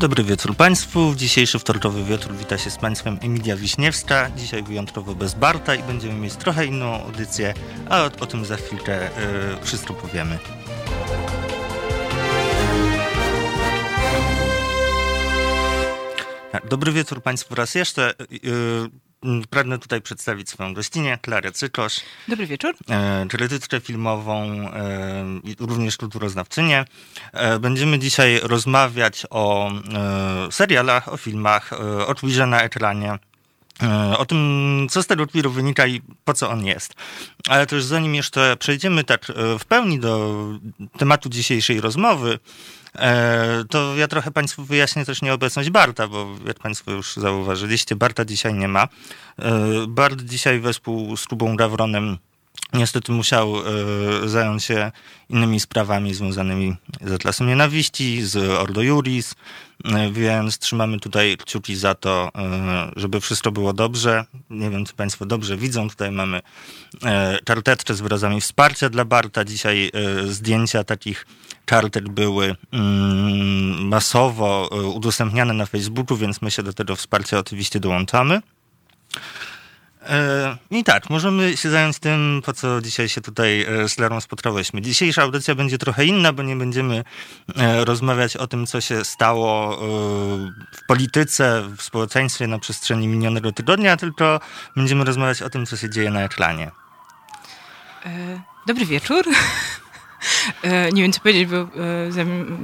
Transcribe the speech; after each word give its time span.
Dobry 0.00 0.24
wieczór 0.24 0.56
Państwu. 0.56 1.10
W 1.10 1.16
dzisiejszy 1.16 1.58
wtorkowy 1.58 2.04
wieczór 2.04 2.34
wita 2.34 2.58
się 2.58 2.70
z 2.70 2.76
Państwem 2.76 3.18
Emilia 3.22 3.56
Wiśniewska. 3.56 4.30
Dzisiaj 4.36 4.62
wyjątkowo 4.62 5.14
bez 5.14 5.34
Barta 5.34 5.74
i 5.74 5.82
będziemy 5.82 6.14
mieć 6.14 6.36
trochę 6.36 6.66
inną 6.66 7.04
audycję, 7.04 7.54
ale 7.88 8.04
o, 8.20 8.26
tym 8.26 8.44
za 8.44 8.56
chwilkę 8.56 9.06
y, 9.06 9.10
wszystko 9.62 9.94
powiemy. 9.94 10.38
Tak, 16.52 16.68
dobry 16.68 16.92
wieczór 16.92 17.22
Państwu 17.22 17.54
raz 17.54 17.74
jeszcze. 17.74 18.14
Y, 18.20 19.09
pragnę 19.50 19.78
tutaj 19.78 20.00
przedstawić 20.02 20.48
swoją 20.48 20.74
gościnę, 20.74 21.18
Klarę 21.22 21.52
Cykosz. 21.52 22.00
Dobry 22.28 22.46
wieczór. 22.46 22.74
E, 22.90 23.26
krytyczkę 23.28 23.80
filmową 23.80 24.42
e, 24.42 25.24
i 25.44 25.56
również 25.58 25.96
kulturoznawczynię. 25.96 26.84
E, 27.32 27.58
będziemy 27.58 27.98
dzisiaj 27.98 28.40
rozmawiać 28.42 29.26
o 29.30 29.70
e, 29.70 30.52
serialach, 30.52 31.12
o 31.12 31.16
filmach, 31.16 31.72
e, 31.72 32.06
o 32.06 32.14
Twirze 32.14 32.46
na 32.46 32.62
ekranie. 32.62 33.18
E, 33.82 34.18
O 34.18 34.26
tym, 34.26 34.86
co 34.90 35.02
z 35.02 35.06
tego 35.06 35.26
Twiru 35.26 35.50
wynika 35.50 35.86
i 35.86 36.00
po 36.24 36.34
co 36.34 36.50
on 36.50 36.64
jest. 36.66 36.94
Ale 37.48 37.66
też 37.66 37.84
zanim 37.84 38.14
jeszcze 38.14 38.56
przejdziemy 38.56 39.04
tak 39.04 39.30
e, 39.30 39.58
w 39.58 39.64
pełni 39.64 40.00
do 40.00 40.44
tematu 40.98 41.28
dzisiejszej 41.28 41.80
rozmowy, 41.80 42.38
e, 42.98 43.64
to 43.70 43.96
ja 43.96 44.08
trochę 44.08 44.30
Państwu 44.30 44.64
wyjaśnię 44.64 45.04
też 45.04 45.22
nieobecność 45.22 45.70
Barta, 45.70 46.08
bo 46.08 46.26
jak 46.46 46.58
Państwo 46.58 46.90
już 46.90 47.16
zauważyliście, 47.16 47.96
Barta 47.96 48.24
dzisiaj 48.24 48.54
nie 48.54 48.68
ma. 48.68 48.88
Bart 49.88 50.22
dzisiaj 50.22 50.60
wespół 50.60 51.16
z 51.16 51.26
Kubą 51.26 51.56
Gawronem 51.56 52.18
niestety 52.72 53.12
musiał 53.12 53.54
e, 53.56 54.28
zająć 54.28 54.64
się 54.64 54.92
innymi 55.28 55.60
sprawami 55.60 56.14
związanymi 56.14 56.76
z 57.00 57.12
Atlasem 57.12 57.46
Nienawiści, 57.46 58.22
z 58.22 58.36
Ordo 58.36 58.82
Juris, 58.82 59.34
e, 59.84 60.10
więc 60.10 60.58
trzymamy 60.58 61.00
tutaj 61.00 61.36
kciuki 61.36 61.76
za 61.76 61.94
to, 61.94 62.30
e, 62.34 62.92
żeby 62.96 63.20
wszystko 63.20 63.52
było 63.52 63.72
dobrze. 63.72 64.24
Nie 64.50 64.70
wiem, 64.70 64.84
czy 64.84 64.94
Państwo 64.94 65.26
dobrze 65.26 65.56
widzą. 65.56 65.90
Tutaj 65.90 66.10
mamy 66.10 66.40
karteczkę 67.44 67.94
z 67.94 68.00
wyrazami 68.00 68.40
wsparcia 68.40 68.90
dla 68.90 69.04
Barta. 69.04 69.44
Dzisiaj 69.44 69.90
zdjęcia 70.24 70.84
takich 70.84 71.26
kartek 71.64 72.08
były 72.08 72.56
mm, 72.72 73.88
masowo 73.88 74.68
udostępniane 74.94 75.54
na 75.54 75.66
Facebooku, 75.66 76.16
więc 76.16 76.42
my 76.42 76.50
się 76.50 76.62
do 76.62 76.72
tego 76.72 76.96
wsparcia 76.96 77.38
oczywiście 77.38 77.80
dołączamy. 77.80 78.40
E, 80.10 80.56
I 80.70 80.84
tak, 80.84 81.10
możemy 81.10 81.56
się 81.56 81.70
zająć 81.70 81.98
tym, 81.98 82.42
po 82.44 82.52
co 82.52 82.80
dzisiaj 82.80 83.08
się 83.08 83.20
tutaj 83.20 83.62
e, 83.62 83.88
z 83.88 83.98
Larą 83.98 84.20
spotkałyśmy. 84.20 84.82
Dzisiejsza 84.82 85.22
audycja 85.22 85.54
będzie 85.54 85.78
trochę 85.78 86.04
inna, 86.04 86.32
bo 86.32 86.42
nie 86.42 86.56
będziemy 86.56 87.04
e, 87.56 87.84
rozmawiać 87.84 88.36
o 88.36 88.46
tym, 88.46 88.66
co 88.66 88.80
się 88.80 89.04
stało 89.04 89.76
w 90.72 90.86
polityce, 90.86 91.62
w 91.76 91.82
społeczeństwie 91.82 92.46
na 92.46 92.58
przestrzeni 92.58 93.08
minionego 93.08 93.52
tygodnia, 93.52 93.96
tylko 93.96 94.40
będziemy 94.76 95.04
rozmawiać 95.04 95.42
o 95.42 95.50
tym, 95.50 95.66
co 95.66 95.76
się 95.76 95.90
dzieje 95.90 96.10
na 96.10 96.20
ekranie. 96.20 96.70
Dobry 98.66 98.86
wieczór. 98.86 99.24
Nie 100.92 101.02
wiem, 101.02 101.12
co 101.12 101.20
powiedzieć, 101.20 101.48
bo 101.48 101.68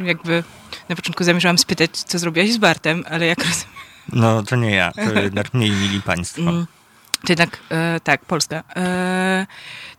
jakby 0.05 0.45
na 0.89 0.97
początku 0.97 1.25
zamierzałam 1.25 1.59
spytać, 1.59 1.91
co 1.91 2.19
zrobiłaś 2.19 2.53
z 2.53 2.57
Bartem, 2.57 3.05
ale 3.11 3.27
jak 3.27 3.39
rozumiem, 3.39 3.77
No, 4.13 4.43
to 4.43 4.57
nie 4.57 4.71
ja, 4.71 4.93
to 4.93 5.21
jednak 5.29 5.55
mniej 5.55 5.71
mili 5.71 6.03
państwo. 6.03 6.43
To 7.27 7.33
jednak 7.33 7.59
e, 7.71 8.01
tak, 8.01 8.25
Polska. 8.25 8.65
E, 8.77 9.47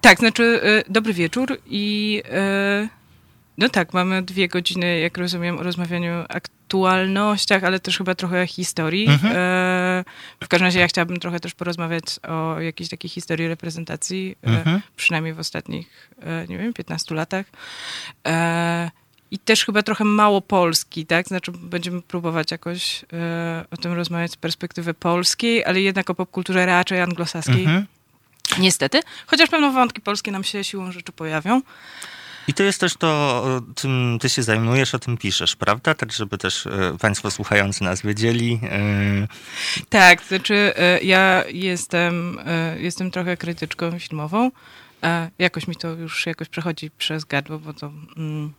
tak, 0.02 0.20
znaczy 0.20 0.62
e, 0.64 0.92
dobry 0.92 1.14
wieczór 1.14 1.58
i 1.66 2.22
e, 2.32 2.88
no 3.58 3.70
tak, 3.70 3.94
mamy 3.94 4.22
dwie 4.22 4.48
godziny, 4.48 5.00
jak 5.00 5.18
rozumiem, 5.18 5.60
o 5.60 5.64
rozmawianiu 5.64 6.14
o 6.14 6.32
aktualnościach, 6.32 7.64
ale 7.64 7.80
też 7.80 7.98
chyba 7.98 8.16
trochę 8.16 8.48
historii. 8.48 9.08
Mhm. 9.08 9.34
E, 9.36 10.04
w 10.44 10.48
każdym 10.48 10.66
razie 10.66 10.80
ja 10.80 10.88
chciałabym 10.88 11.20
trochę 11.20 11.40
też 11.40 11.54
porozmawiać 11.54 12.04
o 12.28 12.60
jakiejś 12.62 12.90
takiej 12.90 13.10
historii 13.10 13.48
reprezentacji, 13.48 14.36
e, 14.44 14.48
Mhm. 14.48 14.82
przynajmniej 14.96 15.34
w 15.34 15.40
ostatnich, 15.40 16.12
nie 16.50 16.58
wiem, 16.58 16.74
15 16.74 17.16
latach. 17.16 17.46
E, 18.28 18.92
I 19.32 19.40
też 19.40 19.66
chyba 19.66 19.84
trochę 19.84 20.04
mało 20.04 20.42
Polski, 20.42 21.06
tak? 21.06 21.28
Znaczy 21.28 21.52
będziemy 21.52 22.02
próbować 22.02 22.52
jakoś 22.52 23.06
e, 23.14 23.66
o 23.72 23.78
tym 23.78 23.94
rozmawiać 23.94 24.32
z 24.32 24.36
perspektywy 24.36 24.94
polskiej, 24.94 25.66
ale 25.66 25.82
jednak 25.82 26.10
o 26.10 26.16
popkulturze 26.16 26.66
raczej 26.66 27.02
anglosaskiej. 27.02 27.60
Mhm. 27.60 27.86
Niestety. 28.60 29.00
Chociaż 29.28 29.50
pewne 29.50 29.72
wątki 29.72 30.02
polskie 30.02 30.32
nam 30.32 30.44
się 30.44 30.64
siłą 30.64 30.92
rzeczy 30.92 31.12
pojawią. 31.12 31.62
I 32.48 32.54
to 32.54 32.64
jest 32.64 32.80
też 32.80 32.94
to, 32.96 33.44
czym 33.76 34.18
ty 34.22 34.30
się 34.30 34.44
zajmujesz, 34.44 34.96
o 34.96 35.00
tym 35.00 35.18
piszesz, 35.18 35.56
prawda? 35.56 35.96
Tak, 35.96 36.12
żeby 36.12 36.38
też 36.38 36.68
e, 36.68 36.98
państwo 37.02 37.32
słuchający 37.32 37.84
nas 37.84 38.02
wiedzieli. 38.02 38.60
E, 38.64 39.28
Tak, 39.90 40.24
znaczy 40.24 40.74
e, 40.76 41.00
ja 41.00 41.44
jestem, 41.48 42.40
jestem 42.80 43.12
trochę 43.12 43.38
krytyczką 43.38 44.00
filmową. 44.00 44.52
Jakoś 45.40 45.68
mi 45.68 45.76
to 45.76 45.88
już 45.88 46.26
jakoś 46.26 46.50
przechodzi 46.50 46.92
przez 46.98 47.26
gardło, 47.26 47.60
bo 47.60 47.74
to 47.74 47.92
mm, 48.18 48.54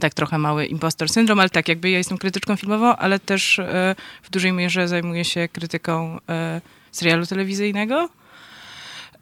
tak 0.00 0.14
trochę 0.14 0.38
mały 0.38 0.66
impostor 0.66 1.08
syndrom, 1.08 1.40
ale 1.40 1.50
tak, 1.50 1.68
jakby 1.68 1.90
ja 1.90 1.98
jestem 1.98 2.18
krytyczką 2.18 2.56
filmową, 2.56 2.96
ale 2.96 3.18
też 3.18 3.58
e, 3.58 3.94
w 4.22 4.30
dużej 4.30 4.52
mierze 4.52 4.88
zajmuję 4.88 5.24
się 5.24 5.48
krytyką 5.48 6.18
e, 6.28 6.60
serialu 6.92 7.26
telewizyjnego, 7.26 8.08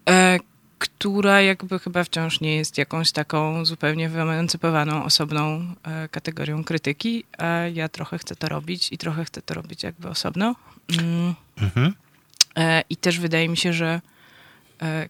e, 0.09 0.39
która 0.79 1.41
jakby 1.41 1.79
chyba 1.79 2.05
wciąż 2.05 2.41
nie 2.41 2.57
jest 2.57 2.79
jakąś 2.79 3.13
taką 3.13 3.65
zupełnie 3.65 4.09
wyemancypowaną, 4.09 5.05
osobną 5.05 5.75
kategorią 6.11 6.65
krytyki, 6.65 7.25
a 7.39 7.47
ja 7.47 7.89
trochę 7.89 8.19
chcę 8.19 8.37
to 8.37 8.49
robić 8.49 8.93
i 8.93 8.99
trochę 8.99 9.25
chcę 9.25 9.43
to 9.43 9.55
robić 9.55 9.83
jakby 9.83 10.09
osobno. 10.09 10.55
Mm. 10.99 11.35
mhm. 11.61 11.95
I 12.91 12.97
też 12.97 13.21
wydaje 13.21 13.49
mi 13.49 13.57
się, 13.57 13.73
że 13.73 14.01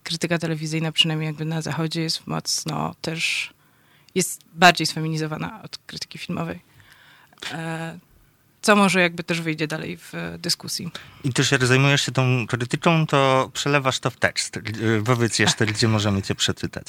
krytyka 0.02 0.38
telewizyjna, 0.38 0.92
przynajmniej 0.92 1.26
jakby 1.26 1.44
na 1.44 1.62
zachodzie, 1.62 2.02
jest 2.02 2.26
mocno 2.26 2.94
też, 3.02 3.52
jest 4.18 4.40
bardziej 4.54 4.86
sfeminizowana 4.86 5.62
od 5.62 5.78
krytyki 5.86 6.18
filmowej. 6.18 6.60
E, 7.52 7.98
Co 8.62 8.76
może 8.76 9.00
jakby 9.00 9.24
też 9.24 9.40
wyjdzie 9.40 9.66
dalej 9.66 9.96
w 9.96 10.12
dyskusji. 10.38 10.90
I 11.24 11.32
też 11.32 11.52
jak 11.52 11.64
zajmujesz 11.66 12.02
się 12.06 12.12
tą 12.12 12.46
krytyką, 12.46 13.06
to 13.06 13.50
przelewasz 13.52 13.98
to 13.98 14.10
w 14.10 14.16
tekst. 14.16 14.56
E, 14.56 14.60
Powiedz 15.04 15.38
jeszcze, 15.38 15.66
gdzie 15.66 15.88
możemy 15.88 16.22
cię 16.22 16.34
przeczytać. 16.34 16.86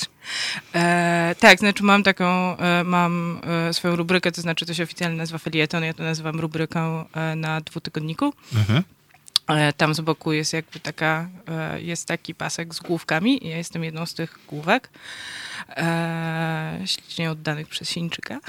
E, 0.75 1.35
tak, 1.39 1.59
znaczy 1.59 1.83
mam 1.83 2.03
taką, 2.03 2.57
e, 2.57 2.83
mam 2.83 3.41
swoją 3.71 3.95
rubrykę, 3.95 4.31
to 4.31 4.41
znaczy 4.41 4.65
to 4.65 4.73
się 4.73 4.83
oficjalnie 4.83 5.17
nazywa 5.17 5.37
felieton, 5.39 5.83
ja 5.83 5.93
to 5.93 6.03
nazywam 6.03 6.39
rubryką 6.39 7.05
na 7.35 7.61
dwutygodniku. 7.61 8.33
Mhm. 8.55 8.83
E, 9.49 9.73
Tam 9.73 9.93
z 9.93 10.01
boku 10.01 10.31
jest 10.33 10.53
jakby 10.53 10.79
taka, 10.79 11.29
e, 11.47 11.81
jest 11.81 12.07
taki 12.07 12.35
pasek 12.35 12.73
z 12.75 12.79
główkami 12.79 13.39
ja 13.43 13.57
jestem 13.57 13.83
jedną 13.83 14.05
z 14.05 14.13
tych 14.13 14.39
główek. 14.47 14.89
E, 15.69 16.79
Ślicznie 16.85 17.31
oddanych 17.31 17.67
przez 17.67 17.89
Chińczyka. 17.89 18.39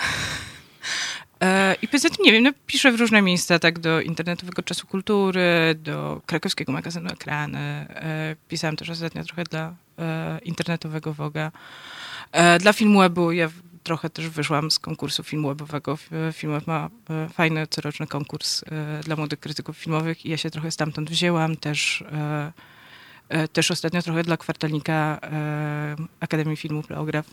I 1.83 1.89
poza 1.89 2.09
tym, 2.10 2.25
nie 2.25 2.33
wiem, 2.33 2.43
no, 2.43 2.50
piszę 2.66 2.93
w 2.93 3.00
różne 3.00 3.22
miejsca, 3.22 3.59
tak 3.59 3.78
do 3.78 4.00
internetowego 4.00 4.62
czasu 4.62 4.87
kultury, 4.87 5.75
do 5.75 6.21
krakowskiego 6.27 6.72
magazynu 6.72 7.10
Ekrany. 7.10 7.87
Pisałam 8.49 8.77
też 8.77 8.91
ostatnio 8.91 9.25
trochę 9.25 9.44
dla 9.44 9.75
internetowego 10.44 11.15
Woga. 11.15 11.53
Dla 12.60 12.72
Filmwebu 12.72 13.33
ja 13.33 13.49
w- 13.49 13.69
trochę 13.82 14.10
też 14.10 14.28
wyszłam 14.28 14.70
z 14.70 14.78
konkursu 14.78 15.22
Filmwebowego. 15.22 15.92
F- 15.92 16.10
Filmweb 16.32 16.66
ma 16.66 16.91
e, 17.10 17.28
fajny 17.28 17.66
coroczny 17.66 18.06
konkurs 18.06 18.62
e, 18.62 19.00
dla 19.04 19.16
młodych 19.16 19.41
krytyków 19.41 19.76
filmowych 19.78 20.26
i 20.26 20.30
ja 20.30 20.36
się 20.36 20.50
trochę 20.50 20.70
stamtąd 20.70 21.10
wzięłam. 21.10 21.56
Też, 21.56 22.04
e, 23.28 23.48
też 23.48 23.70
ostatnio 23.70 24.02
trochę 24.02 24.22
dla 24.22 24.36
kwartalnika 24.36 25.20
Akademii 26.20 26.56
Filmu 26.56 26.82
Pleograf. 26.82 27.26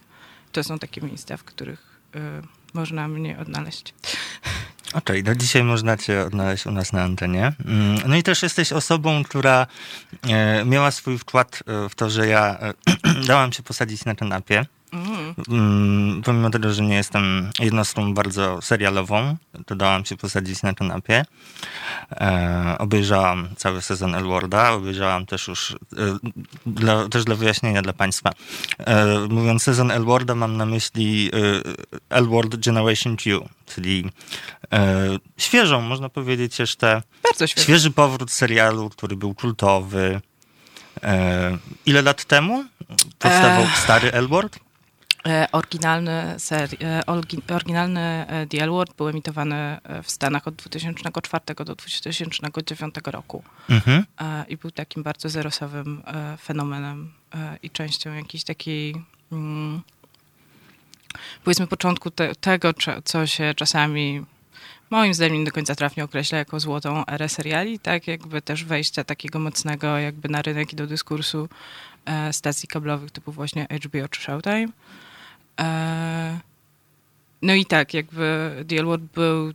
To 0.52 0.64
są 0.64 0.80
takie 0.80 1.02
miejsca, 1.02 1.38
w 1.38 1.44
których 1.44 1.98
można 2.74 3.08
mnie 3.08 3.40
odnaleźć. 3.40 3.94
Okej, 4.94 5.24
no 5.24 5.36
dzisiaj 5.36 5.64
można 5.64 5.98
cię 5.98 6.22
odnaleźć 6.22 6.66
u 6.66 6.72
nas 6.72 6.94
na 6.94 7.04
antenie. 7.04 7.54
Mm, 7.66 8.00
No 8.08 8.16
i 8.16 8.24
też 8.24 8.44
jesteś 8.44 8.74
osobą, 8.74 9.24
która 9.24 9.68
miała 10.66 10.92
swój 10.92 11.18
wkład 11.18 11.64
w 11.90 11.96
to, 11.96 12.10
że 12.10 12.28
ja 12.28 12.60
dałam 13.28 13.54
się 13.54 13.64
posadzić 13.64 14.06
na 14.06 14.16
kanapie. 14.16 14.66
Mm. 14.94 16.22
Pomimo 16.26 16.50
tego, 16.50 16.74
że 16.74 16.84
nie 16.84 16.96
jestem 16.96 17.52
jednostką 17.60 18.14
bardzo 18.14 18.62
serialową, 18.62 19.38
to 19.66 19.76
dałam 19.76 20.06
się 20.06 20.18
posadzić 20.18 20.64
na 20.64 20.74
kanapie. 20.74 21.26
E, 22.12 22.76
obejrzałam 22.80 23.50
cały 23.56 23.82
sezon 23.82 24.16
Elwarda, 24.16 24.72
obejrzałam 24.72 25.26
też 25.26 25.48
już, 25.48 25.72
e, 25.72 25.76
dla, 26.66 27.10
też 27.10 27.24
dla 27.24 27.36
wyjaśnienia 27.36 27.82
dla 27.82 27.94
Państwa. 27.94 28.32
E, 28.80 29.06
mówiąc 29.30 29.64
sezon 29.64 29.92
Elwarda, 29.92 30.36
mam 30.36 30.58
na 30.58 30.66
myśli 30.66 31.32
e, 31.34 32.18
Elward 32.18 32.56
Generation 32.56 33.18
Q, 33.18 33.50
czyli 33.66 34.06
e, 34.74 35.08
świeżą, 35.38 35.82
można 35.82 36.10
powiedzieć, 36.10 36.60
jeszcze 36.60 37.02
Bardzo 37.24 37.48
świeży 37.48 37.92
powrót 37.92 38.32
serialu, 38.32 38.90
który 38.90 39.16
był 39.16 39.36
kultowy. 39.36 40.22
E, 41.04 41.58
ile 41.86 42.02
lat 42.02 42.26
temu 42.26 42.66
powstawał 43.20 43.64
Eee. 43.64 43.78
stary 43.84 44.12
Elward? 44.12 44.67
E, 45.28 45.48
oryginalny, 45.52 46.36
seri- 46.38 46.78
e, 46.84 47.06
oryginalny 47.56 48.00
e, 48.28 48.48
The 48.48 48.64
L 48.64 48.70
Word 48.70 48.98
był 48.98 49.10
emitowany 49.10 49.78
w 50.04 50.12
Stanach 50.12 50.48
od 50.48 50.56
2004 50.56 51.44
do 51.66 51.76
2009 51.76 52.96
roku. 53.06 53.44
Mhm. 53.70 54.06
I 54.48 54.58
był 54.58 54.72
takim 54.72 55.04
bardzo 55.04 55.30
zerosowym 55.30 56.04
fenomenem 56.42 57.14
i 57.64 57.70
częścią 57.70 58.14
jakiejś 58.14 58.44
takiej 58.44 58.96
mm, 59.32 59.82
powiedzmy 61.44 61.68
początku 61.68 62.12
te, 62.12 62.36
tego, 62.36 62.74
co 63.04 63.28
się 63.28 63.54
czasami 63.56 64.26
moim 64.90 65.14
zdaniem 65.14 65.40
nie 65.40 65.46
do 65.46 65.52
końca 65.52 65.76
trafnie 65.76 66.04
określa 66.04 66.38
jako 66.38 66.60
złotą 66.60 67.06
erę 67.06 67.30
seriali, 67.30 67.80
tak 67.80 68.08
jakby 68.08 68.42
też 68.42 68.64
wejścia 68.64 69.04
takiego 69.04 69.40
mocnego 69.40 69.98
jakby 69.98 70.30
na 70.30 70.42
rynek 70.42 70.74
i 70.74 70.76
do 70.76 70.88
dyskursu 70.88 71.50
stacji 72.32 72.68
kablowych 72.68 73.12
typu 73.12 73.32
właśnie 73.32 73.68
HBO 73.84 74.08
czy 74.08 74.22
Showtime. 74.22 74.68
E, 75.60 76.40
no 77.42 77.54
i 77.54 77.66
tak, 77.66 77.94
jakby 77.94 78.56
Dealwood 78.66 79.02
był 79.02 79.54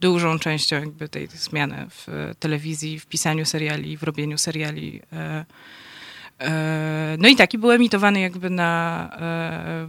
dużą 0.00 0.38
częścią 0.38 0.76
jakby 0.76 1.08
tej 1.08 1.26
zmiany 1.26 1.86
w 1.90 2.32
telewizji, 2.38 3.00
w 3.00 3.06
pisaniu 3.06 3.44
seriali, 3.44 3.96
w 3.96 4.02
robieniu 4.02 4.38
seriali. 4.38 5.00
E, 5.12 5.44
e, 6.40 7.16
no 7.18 7.28
i 7.28 7.36
taki 7.36 7.58
był 7.58 7.70
emitowany 7.70 8.20
jakby 8.20 8.50
na, 8.50 9.10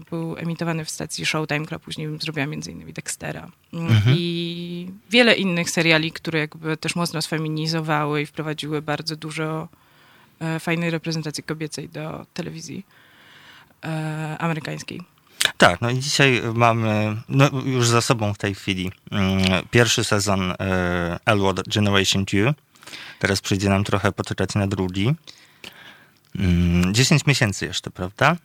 był 0.10 0.38
emitowany 0.38 0.86
w 0.86 0.90
stacji 0.90 1.26
Showtime, 1.26 1.66
która 1.66 1.80
później 1.80 2.08
zrobiła 2.20 2.46
między 2.46 2.72
innymi 2.72 2.94
Dextera. 2.94 3.52
Mhm. 3.74 4.16
I 4.18 4.92
wiele 5.10 5.36
innych 5.36 5.70
seriali, 5.70 6.12
które 6.12 6.40
jakby 6.40 6.78
też 6.78 6.96
mocno 6.96 7.22
sfeminizowały 7.22 8.22
i 8.22 8.26
wprowadziły 8.26 8.82
bardzo 8.82 9.16
dużo 9.16 9.68
fajnej 10.60 10.90
reprezentacji 10.90 11.44
kobiecej 11.44 11.90
do 11.90 12.26
telewizji 12.34 12.86
amerykańskiej. 14.40 15.15
Tak, 15.58 15.82
no 15.82 15.90
i 15.90 16.00
dzisiaj 16.00 16.42
mamy 16.54 17.16
no 17.30 17.50
już 17.66 17.88
za 17.88 18.02
sobą 18.02 18.34
w 18.34 18.38
tej 18.38 18.56
chwili 18.56 18.92
mm, 19.12 19.42
pierwszy 19.72 20.04
sezon 20.04 20.52
e, 20.52 21.20
Elwood 21.26 21.70
Generation 21.70 22.26
2. 22.26 22.54
Teraz 23.20 23.42
przyjdzie 23.42 23.70
nam 23.70 23.84
trochę 23.84 24.12
poczekać 24.12 24.56
na 24.56 24.68
drugi. 24.68 25.16
10 26.92 27.12
mm, 27.12 27.22
miesięcy 27.28 27.66
jeszcze, 27.66 27.92
prawda? 27.92 28.36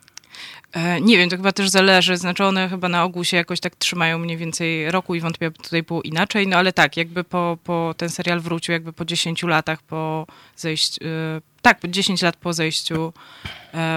E, 0.72 1.00
nie 1.00 1.18
wiem, 1.18 1.30
to 1.30 1.36
chyba 1.36 1.52
też 1.52 1.68
zależy. 1.68 2.16
Znaczy 2.16 2.44
one 2.44 2.68
chyba 2.68 2.88
na 2.88 3.04
ogół 3.04 3.24
się 3.24 3.36
jakoś 3.36 3.60
tak 3.60 3.76
trzymają 3.76 4.18
mniej 4.18 4.36
więcej 4.36 4.90
roku 4.90 5.14
i 5.14 5.20
wątpię, 5.20 5.46
aby 5.46 5.56
tutaj 5.56 5.82
było 5.82 6.02
inaczej. 6.02 6.46
No 6.46 6.56
ale 6.56 6.72
tak, 6.72 6.96
jakby 6.96 7.24
po, 7.24 7.58
po 7.64 7.94
ten 7.96 8.08
serial 8.08 8.40
wrócił 8.40 8.72
jakby 8.72 8.92
po 8.92 9.04
10 9.04 9.42
latach 9.42 9.82
po 9.82 10.26
zejściu, 10.56 11.04
e, 11.04 11.40
tak, 11.62 11.80
10 11.88 12.22
lat 12.22 12.36
po 12.36 12.52
zejściu, 12.52 13.12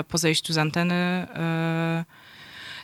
po 0.08 0.18
zejściu 0.18 0.54
z 0.54 0.58
anteny 0.58 1.28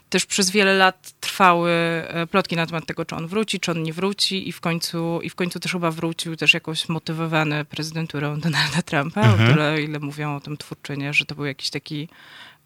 też 0.09 0.25
przez 0.25 0.51
wiele 0.51 0.73
lat 0.73 1.11
trwały 1.19 1.71
e, 1.71 2.27
plotki 2.27 2.55
na 2.55 2.65
temat 2.65 2.85
tego, 2.85 3.05
czy 3.05 3.15
on 3.15 3.27
wróci, 3.27 3.59
czy 3.59 3.71
on 3.71 3.83
nie 3.83 3.93
wróci 3.93 4.49
i 4.49 4.51
w 4.51 4.61
końcu, 4.61 5.21
i 5.21 5.29
w 5.29 5.35
końcu 5.35 5.59
też 5.59 5.71
chyba 5.71 5.91
wrócił 5.91 6.35
też 6.35 6.53
jakoś 6.53 6.89
motywowany 6.89 7.65
prezydenturą 7.65 8.39
Donalda 8.39 8.81
Trumpa, 8.81 9.21
mhm. 9.21 9.49
o 9.49 9.53
tyle 9.53 9.81
ile 9.81 9.99
mówią 9.99 10.35
o 10.35 10.39
tym 10.39 10.57
twórczynie, 10.57 11.13
że 11.13 11.25
to 11.25 11.35
był 11.35 11.45
jakiś 11.45 11.69
taki 11.69 12.09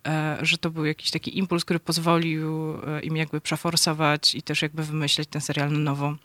e, 0.07 0.37
że 0.41 0.57
to 0.57 0.69
był 0.69 0.85
jakiś 0.85 1.11
taki 1.11 1.37
impuls, 1.37 1.65
który 1.65 1.79
pozwolił 1.79 2.77
e, 2.87 3.01
im 3.01 3.17
jakby 3.17 3.41
przeforsować 3.41 4.35
i 4.35 4.41
też 4.41 4.61
jakby 4.61 4.83
wymyśleć 4.83 5.29
ten 5.29 5.41
serial 5.41 5.71
na 5.71 5.79
nowo. 5.79 6.15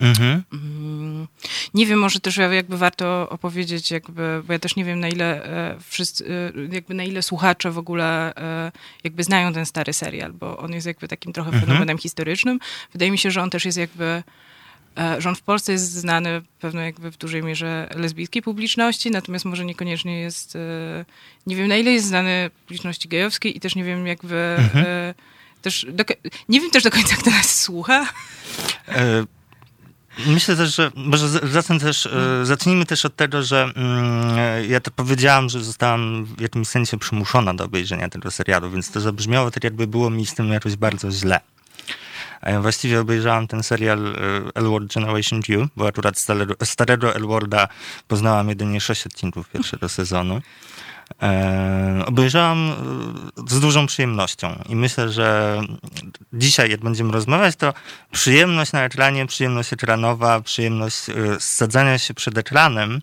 Mhm. 0.00 0.42
Mm, 0.52 1.28
nie 1.74 1.86
wiem, 1.86 1.98
może 1.98 2.20
też 2.20 2.36
jakby 2.36 2.78
warto 2.78 3.28
opowiedzieć, 3.28 3.90
jakby, 3.90 4.42
bo 4.46 4.52
ja 4.52 4.58
też 4.58 4.76
nie 4.76 4.84
wiem 4.84 5.00
na 5.00 5.08
ile 5.08 5.44
e, 5.44 5.76
wszyscy, 5.88 6.26
e, 6.70 6.74
jakby 6.74 6.94
na 6.94 7.04
ile 7.04 7.22
słuchacze 7.22 7.70
w 7.70 7.78
ogóle 7.78 8.36
e, 8.36 8.72
jakby 9.04 9.24
znają 9.24 9.52
ten 9.52 9.66
stary 9.66 9.92
serial, 9.92 10.32
bo 10.32 10.58
on 10.58 10.72
jest 10.72 10.86
jakby 10.86 11.08
takim 11.08 11.32
trochę 11.32 11.50
mhm. 11.50 11.66
fenomenem 11.66 11.98
historycznym. 11.98 12.58
Wydaje 12.92 13.10
mi 13.10 13.18
się, 13.18 13.30
że 13.30 13.42
on 13.42 13.50
też 13.50 13.64
jest 13.64 13.78
jakby 13.78 14.22
że 15.18 15.28
on 15.28 15.34
w 15.34 15.42
Polsce 15.42 15.72
jest 15.72 15.92
znany 15.92 16.42
pewno 16.60 16.80
jakby 16.80 17.10
w 17.10 17.16
dużej 17.16 17.42
mierze 17.42 17.88
lesbijskiej 17.94 18.42
publiczności, 18.42 19.10
natomiast 19.10 19.44
może 19.44 19.64
niekoniecznie 19.64 20.20
jest, 20.20 20.58
nie 21.46 21.56
wiem 21.56 21.68
na 21.68 21.76
ile 21.76 21.92
jest 21.92 22.06
znany 22.06 22.50
publiczności 22.60 23.08
gejowskiej 23.08 23.56
i 23.56 23.60
też 23.60 23.76
nie 23.76 23.84
wiem 23.84 24.06
jakby, 24.06 24.56
mhm. 24.58 25.14
też, 25.62 25.86
do, 25.92 26.04
nie 26.48 26.60
wiem 26.60 26.70
też 26.70 26.82
do 26.82 26.90
końca 26.90 27.16
kto 27.16 27.30
nas 27.30 27.60
słucha. 27.60 28.06
Myślę 30.26 30.56
też, 30.56 30.74
że 30.74 30.90
może 30.94 31.28
zacznę 31.28 31.78
też, 31.78 32.06
e, 32.06 32.46
zacznijmy 32.46 32.86
też 32.86 33.04
od 33.04 33.16
tego, 33.16 33.42
że 33.42 33.62
mm, 33.76 34.70
ja 34.70 34.80
to 34.80 34.90
powiedziałam, 34.90 35.48
że 35.48 35.64
zostałam 35.64 36.24
w 36.24 36.40
jakimś 36.40 36.68
sensie 36.68 36.98
przymuszona 36.98 37.54
do 37.54 37.64
obejrzenia 37.64 38.08
tego 38.08 38.30
serialu, 38.30 38.70
więc 38.70 38.90
to 38.90 39.00
zabrzmiało 39.00 39.50
tak, 39.50 39.64
jakby 39.64 39.86
było 39.86 40.10
mi 40.10 40.26
z 40.26 40.34
tym 40.34 40.52
jakoś 40.52 40.76
bardzo 40.76 41.10
źle. 41.10 41.40
A 42.40 42.60
właściwie 42.60 43.00
obejrzałam 43.00 43.46
ten 43.46 43.62
serial 43.62 44.16
Elward 44.54 44.94
Generation 44.94 45.42
Q, 45.42 45.68
bo 45.76 45.86
akurat 45.86 46.18
starego, 46.18 46.54
starego 46.64 47.14
Elwarda 47.14 47.68
poznałam 48.08 48.48
jedynie 48.48 48.80
sześć 48.80 49.06
odcinków 49.06 49.48
pierwszego 49.48 49.88
sezonu. 49.88 50.40
E, 51.22 52.02
obejrzałam 52.06 52.70
e, 53.38 53.50
z 53.50 53.60
dużą 53.60 53.86
przyjemnością 53.86 54.62
i 54.68 54.76
myślę, 54.76 55.12
że 55.12 55.60
dzisiaj, 56.32 56.70
jak 56.70 56.80
będziemy 56.80 57.12
rozmawiać, 57.12 57.56
to 57.56 57.74
przyjemność 58.12 58.72
na 58.72 58.84
ekranie, 58.84 59.26
przyjemność 59.26 59.72
ekranowa, 59.72 60.40
przyjemność 60.40 61.08
e, 61.08 61.12
sadzania 61.40 61.98
się 61.98 62.14
przed 62.14 62.38
ekranem 62.38 63.02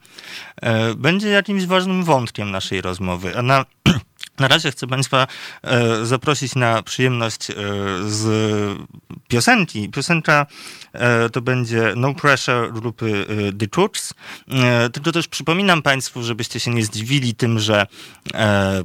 będzie 0.95 1.29
jakimś 1.29 1.65
ważnym 1.65 2.03
wątkiem 2.03 2.51
naszej 2.51 2.81
rozmowy. 2.81 3.33
A 3.37 3.65
na 4.39 4.47
razie 4.47 4.71
chcę 4.71 4.87
Państwa 4.87 5.27
e, 5.61 6.05
zaprosić 6.05 6.55
na 6.55 6.83
przyjemność 6.83 7.49
e, 7.49 7.53
z 8.05 8.77
piosenki. 9.27 9.89
Piosenka 9.89 10.45
e, 10.93 11.29
to 11.29 11.41
będzie 11.41 11.93
No 11.95 12.13
Pressure 12.13 12.71
grupy 12.71 13.25
The 13.59 13.67
Chooks. 13.75 14.13
Tylko 14.93 15.11
też 15.11 15.27
przypominam 15.27 15.81
Państwu, 15.81 16.23
żebyście 16.23 16.59
się 16.59 16.71
nie 16.71 16.85
zdziwili 16.85 17.35
tym, 17.35 17.59
że 17.59 17.87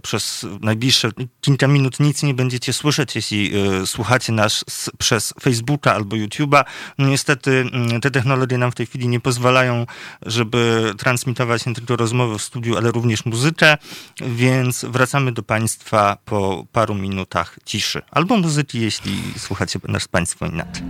przez 0.03 0.47
najbliższe 0.61 1.11
kilka 1.41 1.69
minut 1.69 2.01
nic 2.01 2.23
nie 2.23 2.35
będziecie 2.35 2.73
słyszeć, 2.73 3.17
jeśli 3.17 3.53
słuchacie 3.87 4.33
nas 4.33 4.65
przez 4.99 5.35
Facebooka 5.43 5.95
albo 5.95 6.17
YouTube'a. 6.17 6.65
No 6.99 7.09
niestety 7.09 7.51
mm, 7.73 8.01
te 8.01 8.11
technologie 8.11 8.59
nam 8.59 8.73
w 8.73 8.75
tej 8.75 8.87
chwili 8.87 9.09
nie 9.09 9.21
pozwalają, 9.21 9.87
żeby 10.27 10.93
transmitować 10.99 11.67
nie 11.67 11.75
tylko 11.75 11.97
rozmowy 11.97 12.39
w 12.39 12.43
studiu, 12.43 12.77
ale 12.77 12.91
również 12.91 13.25
muzykę, 13.25 13.77
więc 14.21 14.85
wracamy 14.85 15.33
do 15.33 15.38
Państwa 15.43 16.17
po 16.25 16.65
paru 16.73 16.95
minutach 16.95 17.59
ciszy. 17.65 18.03
Albo 18.11 18.37
muzyki, 18.37 18.81
jeśli 18.81 19.35
słuchacie 19.37 19.79
nas 19.89 20.09
Państwo 20.09 20.47
inaczej. 20.47 20.83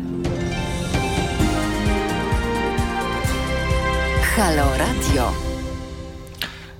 Halo 4.36 4.76
Radio. 4.78 5.57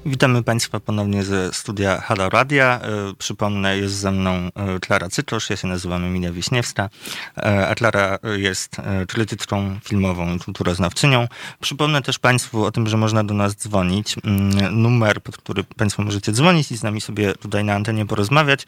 Witamy 0.09 0.43
Państwa 0.43 0.81
ponownie 0.81 1.25
ze 1.25 1.53
studia 1.53 2.01
Halo 2.01 2.29
Radia. 2.29 2.81
E, 2.83 3.15
przypomnę, 3.19 3.79
jest 3.79 3.95
ze 3.95 4.11
mną 4.11 4.31
e, 4.31 4.81
Klara 4.81 5.09
Cytosz, 5.09 5.51
ja 5.51 5.57
się 5.57 5.69
nazywam 5.69 6.05
Emilia 6.05 6.33
Wiśniewska, 6.33 6.91
e, 7.37 7.69
a 7.69 7.75
Klara 7.75 8.19
jest 8.37 8.77
krytyczką 9.09 9.79
filmową 9.85 10.35
i 10.35 10.39
kulturoznawczynią. 10.39 11.29
Przypomnę 11.61 12.03
też 12.03 12.19
Państwu 12.19 12.65
o 12.65 12.71
tym, 12.71 12.89
że 12.89 12.97
można 12.97 13.25
do 13.25 13.35
nas 13.35 13.57
dzwonić. 13.57 14.17
Mm, 14.25 14.83
numer, 14.83 15.23
pod 15.23 15.37
który 15.37 15.65
Państwo 15.65 16.03
możecie 16.03 16.33
dzwonić 16.33 16.73
i 16.73 16.77
z 16.77 16.83
nami 16.83 17.01
sobie 17.01 17.35
tutaj 17.35 17.65
na 17.65 17.75
antenie 17.75 18.07
porozmawiać, 18.07 18.67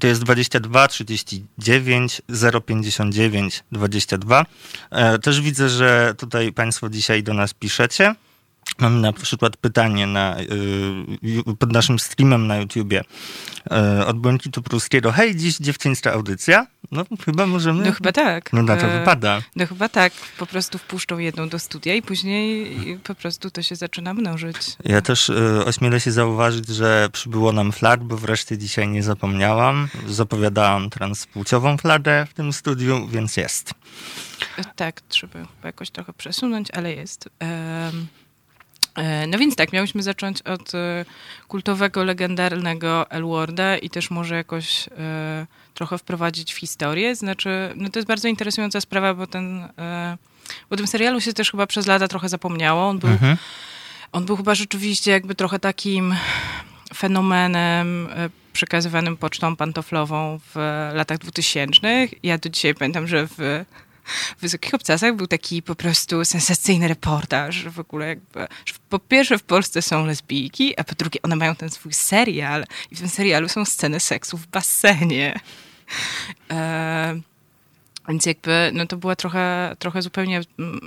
to 0.00 0.06
jest 0.06 0.22
22 0.22 0.88
39 0.88 2.22
059 2.66 3.64
22. 3.72 4.46
Też 5.22 5.40
widzę, 5.40 5.68
że 5.68 6.14
tutaj 6.18 6.52
Państwo 6.52 6.88
dzisiaj 6.88 7.22
do 7.22 7.34
nas 7.34 7.54
piszecie. 7.54 8.14
Mam 8.80 9.00
na 9.00 9.12
przykład 9.12 9.56
pytanie 9.56 10.06
na, 10.06 10.40
y, 10.40 11.56
pod 11.58 11.72
naszym 11.72 11.98
streamem 11.98 12.46
na 12.46 12.56
YouTubie 12.56 13.00
y, 14.00 14.06
od 14.06 14.18
Błękitu 14.18 14.62
Pruskiego. 14.62 15.12
Hej, 15.12 15.36
dziś 15.36 15.56
dziewczyńska 15.56 16.12
audycja? 16.12 16.66
No 16.90 17.04
chyba 17.24 17.46
możemy... 17.46 17.84
No 17.84 17.92
chyba 17.92 18.12
tak. 18.12 18.52
No 18.52 18.62
na 18.62 18.76
to 18.76 18.86
e, 18.86 18.98
wypada. 18.98 19.42
No 19.56 19.66
chyba 19.66 19.88
tak. 19.88 20.12
Po 20.38 20.46
prostu 20.46 20.78
wpuszczą 20.78 21.18
jedną 21.18 21.48
do 21.48 21.58
studia 21.58 21.94
i 21.94 22.02
później 22.02 22.76
po 23.04 23.14
prostu 23.14 23.50
to 23.50 23.62
się 23.62 23.76
zaczyna 23.76 24.14
mnożyć. 24.14 24.56
Ja 24.84 25.00
też 25.00 25.28
y, 25.28 25.64
ośmielę 25.64 26.00
się 26.00 26.12
zauważyć, 26.12 26.68
że 26.68 27.08
przybyło 27.12 27.52
nam 27.52 27.72
flag, 27.72 28.04
bo 28.04 28.16
wreszcie 28.16 28.58
dzisiaj 28.58 28.88
nie 28.88 29.02
zapomniałam. 29.02 29.88
Zapowiadałam 30.08 30.90
transpłciową 30.90 31.76
flagę 31.76 32.26
w 32.26 32.34
tym 32.34 32.52
studiu, 32.52 33.08
więc 33.08 33.36
jest. 33.36 33.74
Tak, 34.76 35.00
trzeba 35.08 35.38
jakoś 35.64 35.90
trochę 35.90 36.12
przesunąć, 36.12 36.68
ale 36.70 36.92
jest. 36.92 37.28
E, 37.42 37.90
no 39.28 39.38
więc 39.38 39.56
tak, 39.56 39.72
miałyśmy 39.72 40.02
zacząć 40.02 40.42
od 40.42 40.74
e, 40.74 41.04
kultowego, 41.48 42.04
legendarnego 42.04 43.10
Elwarda 43.10 43.76
i 43.78 43.90
też 43.90 44.10
może 44.10 44.34
jakoś 44.34 44.88
e, 44.88 45.46
trochę 45.74 45.98
wprowadzić 45.98 46.54
w 46.54 46.58
historię. 46.58 47.16
Znaczy, 47.16 47.72
no 47.76 47.88
to 47.90 47.98
jest 47.98 48.08
bardzo 48.08 48.28
interesująca 48.28 48.80
sprawa, 48.80 49.14
bo 49.14 49.26
ten, 49.26 49.68
e, 49.78 50.16
bo 50.70 50.76
tym 50.76 50.86
serialu 50.86 51.20
się 51.20 51.32
też 51.32 51.50
chyba 51.50 51.66
przez 51.66 51.86
lata 51.86 52.08
trochę 52.08 52.28
zapomniało. 52.28 52.88
On 52.88 52.98
był, 52.98 53.10
mhm. 53.10 53.36
on 54.12 54.24
był 54.24 54.36
chyba 54.36 54.54
rzeczywiście 54.54 55.10
jakby 55.10 55.34
trochę 55.34 55.58
takim 55.58 56.14
fenomenem 56.94 58.08
e, 58.10 58.30
przekazywanym 58.52 59.16
pocztą 59.16 59.56
pantoflową 59.56 60.40
w 60.54 60.56
latach 60.94 61.18
2000. 61.18 62.08
Ja 62.22 62.38
do 62.38 62.48
dzisiaj 62.48 62.74
pamiętam, 62.74 63.06
że 63.06 63.26
w 63.26 63.64
w 64.38 64.40
Wysokich 64.40 64.74
Obcasach 64.74 65.16
był 65.16 65.26
taki 65.26 65.62
po 65.62 65.74
prostu 65.74 66.24
sensacyjny 66.24 66.88
reportaż, 66.88 67.68
w 67.68 67.80
ogóle 67.80 68.08
jakby, 68.08 68.40
że 68.40 68.74
po 68.88 68.98
pierwsze 68.98 69.38
w 69.38 69.42
Polsce 69.42 69.82
są 69.82 70.06
lesbijki, 70.06 70.80
a 70.80 70.84
po 70.84 70.94
drugie 70.94 71.22
one 71.22 71.36
mają 71.36 71.56
ten 71.56 71.70
swój 71.70 71.92
serial 71.92 72.64
i 72.90 72.94
w 72.94 72.98
tym 72.98 73.08
serialu 73.08 73.48
są 73.48 73.64
sceny 73.64 74.00
seksu 74.00 74.36
w 74.36 74.46
basenie. 74.46 75.40
E, 76.50 77.20
więc 78.08 78.26
jakby 78.26 78.70
no 78.74 78.86
to 78.86 78.96
była 78.96 79.16
trochę, 79.16 79.76
trochę 79.78 80.02
zupełnie 80.02 80.40
mm, 80.58 80.80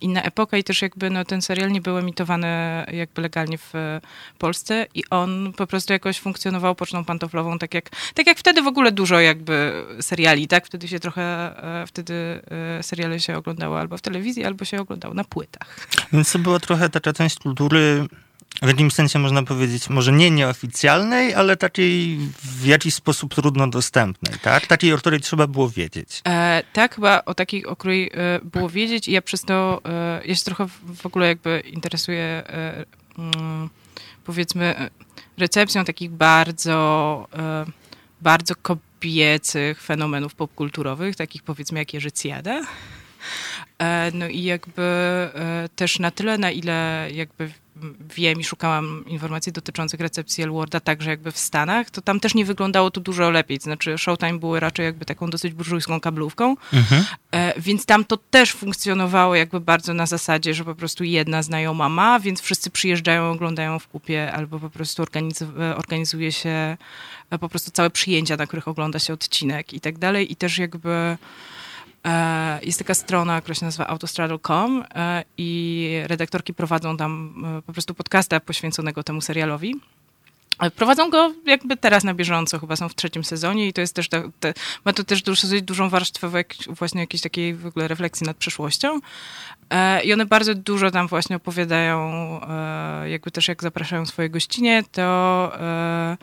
inna 0.00 0.22
epoka 0.22 0.56
i 0.56 0.64
też 0.64 0.82
jakby 0.82 1.10
no 1.10 1.24
ten 1.24 1.42
serial 1.42 1.72
nie 1.72 1.80
był 1.80 1.98
emitowany 1.98 2.46
jakby 2.92 3.22
legalnie 3.22 3.58
w 3.58 3.72
Polsce 4.38 4.86
i 4.94 5.02
on 5.10 5.52
po 5.56 5.66
prostu 5.66 5.92
jakoś 5.92 6.20
funkcjonował 6.20 6.74
pocztą 6.74 7.04
pantoflową, 7.04 7.58
tak 7.58 7.74
jak, 7.74 7.90
tak 8.14 8.26
jak 8.26 8.38
wtedy 8.38 8.62
w 8.62 8.66
ogóle 8.66 8.92
dużo 8.92 9.20
jakby 9.20 9.84
seriali, 10.00 10.48
tak? 10.48 10.66
Wtedy 10.66 10.88
się 10.88 11.00
trochę, 11.00 11.22
e, 11.82 11.86
wtedy 11.86 12.42
e, 12.78 12.82
seriale 12.82 13.20
się 13.20 13.36
oglądało 13.36 13.80
albo 13.80 13.96
w 13.96 14.00
telewizji, 14.00 14.44
albo 14.44 14.64
się 14.64 14.80
oglądało 14.80 15.14
na 15.14 15.24
płytach. 15.24 15.88
Więc 16.12 16.32
to 16.32 16.38
była 16.38 16.60
trochę 16.60 16.88
taka 16.88 17.12
część 17.12 17.38
kultury 17.38 18.06
w 18.62 18.68
jakimś 18.68 18.94
sensie 18.94 19.18
można 19.18 19.42
powiedzieć, 19.42 19.90
może 19.90 20.12
nie 20.12 20.30
nieoficjalnej, 20.30 21.34
ale 21.34 21.56
takiej 21.56 22.18
w 22.42 22.66
jakiś 22.66 22.94
sposób 22.94 23.34
trudno 23.34 23.68
dostępnej, 23.68 24.34
tak? 24.42 24.66
Takiej, 24.66 24.92
o 24.92 24.98
której 24.98 25.20
trzeba 25.20 25.46
było 25.46 25.70
wiedzieć. 25.70 26.22
E, 26.26 26.62
tak, 26.72 26.94
chyba 26.94 27.24
o 27.24 27.34
takiej, 27.34 27.66
o 27.66 27.76
której 27.76 28.10
e, 28.14 28.40
było 28.44 28.68
wiedzieć 28.68 29.08
i 29.08 29.12
ja 29.12 29.22
przez 29.22 29.42
to, 29.42 29.80
e, 30.28 30.34
trochę 30.44 30.66
w 30.94 31.06
ogóle 31.06 31.26
jakby 31.26 31.60
interesuję, 31.60 32.22
e, 32.22 32.84
mm, 33.18 33.68
powiedzmy, 34.24 34.78
e, 34.78 34.90
recepcją 35.38 35.84
takich 35.84 36.10
bardzo, 36.10 37.28
bardzo 38.20 38.54
kobiecych 38.56 39.82
fenomenów 39.82 40.34
popkulturowych, 40.34 41.16
takich 41.16 41.42
powiedzmy 41.42 41.78
jak 41.78 41.94
Jerzy 41.94 42.10
Cjada. 42.10 42.62
No 44.12 44.28
i 44.28 44.42
jakby 44.42 44.82
też 45.76 45.98
na 45.98 46.10
tyle, 46.10 46.38
na 46.38 46.50
ile 46.50 47.08
jakby 47.12 47.50
wiem 48.16 48.40
i 48.40 48.44
szukałam 48.44 49.04
informacji 49.06 49.52
dotyczących 49.52 50.00
recepcji 50.00 50.44
Elwarda 50.44 50.80
także 50.80 51.10
jakby 51.10 51.32
w 51.32 51.38
Stanach, 51.38 51.90
to 51.90 52.02
tam 52.02 52.20
też 52.20 52.34
nie 52.34 52.44
wyglądało 52.44 52.90
to 52.90 53.00
dużo 53.00 53.30
lepiej. 53.30 53.58
Znaczy 53.58 53.98
Showtime 53.98 54.38
były 54.38 54.60
raczej 54.60 54.84
jakby 54.84 55.04
taką 55.04 55.30
dosyć 55.30 55.54
burżujską 55.54 56.00
kablówką, 56.00 56.56
mhm. 56.72 57.04
e, 57.30 57.60
więc 57.60 57.86
tam 57.86 58.04
to 58.04 58.16
też 58.16 58.52
funkcjonowało 58.52 59.34
jakby 59.34 59.60
bardzo 59.60 59.94
na 59.94 60.06
zasadzie, 60.06 60.54
że 60.54 60.64
po 60.64 60.74
prostu 60.74 61.04
jedna 61.04 61.42
znajoma 61.42 61.88
ma, 61.88 62.20
więc 62.20 62.40
wszyscy 62.40 62.70
przyjeżdżają, 62.70 63.30
oglądają 63.30 63.78
w 63.78 63.88
kupie 63.88 64.32
albo 64.32 64.60
po 64.60 64.70
prostu 64.70 65.02
e, 65.02 65.76
organizuje 65.76 66.32
się 66.32 66.76
e, 67.30 67.38
po 67.40 67.48
prostu 67.48 67.70
całe 67.70 67.90
przyjęcia, 67.90 68.36
na 68.36 68.46
których 68.46 68.68
ogląda 68.68 68.98
się 68.98 69.12
odcinek 69.12 69.72
i 69.72 69.80
tak 69.80 69.98
dalej 69.98 70.32
i 70.32 70.36
też 70.36 70.58
jakby 70.58 71.18
jest 72.62 72.78
taka 72.78 72.94
strona, 72.94 73.40
która 73.40 73.54
się 73.54 73.64
nazywa 73.64 73.86
autostraddle.com 73.86 74.84
e, 74.94 75.24
i 75.38 76.00
redaktorki 76.04 76.54
prowadzą 76.54 76.96
tam 76.96 77.34
e, 77.58 77.62
po 77.62 77.72
prostu 77.72 77.94
podcasta 77.94 78.40
poświęconego 78.40 79.02
temu 79.02 79.20
serialowi. 79.20 79.74
Prowadzą 80.76 81.10
go 81.10 81.34
jakby 81.46 81.76
teraz 81.76 82.04
na 82.04 82.14
bieżąco, 82.14 82.58
chyba 82.58 82.76
są 82.76 82.88
w 82.88 82.94
trzecim 82.94 83.24
sezonie 83.24 83.68
i 83.68 83.72
to 83.72 83.80
jest 83.80 83.94
też, 83.94 84.08
te, 84.08 84.30
te, 84.40 84.54
ma 84.84 84.92
to 84.92 85.04
też 85.04 85.22
dosyć 85.22 85.62
dużą 85.62 85.88
warstwę 85.88 86.30
właśnie 86.68 87.00
jakiejś 87.00 87.22
takiej 87.22 87.54
w 87.54 87.66
ogóle 87.66 87.88
refleksji 87.88 88.26
nad 88.26 88.36
przeszłością. 88.36 89.00
I 90.04 90.12
one 90.12 90.26
bardzo 90.26 90.54
dużo 90.54 90.90
tam 90.90 91.08
właśnie 91.08 91.36
opowiadają, 91.36 92.00
jakby 93.06 93.30
też 93.30 93.48
jak 93.48 93.62
zapraszają 93.62 94.06
swoje 94.06 94.30
gościnie, 94.30 94.84
to 94.92 95.02
E, 95.60 96.16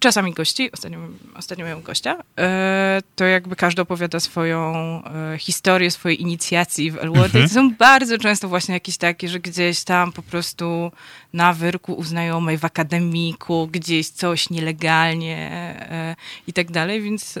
czasami 0.00 0.32
gości, 0.32 0.72
ostatnio, 0.72 0.98
ostatnio 1.34 1.66
miałem 1.66 1.82
gościa, 1.82 2.16
e, 2.38 3.02
to 3.16 3.24
jakby 3.24 3.56
każdy 3.56 3.82
opowiada 3.82 4.20
swoją 4.20 4.74
e, 5.04 5.38
historię, 5.38 5.90
swojej 5.90 6.22
inicjacji 6.22 6.90
w 6.90 6.98
Elwood. 6.98 7.24
Mhm. 7.24 7.48
To 7.48 7.54
są 7.54 7.74
bardzo 7.74 8.18
często 8.18 8.48
właśnie 8.48 8.74
jakieś 8.74 8.96
takie, 8.96 9.28
że 9.28 9.40
gdzieś 9.40 9.84
tam 9.84 10.12
po 10.12 10.22
prostu 10.22 10.92
na 11.32 11.52
wyrku 11.52 11.92
u 11.92 12.04
znajomej, 12.04 12.58
w 12.58 12.64
akademiku, 12.64 13.68
gdzieś 13.72 14.08
coś 14.08 14.50
nielegalnie 14.50 15.74
i 16.46 16.52
tak 16.52 16.70
dalej, 16.70 17.02
więc 17.02 17.38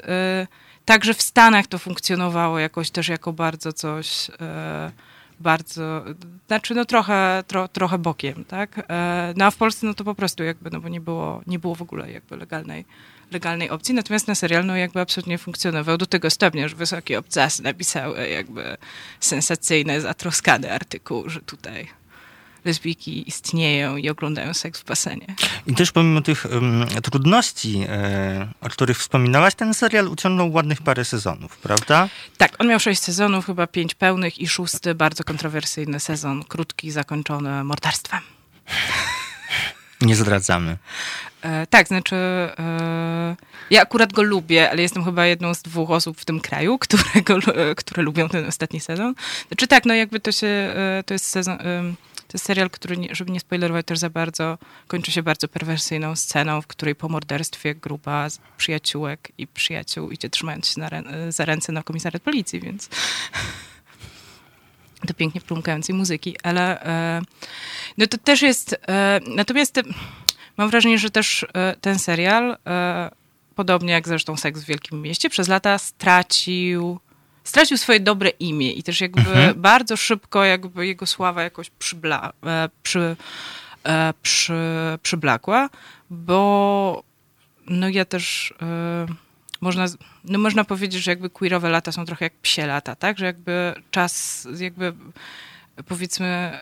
także 0.84 1.14
w 1.14 1.22
Stanach 1.22 1.66
to 1.66 1.78
funkcjonowało 1.78 2.58
jakoś 2.58 2.90
też 2.90 3.08
jako 3.08 3.32
bardzo 3.32 3.72
coś 3.72 4.30
bardzo, 5.44 6.04
znaczy 6.46 6.74
no 6.74 6.84
trochę, 6.84 7.44
tro, 7.46 7.68
trochę 7.68 7.98
bokiem, 7.98 8.44
tak? 8.44 8.86
E, 8.88 9.34
no 9.36 9.44
a 9.44 9.50
w 9.50 9.56
Polsce 9.56 9.86
no 9.86 9.94
to 9.94 10.04
po 10.04 10.14
prostu 10.14 10.44
jakby, 10.44 10.70
no 10.70 10.80
bo 10.80 10.88
nie 10.88 11.00
było, 11.00 11.42
nie 11.46 11.58
było 11.58 11.74
w 11.74 11.82
ogóle 11.82 12.12
jakby 12.12 12.36
legalnej, 12.36 12.84
legalnej 13.30 13.70
opcji, 13.70 13.94
natomiast 13.94 14.28
na 14.28 14.34
serial 14.34 14.66
no 14.66 14.76
jakby 14.76 15.00
absolutnie 15.00 15.38
funkcjonował 15.38 15.96
do 15.98 16.06
tego 16.06 16.30
stopnia, 16.30 16.68
że 16.68 16.76
wysokie 16.76 17.18
obcasy 17.18 17.62
napisały 17.62 18.28
jakby 18.28 18.76
sensacyjne, 19.20 20.00
zatroskane 20.00 20.72
artykuł, 20.72 21.28
że 21.28 21.40
tutaj 21.40 21.88
lesbijki 22.64 23.28
istnieją 23.28 23.96
i 23.96 24.08
oglądają 24.08 24.54
seks 24.54 24.80
w 24.80 24.84
basenie. 24.84 25.26
I 25.66 25.74
też 25.74 25.92
pomimo 25.92 26.20
tych 26.20 26.46
um, 26.52 26.86
trudności, 27.02 27.84
e, 27.88 28.48
o 28.60 28.68
których 28.68 28.98
wspominałaś, 28.98 29.54
ten 29.54 29.74
serial 29.74 30.08
uciągnął 30.08 30.52
ładnych 30.52 30.82
parę 30.82 31.04
sezonów, 31.04 31.56
prawda? 31.56 32.08
Tak, 32.36 32.56
on 32.58 32.68
miał 32.68 32.80
sześć 32.80 33.02
sezonów, 33.02 33.46
chyba 33.46 33.66
pięć 33.66 33.94
pełnych 33.94 34.38
i 34.38 34.48
szósty 34.48 34.94
bardzo 34.94 35.24
kontrowersyjny 35.24 36.00
sezon, 36.00 36.44
krótki, 36.44 36.90
zakończony 36.90 37.64
morderstwem. 37.64 38.20
Nie 40.00 40.16
zdradzamy. 40.16 40.76
E, 41.42 41.66
tak, 41.66 41.88
znaczy 41.88 42.16
e, 42.16 43.36
ja 43.70 43.82
akurat 43.82 44.12
go 44.12 44.22
lubię, 44.22 44.70
ale 44.70 44.82
jestem 44.82 45.04
chyba 45.04 45.26
jedną 45.26 45.54
z 45.54 45.62
dwóch 45.62 45.90
osób 45.90 46.20
w 46.20 46.24
tym 46.24 46.40
kraju, 46.40 46.78
którego, 46.84 47.38
które 47.76 48.02
lubią 48.02 48.28
ten 48.28 48.46
ostatni 48.46 48.80
sezon. 48.80 49.14
Znaczy 49.48 49.66
tak, 49.66 49.84
no 49.84 49.94
jakby 49.94 50.20
to 50.20 50.32
się, 50.32 50.46
e, 50.46 51.02
to 51.06 51.14
jest 51.14 51.26
sezon 51.26 51.58
to 52.34 52.36
jest 52.36 52.46
serial, 52.46 52.70
który, 52.70 52.96
żeby 53.10 53.30
nie 53.30 53.40
spoilerować 53.40 53.86
też 53.86 53.98
za 53.98 54.10
bardzo, 54.10 54.58
kończy 54.86 55.12
się 55.12 55.22
bardzo 55.22 55.48
perwersyjną 55.48 56.16
sceną, 56.16 56.62
w 56.62 56.66
której 56.66 56.94
po 56.94 57.08
morderstwie 57.08 57.74
grupa 57.74 58.28
przyjaciółek 58.56 59.32
i 59.38 59.46
przyjaciół 59.46 60.10
idzie 60.10 60.30
trzymając 60.30 60.68
się 60.68 60.74
za 61.28 61.44
ręce 61.44 61.72
na 61.72 61.82
komisariat 61.82 62.22
policji, 62.22 62.60
więc 62.60 62.88
do 65.08 65.14
pięknie 65.14 65.40
plumkającej 65.40 65.94
muzyki, 65.94 66.36
ale 66.42 66.82
e, 66.82 67.22
no 67.98 68.06
to 68.06 68.18
też 68.18 68.42
jest, 68.42 68.76
e, 68.88 69.20
natomiast 69.26 69.80
mam 70.56 70.70
wrażenie, 70.70 70.98
że 70.98 71.10
też 71.10 71.46
e, 71.54 71.76
ten 71.80 71.98
serial, 71.98 72.56
e, 72.66 73.10
podobnie 73.54 73.92
jak 73.92 74.08
zresztą 74.08 74.36
Seks 74.36 74.62
w 74.62 74.66
Wielkim 74.66 75.02
Mieście, 75.02 75.30
przez 75.30 75.48
lata 75.48 75.78
stracił 75.78 77.00
stracił 77.44 77.78
swoje 77.78 78.00
dobre 78.00 78.30
imię 78.30 78.72
i 78.72 78.82
też 78.82 79.00
jakby 79.00 79.20
mhm. 79.20 79.60
bardzo 79.60 79.96
szybko 79.96 80.44
jakby 80.44 80.86
jego 80.86 81.06
sława 81.06 81.42
jakoś 81.42 81.70
przybla, 81.70 82.32
e, 82.46 82.68
przy, 82.82 83.16
e, 83.84 84.14
przy, 84.22 84.54
przyblakła, 85.02 85.70
bo 86.10 87.02
no 87.66 87.88
ja 87.88 88.04
też 88.04 88.54
e, 88.62 89.06
można, 89.60 89.86
no 90.24 90.38
można 90.38 90.64
powiedzieć, 90.64 91.02
że 91.02 91.10
jakby 91.10 91.30
queerowe 91.30 91.70
lata 91.70 91.92
są 91.92 92.04
trochę 92.04 92.24
jak 92.24 92.34
psie 92.34 92.66
lata, 92.66 92.96
tak? 92.96 93.18
Że 93.18 93.26
jakby 93.26 93.74
czas, 93.90 94.48
jakby 94.58 94.92
powiedzmy 95.88 96.58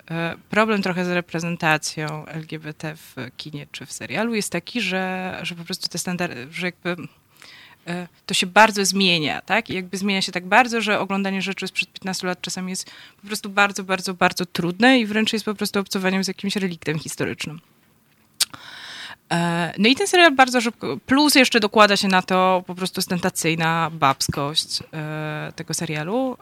problem 0.51 0.83
trochę 0.83 1.05
z 1.05 1.09
reprezentacją 1.09 2.27
LGBT 2.27 2.97
w 2.97 3.17
kinie 3.37 3.67
czy 3.73 3.87
w 3.87 3.93
serialu 3.93 4.35
jest 4.35 4.53
taki, 4.53 4.81
że, 4.81 5.39
że 5.43 5.55
po 5.55 5.65
prostu 5.65 5.89
te 5.89 5.99
standardy, 5.99 6.47
że 6.51 6.67
jakby 6.67 6.97
to 8.27 8.35
się 8.35 8.47
bardzo 8.47 8.85
zmienia, 8.85 9.41
tak? 9.41 9.71
I 9.71 9.75
jakby 9.75 9.99
zmienia 9.99 10.23
się 10.23 10.33
tak 10.33 10.47
bardzo, 10.47 10.81
że 10.81 11.01
oglądanie 11.01 11.43
rzeczy 11.43 11.67
sprzed 11.67 11.93
15 11.93 12.27
lat 12.27 12.41
czasami 12.41 12.71
jest 12.71 12.91
po 13.21 13.27
prostu 13.27 13.51
bardzo, 13.51 13.85
bardzo, 13.85 14.15
bardzo 14.15 14.47
trudne 14.47 15.01
i 15.01 15.07
wręcz 15.07 15.33
jest 15.33 15.45
po 15.45 15.55
prostu 15.55 15.81
obcowaniem 15.81 16.25
z 16.25 16.29
jakimś 16.29 16.57
reliktem 16.57 16.99
historycznym. 16.99 17.61
E, 19.33 19.73
no 19.79 19.89
i 19.89 19.95
ten 19.95 20.07
serial 20.07 20.35
bardzo 20.35 20.61
szybko, 20.61 20.97
plus 21.07 21.35
jeszcze 21.35 21.61
dokłada 21.61 21.97
się 21.97 22.09
na 22.09 22.23
to 22.23 22.65
po 22.67 22.75
prostu 22.75 22.99
ostentacyjna 22.99 23.91
babskość 23.93 24.81
e, 24.93 25.53
tego 25.57 25.75
serialu. 25.75 26.37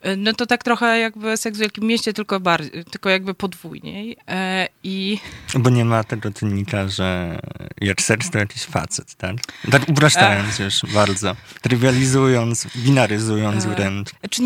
E, 0.00 0.16
no 0.16 0.32
to 0.32 0.46
tak 0.46 0.64
trochę 0.64 0.98
jakby 0.98 1.36
seks 1.36 1.58
w 1.58 1.60
Wielkim 1.60 1.84
Mieście, 1.84 2.12
tylko, 2.12 2.40
bardziej, 2.40 2.84
tylko 2.84 3.10
jakby 3.10 3.34
podwójniej. 3.34 4.16
E, 4.28 4.68
I... 4.84 5.18
Bo 5.54 5.70
nie 5.70 5.84
ma 5.84 6.04
tego 6.04 6.30
czynnika, 6.30 6.88
że 6.88 7.38
jak 7.80 8.02
seks 8.02 8.30
to 8.30 8.38
jakiś 8.38 8.62
facet, 8.62 9.14
tak? 9.14 9.36
Tak 9.70 9.88
upraszczając 9.88 10.58
już 10.58 10.80
bardzo, 10.94 11.36
trywializując, 11.62 12.66
binaryzując 12.76 13.64
e, 13.64 13.68
wręcz. 13.68 14.08
Znaczy, 14.20 14.42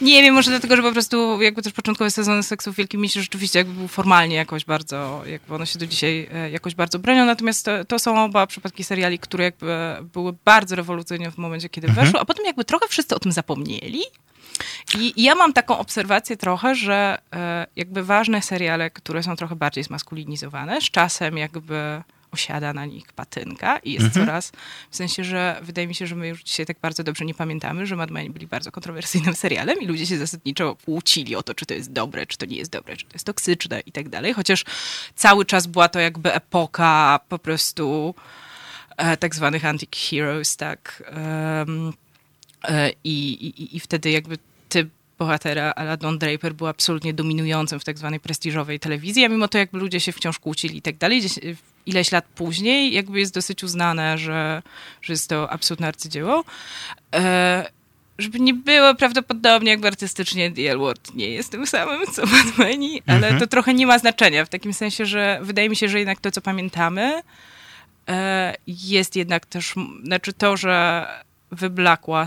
nie 0.00 0.22
wiem, 0.22 0.34
może 0.34 0.50
dlatego, 0.50 0.76
że 0.76 0.82
po 0.82 0.92
prostu 0.92 1.42
jakby 1.42 1.62
też 1.62 1.72
początkowy 1.72 2.10
sezon 2.10 2.42
seksu 2.42 2.72
w 2.72 2.76
Wielkim 2.76 3.00
Mieście 3.00 3.20
rzeczywiście 3.20 3.58
jakby 3.58 3.74
był 3.74 3.88
formalnie 3.88 4.36
jakoś 4.36 4.64
bardzo, 4.64 5.22
jakby 5.26 5.54
one 5.54 5.66
się 5.66 5.78
do 5.78 5.86
dzisiaj 5.86 6.28
jakoś 6.52 6.74
bardzo 6.74 6.98
bronią, 6.98 7.24
natomiast 7.24 7.64
to, 7.64 7.84
to 7.84 7.98
są 7.98 8.24
oba 8.24 8.46
przypadki 8.46 8.84
seriali, 8.84 9.18
które 9.18 9.44
jakby 9.44 9.96
były 10.12 10.32
bardzo 10.44 10.76
rewolucyjne 10.76 11.30
w 11.30 11.38
momencie, 11.38 11.68
kiedy 11.68 11.88
mhm. 11.88 12.06
weszły, 12.06 12.20
a 12.20 12.24
potem 12.24 12.44
jakby 12.44 12.64
trochę 12.64 12.88
wszyscy 12.88 13.14
o 13.14 13.18
tym 13.18 13.32
zapomnieli. 13.32 14.02
I 14.98 15.22
ja 15.22 15.34
mam 15.34 15.52
taką 15.52 15.78
obserwację 15.78 16.36
trochę, 16.36 16.74
że 16.74 17.18
e, 17.32 17.66
jakby 17.76 18.04
ważne 18.04 18.42
seriale, 18.42 18.90
które 18.90 19.22
są 19.22 19.36
trochę 19.36 19.56
bardziej 19.56 19.84
zmaskulinizowane, 19.84 20.80
z 20.80 20.90
czasem 20.90 21.38
jakby 21.38 22.02
osiada 22.32 22.72
na 22.72 22.86
nich 22.86 23.12
patynka 23.12 23.78
i 23.78 23.92
jest 23.92 24.06
mhm. 24.06 24.26
coraz, 24.26 24.52
w 24.90 24.96
sensie, 24.96 25.24
że 25.24 25.60
wydaje 25.62 25.88
mi 25.88 25.94
się, 25.94 26.06
że 26.06 26.14
my 26.14 26.28
już 26.28 26.42
dzisiaj 26.42 26.66
tak 26.66 26.76
bardzo 26.82 27.04
dobrze 27.04 27.24
nie 27.24 27.34
pamiętamy, 27.34 27.86
że 27.86 27.96
Mad 27.96 28.10
Men 28.10 28.32
byli 28.32 28.46
bardzo 28.46 28.72
kontrowersyjnym 28.72 29.34
serialem 29.34 29.80
i 29.80 29.86
ludzie 29.86 30.06
się 30.06 30.18
zasadniczo 30.18 30.76
kłócili 30.84 31.36
o 31.36 31.42
to, 31.42 31.54
czy 31.54 31.66
to 31.66 31.74
jest 31.74 31.92
dobre, 31.92 32.26
czy 32.26 32.38
to 32.38 32.46
nie 32.46 32.56
jest 32.56 32.70
dobre, 32.70 32.96
czy 32.96 33.04
to 33.04 33.12
jest 33.12 33.26
toksyczne 33.26 33.80
i 33.80 33.92
tak 33.92 34.08
dalej, 34.08 34.32
chociaż 34.32 34.64
cały 35.14 35.44
czas 35.44 35.66
była 35.66 35.88
to 35.88 36.00
jakby 36.00 36.34
epoka 36.34 37.20
po 37.28 37.38
prostu 37.38 38.14
e, 38.96 39.16
tak 39.16 39.34
zwanych 39.34 39.64
anti-heroes, 39.64 40.56
tak, 40.56 41.02
um, 41.16 41.92
e, 42.64 42.90
i, 43.04 43.32
i, 43.46 43.76
i 43.76 43.80
wtedy 43.80 44.10
jakby 44.10 44.38
bohatera 45.22 45.72
ala 45.76 45.96
Don 45.96 46.18
Draper 46.18 46.54
był 46.54 46.66
absolutnie 46.66 47.14
dominującym 47.14 47.80
w 47.80 47.84
tak 47.84 47.98
zwanej 47.98 48.20
prestiżowej 48.20 48.80
telewizji, 48.80 49.24
a 49.24 49.28
mimo 49.28 49.48
to 49.48 49.58
jakby 49.58 49.78
ludzie 49.78 50.00
się 50.00 50.12
wciąż 50.12 50.38
kłócili 50.38 50.78
i 50.78 50.82
tak 50.82 50.96
dalej. 50.96 51.22
Ileś 51.86 52.12
lat 52.12 52.24
później 52.34 52.92
jakby 52.92 53.20
jest 53.20 53.34
dosyć 53.34 53.64
uznane, 53.64 54.18
że, 54.18 54.62
że 55.02 55.12
jest 55.12 55.28
to 55.28 55.50
absolutne 55.50 55.88
arcydzieło. 55.88 56.44
E, 57.14 57.70
żeby 58.18 58.40
nie 58.40 58.54
było 58.54 58.94
prawdopodobnie 58.94 59.70
jakby 59.70 59.88
artystycznie 59.88 60.52
Elwood 60.70 61.14
nie 61.14 61.30
jest 61.30 61.52
tym 61.52 61.66
samym 61.66 62.06
co 62.12 62.26
Mad 62.26 62.58
Meni, 62.58 63.02
ale 63.06 63.26
mhm. 63.26 63.40
to 63.40 63.46
trochę 63.46 63.74
nie 63.74 63.86
ma 63.86 63.98
znaczenia 63.98 64.44
w 64.44 64.48
takim 64.48 64.72
sensie, 64.72 65.06
że 65.06 65.38
wydaje 65.42 65.68
mi 65.68 65.76
się, 65.76 65.88
że 65.88 65.98
jednak 65.98 66.20
to, 66.20 66.30
co 66.30 66.40
pamiętamy, 66.40 67.22
e, 68.08 68.54
jest 68.66 69.16
jednak 69.16 69.46
też, 69.46 69.74
znaczy 70.04 70.32
to, 70.32 70.56
że 70.56 71.06
wyblakła, 71.52 72.26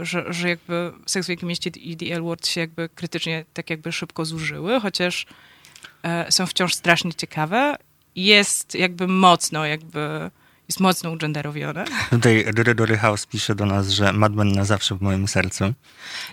że, 0.00 0.32
że 0.32 0.48
jakby 0.48 0.92
Seks 1.06 1.26
w 1.26 1.28
Wielkim 1.28 1.48
Mieście 1.48 1.70
i 1.70 1.96
The 1.96 2.06
L 2.06 2.22
się 2.44 2.60
jakby 2.60 2.88
krytycznie 2.88 3.44
tak 3.54 3.70
jakby 3.70 3.92
szybko 3.92 4.24
zużyły, 4.24 4.80
chociaż 4.80 5.26
e, 6.02 6.32
są 6.32 6.46
wciąż 6.46 6.74
strasznie 6.74 7.14
ciekawe. 7.14 7.76
Jest 8.16 8.74
jakby 8.74 9.08
mocno 9.08 9.66
jakby 9.66 10.30
jest 10.68 10.80
mocno 10.80 11.10
ugenderowione. 11.10 11.84
Tutaj 12.10 12.46
Dory 12.74 12.98
House 12.98 13.26
pisze 13.26 13.54
do 13.54 13.66
nas, 13.66 13.88
że 13.88 14.12
Mad 14.12 14.34
Men 14.34 14.52
na 14.52 14.64
zawsze 14.64 14.94
w 14.94 15.02
moim 15.02 15.28
sercu. 15.28 15.64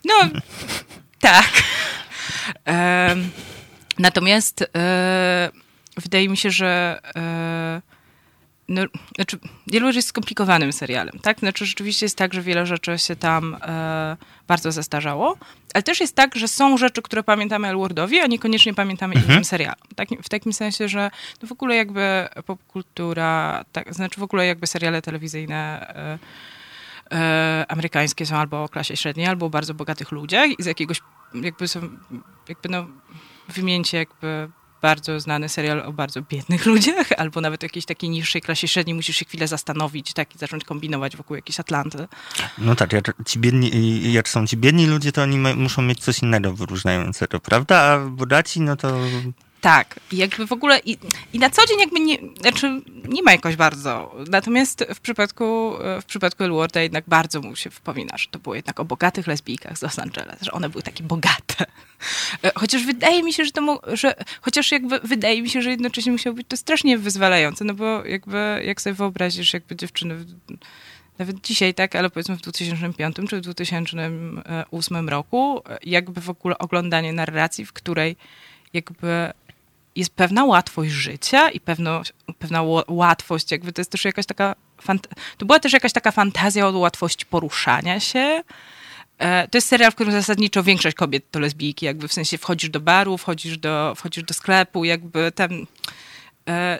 No, 0.05 0.29
tak. 1.19 1.63
E, 2.67 3.15
natomiast 3.99 4.65
e, 4.75 5.51
wydaje 5.97 6.29
mi 6.29 6.37
się, 6.37 6.51
że 6.51 6.99
e, 7.15 7.81
no, 8.73 8.81
znaczy, 9.15 9.39
Yellow 9.73 9.95
jest 9.95 10.07
skomplikowanym 10.07 10.73
serialem, 10.73 11.19
tak? 11.21 11.39
Znaczy, 11.39 11.65
rzeczywiście 11.65 12.05
jest 12.05 12.17
tak, 12.17 12.33
że 12.33 12.41
wiele 12.41 12.65
rzeczy 12.65 12.99
się 12.99 13.15
tam 13.15 13.57
e, 13.61 14.17
bardzo 14.47 14.71
zastarzało, 14.71 15.37
ale 15.73 15.83
też 15.83 15.99
jest 15.99 16.15
tak, 16.15 16.35
że 16.35 16.47
są 16.47 16.77
rzeczy, 16.77 17.01
które 17.01 17.23
pamiętamy 17.23 17.67
Elwardowi, 17.67 18.19
a 18.19 18.27
niekoniecznie 18.27 18.73
pamiętamy 18.73 19.13
mhm. 19.13 19.31
innym 19.31 19.45
serialom. 19.45 19.87
Tak, 19.95 20.09
w 20.23 20.29
takim 20.29 20.53
sensie, 20.53 20.87
że 20.87 21.11
no 21.41 21.47
w 21.47 21.51
ogóle 21.51 21.75
jakby 21.75 22.27
popkultura, 22.45 23.65
tak, 23.71 23.93
znaczy 23.93 24.19
w 24.19 24.23
ogóle 24.23 24.47
jakby 24.47 24.67
seriale 24.67 25.01
telewizyjne 25.01 25.87
e, 27.11 27.17
e, 27.17 27.65
amerykańskie 27.67 28.25
są 28.25 28.35
albo 28.35 28.63
o 28.63 28.69
klasie 28.69 28.97
średniej, 28.97 29.27
albo 29.27 29.45
o 29.45 29.49
bardzo 29.49 29.73
bogatych 29.73 30.11
ludziach 30.11 30.49
i 30.59 30.63
z 30.63 30.65
jakiegoś 30.65 31.01
jakby 31.33 31.67
są, 31.67 31.89
jakby 32.49 32.69
no, 32.69 32.85
wymieńcie 33.49 33.97
jakby 33.97 34.49
bardzo 34.83 35.19
znany 35.19 35.49
serial 35.49 35.79
o 35.79 35.93
bardzo 35.93 36.21
biednych 36.21 36.65
ludziach, 36.71 37.07
albo 37.17 37.41
nawet 37.41 37.59
w 37.59 37.63
jakiejś 37.63 37.85
takiej 37.85 38.09
niższej 38.09 38.41
klasie 38.41 38.67
średniej 38.67 38.93
musisz 38.93 39.17
się 39.17 39.25
chwilę 39.25 39.47
zastanowić 39.47 40.13
tak, 40.13 40.35
i 40.35 40.37
zacząć 40.37 40.63
kombinować 40.63 41.17
wokół 41.17 41.35
jakiejś 41.35 41.59
Atlanty. 41.59 42.07
No 42.57 42.75
tak, 42.75 42.93
jak, 42.93 43.15
ci 43.25 43.39
biedni, 43.39 44.13
jak 44.13 44.29
są 44.29 44.47
ci 44.47 44.57
biedni 44.57 44.87
ludzie, 44.87 45.11
to 45.11 45.21
oni 45.21 45.37
muszą 45.37 45.81
mieć 45.81 45.99
coś 45.99 46.19
innego 46.19 46.53
wyróżniającego, 46.53 47.39
prawda? 47.39 47.81
A 47.81 47.99
bogaci, 47.99 48.61
no 48.61 48.75
to... 48.75 48.99
Tak, 49.63 49.99
i 50.11 50.17
jakby 50.17 50.47
w 50.47 50.51
ogóle 50.51 50.79
i, 50.79 50.97
i, 51.33 51.39
na 51.39 51.49
co 51.49 51.67
dzień 51.67 51.79
jakby 51.79 51.99
nie, 51.99 52.17
znaczy 52.41 52.81
nie 53.07 53.23
ma 53.23 53.31
jakoś 53.31 53.55
bardzo. 53.55 54.15
Natomiast 54.29 54.85
w 54.95 54.99
przypadku, 54.99 55.73
w 56.01 56.05
przypadku 56.05 56.43
Elwarda 56.43 56.81
jednak 56.81 57.03
bardzo 57.07 57.41
mu 57.41 57.55
się 57.55 57.69
wspomina, 57.69 58.17
że 58.17 58.27
to 58.31 58.39
było 58.39 58.55
jednak 58.55 58.79
o 58.79 58.85
bogatych 58.85 59.27
lesbijkach 59.27 59.77
z 59.77 59.81
Los 59.81 59.99
Angeles, 59.99 60.41
że 60.41 60.51
one 60.51 60.69
były 60.69 60.83
takie 60.83 61.03
bogate. 61.03 61.65
E, 62.43 62.51
chociaż 62.55 62.85
wydaje 62.85 63.23
mi 63.23 63.33
się, 63.33 63.45
że 63.45 63.51
to, 63.51 63.81
że 63.93 64.15
chociaż 64.41 64.71
jakby 64.71 64.99
wydaje 64.99 65.41
mi 65.41 65.49
się, 65.49 65.61
że 65.61 65.69
jednocześnie 65.69 66.11
musiało 66.11 66.35
być 66.35 66.47
to 66.47 66.57
strasznie 66.57 66.97
wyzwalające, 66.97 67.65
no 67.65 67.73
bo 67.73 68.05
jakby 68.05 68.61
jak 68.65 68.81
sobie 68.81 68.93
wyobrazisz 68.93 69.53
jakby 69.53 69.75
dziewczyny 69.75 70.25
nawet 71.19 71.41
dzisiaj, 71.41 71.73
tak, 71.73 71.95
ale 71.95 72.09
powiedzmy 72.09 72.37
w 72.37 72.41
2005 72.41 73.15
czy 73.29 73.37
w 73.37 73.41
2008 73.41 75.09
roku, 75.09 75.61
jakby 75.83 76.21
w 76.21 76.29
ogóle 76.29 76.57
oglądanie 76.57 77.13
narracji, 77.13 77.65
w 77.65 77.73
której 77.73 78.15
jakby 78.73 79.33
jest 79.95 80.13
pewna 80.15 80.45
łatwość 80.45 80.91
życia 80.91 81.49
i 81.49 81.59
pewno, 81.59 82.01
pewna 82.39 82.61
łatwość, 82.87 83.51
jakby 83.51 83.73
to 83.73 83.81
jest 83.81 83.91
też 83.91 84.05
jakaś 84.05 84.25
taka, 84.25 84.55
to 85.37 85.45
była 85.45 85.59
też 85.59 85.73
jakaś 85.73 85.93
taka 85.93 86.11
fantazja 86.11 86.67
od 86.67 86.75
łatwości 86.75 87.25
poruszania 87.25 87.99
się. 87.99 88.43
E, 89.17 89.47
to 89.47 89.57
jest 89.57 89.67
serial, 89.67 89.91
w 89.91 89.95
którym 89.95 90.13
zasadniczo 90.13 90.63
większość 90.63 90.95
kobiet 90.95 91.31
to 91.31 91.39
lesbijki, 91.39 91.85
jakby 91.85 92.07
w 92.07 92.13
sensie 92.13 92.37
wchodzisz 92.37 92.69
do 92.69 92.79
baru, 92.79 93.17
wchodzisz 93.17 93.57
do, 93.57 93.93
wchodzisz 93.95 94.23
do 94.23 94.33
sklepu, 94.33 94.85
jakby 94.85 95.31
tam 95.31 95.67
e, 96.47 96.79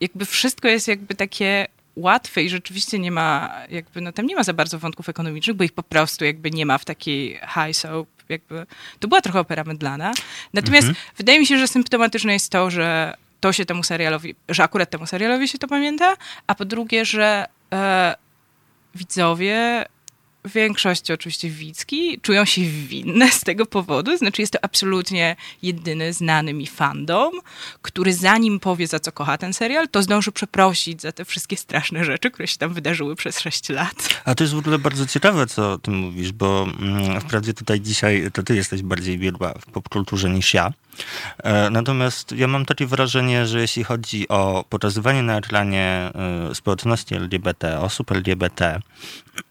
jakby 0.00 0.24
wszystko 0.24 0.68
jest 0.68 0.88
jakby 0.88 1.14
takie 1.14 1.66
łatwe 1.96 2.42
i 2.42 2.48
rzeczywiście 2.48 2.98
nie 2.98 3.10
ma, 3.10 3.54
jakby, 3.70 4.00
no 4.00 4.12
tam 4.12 4.26
nie 4.26 4.36
ma 4.36 4.42
za 4.42 4.52
bardzo 4.52 4.78
wątków 4.78 5.08
ekonomicznych, 5.08 5.56
bo 5.56 5.64
ich 5.64 5.72
po 5.72 5.82
prostu 5.82 6.24
jakby 6.24 6.50
nie 6.50 6.66
ma 6.66 6.78
w 6.78 6.84
takiej 6.84 7.40
high 7.54 7.76
soap 7.76 8.08
jakby, 8.30 8.66
to 8.98 9.08
była 9.08 9.20
trochę 9.20 9.40
opera 9.40 9.64
mydlana. 9.64 10.12
Natomiast 10.54 10.88
mhm. 10.88 11.06
wydaje 11.16 11.40
mi 11.40 11.46
się, 11.46 11.58
że 11.58 11.68
symptomatyczne 11.68 12.32
jest 12.32 12.52
to, 12.52 12.70
że 12.70 13.14
to 13.40 13.52
się 13.52 13.66
temu 13.66 13.82
serialowi, 13.82 14.34
że 14.48 14.62
akurat 14.62 14.90
temu 14.90 15.06
serialowi 15.06 15.48
się 15.48 15.58
to 15.58 15.68
pamięta, 15.68 16.16
a 16.46 16.54
po 16.54 16.64
drugie, 16.64 17.04
że 17.04 17.46
e, 17.72 18.14
widzowie 18.94 19.84
w 20.44 20.52
większości 20.52 21.12
oczywiście 21.12 21.50
widzki 21.50 22.20
czują 22.20 22.44
się 22.44 22.62
winne 22.62 23.30
z 23.30 23.40
tego 23.40 23.66
powodu. 23.66 24.16
Znaczy 24.16 24.42
jest 24.42 24.52
to 24.52 24.58
absolutnie 24.62 25.36
jedyny 25.62 26.12
znany 26.12 26.52
mi 26.52 26.66
fandom, 26.66 27.32
który 27.82 28.14
zanim 28.14 28.60
powie 28.60 28.86
za 28.86 29.00
co 29.00 29.12
kocha 29.12 29.38
ten 29.38 29.52
serial, 29.52 29.88
to 29.88 30.02
zdąży 30.02 30.32
przeprosić 30.32 31.02
za 31.02 31.12
te 31.12 31.24
wszystkie 31.24 31.56
straszne 31.56 32.04
rzeczy, 32.04 32.30
które 32.30 32.48
się 32.48 32.58
tam 32.58 32.74
wydarzyły 32.74 33.16
przez 33.16 33.40
6 33.40 33.68
lat. 33.68 34.20
A 34.24 34.34
to 34.34 34.44
jest 34.44 34.54
w 34.54 34.58
ogóle 34.58 34.78
bardzo 34.78 35.06
ciekawe, 35.06 35.46
co 35.46 35.78
ty 35.78 35.90
mówisz, 35.90 36.32
bo 36.32 36.66
mm, 36.80 37.20
wprawdzie 37.20 37.54
tutaj 37.54 37.80
dzisiaj 37.80 38.30
to 38.32 38.42
ty 38.42 38.56
jesteś 38.56 38.82
bardziej 38.82 39.18
biegła 39.18 39.54
w 39.60 39.70
popkulturze 39.70 40.30
niż 40.30 40.54
ja. 40.54 40.72
E, 41.38 41.70
natomiast 41.70 42.32
ja 42.32 42.46
mam 42.46 42.66
takie 42.66 42.86
wrażenie, 42.86 43.46
że 43.46 43.60
jeśli 43.60 43.84
chodzi 43.84 44.28
o 44.28 44.64
pokazywanie 44.68 45.22
na 45.22 45.38
ekranie 45.38 46.10
e, 46.50 46.54
społeczności 46.54 47.14
LGBT, 47.14 47.80
osób 47.80 48.12
LGBT 48.12 48.80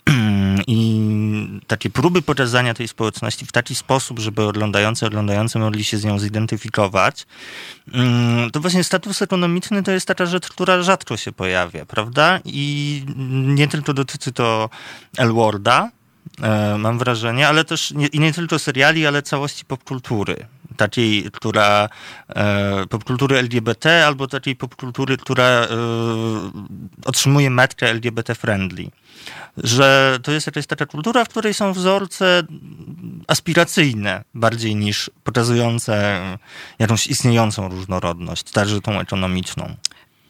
i 0.72 1.60
takie 1.68 1.90
próby 1.90 2.22
pokazania 2.22 2.74
tej 2.74 2.88
społeczności 2.88 3.46
w 3.46 3.52
taki 3.52 3.76
sposób, 3.76 4.20
żeby 4.20 4.44
oglądający, 4.44 5.06
oglądający 5.06 5.60
mogli 5.60 5.84
się 5.84 5.98
z 5.98 6.04
nią 6.04 6.20
zidentyfikować, 6.20 7.28
mm, 7.94 8.52
to 8.52 8.60
właśnie 8.60 8.84
status 8.84 9.22
ekonomiczny 9.22 9.84
to 9.84 9.92
jest 9.92 10.08
taka 10.08 10.26
rzecz, 10.26 10.50
która 10.50 10.84
rzadko 10.84 11.18
się 11.18 11.32
pojawia, 11.32 11.86
prawda? 11.86 12.40
I 12.46 13.04
nie 13.46 13.68
tylko 13.68 13.94
dotyczy 13.94 14.32
to 14.32 14.70
Elwarda, 15.18 15.92
e, 16.42 16.78
mam 16.78 17.00
wrażenie, 17.00 17.48
ale 17.48 17.66
też 17.66 17.92
nie, 17.92 18.08
i 18.08 18.20
nie 18.20 18.34
tylko 18.34 18.60
seriali, 18.60 19.08
ale 19.08 19.22
całości 19.22 19.66
popkultury 19.66 20.46
takiej, 20.80 21.32
która 21.32 21.90
e, 22.30 22.88
popkultury 22.88 23.38
LGBT 23.38 24.06
albo 24.06 24.28
takiej 24.28 24.56
popkultury, 24.56 25.18
która 25.18 25.44
e, 25.44 25.68
otrzymuje 27.06 27.50
metkę 27.50 27.90
LGBT 27.90 28.36
friendly. 28.36 28.92
Że 29.58 30.20
to 30.24 30.32
jest 30.32 30.48
jakaś 30.48 30.68
taka 30.68 30.86
kultura, 30.86 31.26
w 31.26 31.30
której 31.30 31.54
są 31.54 31.74
wzorce 31.74 32.44
aspiracyjne 33.28 34.24
bardziej 34.34 34.76
niż 34.76 35.12
pokazujące 35.24 36.22
jakąś 36.80 37.08
istniejącą 37.08 37.70
różnorodność, 37.70 38.52
także 38.52 38.82
tą 38.82 39.00
ekonomiczną. 39.00 39.76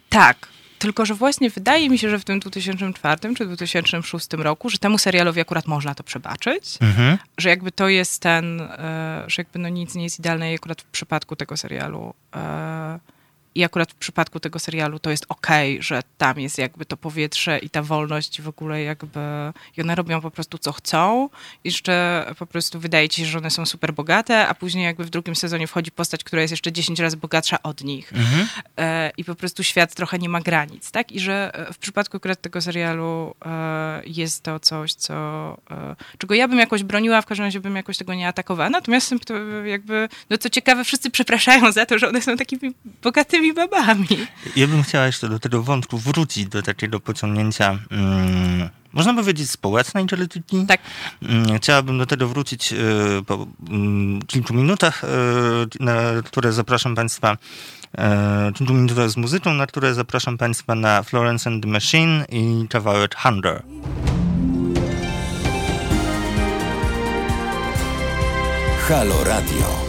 Tak, 0.10 0.48
tylko, 0.80 1.06
że 1.06 1.14
właśnie 1.14 1.50
wydaje 1.50 1.90
mi 1.90 1.98
się, 1.98 2.10
że 2.10 2.20
w 2.20 2.26
tym 2.26 2.40
2004 2.40 3.36
czy 3.36 3.46
2006 3.46 4.28
roku, 4.34 4.70
że 4.70 4.78
temu 4.78 4.98
serialowi 4.98 5.42
akurat 5.42 5.68
można 5.68 5.96
to 5.96 6.04
przebaczyć, 6.04 6.78
mhm. 6.82 7.18
że 7.38 7.50
jakby 7.50 7.72
to 7.72 7.90
jest 7.90 8.22
ten, 8.22 8.62
e, 8.62 9.24
że 9.28 9.42
jakby 9.42 9.60
no 9.60 9.70
nic 9.70 9.96
nie 9.96 10.04
jest 10.04 10.20
idealne 10.20 10.52
i 10.52 10.56
akurat 10.56 10.82
w 10.82 10.86
przypadku 10.86 11.36
tego 11.36 11.58
serialu. 11.58 12.14
E, 13.60 13.62
I 13.62 13.64
akurat 13.64 13.92
w 13.92 13.96
przypadku 13.96 14.40
tego 14.40 14.60
serialu 14.60 15.00
to 15.00 15.10
jest 15.10 15.26
okej, 15.30 15.74
okay, 15.74 15.84
że 15.84 16.02
tam 16.18 16.40
jest 16.40 16.58
jakby 16.58 16.86
to 16.86 16.98
powietrze 16.98 17.60
i 17.60 17.70
ta 17.70 17.82
wolność 17.82 18.42
w 18.42 18.48
ogóle 18.48 18.82
jakby 18.84 19.20
i 19.78 19.82
one 19.82 19.96
robią 19.96 20.22
po 20.22 20.32
prostu 20.32 20.58
co 20.58 20.72
chcą 20.72 21.30
i 21.64 21.68
jeszcze 21.68 22.26
po 22.40 22.46
prostu 22.46 22.80
wydaje 22.80 23.10
ci 23.10 23.22
się, 23.22 23.28
że 23.28 23.38
one 23.38 23.50
są 23.50 23.66
super 23.66 23.94
bogate, 23.94 24.48
a 24.48 24.54
później 24.54 24.86
jakby 24.86 25.04
w 25.04 25.10
drugim 25.10 25.36
sezonie 25.36 25.68
wchodzi 25.68 25.92
postać, 25.92 26.24
która 26.24 26.42
jest 26.42 26.52
jeszcze 26.52 26.72
10 26.72 27.00
razy 27.00 27.18
bogatsza 27.18 27.64
od 27.64 27.84
nich. 27.84 28.14
Mhm. 28.14 28.48
E, 28.78 29.12
I 29.18 29.24
po 29.24 29.36
prostu 29.36 29.64
świat 29.64 29.96
trochę 29.96 30.20
nie 30.20 30.30
ma 30.30 30.42
granic, 30.42 30.92
tak? 30.92 31.12
I 31.12 31.20
że 31.20 31.52
w 31.74 31.78
przypadku 31.78 32.18
akurat 32.18 32.42
tego 32.42 32.62
serialu 32.62 33.36
e, 33.46 34.02
jest 34.06 34.44
to 34.44 34.60
coś, 34.60 34.94
co 34.94 35.14
e, 35.72 35.96
czego 36.18 36.36
ja 36.36 36.48
bym 36.48 36.60
jakoś 36.60 36.84
broniła, 36.84 37.22
w 37.22 37.26
każdym 37.26 37.46
razie 37.46 37.60
bym 37.60 37.76
jakoś 37.76 37.98
tego 37.98 38.14
nie 38.14 38.28
atakowała. 38.28 38.70
Natomiast 38.70 39.14
jakby, 39.66 40.10
no 40.30 40.38
co 40.38 40.50
ciekawe, 40.50 40.84
wszyscy 40.84 41.10
przepraszają 41.10 41.72
za 41.72 41.86
to, 41.86 42.00
że 42.00 42.10
one 42.10 42.22
są 42.22 42.38
takimi 42.38 42.74
bogatymi 43.02 43.49
babami. 43.54 44.08
Ja 44.56 44.68
bym 44.68 44.84
chciała 44.84 45.06
jeszcze 45.06 45.30
do 45.30 45.40
tego 45.40 45.64
wątku 45.64 45.98
wrócić, 45.98 46.48
do 46.48 46.62
takiego 46.62 47.00
pociągnięcia, 47.00 47.80
mm, 47.92 48.70
można 48.94 49.14
powiedzieć, 49.14 49.52
społecznej 49.52 50.06
polityki. 50.06 50.66
Tak. 50.68 50.82
Mm, 51.22 51.58
chciałabym 51.58 51.98
do 51.98 52.06
tego 52.06 52.28
wrócić 52.28 52.74
y, 52.74 52.78
po 53.28 53.48
mm, 53.70 54.22
kilku 54.22 54.54
minutach, 54.54 55.04
y, 55.04 55.08
na 55.80 55.94
które 56.26 56.54
zapraszam 56.54 56.96
Państwa 56.96 57.38
y, 58.50 58.54
kilku 58.54 58.74
minutach 58.74 59.10
z 59.10 59.18
muzyką, 59.18 59.54
na 59.54 59.68
które 59.68 59.94
zapraszam 59.94 60.38
Państwa 60.38 60.76
na 60.76 61.04
Florence 61.04 61.50
and 61.50 61.64
the 61.64 61.70
Machine 61.70 62.26
i 62.30 62.68
kawałek 62.70 63.16
Hunger. 63.16 63.64
Halo 68.88 69.24
Radio. 69.24 69.89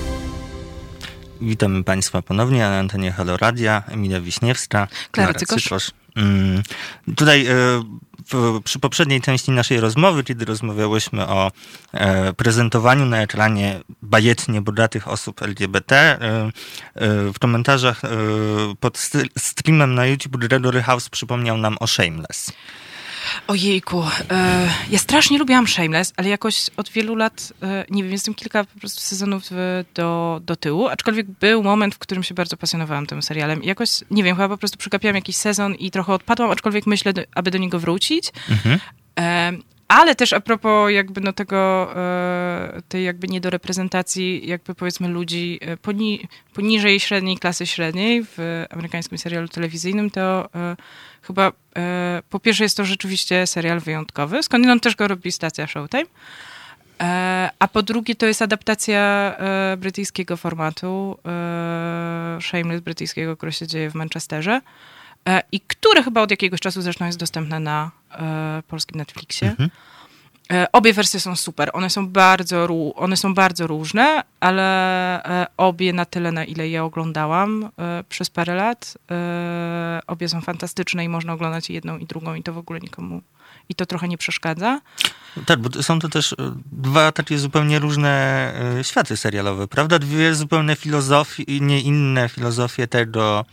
Witamy 1.40 1.84
Państwa 1.84 2.22
ponownie 2.22 2.58
na 2.58 2.78
antenie 2.78 3.12
Halo 3.12 3.36
Radia. 3.36 3.82
Emilia 3.88 4.20
Wiśniewska. 4.20 4.88
Klara 5.10 5.34
Cykosz. 5.34 5.90
Mm, 6.16 6.62
tutaj 7.16 7.46
e, 7.46 7.54
w, 8.32 8.60
przy 8.64 8.78
poprzedniej 8.78 9.20
części 9.20 9.50
naszej 9.50 9.80
rozmowy, 9.80 10.24
kiedy 10.24 10.44
rozmawiałyśmy 10.44 11.28
o 11.28 11.50
e, 11.92 12.32
prezentowaniu 12.32 13.04
na 13.04 13.22
ekranie 13.22 13.80
bajetnie 14.02 14.60
bogatych 14.60 15.08
osób 15.08 15.42
LGBT, 15.42 15.96
e, 15.96 16.18
e, 16.18 16.52
w 17.32 17.38
komentarzach 17.38 18.00
pod 18.80 18.98
streamem 19.38 19.94
na 19.94 20.06
YouTube 20.06 20.36
Gregory 20.36 20.82
House 20.82 21.08
przypomniał 21.08 21.58
nam 21.58 21.76
o 21.80 21.86
Shameless. 21.86 22.52
Ojejku, 23.46 24.04
e, 24.30 24.68
ja 24.90 24.98
strasznie 24.98 25.38
lubiłam 25.38 25.66
Shameless, 25.66 26.12
ale 26.16 26.28
jakoś 26.28 26.70
od 26.76 26.88
wielu 26.88 27.14
lat, 27.14 27.52
e, 27.62 27.84
nie 27.90 28.02
wiem, 28.02 28.12
jestem 28.12 28.34
kilka 28.34 28.64
po 28.64 28.80
prostu 28.80 29.00
sezonów 29.00 29.42
do, 29.94 30.40
do 30.44 30.56
tyłu, 30.56 30.88
aczkolwiek 30.88 31.26
był 31.26 31.62
moment, 31.62 31.94
w 31.94 31.98
którym 31.98 32.22
się 32.22 32.34
bardzo 32.34 32.56
pasjonowałam 32.56 33.06
tym 33.06 33.22
serialem 33.22 33.62
i 33.62 33.66
jakoś, 33.66 33.90
nie 34.10 34.24
wiem, 34.24 34.36
chyba 34.36 34.48
po 34.48 34.58
prostu 34.58 34.78
przegapiłam 34.78 35.16
jakiś 35.16 35.36
sezon 35.36 35.74
i 35.74 35.90
trochę 35.90 36.12
odpadłam, 36.12 36.50
aczkolwiek 36.50 36.86
myślę, 36.86 37.12
aby 37.34 37.50
do 37.50 37.58
niego 37.58 37.78
wrócić. 37.78 38.32
Mhm. 38.50 38.80
E, 39.18 39.52
ale 39.88 40.14
też 40.14 40.32
a 40.32 40.40
propos 40.40 40.90
jakby 40.90 41.20
no 41.20 41.32
tego, 41.32 41.90
e, 41.96 42.82
tej 42.88 43.04
jakby 43.04 43.28
niedoreprezentacji 43.28 44.48
jakby 44.48 44.74
powiedzmy 44.74 45.08
ludzi 45.08 45.58
e, 45.62 45.76
poni 45.76 46.28
poniżej 46.54 47.00
średniej 47.00 47.38
klasy 47.38 47.66
średniej 47.66 48.24
w 48.24 48.64
amerykańskim 48.70 49.18
serialu 49.18 49.48
telewizyjnym, 49.48 50.10
to 50.10 50.48
e, 51.22 51.26
chyba 51.26 51.52
po 52.30 52.40
pierwsze 52.40 52.64
jest 52.64 52.76
to 52.76 52.84
rzeczywiście 52.84 53.46
serial 53.46 53.80
wyjątkowy, 53.80 54.42
skądinąd 54.42 54.82
też 54.82 54.96
go 54.96 55.08
robi 55.08 55.32
stacja 55.32 55.66
Showtime, 55.66 56.04
a 57.58 57.68
po 57.72 57.82
drugie 57.82 58.14
to 58.14 58.26
jest 58.26 58.42
adaptacja 58.42 59.36
brytyjskiego 59.78 60.36
formatu, 60.36 61.18
Shameless 62.40 62.80
brytyjskiego, 62.80 63.36
który 63.36 63.52
się 63.52 63.66
dzieje 63.66 63.90
w 63.90 63.94
Manchesterze 63.94 64.60
i 65.52 65.60
które 65.60 66.02
chyba 66.02 66.22
od 66.22 66.30
jakiegoś 66.30 66.60
czasu 66.60 66.82
zresztą 66.82 67.06
jest 67.06 67.18
dostępne 67.18 67.60
na 67.60 67.90
e, 68.12 68.62
polskim 68.68 68.98
Netflixie. 68.98 69.48
Mhm. 69.48 69.70
E, 70.50 70.72
obie 70.72 70.92
wersje 70.92 71.20
są 71.20 71.36
super. 71.36 71.70
One 71.72 71.90
są 71.90 72.08
bardzo, 72.08 72.68
one 72.94 73.16
są 73.16 73.34
bardzo 73.34 73.66
różne, 73.66 74.22
ale 74.40 74.64
e, 75.24 75.46
obie 75.56 75.92
na 75.92 76.04
tyle, 76.04 76.32
na 76.32 76.44
ile 76.44 76.68
je 76.68 76.84
oglądałam 76.84 77.70
e, 77.78 78.04
przez 78.08 78.30
parę 78.30 78.54
lat. 78.54 78.98
Obie 80.06 80.28
są 80.28 80.40
fantastyczne 80.40 81.04
i 81.04 81.08
można 81.08 81.32
oglądać 81.32 81.70
jedną 81.70 81.98
i 81.98 82.06
drugą 82.06 82.34
i 82.34 82.42
to 82.42 82.52
w 82.52 82.58
ogóle 82.58 82.80
nikomu 82.80 83.22
i 83.68 83.74
to 83.74 83.86
trochę 83.86 84.08
nie 84.08 84.18
przeszkadza. 84.18 84.80
Tak, 85.46 85.60
bo 85.60 85.82
są 85.82 85.98
to 85.98 86.08
też 86.08 86.34
dwa 86.72 87.12
takie 87.12 87.38
zupełnie 87.38 87.78
różne 87.78 88.52
światy 88.82 89.16
serialowe, 89.16 89.68
prawda? 89.68 89.98
Dwie 89.98 90.34
zupełnie 90.34 90.76
filozofie, 90.76 91.60
nie 91.60 91.80
inne 91.80 92.28
filozofie 92.28 92.86
tego, 92.86 93.44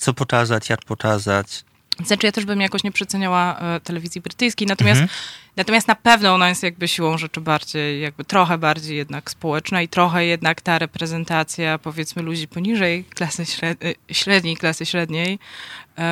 co 0.00 0.14
pokazać, 0.14 0.68
jak 0.68 0.84
pokazać. 0.84 1.64
Znaczy 2.04 2.26
ja 2.26 2.32
też 2.32 2.44
bym 2.44 2.60
jakoś 2.60 2.84
nie 2.84 2.92
przeceniała 2.92 3.58
e, 3.58 3.80
telewizji 3.80 4.20
brytyjskiej, 4.20 4.66
natomiast, 4.66 5.00
mhm. 5.00 5.20
natomiast 5.56 5.88
na 5.88 5.94
pewno 5.94 6.34
ona 6.34 6.48
jest 6.48 6.62
jakby 6.62 6.88
siłą 6.88 7.18
rzeczy 7.18 7.40
bardziej, 7.40 8.00
jakby 8.00 8.24
trochę 8.24 8.58
bardziej 8.58 8.96
jednak 8.96 9.30
społeczna 9.30 9.82
i 9.82 9.88
trochę 9.88 10.26
jednak 10.26 10.60
ta 10.60 10.78
reprezentacja 10.78 11.78
powiedzmy 11.78 12.22
ludzi 12.22 12.48
poniżej 12.48 13.04
klasy 13.04 13.46
średniej, 13.46 13.96
średniej 14.10 14.56
klasy 14.56 14.86
średniej 14.86 15.38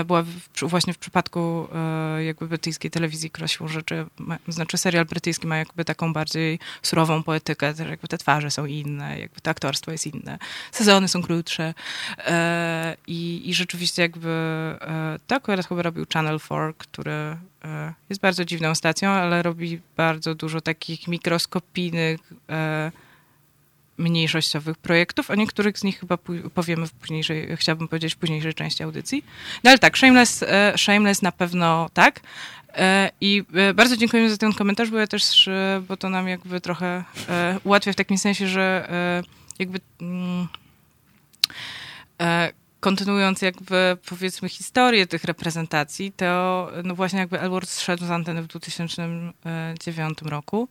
była 0.07 0.23
w, 0.23 0.63
właśnie 0.63 0.93
w 0.93 0.99
przypadku 0.99 1.69
e, 1.75 2.25
jakby 2.25 2.49
brytyjskiej 2.49 2.91
telewizji, 2.91 3.31
która 3.31 3.49
siłą 3.49 3.69
rzeczy, 3.69 4.07
ma, 4.19 4.39
znaczy 4.49 4.79
serial 4.79 5.05
brytyjski 5.05 5.47
ma 5.47 5.57
jakby 5.57 5.85
taką 5.85 6.13
bardziej 6.13 6.59
surową 6.83 7.23
poetykę, 7.23 7.75
że 7.75 7.89
jakby 7.89 8.09
te 8.09 8.19
twarze 8.19 8.51
są 8.51 8.67
inne, 8.67 9.21
jakby 9.21 9.41
to 9.41 9.51
aktorstwo 9.51 9.93
jest 9.93 10.07
inne, 10.07 10.39
sezony 10.73 11.09
są 11.09 11.23
krótsze. 11.23 11.75
E, 12.19 12.97
i, 13.07 13.51
i 13.51 13.55
rzeczywiście 13.55 14.03
jakby 14.03 14.29
to 15.27 15.37
akurat 15.37 15.67
chyba 15.67 15.83
robił 15.83 16.07
Channel 16.13 16.41
4, 16.41 16.75
który 16.79 17.37
jest 18.11 18.21
bardzo 18.21 18.45
dziwną 18.45 18.75
stacją, 18.75 19.11
ale 19.11 19.43
robi 19.43 19.81
bardzo 19.97 20.35
dużo 20.35 20.61
takich 20.61 21.09
mikroskopijnych 21.09 22.21
mniejszościowych 23.99 24.79
projektów. 24.79 25.31
O 25.31 25.35
niektórych 25.35 25.79
z 25.79 25.85
nich 25.85 26.01
chyba 26.01 26.19
powiemy 26.55 26.87
w 26.87 26.93
późniejszej, 26.93 27.57
chciałabym 27.57 27.89
powiedzieć 27.89 28.15
w 28.15 28.17
późniejszej 28.17 28.55
części 28.55 28.83
audycji. 28.83 29.25
No 29.65 29.71
ale 29.71 29.79
tak, 29.79 29.99
Shameless, 29.99 30.43
e, 30.43 30.73
Shameless 30.77 31.23
na 31.23 31.33
pewno 31.33 31.91
tak. 31.95 32.21
E, 32.75 33.11
I 33.21 33.45
e, 33.55 33.75
bardzo 33.75 33.97
dziękujemy 33.97 34.31
za 34.31 34.37
ten 34.37 34.53
komentarz, 34.53 34.91
bo 34.91 34.99
ja 34.99 35.07
też, 35.07 35.49
bo 35.89 35.97
to 35.97 36.09
nam 36.09 36.29
jakby 36.29 36.61
trochę 36.61 37.05
ułatwia 37.65 37.93
w 37.93 37.97
takim 37.97 38.19
sensie, 38.19 38.49
że 38.49 38.89
jakby 39.59 39.81
mm, 40.01 40.49
kontynuując 42.81 43.43
jakby 43.43 43.97
powiedzmy 44.09 44.49
historię 44.49 45.07
tych 45.07 45.25
reprezentacji, 45.25 46.13
to 46.13 46.71
no 46.85 46.95
właśnie 46.95 47.19
jakby 47.19 47.41
Elward 47.41 47.69
zszedł 47.69 48.07
z 48.07 48.11
anteny 48.11 48.43
w 48.43 48.47
2009 48.47 50.19
roku. 50.23 50.69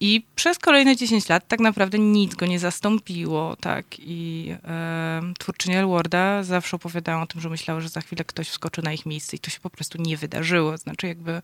I 0.00 0.24
przez 0.34 0.58
kolejne 0.58 0.96
10 0.96 1.28
lat 1.28 1.48
tak 1.48 1.60
naprawdę 1.60 1.98
nic 1.98 2.34
go 2.34 2.46
nie 2.46 2.58
zastąpiło, 2.58 3.56
tak. 3.56 3.86
I 3.98 4.50
e, 4.64 5.22
twórczynie 5.38 5.78
Elwarda 5.78 6.42
zawsze 6.42 6.76
opowiadają 6.76 7.22
o 7.22 7.26
tym, 7.26 7.40
że 7.40 7.48
myślały, 7.48 7.80
że 7.80 7.88
za 7.88 8.00
chwilę 8.00 8.24
ktoś 8.24 8.48
wskoczy 8.48 8.82
na 8.82 8.92
ich 8.92 9.06
miejsce 9.06 9.36
i 9.36 9.38
to 9.38 9.50
się 9.50 9.60
po 9.60 9.70
prostu 9.70 10.02
nie 10.02 10.16
wydarzyło. 10.16 10.76
Znaczy 10.76 11.06
jakby 11.06 11.42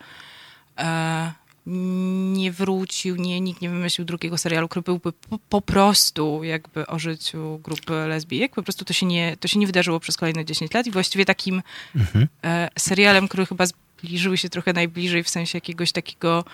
e, 0.78 1.32
nie 1.66 2.52
wrócił, 2.52 3.16
nie, 3.16 3.40
nikt 3.40 3.60
nie 3.60 3.70
wymyślił 3.70 4.04
drugiego 4.04 4.38
serialu, 4.38 4.68
który 4.68 4.82
byłby 4.82 5.12
po, 5.12 5.38
po, 5.48 5.60
prostu 5.60 6.44
jakby 6.44 6.86
o 6.86 6.98
życiu 6.98 7.60
grupy 7.62 7.92
lesbijek. 7.92 8.54
Po 8.54 8.62
prostu 8.62 8.84
to 8.84 8.92
się 8.92 9.06
nie, 9.06 9.36
to 9.40 9.48
się 9.48 9.58
nie 9.58 9.66
wydarzyło 9.66 10.00
przez 10.00 10.16
kolejne 10.16 10.44
10 10.44 10.74
lat 10.74 10.86
i 10.86 10.90
właściwie 10.90 11.24
takim 11.24 11.62
mhm. 11.96 12.28
e, 12.44 12.68
serialem, 12.78 13.28
który 13.28 13.46
chyba 13.46 13.64
zbliżyły 13.66 14.38
się 14.38 14.48
trochę 14.48 14.72
najbliżej 14.72 15.22
w 15.22 15.28
sensie 15.28 15.56
jakiegoś 15.56 15.92
takiego 15.92 16.44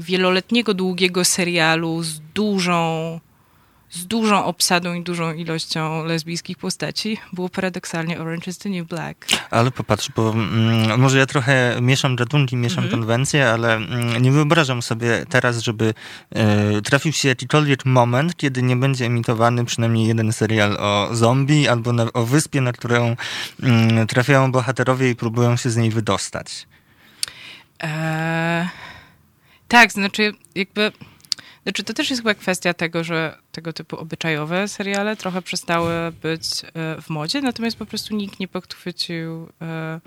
wieloletniego, 0.00 0.74
długiego 0.74 1.24
serialu 1.24 2.02
z 2.02 2.20
dużą, 2.34 3.20
z 3.90 4.06
dużą 4.06 4.44
obsadą 4.44 4.94
i 4.94 5.02
dużą 5.02 5.32
ilością 5.32 6.04
lesbijskich 6.04 6.58
postaci 6.58 7.18
było 7.32 7.48
paradoksalnie 7.48 8.20
Orange 8.20 8.50
is 8.50 8.58
the 8.58 8.68
New 8.68 8.88
Black. 8.88 9.26
Ale 9.50 9.70
popatrz, 9.70 10.10
bo 10.16 10.30
mm, 10.30 11.00
może 11.00 11.18
ja 11.18 11.26
trochę 11.26 11.78
mieszam 11.80 12.16
gatunki, 12.16 12.56
mieszam 12.56 12.84
-hmm. 12.84 12.90
konwencje, 12.90 13.50
ale 13.50 13.74
mm, 13.74 14.22
nie 14.22 14.32
wyobrażam 14.32 14.82
sobie 14.82 15.26
teraz, 15.28 15.58
żeby 15.58 15.94
e, 16.30 16.82
trafił 16.82 17.12
się 17.12 17.28
jakikolwiek 17.28 17.84
moment, 17.84 18.36
kiedy 18.36 18.62
nie 18.62 18.76
będzie 18.76 19.06
emitowany 19.06 19.64
przynajmniej 19.64 20.06
jeden 20.06 20.32
serial 20.32 20.76
o 20.80 21.08
zombie 21.12 21.68
albo 21.68 21.92
na, 21.92 22.12
o 22.12 22.26
wyspie, 22.26 22.60
na 22.60 22.72
którą 22.72 23.16
mm, 23.62 24.06
trafiają 24.06 24.52
bohaterowie 24.52 25.10
i 25.10 25.16
próbują 25.16 25.56
się 25.56 25.70
z 25.70 25.76
niej 25.76 25.90
wydostać. 25.90 26.66
Eee... 27.80 28.91
Tak, 29.72 29.92
znaczy 29.92 30.32
jakby... 30.54 30.92
Znaczy 31.62 31.84
to 31.84 31.94
też 31.94 32.10
jest 32.10 32.22
chyba 32.22 32.34
kwestia 32.34 32.74
tego, 32.74 33.04
że 33.04 33.38
tego 33.52 33.72
typu 33.72 33.96
obyczajowe 33.96 34.68
seriale 34.68 35.16
trochę 35.16 35.42
przestały 35.42 36.12
być 36.22 36.42
e, 36.64 37.02
w 37.02 37.10
modzie, 37.10 37.40
natomiast 37.42 37.76
po 37.76 37.86
prostu 37.86 38.16
nikt 38.16 38.40
nie 38.40 38.48
podchwycił 38.48 39.48
e, 39.62 40.00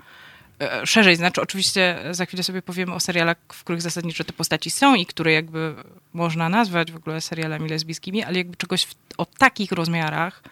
e, 0.60 0.86
szerzej. 0.86 1.16
Znaczy, 1.16 1.40
oczywiście 1.40 1.98
za 2.10 2.26
chwilę 2.26 2.42
sobie 2.42 2.62
powiemy 2.62 2.94
o 2.94 3.00
serialach, 3.00 3.36
w 3.52 3.64
których 3.64 3.82
zasadniczo 3.82 4.24
te 4.24 4.32
postaci 4.32 4.70
są 4.70 4.94
i 4.94 5.06
które 5.06 5.32
jakby 5.32 5.74
można 6.12 6.48
nazwać 6.48 6.92
w 6.92 6.96
ogóle 6.96 7.20
serialami 7.20 7.68
lesbijskimi, 7.68 8.22
ale 8.22 8.38
jakby 8.38 8.56
czegoś 8.56 8.84
w, 8.84 8.94
o 9.18 9.24
takich 9.24 9.72
rozmiarach, 9.72 10.42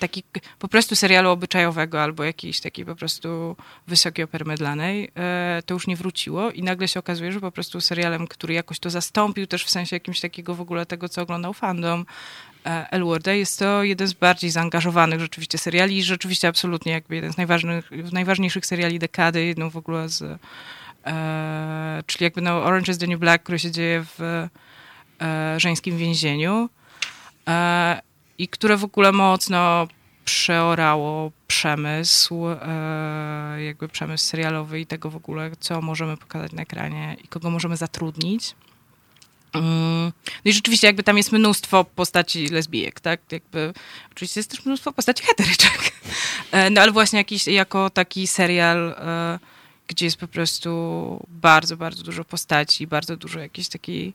taki 0.00 0.22
po 0.58 0.68
prostu 0.68 0.96
serialu 0.96 1.30
obyczajowego 1.30 2.02
albo 2.02 2.24
jakiejś 2.24 2.60
takiej 2.60 2.84
po 2.84 2.96
prostu 2.96 3.56
wysokiej 3.86 4.24
opery 4.24 4.44
mydlanej, 4.44 5.10
e, 5.14 5.62
to 5.66 5.74
już 5.74 5.86
nie 5.86 5.96
wróciło 5.96 6.50
i 6.50 6.62
nagle 6.62 6.88
się 6.88 7.00
okazuje, 7.00 7.32
że 7.32 7.40
po 7.40 7.50
prostu 7.50 7.80
serialem, 7.80 8.26
który 8.26 8.54
jakoś 8.54 8.78
to 8.78 8.90
zastąpił 8.90 9.46
też 9.46 9.64
w 9.64 9.70
sensie 9.70 9.96
jakimś 9.96 10.20
takiego 10.20 10.54
w 10.54 10.60
ogóle 10.60 10.86
tego, 10.86 11.08
co 11.08 11.22
oglądał 11.22 11.52
fandom, 11.52 12.06
e, 12.66 12.86
Elworda, 12.90 13.32
jest 13.32 13.58
to 13.58 13.82
jeden 13.82 14.08
z 14.08 14.12
bardziej 14.12 14.50
zaangażowanych 14.50 15.20
rzeczywiście 15.20 15.58
seriali 15.58 15.98
i 15.98 16.02
rzeczywiście 16.02 16.48
absolutnie 16.48 16.92
jakby 16.92 17.14
jeden 17.14 17.32
z 17.32 18.12
najważniejszych 18.12 18.66
seriali 18.66 18.98
dekady, 18.98 19.44
jedną 19.44 19.70
w 19.70 19.76
ogóle 19.76 20.08
z 20.08 20.22
e, 21.06 22.02
czyli 22.06 22.24
jakby 22.24 22.40
no 22.40 22.64
Orange 22.64 22.92
is 22.92 22.98
the 22.98 23.06
New 23.06 23.20
Black, 23.20 23.42
który 23.42 23.58
się 23.58 23.70
dzieje 23.70 24.04
w 24.18 24.48
e, 25.20 25.60
żeńskim 25.60 25.98
więzieniu. 25.98 26.68
I 28.38 28.48
które 28.48 28.76
w 28.76 28.84
ogóle 28.84 29.12
mocno 29.12 29.88
przeorało 30.24 31.32
przemysł, 31.46 32.46
e, 32.48 33.62
jakby 33.62 33.88
przemysł 33.88 34.24
serialowy 34.26 34.80
i 34.80 34.86
tego 34.86 35.10
w 35.10 35.16
ogóle, 35.16 35.50
co 35.60 35.82
możemy 35.82 36.16
pokazać 36.16 36.52
na 36.52 36.62
ekranie 36.62 37.16
i 37.24 37.28
kogo 37.28 37.50
możemy 37.50 37.76
zatrudnić. 37.76 38.54
Mm, 39.52 40.12
no 40.44 40.50
i 40.50 40.52
rzeczywiście 40.52 40.86
jakby 40.86 41.02
tam 41.02 41.16
jest 41.16 41.32
mnóstwo 41.32 41.84
postaci 41.84 42.48
lesbijek, 42.48 43.00
tak? 43.00 43.20
Jakby, 43.32 43.72
oczywiście 44.12 44.40
jest 44.40 44.50
też 44.50 44.64
mnóstwo 44.64 44.92
postaci 44.92 45.24
heteryczek. 45.24 45.92
E, 46.52 46.70
no 46.70 46.80
ale 46.80 46.92
właśnie 46.92 47.18
jakiś, 47.18 47.46
jako 47.46 47.90
taki 47.90 48.26
serial, 48.26 48.94
e, 48.98 49.38
gdzie 49.88 50.04
jest 50.04 50.16
po 50.16 50.28
prostu 50.28 51.26
bardzo, 51.28 51.76
bardzo 51.76 52.02
dużo 52.02 52.24
postaci, 52.24 52.86
bardzo 52.86 53.16
dużo 53.16 53.40
jakiejś 53.40 53.68
takiej 53.68 54.14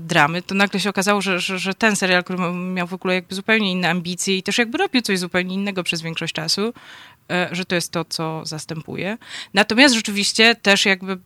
dramy, 0.00 0.42
to 0.42 0.54
nagle 0.54 0.80
się 0.80 0.90
okazało, 0.90 1.20
że, 1.20 1.40
że, 1.40 1.58
że, 1.58 1.74
ten 1.74 1.96
serial, 1.96 2.24
który 2.24 2.52
miał 2.52 2.86
w 2.86 2.94
ogóle 2.94 3.14
jakby 3.14 3.34
zupełnie 3.34 3.72
inne 3.72 3.90
ambicje 3.90 4.36
i 4.36 4.42
też 4.42 4.58
jakby 4.58 4.78
robił 4.78 5.02
coś 5.02 5.18
zupełnie 5.18 5.54
innego 5.54 5.82
przez 5.82 6.02
większość 6.02 6.32
czasu, 6.32 6.72
e, 7.30 7.48
że 7.52 7.64
to 7.64 7.74
jest 7.74 7.92
to, 7.92 8.04
co 8.04 8.42
zastępuje. 8.44 9.18
Natomiast 9.54 9.94
rzeczywiście 9.94 10.54
też 10.54 10.86
jakby 10.86 11.18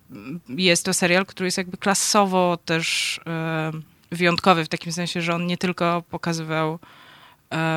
jest 0.49 0.85
to 0.85 0.95
serial, 0.95 1.27
który 1.27 1.47
jest 1.47 1.59
jakby 1.59 1.77
klasowo 1.77 2.59
też 2.65 3.21
e, 3.27 3.71
wyjątkowy 4.11 4.65
w 4.65 4.69
takim 4.69 4.93
sensie, 4.93 5.23
że 5.23 5.35
on 5.35 5.47
nie 5.47 5.57
tylko 5.57 6.03
pokazywał 6.11 6.79
E, 6.83 7.00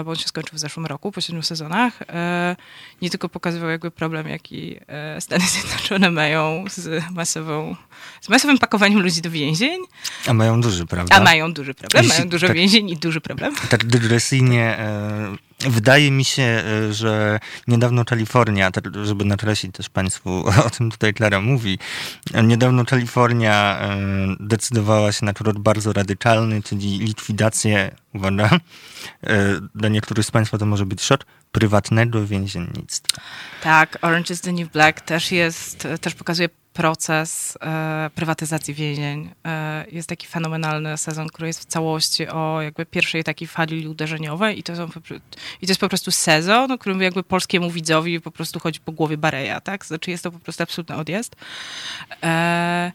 bo 0.05 0.11
on 0.11 0.15
się 0.15 0.27
skończył 0.27 0.57
w 0.57 0.59
zeszłym 0.59 0.85
roku, 0.85 1.11
po 1.11 1.21
siedmiu 1.21 1.41
sezonach, 1.41 2.01
e, 2.01 2.55
nie 3.01 3.09
tylko 3.09 3.29
pokazywał 3.29 3.69
jakby 3.69 3.91
problem, 3.91 4.27
jaki 4.27 4.79
e, 4.87 5.21
Stany 5.21 5.45
Zjednoczone 5.47 6.11
mają 6.11 6.65
z 6.69 7.11
masową, 7.11 7.75
z 8.21 8.29
masowym 8.29 8.57
pakowaniem 8.57 8.99
ludzi 8.99 9.21
do 9.21 9.31
więzień. 9.31 9.79
A 10.27 10.33
mają 10.33 10.61
duży, 10.61 10.85
prawda? 10.85 11.15
A 11.15 11.23
mają 11.23 11.53
duży 11.53 11.73
problem, 11.73 12.07
mają 12.07 12.29
dużo 12.29 12.47
tak, 12.47 12.55
więzień 12.55 12.89
i 12.89 12.97
duży 12.97 13.21
problem. 13.21 13.55
Tak 13.69 13.85
dygresyjnie 13.85 14.77
Wydaje 15.69 16.11
mi 16.11 16.25
się, 16.25 16.63
że 16.91 17.39
niedawno 17.67 18.05
Kalifornia, 18.05 18.71
żeby 19.03 19.25
nakreślić 19.25 19.75
też 19.75 19.89
Państwu, 19.89 20.43
o 20.65 20.69
tym 20.69 20.91
tutaj 20.91 21.13
Klara 21.13 21.41
mówi, 21.41 21.79
niedawno 22.43 22.85
Kalifornia 22.85 23.79
decydowała 24.39 25.11
się 25.11 25.25
na 25.25 25.33
krok 25.33 25.59
bardzo 25.59 25.93
radykalny, 25.93 26.63
czyli 26.63 26.99
likwidację, 26.99 27.95
uwaga, 28.13 28.49
dla 29.75 29.89
niektórych 29.89 30.25
z 30.25 30.31
Państwa 30.31 30.57
to 30.57 30.65
może 30.65 30.85
być 30.85 31.01
szok, 31.01 31.25
prywatnego 31.51 32.25
więziennictwa. 32.25 33.21
Tak, 33.63 33.97
Orange 34.01 34.33
is 34.33 34.41
the 34.41 34.51
New 34.51 34.71
Black 34.71 35.01
też 35.01 35.31
jest, 35.31 35.87
też 36.01 36.15
pokazuje 36.15 36.49
proces 36.73 37.57
e, 37.61 38.09
prywatyzacji 38.15 38.73
więzień. 38.73 39.29
E, 39.45 39.85
jest 39.91 40.09
taki 40.09 40.27
fenomenalny 40.27 40.97
sezon, 40.97 41.27
który 41.27 41.47
jest 41.47 41.59
w 41.59 41.65
całości 41.65 42.27
o 42.27 42.61
jakby 42.61 42.85
pierwszej 42.85 43.23
takiej 43.23 43.47
fali 43.47 43.87
uderzeniowej 43.87 44.59
i 44.59 44.63
to, 44.63 44.75
są, 44.75 44.87
i 45.61 45.67
to 45.67 45.71
jest 45.71 45.81
po 45.81 45.89
prostu 45.89 46.11
sezon, 46.11 46.71
o 46.71 46.77
którym 46.77 47.01
jakby 47.01 47.23
polskiemu 47.23 47.71
widzowi 47.71 48.21
po 48.21 48.31
prostu 48.31 48.59
chodzi 48.59 48.79
po 48.79 48.91
głowie 48.91 49.17
Bareja, 49.17 49.61
tak? 49.61 49.85
Znaczy 49.85 50.11
jest 50.11 50.23
to 50.23 50.31
po 50.31 50.39
prostu 50.39 50.63
absolutny 50.63 50.95
odjazd. 50.95 51.35
E, 52.23 52.91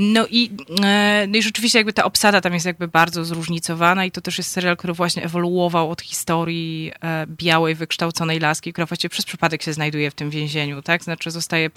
no 0.00 0.26
i, 0.30 0.50
e, 0.84 1.26
no 1.28 1.38
i 1.38 1.42
rzeczywiście 1.42 1.78
jakby 1.78 1.92
ta 1.92 2.04
obsada 2.04 2.40
tam 2.40 2.54
jest 2.54 2.66
jakby 2.66 2.88
bardzo 2.88 3.24
zróżnicowana 3.24 4.04
i 4.04 4.10
to 4.10 4.20
też 4.20 4.38
jest 4.38 4.50
serial, 4.50 4.76
który 4.76 4.92
właśnie 4.92 5.24
ewoluował 5.24 5.90
od 5.90 6.02
historii 6.02 6.92
e, 7.02 7.26
białej, 7.26 7.74
wykształconej 7.74 8.40
laski, 8.40 8.72
która 8.72 8.86
właściwie 8.86 9.10
przez 9.10 9.24
przypadek 9.24 9.62
się 9.62 9.72
znajduje 9.72 10.10
w 10.10 10.14
tym 10.14 10.30
więzieniu, 10.30 10.82
tak? 10.82 11.04
Znaczy 11.04 11.30
zostaje, 11.30 11.70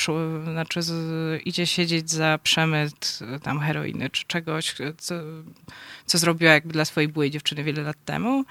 znaczy 0.52 0.80
idzie 1.46 1.68
siedzieć 1.68 2.12
za 2.12 2.40
przemyt 2.44 3.20
e, 3.36 3.40
tam 3.40 3.60
heroiny 3.60 4.10
czy 4.10 4.26
czegoś, 4.26 4.76
co, 4.98 5.16
co 6.06 6.18
zrobiła 6.18 6.52
jakby 6.52 6.74
dla 6.74 6.86
swojej 6.86 7.08
byłej 7.08 7.32
dziewczyny 7.32 7.64
wiele 7.64 7.82
lat 7.82 7.98
temu. 8.06 8.46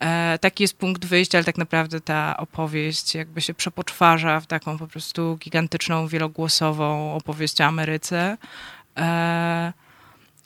E, 0.00 0.38
taki 0.40 0.64
jest 0.64 0.76
punkt 0.76 1.04
wyjścia, 1.04 1.38
ale 1.38 1.44
tak 1.44 1.58
naprawdę 1.58 2.00
ta 2.00 2.36
opowieść 2.36 3.14
jakby 3.14 3.40
się 3.40 3.54
przepoczwarza 3.54 4.40
w 4.40 4.46
taką 4.46 4.78
po 4.78 4.86
prostu 4.86 5.36
gigantyczną, 5.36 6.06
wielogłosową 6.06 7.14
opowieść 7.14 7.60
o 7.60 7.64
Ameryce. 7.64 8.36
E, 8.98 9.72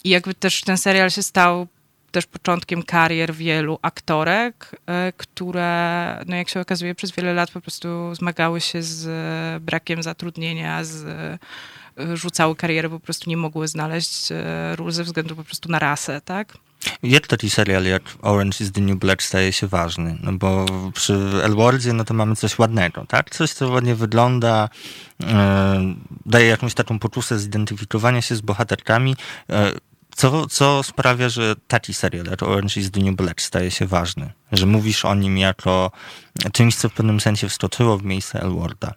I 0.04 0.08
jakby 0.08 0.34
też 0.34 0.60
ten 0.60 0.78
serial 0.78 1.10
się 1.10 1.22
stał 1.22 1.66
też 2.10 2.26
początkiem 2.26 2.82
karier 2.82 3.34
wielu 3.34 3.78
aktorek, 3.82 4.76
e, 4.86 5.12
które, 5.16 6.24
no 6.26 6.36
jak 6.36 6.48
się 6.48 6.60
okazuje, 6.60 6.94
przez 6.94 7.12
wiele 7.12 7.34
lat 7.34 7.50
po 7.50 7.60
prostu 7.60 8.14
zmagały 8.14 8.60
się 8.60 8.82
z 8.82 9.62
brakiem 9.62 10.02
zatrudnienia, 10.02 10.84
z, 10.84 11.04
e, 11.04 12.16
rzucały 12.16 12.56
karierę, 12.56 12.90
po 12.90 13.00
prostu 13.00 13.30
nie 13.30 13.36
mogły 13.36 13.68
znaleźć 13.68 14.28
ról 14.76 14.92
ze 14.92 15.04
względu 15.04 15.36
po 15.36 15.44
prostu 15.44 15.68
na 15.68 15.78
rasę, 15.78 16.20
tak? 16.20 16.58
Jak 17.02 17.26
taki 17.26 17.50
serial 17.50 17.84
jak 17.84 18.02
Orange 18.22 18.56
is 18.60 18.72
the 18.72 18.80
New 18.80 18.98
Black 18.98 19.22
staje 19.22 19.52
się 19.52 19.66
ważny? 19.66 20.18
No 20.22 20.32
bo 20.32 20.66
przy 20.94 21.14
Elwardzie 21.42 21.92
no 21.92 22.04
to 22.04 22.14
mamy 22.14 22.36
coś 22.36 22.58
ładnego, 22.58 23.06
tak? 23.06 23.30
Coś, 23.30 23.52
co 23.52 23.68
ładnie 23.68 23.94
wygląda, 23.94 24.68
e, 25.22 25.94
daje 26.26 26.46
jakąś 26.46 26.74
taką 26.74 26.98
poczucie 26.98 27.38
zidentyfikowania 27.38 28.22
się 28.22 28.36
z 28.36 28.40
bohaterkami. 28.40 29.16
E, 29.50 29.72
co, 30.16 30.46
co 30.46 30.82
sprawia, 30.82 31.28
że 31.28 31.54
taki 31.68 31.94
serial 31.94 32.26
jak 32.26 32.42
Orange 32.42 32.80
is 32.80 32.90
the 32.90 33.00
New 33.00 33.16
Black 33.16 33.42
staje 33.42 33.70
się 33.70 33.86
ważny? 33.86 34.32
Że 34.52 34.66
mówisz 34.66 35.04
o 35.04 35.14
nim 35.14 35.38
jako 35.38 35.90
czymś, 36.52 36.76
co 36.76 36.88
w 36.88 36.92
pewnym 36.92 37.20
sensie 37.20 37.48
wskoczyło 37.48 37.98
w 37.98 38.04
miejsce 38.04 38.40
Elwarda? 38.40 38.94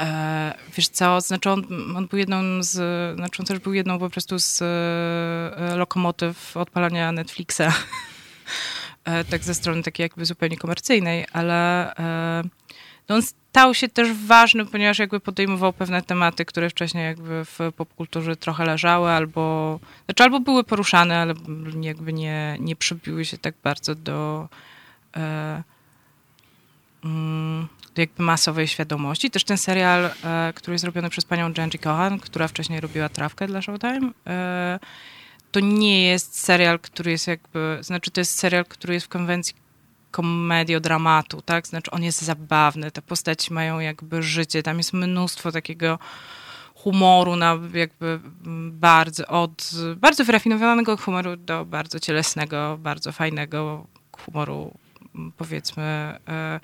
E, 0.00 0.54
wiesz 0.76 0.88
co, 0.88 1.20
znaczy 1.20 1.50
on, 1.50 1.64
on, 1.96 2.06
był 2.06 2.18
jedną 2.18 2.62
z, 2.62 2.72
znaczy 3.16 3.42
on 3.42 3.46
też 3.46 3.58
był 3.58 3.74
jedną 3.74 3.98
po 3.98 4.10
prostu 4.10 4.38
z 4.38 4.62
e, 4.62 5.76
lokomotyw 5.76 6.56
odpalania 6.56 7.12
Netflixa. 7.12 7.62
E, 9.04 9.24
tak 9.24 9.44
ze 9.44 9.54
strony 9.54 9.82
takiej 9.82 10.04
jakby 10.04 10.24
zupełnie 10.24 10.56
komercyjnej, 10.56 11.26
ale 11.32 11.92
no 13.08 13.14
on 13.14 13.22
stał 13.54 13.74
się 13.74 13.88
też 13.88 14.12
ważny, 14.12 14.66
ponieważ 14.66 14.98
jakby 14.98 15.20
podejmował 15.20 15.72
pewne 15.72 16.02
tematy, 16.02 16.44
które 16.44 16.70
wcześniej 16.70 17.04
jakby 17.04 17.44
w 17.44 17.58
popkulturze 17.76 18.36
trochę 18.36 18.64
leżały, 18.64 19.10
albo, 19.10 19.78
znaczy 20.04 20.22
albo 20.22 20.40
były 20.40 20.64
poruszane, 20.64 21.18
ale 21.18 21.34
jakby 21.80 22.12
nie, 22.12 22.56
nie 22.60 22.76
przybiły 22.76 23.24
się 23.24 23.38
tak 23.38 23.54
bardzo 23.62 23.94
do 23.94 24.48
e, 25.16 25.62
mm, 27.04 27.68
jakby 27.98 28.22
masowej 28.22 28.68
świadomości. 28.68 29.30
Też 29.30 29.44
ten 29.44 29.58
serial, 29.58 30.04
e, 30.24 30.52
który 30.54 30.74
jest 30.74 30.82
zrobiony 30.82 31.10
przez 31.10 31.24
panią 31.24 31.52
Jenji 31.58 31.78
Kohan, 31.78 32.18
która 32.18 32.48
wcześniej 32.48 32.80
robiła 32.80 33.08
trawkę 33.08 33.46
dla 33.46 33.62
Showtime, 33.62 34.10
e, 34.26 34.78
to 35.52 35.60
nie 35.60 36.06
jest 36.06 36.40
serial, 36.40 36.80
który 36.80 37.10
jest 37.10 37.26
jakby, 37.26 37.78
znaczy 37.80 38.10
to 38.10 38.20
jest 38.20 38.38
serial, 38.38 38.64
który 38.64 38.94
jest 38.94 39.06
w 39.06 39.08
konwencji 39.08 39.54
komediodramatu, 40.10 41.42
tak? 41.42 41.66
Znaczy 41.66 41.90
on 41.90 42.02
jest 42.02 42.22
zabawny, 42.22 42.90
te 42.90 43.02
postaci 43.02 43.52
mają 43.52 43.80
jakby 43.80 44.22
życie, 44.22 44.62
tam 44.62 44.78
jest 44.78 44.92
mnóstwo 44.92 45.52
takiego 45.52 45.98
humoru 46.74 47.36
na 47.36 47.58
jakby 47.74 48.20
bardzo, 48.70 49.26
od 49.26 49.70
bardzo 49.96 50.24
wyrafinowanego 50.24 50.96
humoru 50.96 51.36
do 51.36 51.64
bardzo 51.64 52.00
cielesnego, 52.00 52.78
bardzo 52.80 53.12
fajnego 53.12 53.86
humoru, 54.12 54.74
powiedzmy, 55.36 55.82
e, 56.28 56.60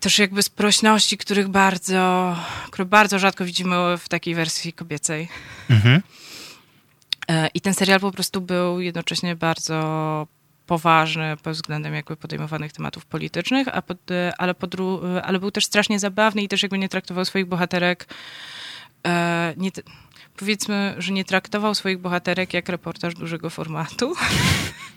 też 0.00 0.18
jakby 0.18 0.42
sprośności, 0.42 1.18
których 1.18 1.48
bardzo, 1.48 2.36
które 2.70 2.84
bardzo 2.84 3.18
rzadko 3.18 3.44
widzimy 3.44 3.76
w 3.98 4.08
takiej 4.08 4.34
wersji 4.34 4.72
kobiecej. 4.72 5.28
Mhm. 5.70 6.02
E, 7.28 7.48
I 7.54 7.60
ten 7.60 7.74
serial 7.74 8.00
po 8.00 8.12
prostu 8.12 8.40
był 8.40 8.80
jednocześnie 8.80 9.36
bardzo 9.36 10.26
poważny 10.66 11.36
pod 11.42 11.54
względem 11.54 11.94
jakby 11.94 12.16
podejmowanych 12.16 12.72
tematów 12.72 13.06
politycznych, 13.06 13.68
a 13.72 13.82
pod, 13.82 14.10
e, 14.10 14.32
ale, 14.38 14.54
podru, 14.54 15.00
e, 15.06 15.22
ale 15.22 15.38
był 15.38 15.50
też 15.50 15.64
strasznie 15.66 15.98
zabawny 15.98 16.42
i 16.42 16.48
też 16.48 16.62
jakby 16.62 16.78
nie 16.78 16.88
traktował 16.88 17.24
swoich 17.24 17.46
bohaterek 17.46 18.06
nie, 19.56 19.70
powiedzmy, 20.36 20.94
że 20.98 21.12
nie 21.12 21.24
traktował 21.24 21.74
swoich 21.74 21.98
bohaterek 21.98 22.54
jak 22.54 22.68
reportaż 22.68 23.14
dużego 23.14 23.50
formatu. 23.50 24.14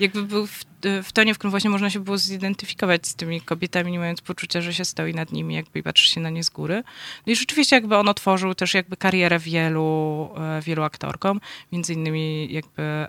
jakby 0.00 0.22
był 0.22 0.46
w, 0.46 0.64
w 1.02 1.12
tonie, 1.12 1.34
w 1.34 1.38
którym 1.38 1.50
właśnie 1.50 1.70
można 1.70 1.90
się 1.90 2.00
było 2.00 2.18
zidentyfikować 2.18 3.06
z 3.06 3.14
tymi 3.14 3.40
kobietami, 3.40 3.92
nie 3.92 3.98
mając 3.98 4.20
poczucia, 4.20 4.60
że 4.60 4.74
się 4.74 4.84
stoi 4.84 5.14
nad 5.14 5.32
nimi 5.32 5.54
jakby 5.54 5.78
i 5.78 5.82
patrzy 5.82 6.12
się 6.12 6.20
na 6.20 6.30
nie 6.30 6.44
z 6.44 6.50
góry. 6.50 6.82
No 7.26 7.32
i 7.32 7.36
rzeczywiście 7.36 7.76
jakby 7.76 7.96
on 7.96 8.08
otworzył 8.08 8.54
też 8.54 8.74
jakby 8.74 8.96
karierę 8.96 9.38
wielu, 9.38 10.30
e, 10.36 10.60
wielu 10.62 10.82
aktorkom, 10.82 11.40
między 11.72 11.92
innymi 11.92 12.52
jakby 12.52 12.82
e, 12.82 13.08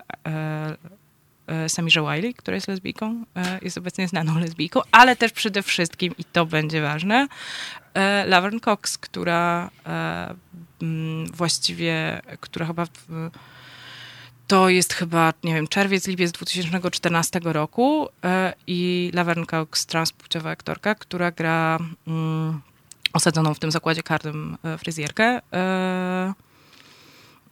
e, 1.46 1.68
Samirze 1.68 2.02
Wiley, 2.02 2.34
która 2.34 2.54
jest 2.54 2.68
lesbijką, 2.68 3.24
e, 3.36 3.58
jest 3.62 3.78
obecnie 3.78 4.08
znaną 4.08 4.38
lesbijką, 4.38 4.80
ale 4.92 5.16
też 5.16 5.32
przede 5.32 5.62
wszystkim, 5.62 6.14
i 6.18 6.24
to 6.24 6.46
będzie 6.46 6.82
ważne, 6.82 7.26
Laverne 8.26 8.60
Cox, 8.60 8.98
która 8.98 9.70
właściwie, 11.32 12.20
która 12.40 12.66
chyba 12.66 12.86
to 14.46 14.68
jest 14.68 14.94
chyba, 14.94 15.32
nie 15.44 15.54
wiem, 15.54 15.68
czerwiec, 15.68 16.06
lipiec 16.06 16.32
2014 16.32 17.40
roku 17.44 18.08
e, 18.24 18.52
i 18.66 19.10
Laverne 19.14 19.46
Cox, 19.46 19.86
transpłciowa 19.86 20.50
aktorka, 20.50 20.94
która 20.94 21.30
gra 21.30 21.78
mm, 22.06 22.60
osadzoną 23.12 23.54
w 23.54 23.58
tym 23.58 23.70
zakładzie 23.70 24.02
karnym 24.02 24.56
e, 24.64 24.78
fryzjerkę. 24.78 25.40
E, 25.52 26.34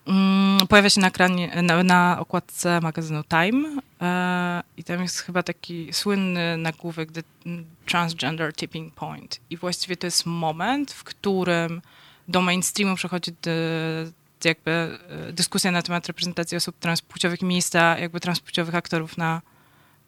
mm, 0.06 0.66
pojawia 0.66 0.90
się 0.90 1.00
na, 1.00 1.08
ekranie, 1.08 1.62
na, 1.62 1.82
na 1.82 2.16
okładce 2.20 2.80
magazynu 2.80 3.22
Time 3.24 3.80
e, 4.00 4.62
i 4.76 4.84
tam 4.84 5.02
jest 5.02 5.18
chyba 5.18 5.42
taki 5.42 5.92
słynny 5.92 6.56
nagłówek 6.56 7.12
The 7.12 7.22
Transgender 7.86 8.54
Tipping 8.54 8.94
Point 8.94 9.40
i 9.50 9.56
właściwie 9.56 9.96
to 9.96 10.06
jest 10.06 10.26
moment, 10.26 10.92
w 10.92 11.04
którym 11.04 11.82
do 12.28 12.42
mainstreamu 12.42 12.96
przechodzi 12.96 13.32
jakby 14.44 14.70
e, 14.70 15.32
dyskusja 15.32 15.70
na 15.70 15.82
temat 15.82 16.06
reprezentacji 16.06 16.56
osób 16.56 16.78
transpłciowych 16.78 17.42
i 17.42 17.44
miejsca 17.44 17.98
jakby 17.98 18.20
transpłciowych 18.20 18.74
aktorów 18.74 19.18
na 19.18 19.42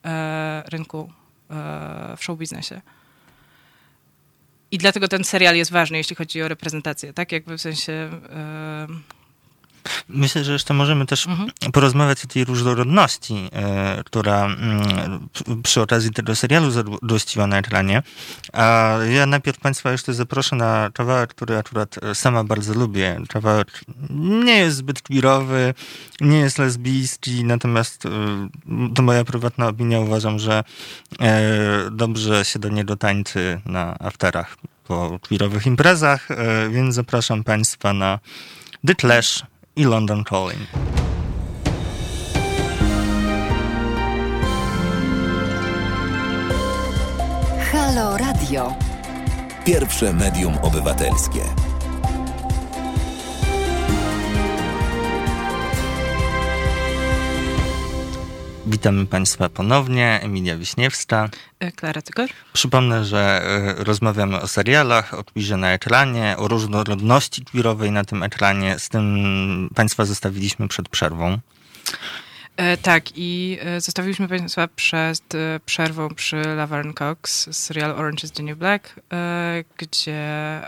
e, 0.04 0.62
rynku 0.66 1.12
e, 1.50 2.16
w 2.16 2.24
show 2.24 2.38
biznesie. 2.38 2.80
I 4.70 4.78
dlatego 4.78 5.08
ten 5.08 5.24
serial 5.24 5.56
jest 5.56 5.70
ważny, 5.70 5.98
jeśli 5.98 6.16
chodzi 6.16 6.42
o 6.42 6.48
reprezentację, 6.48 7.12
tak? 7.12 7.32
Jakby 7.32 7.58
w 7.58 7.60
sensie... 7.60 8.10
Myślę, 10.08 10.44
że 10.44 10.52
jeszcze 10.52 10.74
możemy 10.74 11.06
też 11.06 11.26
mhm. 11.26 11.50
porozmawiać 11.72 12.24
o 12.24 12.28
tej 12.28 12.44
różnorodności, 12.44 13.48
e, 13.52 14.02
która 14.04 14.44
mm, 14.44 15.28
przy 15.62 15.80
okazji 15.80 16.10
tego 16.10 16.36
serialu 16.36 16.70
zagościła 16.70 17.46
na 17.46 17.58
ekranie. 17.58 18.02
A 18.52 18.96
ja 19.10 19.26
najpierw 19.26 19.58
Państwa 19.58 19.92
jeszcze 19.92 20.14
zaproszę 20.14 20.56
na 20.56 20.90
kawałek, 20.94 21.30
który 21.30 21.56
akurat 21.56 21.98
e, 22.02 22.14
sama 22.14 22.44
bardzo 22.44 22.74
lubię. 22.74 23.20
Kawałek 23.28 23.80
nie 24.10 24.58
jest 24.58 24.76
zbyt 24.76 25.02
queerowy, 25.02 25.74
nie 26.20 26.38
jest 26.38 26.58
lesbijski, 26.58 27.44
natomiast 27.44 28.06
e, 28.06 28.10
to 28.94 29.02
moja 29.02 29.24
prywatna 29.24 29.68
opinia. 29.68 30.00
Uważam, 30.00 30.38
że 30.38 30.64
dobrze 31.90 32.44
się 32.44 32.58
do 32.58 32.68
niego 32.68 32.96
tańczy 32.96 33.60
na 33.66 33.98
afterach 33.98 34.56
po 34.84 35.18
queerowych 35.28 35.66
imprezach, 35.66 36.28
więc 36.70 36.94
zapraszam 36.94 37.44
Państwa 37.44 37.92
na 37.92 38.18
The 38.86 38.94
Clash 38.94 39.42
i 39.78 39.84
London 39.84 40.24
Calling. 40.24 40.66
Halo 47.72 48.16
Radio. 48.16 48.72
Pierwsze 49.64 50.12
medium 50.12 50.54
obywatelskie. 50.62 51.75
Witamy 58.66 59.06
Państwa 59.06 59.48
ponownie. 59.48 60.20
Emilia 60.22 60.56
Wiśniewska. 60.56 61.28
e, 61.60 61.72
Klara 61.72 62.02
Cygor. 62.02 62.28
Przypomnę, 62.52 63.04
że 63.04 63.42
e, 63.78 63.84
rozmawiamy 63.84 64.40
o 64.40 64.48
serialach, 64.48 65.14
o 65.14 65.24
queerze 65.24 65.56
na 65.56 65.72
ekranie, 65.72 66.34
o 66.38 66.48
różnorodności 66.48 67.44
queerowej 67.44 67.90
na 67.90 68.04
tym 68.04 68.22
ekranie. 68.22 68.78
Z 68.78 68.88
tym 68.88 69.70
Państwa 69.74 70.04
zostawiliśmy 70.04 70.68
przed 70.68 70.88
przerwą. 70.88 71.38
E, 72.56 72.76
tak, 72.76 73.04
i 73.16 73.58
zostawiliśmy 73.78 74.28
Państwa 74.28 74.68
przed 74.76 75.32
przerwą 75.66 76.08
przy 76.14 76.36
Laverne 76.36 76.94
Cox 76.94 77.50
z 77.50 77.56
serialu 77.56 77.94
Orange 77.94 78.24
is 78.24 78.32
the 78.32 78.42
New 78.42 78.58
Black, 78.58 79.00
gdzie 79.78 80.60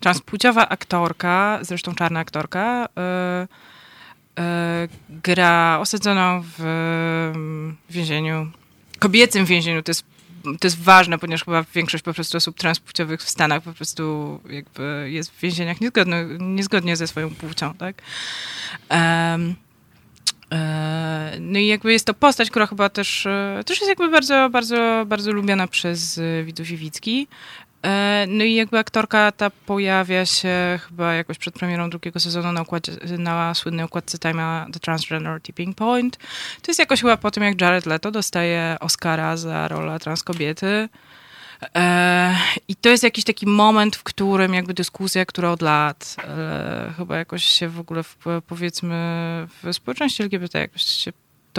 transpłciowa 0.00 0.68
aktorka, 0.68 1.58
zresztą 1.62 1.94
czarna 1.94 2.20
aktorka, 2.20 2.88
gra 5.10 5.78
osadzoną 5.80 6.42
w 6.58 6.60
mm, 7.34 7.76
więzieniu, 7.90 8.50
kobiecym 8.98 9.44
więzieniu. 9.44 9.82
To 9.82 9.90
jest, 9.90 10.04
to 10.42 10.66
jest 10.66 10.82
ważne, 10.82 11.18
ponieważ 11.18 11.44
chyba 11.44 11.64
większość 11.74 12.04
po 12.04 12.14
prostu 12.14 12.36
osób 12.36 12.58
transpłciowych 12.58 13.22
w 13.22 13.30
Stanach 13.30 13.62
po 13.62 13.72
prostu 13.72 14.40
jakby 14.50 15.08
jest 15.10 15.30
w 15.30 15.40
więzieniach 15.40 15.80
niezgodnie, 15.80 16.24
niezgodnie 16.38 16.96
ze 16.96 17.06
swoją 17.06 17.30
płcią, 17.30 17.74
tak? 17.74 18.02
E, 18.90 19.38
No 21.40 21.58
i 21.58 21.66
jakby 21.66 21.92
jest 21.92 22.06
to 22.06 22.14
postać, 22.14 22.50
która 22.50 22.66
chyba 22.66 22.88
też, 22.88 23.26
e, 23.26 23.62
też 23.66 23.80
jest 23.80 23.88
jakby 23.88 24.08
bardzo, 24.08 24.50
bardzo, 24.50 25.04
bardzo 25.06 25.32
lubiana 25.32 25.66
przez 25.66 26.18
e, 26.18 26.44
widzów 26.44 26.70
Iwicki. 26.70 27.28
E, 27.30 27.67
No 28.28 28.44
i 28.44 28.54
jakby 28.54 28.78
aktorka 28.78 29.32
ta 29.32 29.50
pojawia 29.50 30.26
się 30.26 30.78
chyba 30.88 31.14
jakoś 31.14 31.38
przed 31.38 31.54
premierą 31.54 31.90
drugiego 31.90 32.20
sezonu 32.20 32.52
na, 32.52 32.62
układzie, 32.62 32.92
na 33.18 33.54
słynnej 33.54 33.84
układce 33.86 34.18
Time'a 34.18 34.72
The 34.72 34.80
Transgender 34.80 35.42
Tipping 35.42 35.76
Point. 35.76 36.16
To 36.62 36.70
jest 36.70 36.78
jakoś 36.78 37.00
chyba 37.00 37.16
po 37.16 37.30
tym, 37.30 37.42
jak 37.42 37.60
Jared 37.60 37.86
Leto 37.86 38.10
dostaje 38.10 38.76
Oscara 38.80 39.36
za 39.36 39.68
rolę 39.68 39.98
trans 39.98 40.22
kobiety. 40.22 40.88
E, 41.74 42.36
I 42.68 42.76
to 42.76 42.88
jest 42.88 43.02
jakiś 43.02 43.24
taki 43.24 43.46
moment, 43.46 43.96
w 43.96 44.02
którym 44.02 44.54
jakby 44.54 44.74
dyskusja, 44.74 45.26
która 45.26 45.50
od 45.50 45.62
lat 45.62 46.16
e, 46.24 46.92
chyba 46.96 47.16
jakoś 47.16 47.44
się 47.44 47.68
w 47.68 47.80
ogóle 47.80 48.02
w, 48.02 48.16
powiedzmy 48.46 48.94
w 49.62 49.72
społeczności 49.72 50.22
LGBT 50.22 50.58
jakoś 50.58 50.82
się 50.82 51.12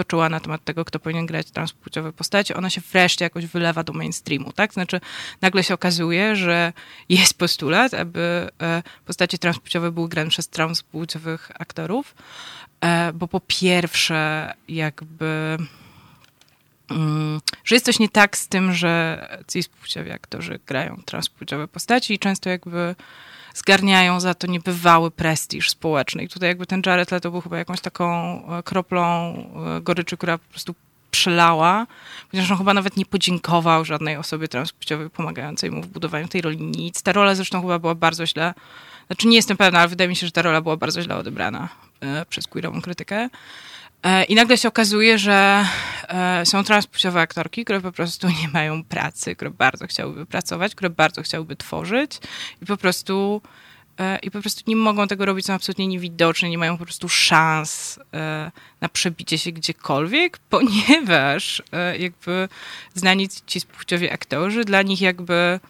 toczyła 0.04 0.28
na 0.28 0.40
temat 0.40 0.64
tego, 0.64 0.84
kto 0.84 0.98
powinien 0.98 1.26
grać 1.26 1.50
transpłciowe 1.50 2.12
postacie, 2.12 2.56
ona 2.56 2.70
się 2.70 2.80
wreszcie 2.92 3.24
jakoś 3.24 3.46
wylewa 3.46 3.84
do 3.84 3.92
mainstreamu, 3.92 4.52
tak? 4.52 4.72
Znaczy 4.74 5.00
nagle 5.40 5.64
się 5.64 5.74
okazuje, 5.74 6.36
że 6.36 6.72
jest 7.08 7.38
postulat, 7.38 7.94
aby 7.94 8.48
e, 8.62 8.82
postacie 9.04 9.38
transpłciowe 9.38 9.92
były 9.92 10.08
grane 10.08 10.30
przez 10.30 10.48
transpłciowych 10.48 11.50
aktorów, 11.58 12.14
e, 12.80 13.12
bo 13.12 13.28
po 13.28 13.40
pierwsze 13.46 14.52
jakby 14.68 15.58
mm, 16.90 17.40
że 17.64 17.76
jest 17.76 17.86
coś 17.86 17.98
nie 17.98 18.08
tak 18.08 18.36
z 18.36 18.48
tym, 18.48 18.74
że 18.74 19.26
cispłciowi 19.48 20.10
aktorzy 20.10 20.60
grają 20.66 21.02
transpłciowe 21.06 21.68
postaci 21.68 22.14
i 22.14 22.18
często 22.18 22.50
jakby 22.50 22.94
zgarniają 23.54 24.20
za 24.20 24.34
to 24.34 24.46
niebywały 24.46 25.10
prestiż 25.10 25.70
społeczny. 25.70 26.22
I 26.22 26.28
tutaj 26.28 26.48
jakby 26.48 26.66
ten 26.66 26.82
Jared 26.86 27.10
Leto 27.10 27.30
był 27.30 27.40
chyba 27.40 27.58
jakąś 27.58 27.80
taką 27.80 28.12
e, 28.58 28.62
kroplą 28.62 29.34
e, 29.76 29.80
goryczy, 29.80 30.16
która 30.16 30.38
po 30.38 30.50
prostu 30.50 30.74
przelała, 31.10 31.86
ponieważ 32.30 32.50
on 32.50 32.58
chyba 32.58 32.74
nawet 32.74 32.96
nie 32.96 33.06
podziękował 33.06 33.84
żadnej 33.84 34.16
osobie 34.16 34.48
transpłciowej 34.48 35.10
pomagającej 35.10 35.70
mu 35.70 35.82
w 35.82 35.86
budowaniu 35.86 36.28
tej 36.28 36.40
roli 36.40 36.58
nic. 36.60 37.02
Ta 37.02 37.12
rola 37.12 37.34
zresztą 37.34 37.60
chyba 37.60 37.78
była 37.78 37.94
bardzo 37.94 38.26
źle, 38.26 38.54
znaczy 39.06 39.28
nie 39.28 39.36
jestem 39.36 39.56
pewna, 39.56 39.78
ale 39.78 39.88
wydaje 39.88 40.08
mi 40.08 40.16
się, 40.16 40.26
że 40.26 40.32
ta 40.32 40.42
rola 40.42 40.60
była 40.60 40.76
bardzo 40.76 41.02
źle 41.02 41.16
odebrana 41.16 41.68
e, 42.00 42.26
przez 42.26 42.46
queerową 42.46 42.82
krytykę. 42.82 43.28
E, 44.02 44.24
I 44.24 44.34
nagle 44.34 44.58
się 44.58 44.68
okazuje, 44.68 45.18
że 45.18 45.66
e, 46.08 46.46
są 46.46 46.64
transpłciowe 46.64 47.20
aktorki, 47.20 47.64
które 47.64 47.80
po 47.80 47.92
prostu 47.92 48.28
nie 48.28 48.48
mają 48.52 48.84
pracy, 48.84 49.36
które 49.36 49.50
bardzo 49.50 49.86
chciałyby 49.86 50.26
pracować, 50.26 50.74
które 50.74 50.90
bardzo 50.90 51.22
chciałyby 51.22 51.56
tworzyć 51.56 52.18
i 52.62 52.66
po 52.66 52.76
prostu 52.76 53.42
e, 53.98 54.18
i 54.18 54.30
po 54.30 54.40
prostu 54.40 54.62
nie 54.66 54.76
mogą 54.76 55.08
tego 55.08 55.26
robić, 55.26 55.46
są 55.46 55.54
absolutnie 55.54 55.86
niewidoczni, 55.86 56.50
nie 56.50 56.58
mają 56.58 56.78
po 56.78 56.84
prostu 56.84 57.08
szans 57.08 57.98
na 58.80 58.88
przebicie 58.88 59.38
się 59.38 59.52
gdziekolwiek, 59.52 60.38
ponieważ 60.50 61.62
jakby 61.98 62.48
znani 62.94 63.28
ci 63.46 63.60
spłciowi 63.60 64.10
aktorzy, 64.10 64.64
dla 64.64 64.82
nich 64.82 65.00
jakby 65.00 65.60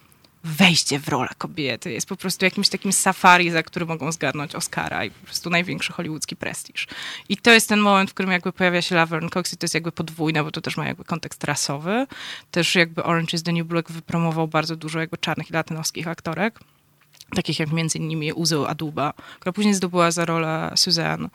wejście 0.45 0.99
w 0.99 1.09
rolę 1.09 1.29
kobiety 1.39 1.93
jest 1.93 2.09
po 2.09 2.17
prostu 2.17 2.45
jakimś 2.45 2.69
takim 2.69 2.93
safari, 2.93 3.51
za 3.51 3.63
który 3.63 3.87
mogą 3.87 4.13
zgarnąć 4.13 4.55
Oscara 4.55 5.05
i 5.05 5.11
po 5.11 5.25
prostu 5.27 5.51
największy 5.51 5.93
hollywoodzki 5.93 6.37
prestiż. 6.37 6.87
I 7.29 7.37
to 7.37 7.51
jest 7.51 7.69
ten 7.69 7.81
moment, 7.81 8.11
w 8.11 8.15
którym 8.15 8.33
jakby 8.33 8.53
pojawia 8.53 8.83
się 8.83 8.95
Laverne 8.95 9.31
Cox 9.31 9.53
i 9.53 9.57
to 9.57 9.65
jest 9.65 9.75
jakby 9.75 9.93
podwójne, 9.93 10.45
bo 10.45 10.51
to 10.51 10.61
też 10.61 10.77
ma 10.77 10.87
jakby 10.87 11.05
kontekst 11.05 11.45
rasowy. 11.45 12.07
Też 12.51 12.75
jakby 12.75 13.05
Orange 13.05 13.37
is 13.37 13.43
the 13.43 13.53
New 13.53 13.67
Black 13.67 13.91
wypromował 13.91 14.49
bardzo 14.49 14.77
dużo 14.77 15.01
jakby 15.01 15.19
czarnych 15.19 15.51
i 15.51 15.53
latynoskich 15.53 16.09
aktorek, 16.09 16.61
takich 17.35 17.59
jak 17.59 17.73
między 17.73 17.99
innymi 17.99 18.33
Uzo 18.33 18.69
Aduba, 18.69 19.13
która 19.41 19.53
później 19.53 19.75
zdobyła 19.75 20.11
za 20.11 20.25
rolę 20.25 20.73
Suzanne 20.77 21.29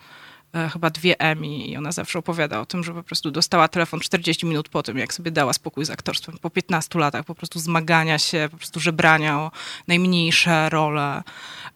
chyba 0.72 0.90
dwie 0.90 1.20
Emmy 1.20 1.46
i 1.46 1.76
ona 1.76 1.92
zawsze 1.92 2.18
opowiada 2.18 2.60
o 2.60 2.66
tym, 2.66 2.84
że 2.84 2.94
po 2.94 3.02
prostu 3.02 3.30
dostała 3.30 3.68
telefon 3.68 4.00
40 4.00 4.46
minut 4.46 4.68
po 4.68 4.82
tym, 4.82 4.98
jak 4.98 5.14
sobie 5.14 5.30
dała 5.30 5.52
spokój 5.52 5.84
z 5.84 5.90
aktorstwem. 5.90 6.38
Po 6.38 6.50
15 6.50 6.98
latach 6.98 7.24
po 7.24 7.34
prostu 7.34 7.58
zmagania 7.58 8.18
się, 8.18 8.48
po 8.50 8.56
prostu 8.56 8.80
żebrania 8.80 9.40
o 9.40 9.50
najmniejsze 9.88 10.68
role. 10.68 11.22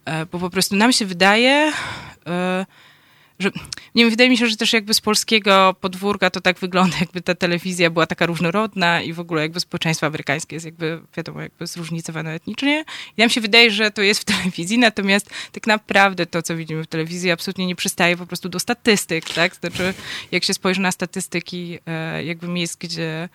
E, 0.04 0.26
Bo 0.26 0.38
po 0.38 0.50
prostu 0.50 0.76
nam 0.76 0.92
się 0.92 1.06
wydaje, 1.06 1.72
e, 2.26 2.66
że 3.40 3.50
nie 3.94 4.02
wiem, 4.04 4.10
wydaje 4.10 4.30
mi 4.30 4.38
się, 4.38 4.46
że 4.46 4.56
też 4.56 4.72
jakby 4.72 4.94
z 4.94 5.00
polskiego 5.00 5.74
podwórka 5.80 6.30
to 6.30 6.40
tak 6.40 6.58
wygląda, 6.58 6.96
jakby 7.00 7.20
ta 7.20 7.34
telewizja 7.34 7.90
była 7.90 8.06
taka 8.06 8.26
różnorodna 8.26 9.02
i 9.02 9.12
w 9.12 9.20
ogóle 9.20 9.42
jakby 9.42 9.60
społeczeństwo 9.60 10.06
amerykańskie 10.06 10.56
jest 10.56 10.66
jakby, 10.66 11.00
wiadomo, 11.16 11.40
jakby 11.40 11.66
zróżnicowane 11.66 12.34
etnicznie. 12.34 12.84
I 13.16 13.20
nam 13.20 13.30
się 13.30 13.40
wydaje, 13.40 13.70
że 13.70 13.90
to 13.90 14.02
jest 14.02 14.20
w 14.20 14.24
telewizji, 14.34 14.78
natomiast 14.78 15.30
tak 15.52 15.66
naprawdę 15.66 16.26
to, 16.26 16.42
co 16.42 16.56
widzimy 16.56 16.84
w 16.84 16.86
telewizji 16.86 17.30
absolutnie 17.30 17.66
nie 17.66 17.76
przystaje 17.76 18.16
po 18.16 18.26
prostu 18.26 18.48
do 18.48 18.60
statystyk, 18.60 19.30
tak? 19.30 19.56
Znaczy, 19.56 19.94
jak 20.32 20.44
się 20.44 20.54
spojrzy 20.54 20.80
na 20.80 20.92
statystyki 20.92 21.78
e, 21.86 22.24
jakby 22.24 22.48
miejsc, 22.48 22.76
gdzie 22.76 23.28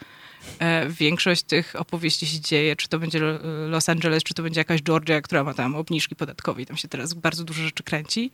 większość 0.89 1.43
tych 1.43 1.75
opowieści 1.77 2.27
się 2.27 2.39
dzieje, 2.39 2.75
czy 2.75 2.87
to 2.87 2.99
będzie 2.99 3.19
Los 3.67 3.89
Angeles, 3.89 4.23
czy 4.23 4.33
to 4.33 4.43
będzie 4.43 4.59
jakaś 4.59 4.81
Georgia, 4.81 5.21
która 5.21 5.43
ma 5.43 5.53
tam 5.53 5.75
obniżki 5.75 6.15
podatkowe 6.15 6.61
i 6.61 6.65
tam 6.65 6.77
się 6.77 6.87
teraz 6.87 7.13
bardzo 7.13 7.43
dużo 7.43 7.63
rzeczy 7.63 7.83
kręci, 7.83 8.31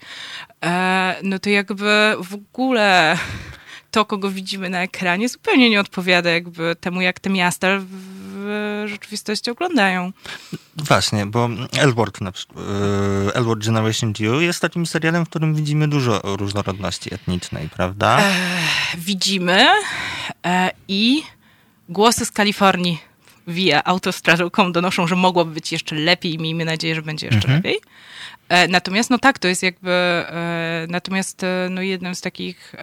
e, 0.65 1.15
no 1.23 1.39
to 1.39 1.49
jakby 1.49 2.15
w 2.19 2.33
ogóle 2.33 3.17
to, 3.91 4.05
kogo 4.05 4.31
widzimy 4.31 4.69
na 4.69 4.81
ekranie, 4.81 5.29
zupełnie 5.29 5.69
nie 5.69 5.79
odpowiada 5.79 6.29
jakby 6.29 6.75
temu, 6.79 7.01
jak 7.01 7.19
te 7.19 7.29
miasta 7.29 7.67
w 7.79 8.21
rzeczywistości 8.85 9.51
oglądają. 9.51 10.11
Właśnie, 10.75 11.25
bo 11.25 11.47
na 12.21 12.31
przykład, 12.31 12.65
e, 13.27 13.35
Elward 13.35 13.65
Generation 13.65 14.13
Q 14.13 14.41
jest 14.41 14.59
takim 14.59 14.85
serialem, 14.85 15.25
w 15.25 15.29
którym 15.29 15.55
widzimy 15.55 15.87
dużo 15.87 16.21
różnorodności 16.23 17.13
etnicznej, 17.13 17.69
prawda? 17.69 18.19
E, 18.19 18.33
widzimy 18.97 19.67
e, 20.45 20.71
i 20.87 21.23
Głosy 21.91 22.25
z 22.25 22.31
Kalifornii 22.31 22.99
via 23.47 23.83
autostradą.com 23.83 24.71
donoszą, 24.71 25.07
że 25.07 25.15
mogłoby 25.15 25.53
być 25.53 25.71
jeszcze 25.71 25.95
lepiej 25.95 26.33
i 26.33 26.37
miejmy 26.37 26.65
nadzieję, 26.65 26.95
że 26.95 27.01
będzie 27.01 27.27
jeszcze 27.27 27.47
mhm. 27.47 27.57
lepiej. 27.57 27.79
E, 28.49 28.67
natomiast, 28.67 29.09
no 29.09 29.17
tak, 29.17 29.39
to 29.39 29.47
jest 29.47 29.63
jakby, 29.63 29.91
e, 29.91 30.85
natomiast 30.89 31.43
e, 31.43 31.67
no 31.69 31.81
jednym 31.81 32.15
z 32.15 32.21
takich 32.21 32.75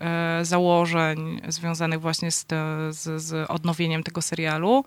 założeń 0.42 1.40
związanych 1.48 2.00
właśnie 2.00 2.30
z, 2.30 2.46
z, 2.90 3.22
z 3.22 3.50
odnowieniem 3.50 4.02
tego 4.02 4.22
serialu 4.22 4.84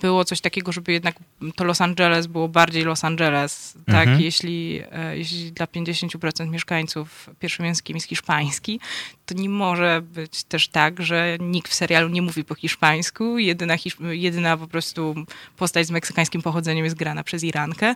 było 0.00 0.24
coś 0.24 0.40
takiego, 0.40 0.72
żeby 0.72 0.92
jednak 0.92 1.16
to 1.56 1.64
Los 1.64 1.80
Angeles 1.80 2.26
było 2.26 2.48
bardziej 2.48 2.84
Los 2.84 3.04
Angeles, 3.04 3.72
tak? 3.72 3.88
mhm. 3.88 4.08
tak? 4.08 4.24
Jeśli, 4.24 4.82
e, 4.92 5.18
jeśli 5.18 5.52
dla 5.52 5.66
50% 5.66 6.48
mieszkańców 6.48 7.30
pierwszym 7.38 7.64
językiem 7.66 7.96
jest 7.96 8.06
hiszpański, 8.06 8.80
to 9.26 9.34
nie 9.34 9.48
może 9.48 10.02
być 10.02 10.44
też 10.44 10.68
tak, 10.68 11.02
że 11.02 11.36
nikt 11.40 11.70
w 11.70 11.74
serialu 11.74 12.08
nie 12.08 12.22
mówi 12.22 12.44
po 12.44 12.54
hiszpańsku, 12.54 13.38
jedyna, 13.38 13.76
jedyna 14.00 14.56
po 14.56 14.66
prostu 14.66 15.14
postać 15.56 15.86
z 15.86 15.90
meksykańskim 15.90 16.42
pochodzeniem 16.42 16.84
jest 16.84 16.96
grana 16.96 17.24
przez 17.24 17.44
Irankę 17.44 17.94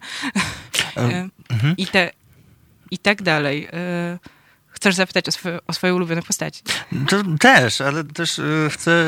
e, 0.97 1.29
mhm. 1.51 1.77
I, 1.77 1.87
te, 1.87 2.11
i 2.91 2.99
tak 2.99 3.23
dalej. 3.23 3.69
E, 4.81 4.83
chcesz 4.83 4.95
zapytać 4.95 5.29
o, 5.29 5.33
swoje, 5.33 5.59
o 5.67 5.73
swoje 5.73 5.95
ulubione 5.95 6.23
postaci. 6.23 6.63
To 7.09 7.23
też, 7.41 7.81
ale 7.81 8.05
też 8.05 8.39
y, 8.39 8.69
chcę 8.73 9.07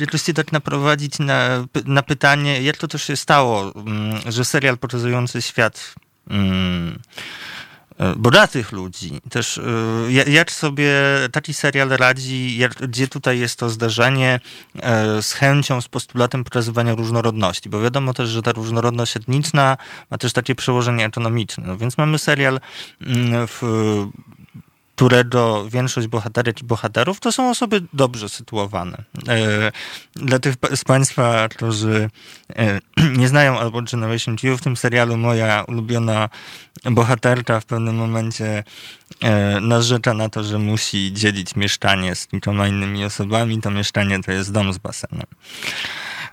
jakoś 0.00 0.22
tak 0.34 0.52
naprowadzić 0.52 1.18
na, 1.18 1.66
na 1.84 2.02
pytanie, 2.02 2.62
jak 2.62 2.76
to 2.76 2.88
też 2.88 3.04
się 3.04 3.16
stało, 3.16 3.72
mm, 3.74 4.32
że 4.32 4.44
serial 4.44 4.78
pokazujący 4.78 5.42
świat 5.42 5.94
mm, 6.30 6.98
y, 7.92 8.16
bogatych 8.16 8.72
ludzi. 8.72 9.20
Też 9.30 9.58
y, 9.58 9.62
jak 10.26 10.50
sobie 10.50 10.92
taki 11.32 11.54
serial 11.54 11.88
radzi, 11.88 12.58
jak, 12.58 12.74
gdzie 12.74 13.08
tutaj 13.08 13.38
jest 13.38 13.58
to 13.58 13.70
zdarzenie 13.70 14.40
z 15.20 15.32
chęcią, 15.32 15.80
z 15.80 15.88
postulatem 15.88 16.44
pokazywania 16.44 16.94
różnorodności, 16.94 17.68
bo 17.68 17.80
wiadomo 17.80 18.14
też, 18.14 18.28
że 18.28 18.42
ta 18.42 18.52
różnorodność 18.52 19.16
etniczna 19.16 19.76
ma 20.10 20.18
też 20.18 20.32
takie 20.32 20.54
przełożenie 20.54 21.04
ekonomiczne. 21.04 21.64
No 21.66 21.76
więc 21.76 21.98
mamy 21.98 22.18
serial 22.18 22.60
mm, 23.00 23.46
w 23.46 23.62
którego 24.94 25.70
większość 25.70 26.06
bohaterek 26.06 26.60
i 26.60 26.64
bohaterów 26.64 27.20
to 27.20 27.32
są 27.32 27.50
osoby 27.50 27.82
dobrze 27.92 28.28
sytuowane. 28.28 28.96
E, 29.28 29.72
dla 30.14 30.38
tych 30.38 30.54
z 30.74 30.84
Państwa, 30.84 31.48
którzy 31.48 32.10
e, 32.56 32.80
nie 33.20 33.28
znają 33.28 33.58
albo 33.58 33.82
Generation 33.82 34.36
Q, 34.36 34.56
w 34.56 34.62
tym 34.62 34.76
serialu 34.76 35.16
moja 35.16 35.64
ulubiona 35.68 36.28
bohaterka 36.84 37.60
w 37.60 37.64
pewnym 37.64 37.96
momencie 37.96 38.64
e, 39.22 39.60
narzeka 39.60 40.14
na 40.14 40.28
to, 40.28 40.44
że 40.44 40.58
musi 40.58 41.12
dzielić 41.12 41.56
mieszkanie 41.56 42.14
z 42.14 42.26
kilkoma 42.26 42.68
innymi 42.68 43.04
osobami. 43.04 43.60
To 43.60 43.70
mieszkanie 43.70 44.22
to 44.22 44.32
jest 44.32 44.52
dom 44.52 44.72
z 44.72 44.78
basenem. 44.78 45.26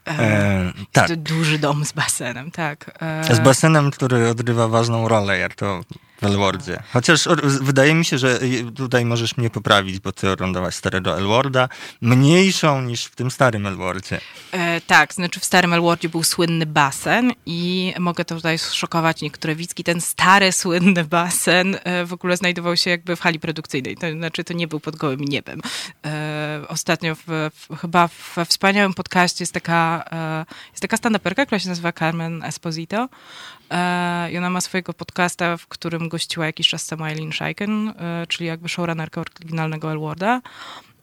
E, 0.07 0.73
tak. 0.91 1.15
Duży 1.15 1.59
dom 1.59 1.85
z 1.85 1.91
basenem, 1.91 2.51
tak. 2.51 2.97
E... 3.01 3.35
Z 3.35 3.39
basenem, 3.39 3.91
który 3.91 4.29
odgrywa 4.29 4.67
ważną 4.67 5.07
rolę, 5.07 5.37
jak 5.37 5.55
to 5.55 5.81
w 6.21 6.25
Elwardzie. 6.25 6.83
Chociaż 6.93 7.27
wydaje 7.43 7.95
mi 7.95 8.05
się, 8.05 8.17
że 8.17 8.39
tutaj 8.75 9.05
możesz 9.05 9.37
mnie 9.37 9.49
poprawić, 9.49 9.99
bo 9.99 10.11
ty 10.11 10.29
oglądałaś 10.29 10.75
starego 10.75 11.17
Elwarda, 11.17 11.69
mniejszą 12.01 12.81
niż 12.81 13.05
w 13.05 13.15
tym 13.15 13.31
starym 13.31 13.65
Elwardzie. 13.65 14.21
E, 14.51 14.81
tak, 14.81 15.13
znaczy 15.13 15.39
w 15.39 15.45
starym 15.45 15.73
Elwardzie 15.73 16.09
był 16.09 16.23
słynny 16.23 16.65
basen 16.65 17.33
i 17.45 17.93
mogę 17.99 18.25
to 18.25 18.35
tutaj 18.35 18.59
szokować 18.59 19.21
niektóre 19.21 19.55
widzki. 19.55 19.83
Ten 19.83 20.01
stary, 20.01 20.51
słynny 20.51 21.03
basen 21.03 21.77
e, 21.83 22.05
w 22.05 22.13
ogóle 22.13 22.37
znajdował 22.37 22.77
się 22.77 22.89
jakby 22.89 23.15
w 23.15 23.21
hali 23.21 23.39
produkcyjnej. 23.39 23.97
To 23.97 24.11
znaczy 24.11 24.43
to 24.43 24.53
nie 24.53 24.67
był 24.67 24.79
pod 24.79 24.95
gołym 24.95 25.19
niebem. 25.19 25.61
E, 26.05 26.61
ostatnio 26.67 27.15
w, 27.15 27.21
w, 27.27 27.77
chyba 27.81 28.09
we 28.35 28.45
wspaniałym 28.45 28.93
podcaście 28.93 29.43
jest 29.43 29.53
taka, 29.53 30.03
e, 30.11 30.45
jest 30.71 30.81
taka 30.81 30.97
stand-uperka, 30.97 31.45
która 31.45 31.59
się 31.59 31.69
nazywa 31.69 31.91
Carmen 31.91 32.43
Esposito 32.43 33.09
I 34.31 34.37
ona 34.37 34.49
ma 34.49 34.61
swojego 34.61 34.93
podcasta, 34.93 35.57
w 35.57 35.67
którym 35.67 36.09
gościła 36.09 36.45
jakiś 36.45 36.69
czas 36.69 36.87
temu 36.87 37.05
Eileen 37.05 37.31
Scheiken, 37.31 37.87
e, 37.87 38.27
czyli 38.27 38.45
jakby 38.45 38.69
showrunnerka 38.69 39.21
oryginalnego 39.21 39.91
Elwarda. 39.91 40.41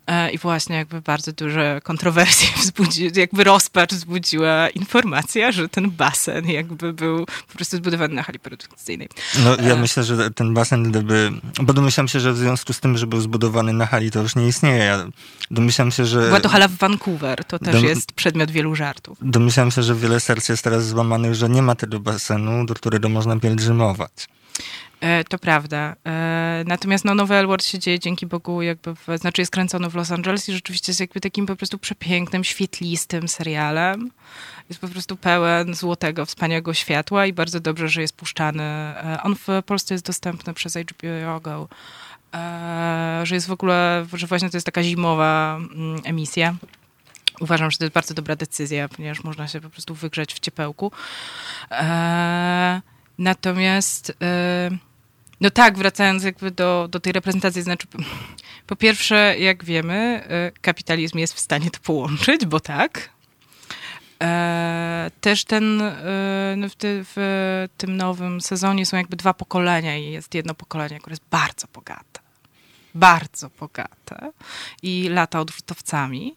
E, 0.09 0.31
I 0.31 0.39
właśnie 0.39 0.77
jakby 0.77 1.01
bardzo 1.01 1.33
duże 1.33 1.81
kontrowersje 1.85 2.49
wzbudzi, 2.63 3.11
jakby 3.15 3.45
rozpacz 3.45 3.95
wzbudziła 3.95 4.69
informacja, 4.69 5.53
że 5.53 5.69
ten 5.69 5.91
basen 5.91 6.49
jakby 6.51 6.93
był 6.93 7.27
po 7.27 7.55
prostu 7.55 7.77
zbudowany 7.77 8.15
na 8.15 8.23
hali 8.23 8.39
produkcyjnej. 8.39 9.09
No 9.45 9.57
ja 9.57 9.77
myślę, 9.77 10.05
że 10.05 10.31
ten 10.31 10.55
basen 10.55 10.91
gdyby, 10.91 11.33
bo 11.63 11.73
domyślam 11.73 12.09
się, 12.09 12.21
że 12.21 12.33
w 12.33 12.39
związku 12.39 12.73
z 12.73 12.81
tym, 12.81 12.99
że 12.99 13.07
był 13.07 13.21
zbudowany 13.21 13.73
na 13.73 13.87
hali, 13.87 14.11
to 14.11 14.23
już 14.23 14.37
nie 14.37 14.49
istnieje. 14.49 14.85
Ja 14.85 15.07
domyślam 15.51 15.91
się, 15.91 16.05
że... 16.05 16.21
Była 16.21 16.41
to 16.41 16.49
hala 16.49 16.69
w 16.69 16.77
Vancouver, 16.77 17.45
to 17.45 17.59
też 17.59 17.75
Dom... 17.75 17.85
jest 17.85 18.13
przedmiot 18.13 18.51
wielu 18.51 18.75
żartów. 18.75 19.19
Domyślam 19.23 19.71
się, 19.71 19.83
że 19.83 19.95
wiele 19.95 20.21
serc 20.21 20.49
jest 20.49 20.65
teraz 20.65 20.87
złamanych, 20.87 21.35
że 21.35 21.49
nie 21.49 21.63
ma 21.63 21.75
tego 21.75 22.01
basenu, 22.01 22.67
do 22.67 22.75
którego 22.75 23.09
można 23.09 23.41
pielgrzymować. 23.41 24.29
E, 25.01 25.25
to 25.25 25.39
prawda. 25.39 25.97
E, 26.07 26.65
natomiast 26.67 27.05
no, 27.05 27.15
nowy 27.15 27.35
Elward 27.35 27.65
się 27.65 27.79
dzieje 27.79 27.99
dzięki 27.99 28.27
Bogu, 28.27 28.63
jakby 28.63 28.95
w, 28.95 29.07
znaczy 29.17 29.43
jest 29.43 29.53
kręcony 29.53 29.91
w 29.91 29.95
Los 29.95 30.13
Angeles 30.13 30.49
i 30.49 30.53
rzeczywiście 30.53 30.91
jest 30.91 31.01
jakby 31.01 31.21
takim 31.21 31.47
po 31.47 31.57
prostu 31.57 31.79
przepięknym, 31.79 32.45
świetlistym 32.45 33.29
serialem. 33.29 34.11
Jest 34.69 34.81
po 34.81 34.89
prostu 34.89 35.17
pełen 35.17 35.75
złotego, 35.75 36.27
wspaniałego 36.27 36.75
światła 36.75 37.27
i 37.27 37.33
bardzo 37.33 37.61
dobrze, 37.61 37.89
że 37.89 38.01
jest 38.01 38.17
puszczany. 38.17 38.63
E, 38.63 39.19
on 39.23 39.37
w 39.37 39.47
Polsce 39.67 39.95
jest 39.95 40.07
dostępny 40.07 40.55
przez 40.55 40.77
HBO 40.77 41.41
Go. 41.41 41.69
Że 43.23 43.35
jest 43.35 43.47
w 43.47 43.53
ogóle, 43.53 44.07
że 44.13 44.27
właśnie 44.27 44.51
to 44.51 44.57
jest 44.57 44.67
taka 44.67 44.83
zimowa 44.83 45.57
mm, 45.57 46.01
emisja. 46.05 46.55
Uważam, 47.41 47.71
że 47.71 47.79
to 47.79 47.85
jest 47.85 47.95
bardzo 47.95 48.15
dobra 48.15 48.37
decyzja, 48.37 48.89
ponieważ 48.89 49.25
można 49.25 49.49
się 49.49 49.61
po 49.61 49.71
prostu 49.71 49.95
wygrzać 49.95 50.35
w 50.35 50.41
ciepełku. 50.41 50.93
Natomiast 53.19 54.13
no 55.41 55.51
tak, 55.51 55.79
wracając 55.79 56.25
jakby 56.25 56.51
do, 56.51 56.89
do 56.91 57.01
tej 57.01 57.13
reprezentacji, 57.13 57.63
znaczy 57.63 57.87
po 58.67 58.77
pierwsze, 58.77 59.39
jak 59.39 59.65
wiemy, 59.65 60.25
y, 60.49 60.61
kapitalizm 60.61 61.19
jest 61.19 61.35
w 61.35 61.41
stanie 61.41 61.71
to 61.71 61.81
połączyć, 61.81 62.47
bo 62.47 62.61
tak. 62.61 63.11
E, 64.23 65.11
też 65.21 65.45
ten, 65.45 65.81
y, 65.81 65.95
no 66.57 66.69
w, 66.69 66.75
ty, 66.75 67.05
w 67.05 67.67
tym 67.77 67.97
nowym 67.97 68.41
sezonie 68.41 68.87
są 68.87 68.97
jakby 68.97 69.17
dwa 69.17 69.35
pokolenia 69.35 69.97
i 69.97 70.11
jest 70.11 70.35
jedno 70.35 70.55
pokolenie, 70.55 70.99
które 70.99 71.13
jest 71.13 71.29
bardzo 71.31 71.67
bogate. 71.75 72.21
Bardzo 72.95 73.51
bogate 73.61 74.33
i 74.83 75.09
lata 75.09 75.41
odrzutowcami 75.41 76.35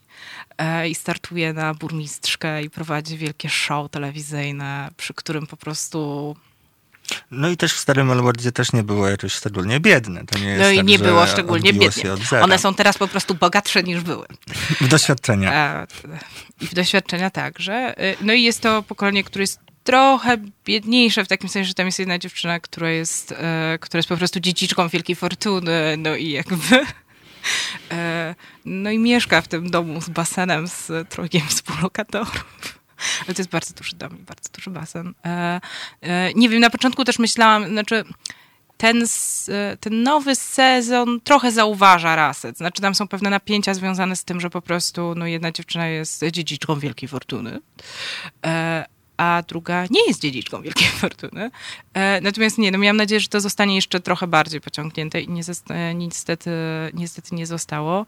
e, 0.57 0.89
i 0.89 0.95
startuje 0.95 1.53
na 1.53 1.73
burmistrzkę 1.73 2.63
i 2.63 2.69
prowadzi 2.69 3.17
wielkie 3.17 3.49
show 3.49 3.91
telewizyjne, 3.91 4.89
przy 4.97 5.13
którym 5.13 5.47
po 5.47 5.57
prostu 5.57 6.35
no 7.31 7.49
i 7.49 7.57
też 7.57 7.73
w 7.73 7.79
Starym 7.79 8.11
Elwardzie 8.11 8.51
też 8.51 8.73
nie 8.73 8.83
było 8.83 9.07
jakoś 9.07 9.33
szczególnie 9.33 9.79
biedne. 9.79 10.25
To 10.25 10.39
nie 10.39 10.45
jest 10.45 10.61
no 10.61 10.69
i 10.69 10.77
tak, 10.77 10.85
nie 10.85 10.99
było 10.99 11.27
szczególnie 11.27 11.73
biedne. 11.73 12.15
One 12.41 12.59
są 12.59 12.73
teraz 12.73 12.97
po 12.97 13.07
prostu 13.07 13.35
bogatsze 13.35 13.83
niż 13.83 14.01
były. 14.01 14.25
W 14.81 14.87
doświadczenia. 14.87 15.53
A, 15.53 15.87
I 16.61 16.67
w 16.67 16.73
doświadczenia 16.73 17.29
także. 17.29 18.03
Y, 18.03 18.15
no 18.21 18.33
i 18.33 18.43
jest 18.43 18.61
to 18.61 18.83
pokolenie, 18.83 19.23
które 19.23 19.43
jest 19.43 19.59
trochę 19.83 20.37
biedniejsze 20.65 21.25
w 21.25 21.27
takim 21.27 21.49
sensie, 21.49 21.67
że 21.67 21.73
tam 21.73 21.85
jest 21.85 21.99
jedna 21.99 22.19
dziewczyna, 22.19 22.59
która 22.59 22.89
jest, 22.89 23.31
e, 23.31 23.77
która 23.81 23.99
jest 23.99 24.09
po 24.09 24.17
prostu 24.17 24.39
dziedziczką 24.39 24.87
wielkiej 24.87 25.15
fortuny, 25.15 25.95
no 25.97 26.15
i 26.15 26.29
jakby... 26.29 26.85
E, 27.91 28.35
no 28.65 28.91
i 28.91 28.99
mieszka 28.99 29.41
w 29.41 29.47
tym 29.47 29.71
domu 29.71 30.01
z 30.01 30.09
basenem, 30.09 30.67
z 30.67 31.09
trojgiem 31.09 31.47
współlokatorów. 31.47 32.70
Ale 33.25 33.35
to 33.35 33.41
jest 33.41 33.49
bardzo 33.49 33.73
duży 33.73 33.95
dom 33.95 34.19
i 34.19 34.21
bardzo 34.21 34.49
duży 34.53 34.69
basen. 34.69 35.13
E, 35.25 35.61
e, 36.01 36.33
nie 36.33 36.49
wiem, 36.49 36.59
na 36.59 36.69
początku 36.69 37.05
też 37.05 37.19
myślałam, 37.19 37.69
znaczy 37.69 38.03
ten, 38.81 39.05
ten 39.79 40.03
nowy 40.03 40.35
sezon 40.35 41.21
trochę 41.23 41.51
zauważa 41.51 42.15
rasę. 42.15 42.53
Znaczy 42.55 42.81
tam 42.81 42.95
są 42.95 43.07
pewne 43.07 43.29
napięcia 43.29 43.73
związane 43.73 44.15
z 44.15 44.23
tym, 44.23 44.41
że 44.41 44.49
po 44.49 44.61
prostu 44.61 45.13
no, 45.15 45.25
jedna 45.27 45.51
dziewczyna 45.51 45.87
jest 45.87 46.25
dziedziczką 46.31 46.79
wielkiej 46.79 47.09
fortuny, 47.09 47.59
e, 48.45 48.85
a 49.17 49.43
druga 49.47 49.85
nie 49.89 50.07
jest 50.07 50.21
dziedziczką 50.21 50.61
wielkiej 50.61 50.87
fortuny. 50.87 51.51
E, 51.93 52.21
natomiast 52.21 52.57
nie, 52.57 52.71
no 52.71 52.77
miałam 52.77 52.97
nadzieję, 52.97 53.19
że 53.19 53.27
to 53.27 53.41
zostanie 53.41 53.75
jeszcze 53.75 53.99
trochę 53.99 54.27
bardziej 54.27 54.61
pociągnięte 54.61 55.21
i 55.21 55.29
niestety, 55.29 56.51
niestety 56.93 57.35
nie 57.35 57.47
zostało. 57.47 58.05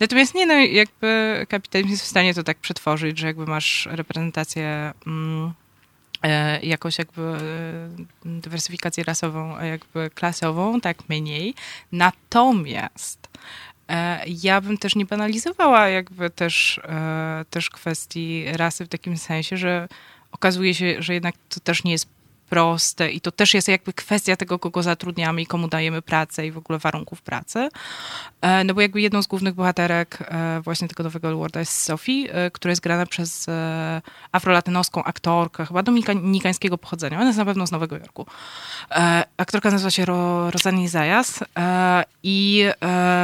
Natomiast 0.00 0.34
nie, 0.34 0.46
no 0.46 0.54
jakby 0.54 1.46
kapitalizm 1.48 1.90
jest 1.90 2.02
w 2.02 2.06
stanie 2.06 2.34
to 2.34 2.42
tak 2.42 2.58
przetworzyć, 2.58 3.18
że 3.18 3.26
jakby 3.26 3.46
masz 3.46 3.88
reprezentację 3.90 4.92
mm, 5.06 5.52
E, 6.22 6.60
jakąś 6.62 6.98
jakby 6.98 7.22
e, 7.22 8.38
dywersyfikację 8.40 9.04
rasową, 9.04 9.60
jakby 9.60 10.10
klasową, 10.10 10.80
tak 10.80 11.08
mniej. 11.08 11.54
Natomiast 11.92 13.28
e, 13.88 14.24
ja 14.26 14.60
bym 14.60 14.78
też 14.78 14.96
nie 14.96 15.04
banalizowała 15.04 15.88
jakby 15.88 16.30
też, 16.30 16.80
też 17.50 17.70
kwestii 17.70 18.44
rasy 18.52 18.84
w 18.84 18.88
takim 18.88 19.18
sensie, 19.18 19.56
że 19.56 19.88
okazuje 20.32 20.74
się, 20.74 20.96
że 20.98 21.14
jednak 21.14 21.34
to 21.48 21.60
też 21.60 21.84
nie 21.84 21.92
jest 21.92 22.08
proste 22.52 23.10
i 23.10 23.20
to 23.20 23.32
też 23.32 23.54
jest 23.54 23.68
jakby 23.68 23.92
kwestia 23.92 24.36
tego, 24.36 24.58
kogo 24.58 24.82
zatrudniamy 24.82 25.42
i 25.42 25.46
komu 25.46 25.68
dajemy 25.68 26.02
pracę 26.02 26.46
i 26.46 26.52
w 26.52 26.58
ogóle 26.58 26.78
warunków 26.78 27.22
pracy. 27.22 27.68
E, 28.40 28.64
no 28.64 28.74
bo 28.74 28.80
jakby 28.80 29.00
jedną 29.00 29.22
z 29.22 29.26
głównych 29.26 29.54
bohaterek 29.54 30.18
e, 30.20 30.60
właśnie 30.64 30.88
tego 30.88 31.02
nowego 31.02 31.36
Worlda 31.36 31.60
jest 31.60 31.82
Sophie, 31.82 32.34
e, 32.34 32.50
która 32.50 32.72
jest 32.72 32.82
grana 32.82 33.06
przez 33.06 33.46
afrolatynoską 34.32 35.04
aktorkę, 35.04 35.66
chyba 35.66 35.82
dominikańskiego 35.82 36.78
pochodzenia. 36.78 37.16
Ona 37.16 37.26
jest 37.26 37.38
na 37.38 37.44
pewno 37.44 37.66
z 37.66 37.70
Nowego 37.70 37.96
Jorku. 37.96 38.26
Aktorka 39.36 39.70
nazywa 39.70 39.90
się 39.90 40.04
Rosanie 40.50 40.88
Zayas 40.88 41.44
i 42.22 42.64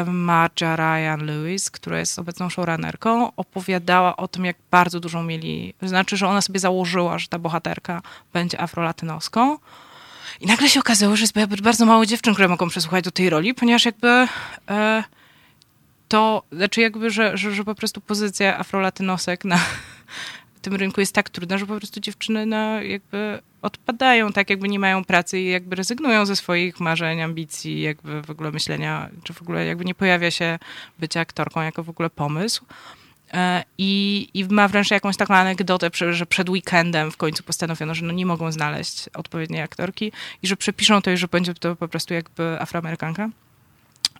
Marcia 0.06 0.76
Ryan 0.76 1.26
Lewis, 1.26 1.70
która 1.70 1.98
jest 1.98 2.18
obecną 2.18 2.50
showrunnerką, 2.50 3.36
opowiadała 3.36 4.16
o 4.16 4.28
tym, 4.28 4.44
jak 4.44 4.56
bardzo 4.70 5.00
dużą 5.00 5.22
mieli, 5.22 5.74
znaczy, 5.82 6.16
że 6.16 6.28
ona 6.28 6.40
sobie 6.40 6.60
założyła, 6.60 7.18
że 7.18 7.28
ta 7.28 7.38
bohaterka 7.38 8.02
będzie 8.32 8.60
afrolatynoską 8.60 9.17
i 10.40 10.46
nagle 10.46 10.68
się 10.68 10.80
okazało, 10.80 11.16
że 11.16 11.22
jest 11.22 11.34
bardzo 11.62 11.86
mało 11.86 12.06
dziewczyn, 12.06 12.32
które 12.34 12.48
mogą 12.48 12.68
przesłuchać 12.68 13.04
do 13.04 13.10
tej 13.10 13.30
roli, 13.30 13.54
ponieważ 13.54 13.84
jakby 13.84 14.26
e, 14.70 15.04
to, 16.08 16.42
znaczy 16.52 16.80
jakby, 16.80 17.10
że, 17.10 17.36
że, 17.36 17.54
że 17.54 17.64
po 17.64 17.74
prostu 17.74 18.00
pozycja 18.00 18.58
afrolatynosek 18.58 19.44
na 19.44 19.58
tym 20.62 20.74
rynku 20.74 21.00
jest 21.00 21.14
tak 21.14 21.30
trudna, 21.30 21.58
że 21.58 21.66
po 21.66 21.76
prostu 21.76 22.00
dziewczyny 22.00 22.46
no, 22.46 22.82
jakby 22.82 23.38
odpadają, 23.62 24.32
tak 24.32 24.50
jakby 24.50 24.68
nie 24.68 24.78
mają 24.78 25.04
pracy 25.04 25.40
i 25.40 25.50
jakby 25.50 25.76
rezygnują 25.76 26.26
ze 26.26 26.36
swoich 26.36 26.80
marzeń, 26.80 27.22
ambicji, 27.22 27.80
jakby 27.80 28.22
w 28.22 28.30
ogóle 28.30 28.50
myślenia, 28.50 29.08
czy 29.24 29.32
w 29.32 29.42
ogóle 29.42 29.66
jakby 29.66 29.84
nie 29.84 29.94
pojawia 29.94 30.30
się 30.30 30.58
bycie 30.98 31.20
aktorką 31.20 31.60
jako 31.62 31.82
w 31.82 31.88
ogóle 31.88 32.10
pomysł. 32.10 32.64
E, 33.32 33.64
I, 33.78 34.28
I 34.34 34.44
ma 34.44 34.68
wręcz 34.68 34.90
jakąś 34.90 35.16
taką 35.16 35.34
anegdotę, 35.34 35.90
że 36.10 36.26
przed 36.26 36.48
weekendem 36.48 37.10
w 37.10 37.16
końcu 37.16 37.42
postanowiono, 37.42 37.94
że 37.94 38.04
no 38.04 38.12
nie 38.12 38.26
mogą 38.26 38.52
znaleźć 38.52 39.08
odpowiedniej 39.14 39.62
aktorki 39.62 40.12
i 40.42 40.46
że 40.46 40.56
przepiszą 40.56 41.02
to 41.02 41.10
i 41.10 41.16
że 41.16 41.28
będzie 41.28 41.54
to 41.54 41.76
po 41.76 41.88
prostu 41.88 42.14
jakby 42.14 42.60
afroamerykanka. 42.60 43.28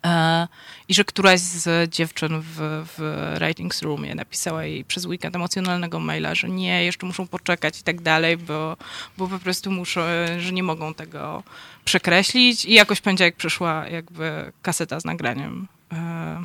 E, 0.06 0.48
I 0.88 0.94
że 0.94 1.04
któraś 1.04 1.40
z 1.40 1.90
dziewczyn 1.90 2.40
w, 2.40 2.84
w 2.96 3.34
Writings 3.38 3.82
Roomie 3.82 4.14
napisała 4.14 4.64
jej 4.64 4.84
przez 4.84 5.06
weekend 5.06 5.36
emocjonalnego 5.36 6.00
maila, 6.00 6.34
że 6.34 6.48
nie, 6.48 6.84
jeszcze 6.84 7.06
muszą 7.06 7.26
poczekać 7.26 7.80
i 7.80 7.82
tak 7.82 8.00
dalej, 8.00 8.36
bo, 8.36 8.76
bo 9.18 9.28
po 9.28 9.38
prostu 9.38 9.70
muszą, 9.70 10.00
że 10.38 10.52
nie 10.52 10.62
mogą 10.62 10.94
tego 10.94 11.42
przekreślić. 11.84 12.64
I 12.64 12.72
jakoś 12.72 13.02
jak 13.18 13.36
przyszła 13.36 13.88
jakby 13.88 14.52
kaseta 14.62 15.00
z 15.00 15.04
nagraniem 15.04 15.68
e, 15.92 16.44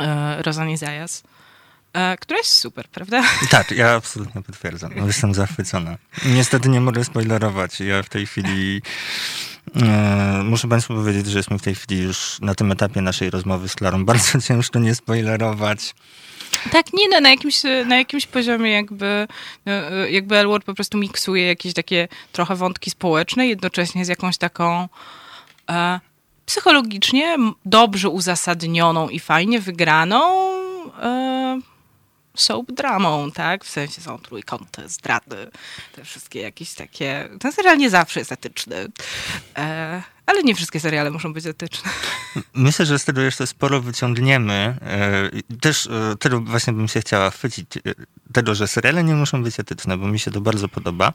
e, 0.00 0.42
Rozanie 0.42 0.78
Zajas 0.78 1.22
E, 1.22 1.31
która 2.20 2.38
jest 2.38 2.50
super, 2.50 2.88
prawda? 2.88 3.22
Tak, 3.50 3.70
ja 3.70 3.94
absolutnie 3.94 4.42
potwierdzam. 4.42 4.92
No, 4.96 5.06
jestem 5.06 5.34
zachwycona. 5.34 5.96
Niestety 6.26 6.68
nie 6.68 6.80
mogę 6.80 7.04
spoilerować. 7.04 7.80
Ja 7.80 8.02
w 8.02 8.08
tej 8.08 8.26
chwili 8.26 8.82
e, 9.76 10.42
muszę 10.44 10.68
Państwu 10.68 10.94
powiedzieć, 10.94 11.26
że 11.26 11.38
jesteśmy 11.38 11.58
w 11.58 11.62
tej 11.62 11.74
chwili 11.74 12.02
już 12.02 12.38
na 12.40 12.54
tym 12.54 12.72
etapie 12.72 13.00
naszej 13.00 13.30
rozmowy 13.30 13.68
z 13.68 13.74
Klarą. 13.74 14.04
Bardzo 14.04 14.40
ciężko 14.40 14.78
nie 14.78 14.94
spoilerować. 14.94 15.94
Tak, 16.72 16.92
nie, 16.92 17.08
no, 17.08 17.20
na, 17.20 17.30
jakimś, 17.30 17.62
na 17.86 17.96
jakimś 17.96 18.26
poziomie 18.26 18.70
jakby, 18.70 19.26
no, 19.66 19.72
jakby 20.10 20.36
Elwood 20.36 20.64
po 20.64 20.74
prostu 20.74 20.98
miksuje 20.98 21.46
jakieś 21.46 21.74
takie 21.74 22.08
trochę 22.32 22.56
wątki 22.56 22.90
społeczne, 22.90 23.46
jednocześnie 23.46 24.04
z 24.04 24.08
jakąś 24.08 24.38
taką 24.38 24.88
e, 25.70 26.00
psychologicznie 26.46 27.36
dobrze 27.64 28.08
uzasadnioną 28.08 29.08
i 29.08 29.20
fajnie 29.20 29.60
wygraną 29.60 30.50
e, 31.02 31.60
soap 32.34 32.72
dramą, 32.72 33.32
tak? 33.32 33.64
W 33.64 33.70
sensie 33.70 34.00
są 34.00 34.18
trójkąty, 34.18 34.88
zdrady, 34.88 35.50
te 35.92 36.04
wszystkie 36.04 36.40
jakieś 36.40 36.74
takie... 36.74 37.28
Ten 37.40 37.52
serial 37.52 37.78
nie 37.78 37.90
zawsze 37.90 38.20
jest 38.20 38.32
etyczny. 38.32 38.88
E, 39.56 40.02
ale 40.32 40.42
nie 40.42 40.54
wszystkie 40.54 40.80
seriale 40.80 41.10
muszą 41.10 41.32
być 41.32 41.46
etyczne. 41.46 41.90
Myślę, 42.54 42.86
że 42.86 42.98
z 42.98 43.04
tego 43.04 43.20
jeszcze 43.20 43.46
sporo 43.46 43.80
wyciągniemy. 43.80 44.76
E, 44.82 45.30
też 45.60 45.86
e, 45.86 46.16
tego 46.16 46.40
właśnie 46.40 46.72
bym 46.72 46.88
się 46.88 47.00
chciała 47.00 47.30
chwycić, 47.30 47.76
e, 47.76 47.80
tego, 48.32 48.54
że 48.54 48.68
seriale 48.68 49.04
nie 49.04 49.14
muszą 49.14 49.42
być 49.42 49.60
etyczne, 49.60 49.96
bo 49.96 50.08
mi 50.08 50.18
się 50.18 50.30
to 50.30 50.40
bardzo 50.40 50.68
podoba. 50.68 51.12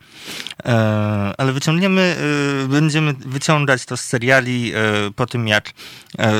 Ale 1.38 1.54
wyciągniemy, 1.54 2.16
będziemy 2.70 3.14
wyciągać 3.14 3.86
to 3.86 3.98
z 3.98 4.02
seriali 4.02 4.74
po 5.16 5.26
tym, 5.26 5.48
jak 5.48 5.72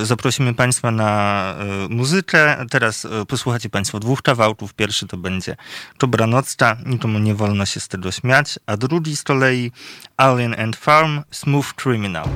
zaprosimy 0.04 0.54
Państwa 0.54 0.92
na 0.92 1.56
muzykę. 1.90 2.66
Teraz 2.70 3.08
posłuchacie 3.28 3.70
Państwo 3.70 4.00
dwóch 4.00 4.22
kawałków. 4.22 4.74
Pierwszy 4.74 5.08
to 5.08 5.18
będzie 5.18 5.56
Dobranocka, 6.00 6.78
nikomu 6.86 7.20
nie 7.20 7.36
wolno 7.36 7.66
się 7.66 7.80
z 7.80 7.88
tego 7.88 8.12
śmiać, 8.12 8.60
a 8.66 8.78
drugi 8.78 9.16
z 9.16 9.24
kolei 9.24 9.72
Alien 10.18 10.60
and 10.60 10.76
Farm, 10.76 11.22
Smooth 11.32 11.74
Criminal. 11.76 12.28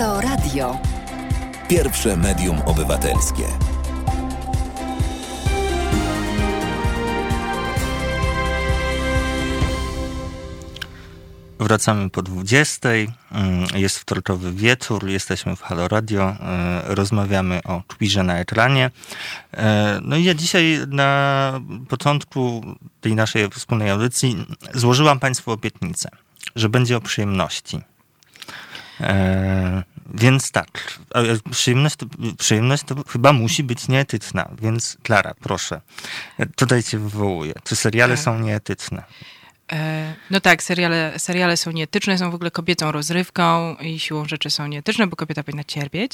Halo 0.00 0.20
Radio. 0.20 0.78
Pierwsze 1.68 2.16
medium 2.16 2.58
obywatelskie. 2.66 3.44
Wracamy 11.58 12.10
po 12.10 12.22
20. 12.22 12.88
Mm, 12.88 13.08
jest 13.74 13.98
wtorkowy 13.98 14.52
wieczór, 14.52 15.08
jesteśmy 15.08 15.56
w 15.56 15.62
Halo 15.62 15.88
Radio, 15.88 16.36
e, 16.40 16.82
rozmawiamy 16.94 17.60
o 17.64 17.82
Twitterze 17.88 18.22
na 18.22 18.38
ekranie. 18.38 18.90
E, 19.54 19.98
no 20.02 20.16
i 20.16 20.24
ja 20.24 20.34
dzisiaj 20.34 20.78
na 20.88 21.52
początku 21.88 22.64
tej 23.00 23.14
naszej 23.14 23.50
wspólnej 23.50 23.90
audycji 23.90 24.46
złożyłam 24.74 25.20
Państwu 25.20 25.50
obietnicę, 25.50 26.08
że 26.56 26.68
będzie 26.68 26.96
o 26.96 27.00
przyjemności. 27.00 27.80
E, 30.20 30.22
więc 30.22 30.50
tak, 30.50 30.98
przyjemność 31.50 31.96
to, 31.96 32.06
przyjemność 32.38 32.82
to 32.86 32.94
chyba 33.08 33.32
musi 33.32 33.64
być 33.64 33.88
nieetyczna, 33.88 34.50
więc 34.62 34.96
Klara, 35.02 35.34
proszę, 35.40 35.80
tutaj 36.56 36.82
cię 36.82 36.98
wywołuję. 36.98 37.54
Czy 37.64 37.76
seriale 37.76 38.14
tak. 38.14 38.24
są 38.24 38.38
nieetyczne? 38.38 39.02
E, 39.72 40.14
no 40.30 40.40
tak, 40.40 40.62
seriale, 40.62 41.18
seriale 41.18 41.56
są 41.56 41.70
nieetyczne, 41.70 42.18
są 42.18 42.30
w 42.30 42.34
ogóle 42.34 42.50
kobiecą 42.50 42.92
rozrywką 42.92 43.76
i 43.76 43.98
siłą 43.98 44.24
rzeczy 44.24 44.50
są 44.50 44.66
nieetyczne, 44.66 45.06
bo 45.06 45.16
kobieta 45.16 45.42
powinna 45.42 45.64
cierpieć. 45.64 46.12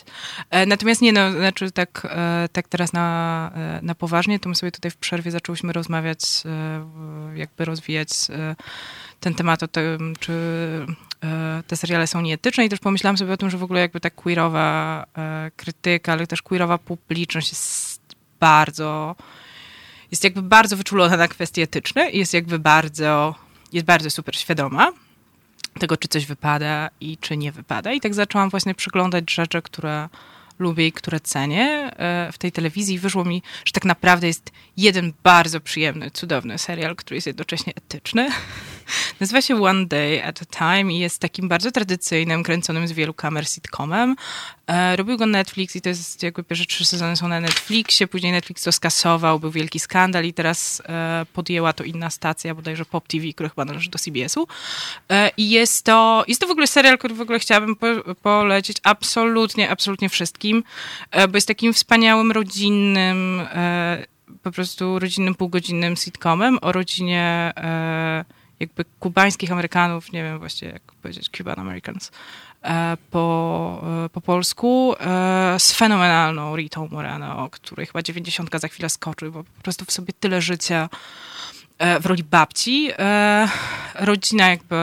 E, 0.50 0.66
natomiast 0.66 1.02
nie, 1.02 1.12
no, 1.12 1.32
znaczy 1.32 1.70
tak, 1.70 2.06
e, 2.10 2.48
tak 2.52 2.68
teraz 2.68 2.92
na, 2.92 3.50
na 3.82 3.94
poważnie, 3.94 4.38
to 4.38 4.48
my 4.48 4.54
sobie 4.54 4.72
tutaj 4.72 4.90
w 4.90 4.96
przerwie 4.96 5.30
zaczęłyśmy 5.30 5.72
rozmawiać, 5.72 6.20
jakby 7.34 7.64
rozwijać 7.64 8.08
ten 9.20 9.34
temat 9.34 9.62
o 9.62 9.68
tym, 9.68 10.14
czy 10.20 10.32
te 11.66 11.76
seriale 11.76 12.06
są 12.06 12.20
nieetyczne 12.20 12.64
i 12.64 12.68
też 12.68 12.78
pomyślałam 12.78 13.18
sobie 13.18 13.32
o 13.32 13.36
tym, 13.36 13.50
że 13.50 13.58
w 13.58 13.62
ogóle 13.62 13.80
jakby 13.80 14.00
ta 14.00 14.10
queerowa 14.10 15.04
krytyka, 15.56 16.12
ale 16.12 16.26
też 16.26 16.42
queerowa 16.42 16.78
publiczność 16.78 17.50
jest 17.50 18.00
bardzo 18.40 19.16
jest 20.10 20.24
jakby 20.24 20.42
bardzo 20.42 20.76
wyczulona 20.76 21.16
na 21.16 21.28
kwestie 21.28 21.62
etyczne 21.62 22.10
i 22.10 22.18
jest 22.18 22.34
jakby 22.34 22.58
bardzo 22.58 23.34
jest 23.72 23.86
bardzo 23.86 24.10
super 24.10 24.36
świadoma 24.36 24.92
tego, 25.80 25.96
czy 25.96 26.08
coś 26.08 26.26
wypada 26.26 26.90
i 27.00 27.18
czy 27.18 27.36
nie 27.36 27.52
wypada. 27.52 27.92
I 27.92 28.00
tak 28.00 28.14
zaczęłam 28.14 28.50
właśnie 28.50 28.74
przyglądać 28.74 29.30
rzeczy, 29.30 29.62
które 29.62 30.08
lubię 30.58 30.86
i 30.86 30.92
które 30.92 31.20
cenię 31.20 31.66
e, 31.96 32.32
w 32.32 32.38
tej 32.38 32.52
telewizji. 32.52 32.98
Wyszło 32.98 33.24
mi, 33.24 33.42
że 33.64 33.72
tak 33.72 33.84
naprawdę 33.84 34.26
jest 34.26 34.50
jeden 34.76 35.12
bardzo 35.22 35.60
przyjemny, 35.60 36.10
cudowny 36.10 36.58
serial, 36.58 36.96
który 36.96 37.16
jest 37.16 37.26
jednocześnie 37.26 37.72
etyczny. 37.76 38.28
Nazywa 39.20 39.42
się 39.42 39.62
One 39.62 39.86
Day 39.86 40.24
at 40.24 40.40
a 40.42 40.44
Time 40.58 40.92
i 40.92 40.98
jest 40.98 41.20
takim 41.20 41.48
bardzo 41.48 41.70
tradycyjnym, 41.70 42.42
kręconym 42.42 42.88
z 42.88 42.92
wielu 42.92 43.14
kamer 43.14 43.48
sitcomem. 43.48 44.16
E, 44.66 44.96
robił 44.96 45.16
go 45.16 45.26
Netflix 45.26 45.76
i 45.76 45.80
to 45.80 45.88
jest 45.88 46.22
jakby 46.22 46.44
pierwsze 46.44 46.66
trzy 46.66 46.84
sezony 46.84 47.16
są 47.16 47.28
na 47.28 47.40
Netflixie, 47.40 48.06
później 48.06 48.32
Netflix 48.32 48.62
to 48.62 48.72
skasował, 48.72 49.40
był 49.40 49.50
wielki 49.50 49.80
skandal 49.80 50.24
i 50.24 50.32
teraz 50.32 50.82
e, 50.88 51.26
podjęła 51.32 51.72
to 51.72 51.84
inna 51.84 52.10
stacja, 52.10 52.54
bodajże 52.54 52.84
Pop 52.84 53.08
TV, 53.08 53.24
która 53.32 53.48
chyba 53.48 53.64
należy 53.64 53.90
do 53.90 53.98
CBS-u. 53.98 54.46
E, 55.10 55.30
I 55.36 55.50
jest 55.50 55.84
to, 55.84 56.24
jest 56.28 56.40
to 56.40 56.46
w 56.46 56.50
ogóle 56.50 56.66
serial, 56.66 56.98
który 56.98 57.14
w 57.14 57.20
ogóle 57.20 57.38
chciałabym 57.38 57.76
po, 57.76 58.14
polecić 58.14 58.76
absolutnie, 58.82 59.70
absolutnie 59.70 60.08
wszystkim, 60.08 60.64
e, 61.10 61.28
bo 61.28 61.36
jest 61.36 61.48
takim 61.48 61.72
wspaniałym, 61.72 62.32
rodzinnym 62.32 63.40
e, 63.40 64.06
po 64.42 64.52
prostu 64.52 64.98
rodzinnym, 64.98 65.34
półgodzinnym 65.34 65.96
sitcomem 65.96 66.58
o 66.62 66.72
rodzinie 66.72 67.52
e, 67.56 68.24
jakby 68.60 68.84
kubańskich 69.00 69.52
Amerykanów, 69.52 70.12
nie 70.12 70.22
wiem 70.22 70.38
właściwie 70.38 70.72
jak 70.72 70.82
powiedzieć, 70.82 71.30
Cuban 71.36 71.60
Americans, 71.60 72.10
e, 72.62 72.96
po, 73.10 73.84
e, 74.04 74.08
po 74.08 74.20
polsku, 74.20 74.94
e, 75.00 75.56
z 75.58 75.72
fenomenalną 75.72 76.56
Ritą 76.56 76.88
Moreno, 76.90 77.48
której 77.50 77.86
chyba 77.86 78.02
dziewięćdziesiątka 78.02 78.58
za 78.58 78.68
chwilę 78.68 78.90
skoczy, 78.90 79.30
bo 79.30 79.44
po 79.44 79.62
prostu 79.62 79.84
w 79.84 79.92
sobie 79.92 80.12
tyle 80.20 80.42
życia 80.42 80.88
w 82.00 82.06
roli 82.06 82.24
babci. 82.24 82.90
Rodzina 83.94 84.48
jakby 84.48 84.76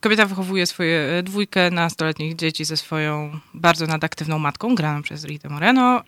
Kobieta 0.00 0.26
wychowuje 0.26 0.66
swoje 0.66 1.22
dwójkę 1.22 1.70
nastoletnich 1.70 2.36
dzieci 2.36 2.64
ze 2.64 2.76
swoją 2.76 3.40
bardzo 3.54 3.86
nadaktywną 3.86 4.38
matką, 4.38 4.74
graną 4.74 5.02
przez 5.02 5.24
Rita 5.24 5.48
Moreno. 5.48 6.02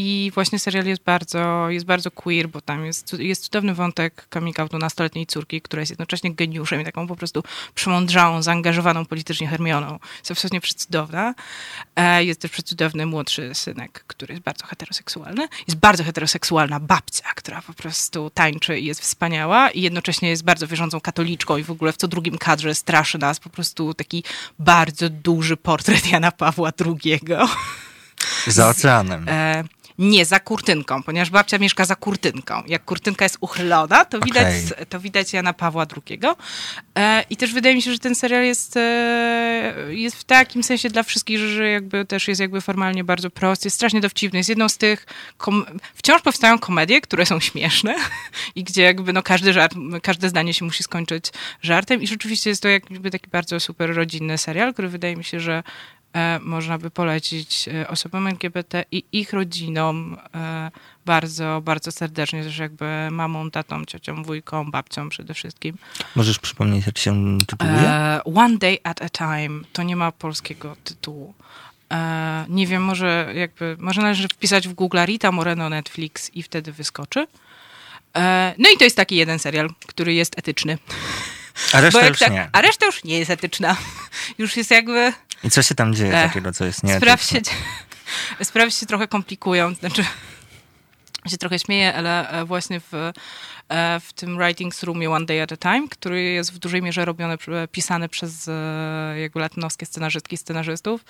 I 0.00 0.30
właśnie 0.34 0.58
serial 0.58 0.86
jest 0.86 1.02
bardzo, 1.02 1.70
jest 1.70 1.86
bardzo 1.86 2.10
queer, 2.10 2.48
bo 2.48 2.60
tam 2.60 2.84
jest, 2.86 3.12
jest 3.18 3.42
cudowny 3.42 3.74
wątek 3.74 4.26
coming 4.32 4.60
outu 4.60 4.78
nastoletniej 4.78 5.26
córki, 5.26 5.60
która 5.60 5.80
jest 5.80 5.90
jednocześnie 5.90 6.34
geniuszem 6.34 6.80
i 6.80 6.84
taką 6.84 7.06
po 7.06 7.16
prostu 7.16 7.42
przemądrzałą, 7.74 8.42
zaangażowaną 8.42 9.06
politycznie 9.06 9.48
Hermioną. 9.48 9.98
Jest 10.18 10.30
absolutnie 10.30 10.60
przecudowna. 10.60 11.34
E, 11.96 12.24
jest 12.24 12.40
też 12.40 12.50
przecudowny 12.50 13.06
młodszy 13.06 13.54
synek, 13.54 14.04
który 14.06 14.34
jest 14.34 14.44
bardzo 14.44 14.66
heteroseksualny. 14.66 15.48
Jest 15.68 15.78
bardzo 15.80 16.04
heteroseksualna 16.04 16.80
babcia, 16.80 17.28
która 17.34 17.62
po 17.62 17.72
prostu 17.72 18.30
tańczy 18.30 18.78
i 18.78 18.84
jest 18.84 19.00
wspaniała 19.00 19.70
i 19.70 19.82
jednocześnie 19.82 20.28
jest 20.28 20.44
bardzo 20.44 20.66
wierzącą 20.66 21.00
katoliczką 21.00 21.56
i 21.56 21.64
w 21.64 21.70
ogóle 21.70 21.92
w 21.92 21.96
co 21.96 22.08
drugim 22.08 22.38
kadrze 22.38 22.74
straszy 22.74 23.18
nas 23.18 23.40
po 23.40 23.50
prostu 23.50 23.94
taki 23.94 24.24
bardzo 24.58 25.10
duży 25.10 25.56
portret 25.56 26.06
Jana 26.12 26.32
Pawła 26.32 26.72
II. 26.86 27.20
Za 28.46 28.68
oceanem. 28.68 29.28
E, 29.28 29.64
nie, 29.98 30.24
za 30.24 30.40
kurtynką, 30.40 31.02
ponieważ 31.02 31.30
babcia 31.30 31.58
mieszka 31.58 31.84
za 31.84 31.96
kurtynką. 31.96 32.62
Jak 32.66 32.84
kurtynka 32.84 33.24
jest 33.24 33.36
uchylona, 33.40 34.04
to 34.04 34.20
widać, 34.20 34.46
Okej. 34.72 34.86
to 34.86 35.00
widać 35.00 35.32
Jana 35.32 35.52
Pawła 35.52 35.86
II. 36.08 36.20
E, 36.98 37.24
I 37.30 37.36
też 37.36 37.52
wydaje 37.52 37.74
mi 37.74 37.82
się, 37.82 37.92
że 37.92 37.98
ten 37.98 38.14
serial 38.14 38.44
jest, 38.44 38.76
e, 38.76 39.74
jest 39.88 40.16
w 40.16 40.24
takim 40.24 40.62
sensie 40.62 40.90
dla 40.90 41.02
wszystkich, 41.02 41.38
że, 41.38 41.68
jakby 41.68 42.04
też 42.04 42.28
jest 42.28 42.40
jakby 42.40 42.60
formalnie 42.60 43.04
bardzo 43.04 43.30
prosty, 43.30 43.66
jest 43.66 43.74
strasznie 43.74 44.00
dowcipny. 44.00 44.38
Jest 44.38 44.48
jedną 44.48 44.68
z 44.68 44.76
tych, 44.76 45.06
wciąż 45.94 46.22
powstają 46.22 46.58
komedie, 46.58 47.00
które 47.00 47.26
są 47.26 47.40
śmieszne 47.40 47.94
i 48.54 48.64
gdzie 48.64 48.82
jakby 48.82 49.12
no 49.12 49.22
każdy 49.22 49.52
żart, 49.52 49.74
każde 50.02 50.28
zdanie 50.28 50.54
się 50.54 50.64
musi 50.64 50.82
skończyć 50.82 51.24
żartem 51.62 52.02
i 52.02 52.06
rzeczywiście 52.06 52.50
jest 52.50 52.62
to 52.62 52.68
jakby 52.68 53.10
taki 53.10 53.30
bardzo 53.30 53.60
super 53.60 53.94
rodzinny 53.94 54.38
serial, 54.38 54.72
który 54.72 54.88
wydaje 54.88 55.16
mi 55.16 55.24
się, 55.24 55.40
że 55.40 55.62
można 56.40 56.78
by 56.78 56.90
polecić 56.90 57.68
e, 57.68 57.88
osobom 57.88 58.26
LGBT 58.26 58.84
i 58.92 59.04
ich 59.12 59.32
rodzinom 59.32 60.16
e, 60.34 60.70
bardzo, 61.06 61.62
bardzo 61.64 61.92
serdecznie, 61.92 62.44
też 62.44 62.58
jakby 62.58 62.84
mamą, 63.10 63.50
tatą, 63.50 63.84
ciocią, 63.84 64.22
wujką, 64.22 64.70
babcią 64.70 65.08
przede 65.08 65.34
wszystkim. 65.34 65.76
Możesz 66.16 66.38
przypomnieć, 66.38 66.86
jak 66.86 66.98
się 66.98 67.38
tytułuje? 67.46 67.78
E, 67.78 68.20
One 68.24 68.58
Day 68.58 68.78
at 68.84 69.02
a 69.02 69.08
Time. 69.08 69.60
To 69.72 69.82
nie 69.82 69.96
ma 69.96 70.12
polskiego 70.12 70.76
tytułu. 70.84 71.34
E, 71.92 72.44
nie 72.48 72.66
wiem, 72.66 72.82
może 72.82 73.32
jakby, 73.34 73.76
może 73.78 74.02
należy 74.02 74.28
wpisać 74.28 74.68
w 74.68 74.74
Google 74.74 74.98
Rita 75.04 75.32
Moreno 75.32 75.68
Netflix 75.68 76.30
i 76.34 76.42
wtedy 76.42 76.72
wyskoczy. 76.72 77.26
E, 78.16 78.54
no 78.58 78.70
i 78.74 78.78
to 78.78 78.84
jest 78.84 78.96
taki 78.96 79.16
jeden 79.16 79.38
serial, 79.38 79.70
który 79.86 80.14
jest 80.14 80.38
etyczny. 80.38 80.78
A 81.72 81.80
reszta 81.80 82.06
już 82.06 82.18
tak- 82.18 82.32
nie. 82.32 82.48
A 82.52 82.60
reszta 82.60 82.86
już 82.86 83.04
nie 83.04 83.18
jest 83.18 83.30
etyczna. 83.30 83.76
Już 84.38 84.56
jest 84.56 84.70
jakby... 84.70 85.12
I 85.44 85.50
co 85.50 85.62
się 85.62 85.74
tam 85.74 85.94
dzieje 85.94 86.18
E, 86.18 86.28
takiego, 86.28 86.52
co 86.52 86.64
jest 86.64 86.84
nie 86.84 86.96
Sprawy 86.96 87.22
się, 87.22 87.40
sprawy 88.42 88.70
się 88.70 88.86
trochę 88.86 89.08
komplikują. 89.08 89.74
Znaczy, 89.74 90.04
się 91.28 91.38
trochę 91.38 91.58
śmieję, 91.58 91.94
ale 91.94 92.30
e, 92.30 92.44
właśnie 92.44 92.80
w, 92.80 92.94
e, 92.94 94.00
w 94.00 94.12
tym 94.12 94.36
Writings 94.36 94.82
Roomie 94.82 95.10
One 95.10 95.26
Day 95.26 95.42
at 95.42 95.52
a 95.52 95.56
Time, 95.56 95.88
który 95.88 96.22
jest 96.22 96.52
w 96.52 96.58
dużej 96.58 96.82
mierze 96.82 97.04
robiony, 97.04 97.34
e, 97.34 97.68
pisany 97.68 98.08
przez 98.08 98.50
jakby 99.16 99.40
latynoskie 99.40 99.86
scenarzystki 99.86 100.36
scenarzystów, 100.36 101.04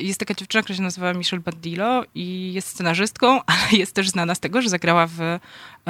jest 0.00 0.20
taka 0.20 0.34
dziewczyna, 0.34 0.62
która 0.62 0.76
się 0.76 0.82
nazywa 0.82 1.14
Michelle 1.14 1.42
Badillo 1.42 2.04
i 2.14 2.52
jest 2.52 2.68
scenarzystką, 2.68 3.40
ale 3.46 3.78
jest 3.78 3.94
też 3.94 4.08
znana 4.08 4.34
z 4.34 4.40
tego, 4.40 4.62
że 4.62 4.68
zagrała 4.68 5.06
w 5.06 5.38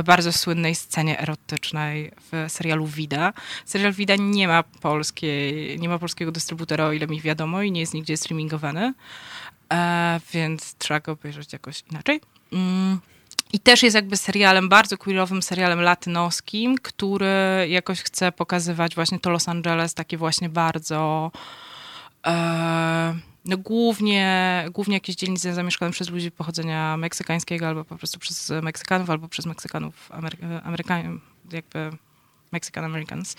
bardzo 0.05 0.33
słynnej 0.33 0.75
scenie 0.75 1.21
erotycznej 1.21 2.13
w 2.33 2.53
serialu 2.53 2.87
Vida. 2.87 3.33
Serial 3.65 3.93
Vida 3.93 4.17
nie 4.17 4.49
ma 4.49 4.63
polskiej, 4.63 5.79
nie 5.81 5.89
ma 5.89 5.99
polskiego 5.99 6.33
dystrybutora, 6.33 6.87
o 6.87 6.93
ile 6.93 7.07
mi 7.07 7.21
wiadomo, 7.21 7.63
i 7.63 7.73
nie 7.73 7.81
jest 7.81 7.95
nigdzie 7.95 8.17
streamingowany, 8.17 8.95
e, 9.73 10.21
więc 10.33 10.75
trzeba 10.75 11.01
go 11.01 11.13
obejrzeć 11.13 11.53
jakoś 11.53 11.85
inaczej. 11.91 12.21
Mm. 12.53 13.01
I 13.53 13.61
też 13.61 13.83
jest 13.83 13.95
jakby 13.95 14.17
serialem, 14.17 14.69
bardzo 14.69 14.99
queerowym 14.99 15.43
serialem 15.43 15.81
latynoskim, 15.81 16.79
który 16.79 17.67
jakoś 17.69 18.03
chce 18.03 18.33
pokazywać 18.33 18.95
właśnie 18.95 19.21
to 19.21 19.31
Los 19.31 19.49
Angeles, 19.49 19.95
takie 19.95 20.17
właśnie 20.17 20.49
bardzo... 20.49 21.31
E, 22.27 23.36
no 23.47 23.57
głównie, 23.57 24.65
głównie 24.73 24.95
jakieś 24.95 25.17
dzielnice 25.17 25.55
zamieszkane 25.55 25.93
przez 25.93 26.11
ludzi 26.11 26.31
pochodzenia 26.31 26.97
meksykańskiego, 26.97 27.69
albo 27.69 27.85
po 27.85 27.97
prostu 27.97 28.19
przez 28.19 28.53
Meksykanów, 28.63 29.11
albo 29.11 29.29
przez 29.29 29.47
Meksykanów, 29.47 30.11
Amery- 30.11 31.21
jakby 31.53 31.91
Mexican 32.53 32.85
Americans. 32.85 33.37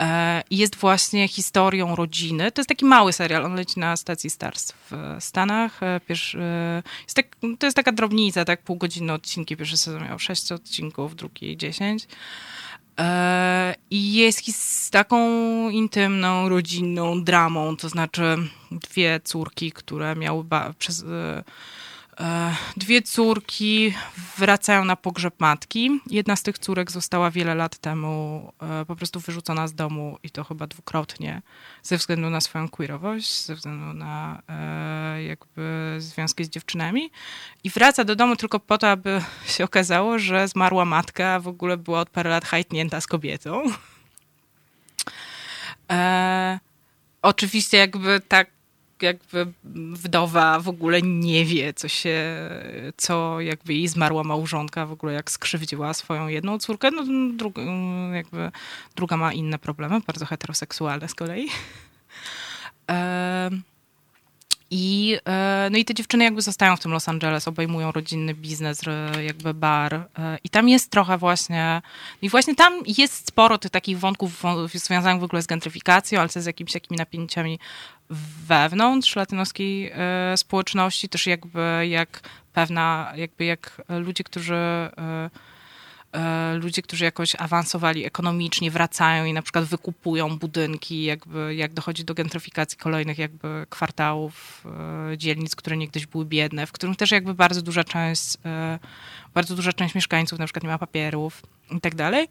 E, 0.00 0.42
I 0.50 0.56
jest 0.56 0.76
właśnie 0.76 1.28
historią 1.28 1.96
rodziny. 1.96 2.52
To 2.52 2.60
jest 2.60 2.68
taki 2.68 2.84
mały 2.84 3.12
serial, 3.12 3.44
on 3.44 3.54
leci 3.54 3.80
na 3.80 3.96
stacji 3.96 4.30
Stars 4.30 4.72
w 4.90 5.16
Stanach. 5.20 5.82
E, 5.82 6.00
Pierwszy, 6.08 6.38
e, 6.40 6.82
jest 7.02 7.16
tak, 7.16 7.36
to 7.58 7.66
jest 7.66 7.76
taka 7.76 7.92
drobnica, 7.92 8.44
tak 8.44 8.62
półgodzinne 8.62 9.14
odcinki. 9.14 9.56
Pierwszy 9.56 9.76
sezon 9.76 10.02
miał 10.04 10.18
6 10.18 10.52
odcinków, 10.52 11.16
drugi 11.16 11.56
10. 11.56 12.06
E, 13.00 13.74
I 13.90 14.14
jest 14.14 14.38
his- 14.38 14.90
taką 14.90 15.18
intymną, 15.70 16.48
rodzinną 16.48 17.24
dramą, 17.24 17.76
to 17.76 17.88
znaczy 17.88 18.36
dwie 18.70 19.20
córki, 19.24 19.72
które 19.72 20.16
miały 20.16 20.44
przez. 20.78 21.04
E, 22.20 22.54
Dwie 22.76 23.02
córki 23.02 23.94
wracają 24.38 24.84
na 24.84 24.96
pogrzeb 24.96 25.34
matki. 25.40 26.00
Jedna 26.10 26.36
z 26.36 26.42
tych 26.42 26.58
córek 26.58 26.90
została 26.90 27.30
wiele 27.30 27.54
lat 27.54 27.78
temu 27.78 28.52
e, 28.62 28.84
po 28.84 28.96
prostu 28.96 29.20
wyrzucona 29.20 29.68
z 29.68 29.74
domu 29.74 30.18
i 30.22 30.30
to 30.30 30.44
chyba 30.44 30.66
dwukrotnie 30.66 31.42
ze 31.82 31.96
względu 31.96 32.30
na 32.30 32.40
swoją 32.40 32.68
queerowość, 32.68 33.44
ze 33.44 33.54
względu 33.54 33.92
na 33.92 34.42
e, 34.48 35.22
jakby 35.22 35.96
związki 35.98 36.44
z 36.44 36.48
dziewczynami. 36.48 37.10
I 37.64 37.70
wraca 37.70 38.04
do 38.04 38.16
domu 38.16 38.36
tylko 38.36 38.60
po 38.60 38.78
to, 38.78 38.90
aby 38.90 39.22
się 39.46 39.64
okazało, 39.64 40.18
że 40.18 40.48
zmarła 40.48 40.84
matka 40.84 41.40
w 41.40 41.48
ogóle 41.48 41.76
była 41.76 42.00
od 42.00 42.10
parę 42.10 42.30
lat 42.30 42.44
hajtnięta 42.44 43.00
z 43.00 43.06
kobietą. 43.06 43.62
E, 45.90 46.58
oczywiście 47.22 47.76
jakby 47.76 48.20
tak 48.28 48.50
jakby 49.02 49.46
wdowa 49.92 50.60
w 50.60 50.68
ogóle 50.68 51.02
nie 51.02 51.44
wie, 51.44 51.74
co 51.74 51.88
się, 51.88 52.24
co 52.96 53.40
jakby 53.40 53.74
jej 53.74 53.88
zmarła 53.88 54.24
małżonka 54.24 54.86
w 54.86 54.92
ogóle 54.92 55.12
jak 55.12 55.30
skrzywdziła 55.30 55.94
swoją 55.94 56.28
jedną 56.28 56.58
córkę, 56.58 56.90
no 56.90 57.04
druga, 57.36 57.62
jakby 58.12 58.50
druga 58.96 59.16
ma 59.16 59.32
inne 59.32 59.58
problemy, 59.58 60.00
bardzo 60.06 60.26
heteroseksualne 60.26 61.08
z 61.08 61.14
kolei. 61.14 61.48
Em, 62.86 63.62
I, 64.70 65.18
e, 65.28 65.68
no 65.72 65.78
i 65.78 65.84
te 65.84 65.94
dziewczyny 65.94 66.24
jakby 66.24 66.42
zostają 66.42 66.76
w 66.76 66.80
tym 66.80 66.92
Los 66.92 67.08
Angeles, 67.08 67.48
obejmują 67.48 67.92
rodzinny 67.92 68.34
biznes, 68.34 68.80
jakby 69.26 69.54
bar. 69.54 69.94
e, 69.94 70.38
I 70.44 70.48
tam 70.48 70.68
jest 70.68 70.90
trochę 70.90 71.18
właśnie, 71.18 71.82
i 72.22 72.28
właśnie 72.28 72.54
tam 72.54 72.72
jest 72.98 73.28
sporo 73.28 73.58
tych 73.58 73.70
takich 73.70 73.98
wątków 73.98 74.42
wą- 74.42 74.78
związanych 74.78 75.20
w 75.20 75.24
ogóle 75.24 75.42
z 75.42 75.46
gentryfikacją, 75.46 76.20
ale 76.20 76.28
z 76.28 76.46
jakimiś 76.46 76.72
takimi 76.72 76.98
napięciami 76.98 77.58
wewnątrz 78.46 79.16
latynoskiej 79.16 79.90
e, 79.94 80.36
społeczności, 80.36 81.08
też 81.08 81.26
jakby 81.26 81.86
jak 81.88 82.20
pewna, 82.52 83.12
jakby 83.16 83.44
jak 83.44 83.82
ludzie, 83.88 84.24
którzy 84.24 84.54
e, 84.54 84.90
e, 86.12 86.54
ludzie, 86.54 86.82
którzy 86.82 87.04
jakoś 87.04 87.36
awansowali 87.38 88.04
ekonomicznie, 88.04 88.70
wracają 88.70 89.24
i 89.24 89.32
na 89.32 89.42
przykład 89.42 89.64
wykupują 89.64 90.38
budynki, 90.38 91.04
jakby 91.04 91.54
jak 91.54 91.72
dochodzi 91.72 92.04
do 92.04 92.14
gentryfikacji 92.14 92.78
kolejnych 92.78 93.18
jakby 93.18 93.66
kwartałów, 93.70 94.64
dzielnic, 95.16 95.56
które 95.56 95.76
niegdyś 95.76 96.06
były 96.06 96.24
biedne, 96.24 96.66
w 96.66 96.72
którym 96.72 96.96
też 96.96 97.10
jakby 97.10 97.34
bardzo 97.34 97.62
duża 97.62 97.84
część, 97.84 98.36
bardzo 99.34 99.56
duża 99.56 99.72
część 99.72 99.94
mieszkańców 99.94 100.38
na 100.38 100.44
przykład 100.46 100.62
nie 100.62 100.68
ma 100.68 100.78
papierów 100.78 101.42
i 101.70 101.80
tak 101.80 101.94
dalej. 101.94 102.28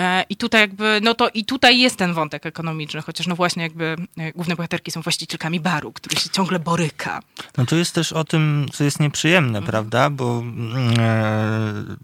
E, 0.00 0.24
I 0.28 0.36
tutaj 0.36 0.60
jakby, 0.60 1.00
no 1.02 1.14
to 1.14 1.28
i 1.28 1.44
tutaj 1.44 1.78
jest 1.78 1.96
ten 1.96 2.14
wątek 2.14 2.46
ekonomiczny, 2.46 3.02
chociaż 3.02 3.26
no 3.26 3.36
właśnie 3.36 3.62
jakby 3.62 3.96
e, 4.16 4.32
główne 4.32 4.56
bohaterki 4.56 4.90
są 4.90 5.02
właścicielkami 5.02 5.60
baru, 5.60 5.92
który 5.92 6.16
się 6.16 6.30
ciągle 6.30 6.58
boryka. 6.58 7.22
No 7.56 7.66
to 7.66 7.76
jest 7.76 7.94
też 7.94 8.12
o 8.12 8.24
tym, 8.24 8.66
co 8.72 8.84
jest 8.84 9.00
nieprzyjemne, 9.00 9.58
mhm. 9.58 9.66
prawda? 9.66 10.10
Bo 10.10 10.38
mm, 10.38 10.94
e, 11.00 11.96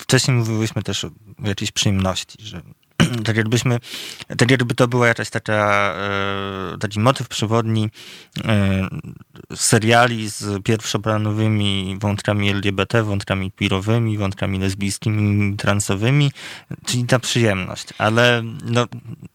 wcześniej 0.00 0.36
mówiłyśmy 0.36 0.82
też 0.82 1.04
o 1.04 1.10
jakiejś 1.44 1.72
przyjemności, 1.72 2.38
że 2.40 2.62
tak 3.26 3.36
jakbyśmy, 3.36 3.78
tak 4.38 4.50
jakby 4.50 4.74
to 4.74 4.88
była 4.88 5.06
jakaś 5.06 5.30
taka, 5.30 5.94
e, 6.74 6.78
taki 6.78 7.00
motyw 7.00 7.28
przewodni 7.28 7.90
e, 8.44 8.88
seriali 9.54 10.28
z 10.30 10.62
pierwszoplanowymi 10.62 11.96
wątkami 12.00 12.50
LGBT, 12.50 13.02
wątkami 13.02 13.52
queerowymi, 13.52 14.18
wątkami 14.18 14.58
lesbijskimi, 14.58 15.56
transowymi, 15.56 16.32
czyli 16.86 17.04
ta 17.04 17.18
przyjemność. 17.18 17.88
Ale 17.98 18.42
no, 18.64 18.86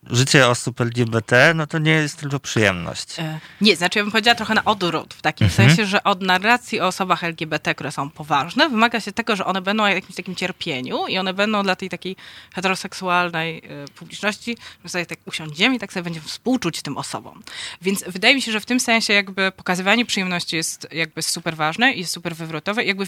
życie 0.09 0.47
osób 0.47 0.81
LGBT, 0.81 1.53
no 1.55 1.67
to 1.67 1.79
nie 1.79 1.91
jest 1.91 2.19
tylko 2.19 2.39
przyjemność. 2.39 3.19
E, 3.19 3.39
nie, 3.61 3.75
znaczy 3.75 3.99
ja 3.99 4.05
bym 4.05 4.11
powiedziała 4.11 4.35
trochę 4.35 4.53
na 4.53 4.65
odwrót, 4.65 5.13
w 5.13 5.21
takim 5.21 5.47
mhm. 5.47 5.69
sensie, 5.69 5.85
że 5.85 6.03
od 6.03 6.21
narracji 6.21 6.81
o 6.81 6.87
osobach 6.87 7.23
LGBT, 7.23 7.75
które 7.75 7.91
są 7.91 8.09
poważne, 8.09 8.69
wymaga 8.69 8.99
się 8.99 9.11
tego, 9.11 9.35
że 9.35 9.45
one 9.45 9.61
będą 9.61 9.85
w 9.85 9.89
jakimś 9.89 10.15
takim 10.15 10.35
cierpieniu 10.35 11.07
i 11.07 11.17
one 11.17 11.33
będą 11.33 11.63
dla 11.63 11.75
tej 11.75 11.89
takiej 11.89 12.15
heteroseksualnej 12.53 13.58
E, 13.63 13.87
publiczności, 13.95 14.57
że 14.83 14.89
sobie 14.89 15.05
tak 15.05 15.19
usiądziemy 15.25 15.75
i 15.75 15.79
tak 15.79 15.93
sobie 15.93 16.03
będziemy 16.03 16.25
współczuć 16.25 16.81
tym 16.81 16.97
osobom. 16.97 17.43
Więc 17.81 18.03
wydaje 18.07 18.35
mi 18.35 18.41
się, 18.41 18.51
że 18.51 18.59
w 18.59 18.65
tym 18.65 18.79
sensie 18.79 19.13
jakby 19.13 19.51
pokazywanie 19.51 20.05
przyjemności 20.05 20.55
jest 20.55 20.87
jakby 20.91 21.21
super 21.21 21.55
ważne 21.55 21.93
i 21.93 21.99
jest 21.99 22.13
super 22.13 22.35
wywrotowe. 22.35 22.85
Jakby 22.85 23.07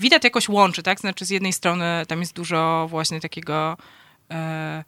widać 0.00 0.24
jakoś 0.24 0.48
łączy, 0.48 0.82
tak? 0.82 1.00
Znaczy 1.00 1.24
z 1.24 1.30
jednej 1.30 1.52
strony 1.52 1.84
tam 2.08 2.20
jest 2.20 2.32
dużo 2.32 2.86
właśnie 2.90 3.20
takiego... 3.20 3.76
E, 4.30 4.84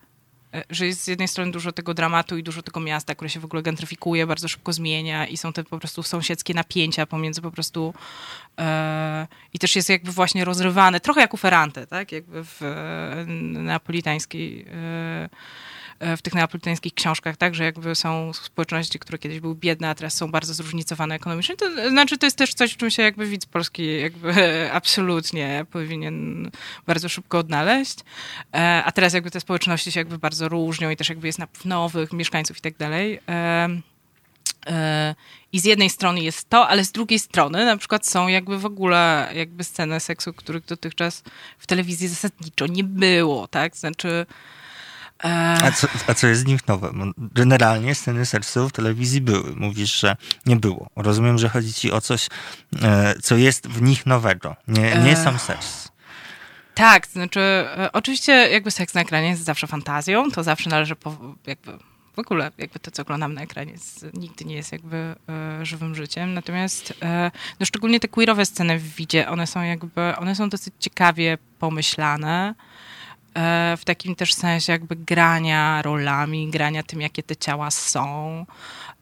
że 0.71 0.87
jest 0.87 1.03
z 1.03 1.07
jednej 1.07 1.29
strony 1.29 1.53
dużo 1.53 1.73
tego 1.73 1.95
dramatu 1.95 2.37
i 2.39 2.43
dużo 2.43 2.63
tego 2.63 2.81
miasta, 2.81 3.15
które 3.15 3.31
się 3.31 3.41
w 3.41 3.45
ogóle 3.45 3.63
gentryfikuje, 3.63 4.27
bardzo 4.27 4.49
szybko 4.49 4.73
zmienia 4.73 5.27
i 5.27 5.37
są 5.37 5.53
te 5.53 5.65
po 5.65 5.79
prostu 5.79 6.03
sąsiedzkie 6.03 6.55
napięcia 6.55 7.07
pomiędzy 7.07 7.43
po 7.43 7.51
prostu 7.51 7.95
e, 8.59 9.27
i 9.55 9.59
też 9.59 9.77
jest 9.77 9.89
jakby 9.89 10.13
właśnie 10.13 10.45
rozrywane, 10.45 11.01
trochę 11.01 11.21
jak 11.21 11.35
u 11.35 11.37
Ferrante, 11.37 11.87
tak, 11.87 12.13
jakby 12.13 12.45
w 12.45 12.63
e, 12.63 13.25
neapolitańskiej 13.27 14.67
e, 14.73 14.73
E, 14.73 15.29
w 16.17 16.23
tych 16.23 16.35
neapolitańskich 16.35 16.95
książkach, 16.95 17.37
tak, 17.37 17.55
że 17.55 17.65
jakby 17.65 17.95
są 17.95 18.33
społeczności, 18.33 18.99
które 18.99 19.19
kiedyś 19.19 19.41
były 19.41 19.55
biedne, 19.55 19.89
a 19.89 19.95
teraz 19.95 20.15
są 20.15 20.31
bardzo 20.31 20.55
zróżnicowane 20.55 21.15
ekonomicznie. 21.15 21.57
To 21.57 21.91
znaczy, 21.91 22.19
to 22.19 22.27
jest 22.27 22.39
też 22.39 22.55
coś, 22.55 22.73
w 22.73 22.77
czym 22.77 22.91
się 22.91 23.03
jakby 23.03 23.27
widz 23.27 23.47
polski 23.47 24.01
jakby 24.01 24.33
absolutnie 24.73 25.67
powinien 25.71 26.51
bardzo 26.87 27.09
szybko 27.09 27.39
odnaleźć. 27.39 27.99
E, 28.55 28.83
a 28.85 28.93
teraz 28.93 29.13
jakby 29.13 29.31
te 29.31 29.41
społeczności 29.41 29.93
się 29.93 30.01
jakby 30.01 30.19
bardzo 30.19 30.49
różnią 30.49 30.91
i 30.91 30.97
też 30.97 31.09
jakby 31.09 31.27
jest 31.27 31.39
napływ 31.39 31.65
nowych 31.65 32.13
mieszkańców 32.13 32.59
i 32.59 32.61
tak 32.61 32.77
dalej. 32.77 33.21
E, 33.29 35.15
I 35.53 35.61
z 35.61 35.65
jednej 35.65 35.91
strony 35.91 36.21
jest 36.21 36.49
to, 36.49 36.69
ale 36.69 36.85
z 36.85 36.93
drugiej 36.93 37.19
strony 37.19 37.65
na 37.65 37.77
przykład 37.77 38.07
są 38.07 38.29
jakby 38.29 38.59
w 38.59 38.67
ogóle 38.67 39.31
jakby 39.35 39.65
sceny 39.65 40.01
seksu, 40.01 40.33
których 40.33 40.65
dotychczas 40.65 41.23
w 41.59 41.67
telewizji 41.67 42.09
zasadniczo 42.09 42.67
nie 42.67 42.85
było, 42.85 43.49
tak? 43.49 43.77
Znaczy 43.77 44.27
a 45.23 45.73
co, 45.73 45.89
a 46.07 46.15
co 46.15 46.27
jest 46.27 46.41
z 46.41 46.45
nich 46.45 46.69
nowe? 46.69 46.93
Generalnie 47.19 47.95
sceny 47.95 48.27
seksu 48.27 48.69
w 48.69 48.73
telewizji 48.73 49.21
były. 49.21 49.57
Mówisz, 49.57 50.01
że 50.01 50.17
nie 50.47 50.57
było. 50.57 50.91
Rozumiem, 50.97 51.39
że 51.39 51.49
chodzi 51.49 51.73
ci 51.73 51.93
o 51.93 52.01
coś, 52.01 52.29
e, 52.83 53.15
co 53.23 53.37
jest 53.37 53.69
w 53.69 53.83
nich 53.83 54.07
nowego. 54.07 54.57
Nie, 54.69 54.99
nie 54.99 55.17
sam 55.17 55.39
seks. 55.39 55.89
Tak, 56.75 57.07
znaczy 57.07 57.41
e, 57.41 57.91
oczywiście 57.93 58.33
jakby 58.33 58.71
seks 58.71 58.95
na 58.95 59.01
ekranie 59.01 59.29
jest 59.29 59.45
zawsze 59.45 59.67
fantazją, 59.67 60.31
to 60.31 60.43
zawsze 60.43 60.71
należy 60.71 60.97
po, 60.97 61.17
jakby 61.47 61.73
w 62.15 62.19
ogóle 62.19 62.51
jakby 62.59 62.79
to, 62.79 62.91
co 62.91 63.03
oglądam 63.03 63.35
na 63.35 63.43
ekranie 63.43 63.73
jest, 63.73 64.07
nigdy 64.15 64.45
nie 64.45 64.55
jest 64.55 64.73
jakby 64.73 64.97
e, 64.97 65.67
żywym 65.67 65.95
życiem. 65.95 66.35
Natomiast 66.35 66.95
e, 67.03 67.31
no 67.61 67.67
szczególnie 67.67 68.01
te 68.01 68.09
queerowe 68.09 68.47
sceny 68.47 68.79
w 68.79 68.95
widzie, 68.95 69.29
one 69.29 69.47
są 69.47 69.63
jakby, 69.63 70.17
one 70.17 70.35
są 70.35 70.49
dosyć 70.49 70.75
ciekawie 70.79 71.39
pomyślane. 71.59 72.55
E, 73.35 73.77
w 73.77 73.85
takim 73.85 74.15
też 74.15 74.35
sensie 74.35 74.73
jakby 74.73 74.97
grania 74.97 75.83
rolami, 75.83 76.51
grania 76.51 76.83
tym, 76.83 77.01
jakie 77.01 77.23
te 77.23 77.37
ciała 77.37 77.71
są. 77.71 78.47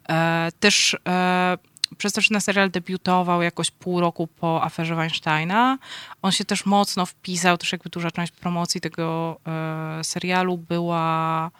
E, 0.08 0.48
też 0.60 0.96
e, 1.08 1.58
przez 1.96 2.12
to, 2.12 2.20
że 2.20 2.40
serial 2.40 2.70
debiutował 2.70 3.42
jakoś 3.42 3.70
pół 3.70 4.00
roku 4.00 4.26
po 4.26 4.64
aferze 4.64 4.94
Weinsteina, 4.94 5.78
on 6.22 6.32
się 6.32 6.44
też 6.44 6.66
mocno 6.66 7.06
wpisał, 7.06 7.58
też 7.58 7.72
jakby 7.72 7.90
duża 7.90 8.10
część 8.10 8.32
promocji 8.32 8.80
tego 8.80 9.36
serialu 10.02 10.58
była 10.58 11.50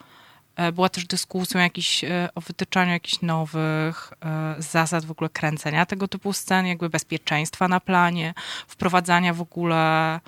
była 0.73 0.89
też 0.89 1.05
dyskusją 1.05 1.61
jakiś, 1.61 2.05
o 2.35 2.41
wytyczaniu 2.41 2.91
jakichś 2.91 3.21
nowych 3.21 4.13
zasad 4.57 5.05
w 5.05 5.11
ogóle 5.11 5.29
kręcenia 5.29 5.85
tego 5.85 6.07
typu 6.07 6.33
scen, 6.33 6.65
jakby 6.67 6.89
bezpieczeństwa 6.89 7.67
na 7.67 7.79
planie, 7.79 8.33
wprowadzania 8.67 9.33
w 9.33 9.41
ogóle 9.41 10.19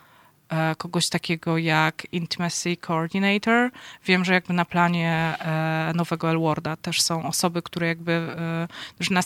kogoś 0.78 1.10
takiego 1.10 1.58
jak 1.58 2.08
Intimacy 2.12 2.78
Coordinator. 2.78 3.72
Wiem, 4.06 4.26
że 4.26 4.34
jakby 4.34 4.54
na 4.54 4.66
planie 4.66 5.36
e, 5.40 5.92
nowego 5.96 6.30
Elwarda 6.30 6.76
też 6.76 7.02
są 7.02 7.26
osoby, 7.26 7.62
które 7.62 7.88
jakby, 7.88 8.12
e, 8.12 8.68
że, 9.00 9.14
na, 9.14 9.22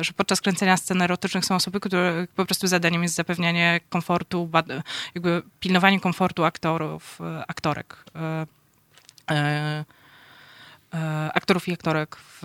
że 0.00 0.12
podczas 0.12 0.40
kręcenia 0.40 0.76
scen 0.76 1.02
erotycznych 1.02 1.44
są 1.44 1.54
osoby, 1.54 1.80
które 1.80 2.26
po 2.36 2.46
prostu 2.46 2.66
zadaniem 2.66 3.02
jest 3.02 3.14
zapewnianie 3.14 3.80
komfortu, 3.88 4.50
jakby 5.14 5.42
pilnowanie 5.60 6.00
komfortu 6.00 6.44
aktorów, 6.44 7.18
aktorek 7.48 8.04
aktorów 11.34 11.68
i 11.68 11.72
aktorek 11.72 12.16
w, 12.16 12.40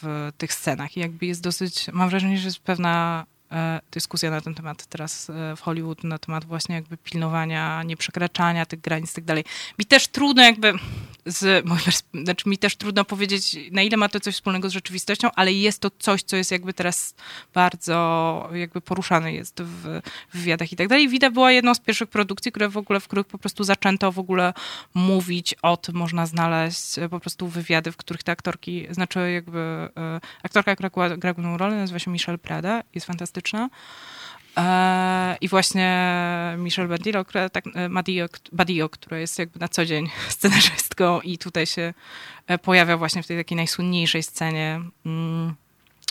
w 0.00 0.32
tych 0.38 0.52
scenach. 0.52 0.96
I 0.96 1.00
jakby 1.00 1.26
jest 1.26 1.42
dosyć, 1.42 1.88
mam 1.92 2.08
wrażenie, 2.08 2.38
że 2.38 2.48
jest 2.48 2.58
pewna 2.58 3.26
E, 3.26 3.37
dyskusja 3.90 4.30
na 4.30 4.40
ten 4.40 4.54
temat 4.54 4.86
teraz 4.86 5.30
e, 5.30 5.56
w 5.56 5.60
Hollywood, 5.60 6.04
na 6.04 6.18
temat 6.18 6.44
właśnie 6.44 6.74
jakby 6.74 6.96
pilnowania, 6.96 7.82
nieprzekraczania 7.82 8.66
tych 8.66 8.80
granic 8.80 9.10
i 9.10 9.14
tak 9.14 9.24
dalej. 9.24 9.44
Mi 9.78 9.84
też 9.84 10.08
trudno 10.08 10.42
jakby 10.42 10.72
z 11.26 11.64
znaczy 12.24 12.48
mi 12.48 12.58
też 12.58 12.76
trudno 12.76 13.04
powiedzieć, 13.04 13.56
na 13.72 13.82
ile 13.82 13.96
ma 13.96 14.08
to 14.08 14.20
coś 14.20 14.34
wspólnego 14.34 14.70
z 14.70 14.72
rzeczywistością, 14.72 15.28
ale 15.34 15.52
jest 15.52 15.80
to 15.80 15.90
coś, 15.98 16.22
co 16.22 16.36
jest 16.36 16.50
jakby 16.50 16.74
teraz 16.74 17.14
bardzo 17.54 18.48
jakby 18.52 18.80
poruszane 18.80 19.32
jest 19.32 19.62
w, 19.62 20.00
w 20.32 20.38
wywiadach 20.38 20.72
i 20.72 20.76
tak 20.76 20.88
dalej. 20.88 21.08
Wida 21.08 21.30
była 21.30 21.52
jedną 21.52 21.74
z 21.74 21.80
pierwszych 21.80 22.08
produkcji, 22.08 22.52
które 22.52 22.68
w 22.68 22.76
ogóle, 22.76 23.00
w 23.00 23.08
których 23.08 23.26
po 23.26 23.38
prostu 23.38 23.64
zaczęto 23.64 24.12
w 24.12 24.18
ogóle 24.18 24.52
mówić 24.94 25.54
o 25.62 25.76
tym, 25.76 25.94
można 25.94 26.26
znaleźć 26.26 26.98
e, 26.98 27.08
po 27.08 27.20
prostu 27.20 27.48
wywiady, 27.48 27.92
w 27.92 27.96
których 27.96 28.22
te 28.22 28.32
aktorki, 28.32 28.86
znaczy 28.90 29.32
jakby 29.32 29.88
aktorka, 30.42 30.76
która 30.76 31.16
gra 31.16 31.34
główną 31.34 31.56
rolę, 31.56 31.76
nazywa 31.76 31.98
się 31.98 32.10
Michelle 32.10 32.38
Prada, 32.38 32.82
jest 32.94 33.06
fantastyczna. 33.06 33.37
E, 34.58 35.36
I 35.40 35.48
właśnie 35.48 36.08
Michelle 36.58 36.88
Badillo, 36.88 37.24
która, 37.24 37.48
tak, 37.48 37.64
e, 37.74 37.88
która 38.88 39.18
jest 39.18 39.38
jakby 39.38 39.60
na 39.60 39.68
co 39.68 39.84
dzień 39.84 40.10
scenarzystką 40.28 41.20
i 41.20 41.38
tutaj 41.38 41.66
się 41.66 41.94
e, 42.46 42.58
pojawia 42.58 42.96
właśnie 42.96 43.22
w 43.22 43.26
tej 43.26 43.36
takiej 43.36 43.56
najsłynniejszej 43.56 44.22
scenie. 44.22 44.80
Mm. 45.06 45.54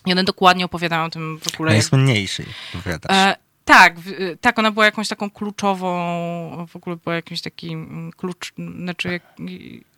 I 0.06 0.12
one 0.12 0.24
dokładnie 0.24 0.66
opowiadają 0.66 1.04
o 1.04 1.10
tym 1.10 1.40
w 1.40 1.54
ogóle. 1.54 1.72
Najsłynniejszej, 1.72 2.46
opowiadasz. 2.76 3.38
Tak, 3.68 3.96
tak, 4.42 4.60
ona 4.60 4.72
była 4.72 4.86
jakąś 4.86 5.08
taką 5.08 5.30
kluczową, 5.30 6.66
w 6.68 6.76
ogóle 6.76 6.96
była 6.96 7.16
jakimś 7.16 7.42
takim 7.42 8.12
klucz, 8.18 8.54
znaczy 8.56 9.20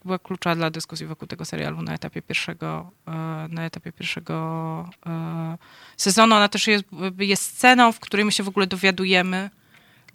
była 0.05 0.19
kluczowa 0.19 0.55
dla 0.55 0.69
dyskusji 0.69 1.05
wokół 1.05 1.27
tego 1.27 1.45
serialu 1.45 1.81
na 1.81 1.93
etapie 1.93 2.21
pierwszego, 2.21 2.91
e, 3.07 3.11
na 3.49 3.65
etapie 3.65 3.91
pierwszego 3.91 4.89
e, 5.05 5.57
sezonu. 5.97 6.35
Ona 6.35 6.49
też 6.49 6.67
jest, 6.67 6.85
jest 7.19 7.43
sceną, 7.43 7.91
w 7.91 7.99
której 7.99 8.25
my 8.25 8.31
się 8.31 8.43
w 8.43 8.47
ogóle 8.47 8.67
dowiadujemy. 8.67 9.49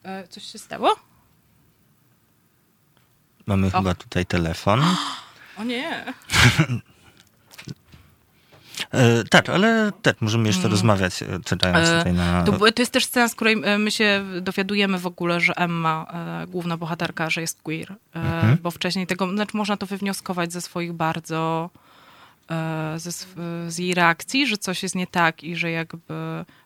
E, 0.02 0.28
coś 0.28 0.44
się 0.44 0.58
stało? 0.58 0.96
Mamy 3.46 3.66
o. 3.66 3.70
chyba 3.70 3.94
tutaj 3.94 4.26
telefon. 4.26 4.82
O 5.58 5.64
nie. 5.64 6.04
E, 8.90 9.24
tak, 9.24 9.48
ale 9.48 9.92
tak, 10.02 10.20
możemy 10.20 10.46
jeszcze 10.46 10.60
mm. 10.60 10.70
rozmawiać, 10.70 11.22
e, 11.22 11.26
czytając 11.44 11.88
e, 11.88 11.98
tutaj 11.98 12.12
na... 12.12 12.42
To, 12.42 12.52
to, 12.52 12.82
jest 12.82 12.92
też 12.92 13.04
scena, 13.04 13.28
z 13.28 13.34
której 13.34 13.56
my 13.78 13.90
się 13.90 14.24
dowiadujemy 14.40 14.98
w 14.98 15.06
ogóle, 15.06 15.40
że 15.40 15.56
Emma, 15.56 16.06
e, 16.42 16.46
główna 16.46 16.76
bohaterka, 16.76 17.30
że 17.30 17.40
jest 17.40 17.62
queer. 17.62 17.94
Mhm. 18.14 18.58
Bo 18.62 18.70
wcześniej 18.70 19.06
tego, 19.06 19.30
znaczy 19.30 19.56
można 19.56 19.76
to 19.76 19.86
wywnioskować 19.86 20.52
ze 20.52 20.60
swoich 20.60 20.92
bardzo 20.92 21.70
ze, 22.96 23.10
z 23.68 23.78
jej 23.78 23.94
reakcji, 23.94 24.46
że 24.46 24.58
coś 24.58 24.82
jest 24.82 24.94
nie 24.94 25.06
tak 25.06 25.44
i 25.44 25.56
że 25.56 25.70
jakby, 25.70 26.14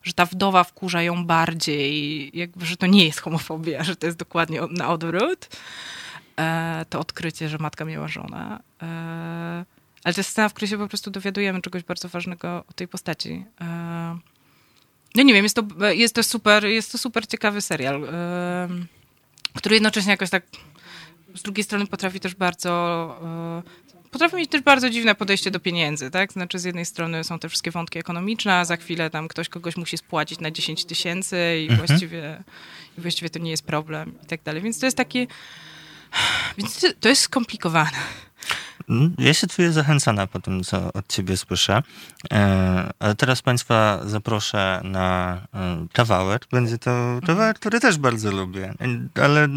że 0.02 0.12
ta 0.12 0.26
wdowa 0.26 0.64
wkurza 0.64 1.02
ją 1.02 1.26
bardziej, 1.26 2.30
jakby, 2.38 2.66
że 2.66 2.76
to 2.76 2.86
nie 2.86 3.04
jest 3.06 3.20
homofobia, 3.20 3.84
że 3.84 3.96
to 3.96 4.06
jest 4.06 4.18
dokładnie 4.18 4.60
na 4.70 4.88
odwrót. 4.88 5.48
To 6.88 7.00
odkrycie, 7.00 7.48
że 7.48 7.58
matka 7.58 7.84
miała 7.84 8.08
żonę. 8.08 8.58
Ale 10.08 10.14
to 10.14 10.20
jest 10.20 10.30
scena, 10.30 10.48
w 10.48 10.54
której 10.54 10.68
się 10.68 10.78
po 10.78 10.88
prostu 10.88 11.10
dowiadujemy 11.10 11.62
czegoś 11.62 11.82
bardzo 11.82 12.08
ważnego 12.08 12.64
o 12.68 12.72
tej 12.72 12.88
postaci. 12.88 13.44
E, 13.60 14.18
no 15.14 15.22
nie 15.22 15.34
wiem, 15.34 15.44
jest 15.44 15.56
to, 15.56 15.64
jest 15.90 16.14
to 16.14 16.22
super, 16.22 16.64
jest 16.66 16.92
to 16.92 16.98
super 16.98 17.26
ciekawy 17.26 17.60
serial, 17.60 18.04
e, 18.04 18.68
który 19.54 19.76
jednocześnie 19.76 20.10
jakoś 20.10 20.30
tak 20.30 20.42
z 21.34 21.42
drugiej 21.42 21.64
strony 21.64 21.86
potrafi 21.86 22.20
też 22.20 22.34
bardzo 22.34 22.70
e, 24.04 24.10
potrafi 24.10 24.36
mieć 24.36 24.50
też 24.50 24.62
bardzo 24.62 24.90
dziwne 24.90 25.14
podejście 25.14 25.50
do 25.50 25.60
pieniędzy, 25.60 26.10
tak? 26.10 26.32
Znaczy 26.32 26.58
z 26.58 26.64
jednej 26.64 26.84
strony 26.84 27.24
są 27.24 27.38
te 27.38 27.48
wszystkie 27.48 27.70
wątki 27.70 27.98
ekonomiczne, 27.98 28.54
a 28.54 28.64
za 28.64 28.76
chwilę 28.76 29.10
tam 29.10 29.28
ktoś 29.28 29.48
kogoś 29.48 29.76
musi 29.76 29.98
spłacić 29.98 30.40
na 30.40 30.50
10 30.50 30.84
tysięcy 30.84 31.36
i, 31.60 31.68
mhm. 31.68 31.86
właściwie, 31.86 32.42
i 32.98 33.00
właściwie 33.00 33.30
to 33.30 33.38
nie 33.38 33.50
jest 33.50 33.66
problem 33.66 34.14
i 34.22 34.26
tak 34.26 34.42
dalej. 34.42 34.62
Więc 34.62 34.78
to 34.78 34.86
jest 34.86 34.96
takie... 34.96 35.26
Więc 36.58 36.86
to 37.00 37.08
jest 37.08 37.22
skomplikowane. 37.22 37.98
Mm, 38.90 39.14
ja 39.18 39.34
się 39.34 39.46
czuję 39.46 39.72
zachęcona 39.72 40.26
po 40.26 40.40
tym, 40.40 40.64
co 40.64 40.92
od 40.92 41.08
ciebie 41.08 41.36
słyszę. 41.36 41.82
E, 42.32 42.90
ale 42.98 43.14
teraz 43.14 43.42
państwa 43.42 44.00
zaproszę 44.04 44.80
na 44.84 45.34
e, 45.54 45.86
kawałek. 45.92 46.46
Będzie 46.52 46.78
to 46.78 47.20
kawałek, 47.26 47.58
który 47.58 47.80
też 47.80 47.98
bardzo 47.98 48.30
lubię. 48.30 48.74
Ale 49.22 49.48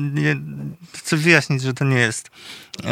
chcę 0.97 1.17
wyjaśnić, 1.17 1.61
że 1.61 1.73
to 1.73 1.85
nie 1.85 1.99
jest 1.99 2.31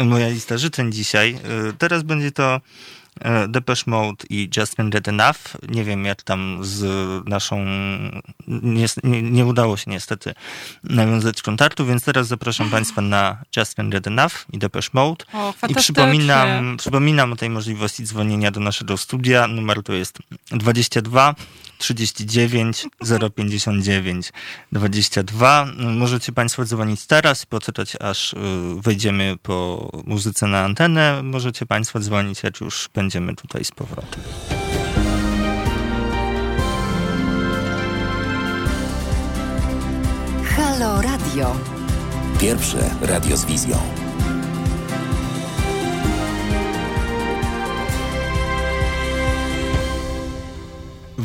moja 0.04 0.28
lista 0.28 0.58
życzeń 0.58 0.92
dzisiaj. 0.92 1.38
E, 1.68 1.72
teraz 1.72 2.02
będzie 2.02 2.32
to 2.32 2.60
E, 3.09 3.09
Depeche 3.48 3.82
Mode 3.86 4.24
i 4.30 4.50
Just 4.56 4.76
Can't 4.76 4.88
Get 4.88 5.08
Enough. 5.08 5.38
Nie 5.68 5.84
wiem, 5.84 6.04
jak 6.04 6.22
tam 6.22 6.58
z 6.62 6.84
naszą... 7.28 7.66
Nie, 8.46 8.86
nie, 9.04 9.22
nie 9.22 9.46
udało 9.46 9.76
się 9.76 9.90
niestety 9.90 10.34
nawiązać 10.84 11.42
kontaktu, 11.42 11.86
więc 11.86 12.04
teraz 12.04 12.26
zapraszam 12.26 12.70
Państwa 12.76 13.02
na 13.02 13.36
Just 13.56 13.78
Can't 13.78 13.88
Get 13.88 14.06
Enough 14.06 14.32
i 14.52 14.58
Depeche 14.58 14.88
Mode. 14.92 15.24
O, 15.32 15.54
I 15.68 15.74
przypominam, 15.74 16.76
przypominam 16.76 17.32
o 17.32 17.36
tej 17.36 17.50
możliwości 17.50 18.04
dzwonienia 18.04 18.50
do 18.50 18.60
naszego 18.60 18.96
studia. 18.96 19.48
Numer 19.48 19.82
to 19.82 19.92
jest 19.92 20.18
22 20.50 21.34
39 21.80 22.86
059 23.36 24.32
22. 24.72 25.66
Możecie 25.78 26.32
Państwo 26.32 26.64
dzwonić 26.64 27.06
teraz 27.06 27.44
i 27.44 27.46
poczytać, 27.46 27.96
aż 28.00 28.32
y, 28.32 28.36
wejdziemy 28.82 29.36
po 29.42 29.88
muzyce 30.06 30.46
na 30.46 30.60
antenę. 30.60 31.22
Możecie 31.22 31.66
Państwo 31.66 32.00
dzwonić, 32.00 32.42
jak 32.42 32.60
już 32.60 32.88
będziemy 32.94 33.36
tutaj 33.36 33.64
z 33.64 33.70
powrotem. 33.70 34.22
Halo 40.56 41.02
Radio. 41.02 41.56
Pierwsze 42.40 42.90
radio 43.00 43.36
z 43.36 43.44
wizją. 43.44 44.09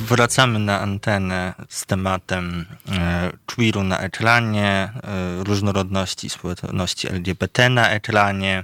Wracamy 0.05 0.59
na 0.59 0.79
antenę 0.81 1.53
z 1.69 1.85
tematem 1.85 2.65
e, 2.91 3.31
queeru 3.45 3.83
na 3.83 3.99
ekranie, 3.99 4.89
e, 5.03 5.43
różnorodności 5.43 6.29
społeczności 6.29 7.07
LGBT 7.07 7.69
na 7.69 7.89
ekranie. 7.89 8.63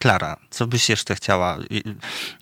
Klara, 0.00 0.36
co 0.50 0.66
byś 0.66 0.88
jeszcze 0.88 1.14
chciała 1.14 1.58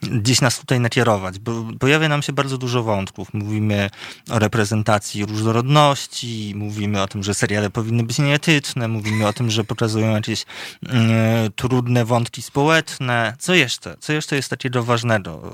gdzieś 0.03 0.41
nas 0.41 0.59
tutaj 0.61 0.81
nakierować? 0.81 1.39
Bo 1.39 1.65
pojawia 1.81 2.09
nam 2.09 2.23
się 2.23 2.33
bardzo 2.33 2.59
dużo 2.59 2.83
wątków. 2.83 3.35
Mówimy 3.35 3.91
o 4.31 4.39
reprezentacji 4.39 5.27
różnorodności, 5.27 6.53
mówimy 6.57 7.03
o 7.03 7.09
tym, 7.09 7.23
że 7.23 7.35
seriale 7.35 7.71
powinny 7.71 8.03
być 8.03 8.19
nieetyczne, 8.19 8.89
mówimy 8.89 9.27
o 9.27 9.33
tym, 9.33 9.51
że 9.51 9.65
pokazują 9.65 10.11
jakieś 10.11 10.45
e, 10.89 11.51
trudne 11.57 12.05
wątki 12.05 12.43
społeczne. 12.43 13.37
Co 13.39 13.55
jeszcze? 13.55 13.97
Co 14.01 14.13
jeszcze 14.13 14.37
jest 14.37 14.51
takiego 14.51 14.83
ważnego, 14.83 15.53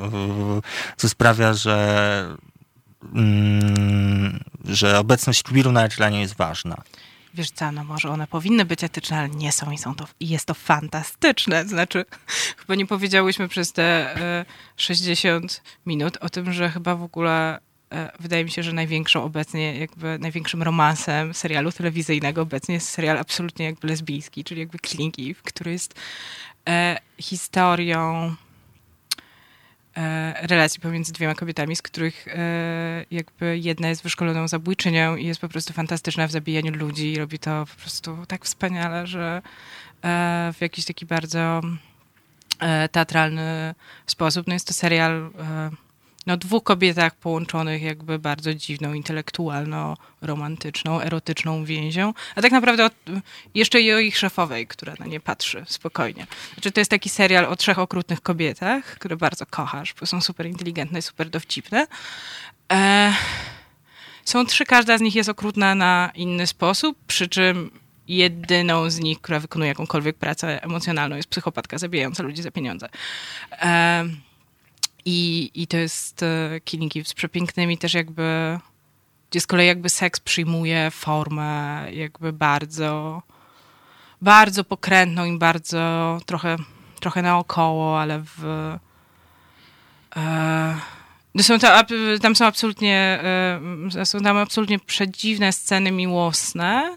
co 0.96 1.09
sprawia, 1.09 1.55
że, 1.55 2.36
mm, 3.14 4.40
że 4.64 4.98
obecność 4.98 5.42
queeru 5.42 5.72
na 5.72 5.84
ekranie 5.84 6.20
jest 6.20 6.36
ważna? 6.36 6.82
Wiesz 7.35 7.51
co, 7.51 7.72
no 7.72 7.85
może 7.85 8.11
one 8.11 8.26
powinny 8.26 8.64
być 8.64 8.85
etyczne, 8.85 9.18
ale 9.18 9.28
nie 9.28 9.53
są 9.53 9.70
i 9.70 9.78
są 9.78 9.95
to, 9.95 10.07
i 10.20 10.28
jest 10.28 10.47
to 10.47 10.55
fantastyczne. 10.55 11.64
Znaczy, 11.64 12.05
chyba 12.59 12.74
nie 12.74 12.87
powiedziałyśmy 12.87 13.49
przez 13.49 13.72
te 13.72 14.16
e, 14.16 14.45
60 14.76 15.62
minut 15.87 16.16
o 16.16 16.28
tym, 16.28 16.53
że 16.53 16.70
chyba 16.70 16.97
w 16.97 17.03
ogóle 17.03 17.59
e, 17.93 18.12
wydaje 18.20 18.45
mi 18.45 18.51
się, 18.51 18.62
że 18.62 18.72
największą 18.72 19.24
obecnie, 19.24 19.78
jakby 19.78 20.18
największym 20.18 20.62
romansem 20.62 21.35
serialu 21.35 21.72
telewizyjnego 21.72 22.43
obecnie 22.43 22.74
jest 22.74 22.89
serial 22.89 23.18
absolutnie 23.18 23.64
jakby 23.64 23.89
lesbijski, 23.89 24.45
czyli 24.45 24.61
jakby 24.61 24.78
Killing 24.78 25.14
Eve, 25.18 25.43
który 25.45 25.72
jest 25.72 25.95
e, 26.68 26.99
historią 27.18 28.35
relacji 30.42 30.80
pomiędzy 30.80 31.12
dwiema 31.12 31.34
kobietami, 31.34 31.76
z 31.76 31.82
których 31.82 32.28
e, 32.28 33.05
jakby 33.11 33.59
jedna 33.59 33.88
jest 33.88 34.03
wyszkoloną 34.03 34.49
zabójczynią 34.49 35.16
i 35.16 35.26
jest 35.26 35.40
po 35.40 35.49
prostu 35.49 35.72
fantastyczna 35.72 36.26
w 36.26 36.30
zabijaniu 36.30 36.72
ludzi 36.72 37.12
i 37.12 37.18
robi 37.18 37.38
to 37.38 37.66
po 37.74 37.80
prostu 37.80 38.18
tak 38.28 38.45
wspaniale, 38.45 39.07
że 39.07 39.42
e, 40.05 40.53
w 40.59 40.61
jakiś 40.61 40.84
taki 40.84 41.07
bardzo 41.07 41.61
teatralny 42.92 43.74
sposób. 44.07 44.47
No 44.47 44.55
jest 44.55 44.66
to 44.66 44.74
serial 44.74 45.30
no, 46.27 46.37
dwóch 46.37 46.64
kobietach 46.64 47.14
połączonych 47.14 47.83
jakby 47.83 48.18
bardzo 48.18 48.55
dziwną, 48.55 48.93
intelektualno-romantyczną, 48.93 51.01
erotyczną 51.01 51.64
więzią, 51.64 52.14
a 52.35 52.43
tak 52.43 52.53
naprawdę 52.53 52.91
jeszcze 53.55 53.81
i 53.81 53.93
o 53.93 53.99
ich 53.99 54.18
szefowej, 54.18 54.66
która 54.66 54.95
na 55.01 55.07
nie 55.07 55.20
patrzy 55.20 55.64
spokojnie. 55.68 56.27
Znaczy, 56.55 56.72
to 56.72 56.81
jest 56.81 56.91
taki 56.91 57.09
serial 57.09 57.45
o 57.45 57.57
trzech 57.57 57.79
okrutnych 57.79 58.20
kobietach, 58.20 58.85
które 58.85 59.16
bardzo 59.16 59.47
kochasz, 59.47 59.95
bo 60.01 60.07
są 60.07 60.20
super 60.20 60.47
inteligentne 60.47 61.03
super 61.03 61.31
dowcipne. 61.31 61.87
E, 62.72 63.14
są 64.25 64.47
trzy, 64.47 64.64
każda 64.64 64.99
z 64.99 65.01
nich 65.01 65.14
jest 65.14 65.29
okrutna 65.29 65.75
na 65.75 66.11
inny 66.14 66.47
sposób, 66.47 66.99
przy 67.07 67.29
czym 67.29 67.70
jedyną 68.09 68.91
z 68.91 68.99
nich, 68.99 69.20
która 69.20 69.41
wykonuje 69.41 69.68
jakąkolwiek 69.68 70.16
pracę 70.16 70.62
emocjonalną 70.62 71.16
jest 71.16 71.29
psychopatka 71.29 71.79
zabijająca 71.79 72.22
ludzi 72.22 72.43
za 72.43 72.51
pieniądze. 72.51 72.89
E, 73.53 74.05
i, 75.05 75.50
i 75.55 75.66
to 75.66 75.76
jest 75.76 76.22
e, 76.22 76.61
Killing 76.64 76.96
Eve 76.96 77.05
z 77.05 77.14
przepięknymi 77.14 77.78
też 77.78 77.94
jakby, 77.94 78.59
gdzie 79.30 79.40
z 79.40 79.46
kolei 79.46 79.66
jakby 79.66 79.88
seks 79.88 80.20
przyjmuje 80.20 80.90
formę 80.90 81.86
jakby 81.92 82.32
bardzo, 82.32 83.22
bardzo 84.22 84.64
pokrętną 84.64 85.24
i 85.24 85.38
bardzo 85.38 86.18
trochę, 86.26 86.57
trochę 87.00 87.22
naokoło, 87.22 88.00
ale 88.00 88.22
w... 88.36 88.44
E, 90.16 91.42
są 91.42 91.59
to, 91.59 91.68
tam 92.22 92.36
są 92.36 92.46
absolutnie, 92.46 93.20
e, 93.96 94.05
są 94.07 94.20
tam 94.20 94.36
absolutnie 94.36 94.78
przedziwne 94.78 95.52
sceny 95.52 95.90
miłosne, 95.90 96.96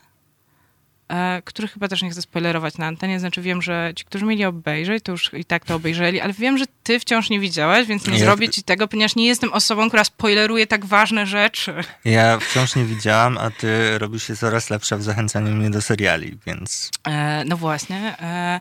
który 1.43 1.67
chyba 1.67 1.87
też 1.87 2.01
nie 2.01 2.09
chcę 2.09 2.21
spoilerować 2.21 2.77
na 2.77 2.85
antenie, 2.85 3.19
znaczy 3.19 3.41
wiem, 3.41 3.61
że 3.61 3.91
ci, 3.95 4.05
którzy 4.05 4.25
mieli 4.25 4.45
obejrzeć, 4.45 5.03
to 5.03 5.11
już 5.11 5.31
i 5.33 5.45
tak 5.45 5.65
to 5.65 5.75
obejrzeli, 5.75 6.21
ale 6.21 6.33
wiem, 6.33 6.57
że 6.57 6.65
ty 6.83 6.99
wciąż 6.99 7.29
nie 7.29 7.39
widziałeś, 7.39 7.87
więc 7.87 8.07
nie 8.07 8.19
ja... 8.19 8.25
zrobię 8.25 8.49
ci 8.49 8.63
tego, 8.63 8.87
ponieważ 8.87 9.15
nie 9.15 9.27
jestem 9.27 9.53
osobą, 9.53 9.87
która 9.87 10.03
spoileruje 10.03 10.67
tak 10.67 10.85
ważne 10.85 11.25
rzeczy. 11.25 11.73
Ja 12.05 12.39
wciąż 12.39 12.75
nie 12.75 12.85
widziałam, 12.85 13.37
a 13.37 13.49
ty 13.49 13.97
robisz 13.97 14.27
się 14.27 14.35
coraz 14.35 14.69
lepsza 14.69 14.97
w 14.97 15.03
zachęcaniu 15.03 15.55
mnie 15.55 15.69
do 15.69 15.81
seriali, 15.81 16.37
więc... 16.45 16.91
E, 17.07 17.43
no 17.45 17.57
właśnie. 17.57 18.15
E, 18.19 18.59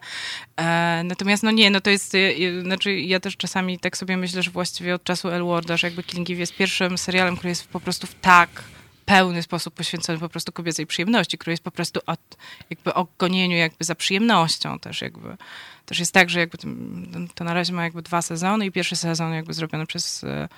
e, 0.56 1.02
natomiast 1.04 1.42
no 1.42 1.50
nie, 1.50 1.70
no 1.70 1.80
to 1.80 1.90
jest, 1.90 2.14
e, 2.14 2.62
znaczy 2.62 2.94
ja 2.94 3.20
też 3.20 3.36
czasami 3.36 3.78
tak 3.78 3.96
sobie 3.96 4.16
myślę, 4.16 4.42
że 4.42 4.50
właściwie 4.50 4.94
od 4.94 5.04
czasu 5.04 5.28
Elwarda, 5.28 5.76
że 5.76 5.86
jakby 5.86 6.02
Killing 6.02 6.30
Eve 6.30 6.40
jest 6.40 6.56
pierwszym 6.56 6.98
serialem, 6.98 7.36
który 7.36 7.48
jest 7.48 7.68
po 7.68 7.80
prostu 7.80 8.06
w 8.06 8.14
tak 8.14 8.48
pełny 9.06 9.42
sposób 9.42 9.74
poświęcony 9.74 10.18
po 10.18 10.28
prostu 10.28 10.52
kobiecej 10.52 10.86
przyjemności, 10.86 11.38
który 11.38 11.52
jest 11.52 11.62
po 11.62 11.70
prostu 11.70 12.00
od, 12.06 12.20
jakby 12.70 12.94
o 12.94 13.06
gonieniu 13.18 13.56
jakby 13.56 13.84
za 13.84 13.94
przyjemnością 13.94 14.78
też 14.78 15.02
jakby. 15.02 15.36
Też 15.86 15.98
jest 15.98 16.12
tak, 16.12 16.30
że 16.30 16.40
jakby 16.40 16.58
to 17.34 17.44
na 17.44 17.54
razie 17.54 17.72
ma 17.72 17.84
jakby 17.84 18.02
dwa 18.02 18.22
sezony 18.22 18.66
i 18.66 18.72
pierwszy 18.72 18.96
sezon 18.96 19.32
jakby 19.32 19.54
zrobiony 19.54 19.86
przez 19.86 20.24
e, 20.24 20.48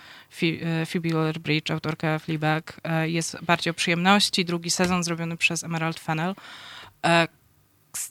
e, 0.43 0.87
Phoebe 0.87 1.09
Waller-Bridge, 1.09 1.73
autorkę 1.73 2.19
Fleabag, 2.19 2.81
e, 2.85 3.11
jest 3.11 3.37
bardziej 3.43 3.71
o 3.71 3.75
przyjemności. 3.75 4.45
Drugi 4.45 4.71
sezon 4.71 5.05
zrobiony 5.05 5.37
przez 5.37 5.65
Emerald 5.65 6.01
Fennell 6.01 6.35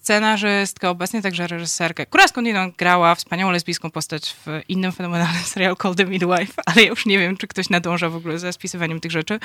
scenarzystkę, 0.08 0.89
obecnie 0.89 1.22
także 1.22 1.47
reżyserkę, 1.47 2.05
która 2.05 2.28
skądinąd 2.28 2.76
grała 2.76 3.16
wspaniałą 3.16 3.51
lesbijską 3.51 3.91
postać 3.91 4.36
w 4.45 4.62
innym 4.70 4.91
fenomenalnym 4.91 5.43
serialu 5.53 5.76
Called 5.76 5.97
The 5.97 6.05
Midwife, 6.05 6.53
ale 6.66 6.84
ja 6.84 6.89
już 6.89 7.05
nie 7.05 7.20
wiem, 7.20 7.38
czy 7.38 7.47
ktoś 7.47 7.70
nadąża 7.70 8.10
w 8.10 8.16
ogóle 8.16 8.39
za 8.39 8.51
spisywaniem 8.51 8.99
tych 8.99 9.12
rzeczy. 9.12 9.39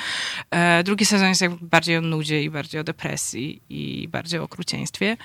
E, 0.51 0.83
drugi 0.83 1.05
sezon 1.05 1.29
jest 1.29 1.41
jakby 1.41 1.65
bardziej 1.65 1.97
o 1.97 2.01
nudzie 2.01 2.43
i 2.43 2.49
bardziej 2.49 2.81
o 2.81 2.83
depresji 2.83 3.61
i 3.69 4.07
bardziej 4.07 4.39
o 4.39 4.43
okrucieństwie. 4.43 5.17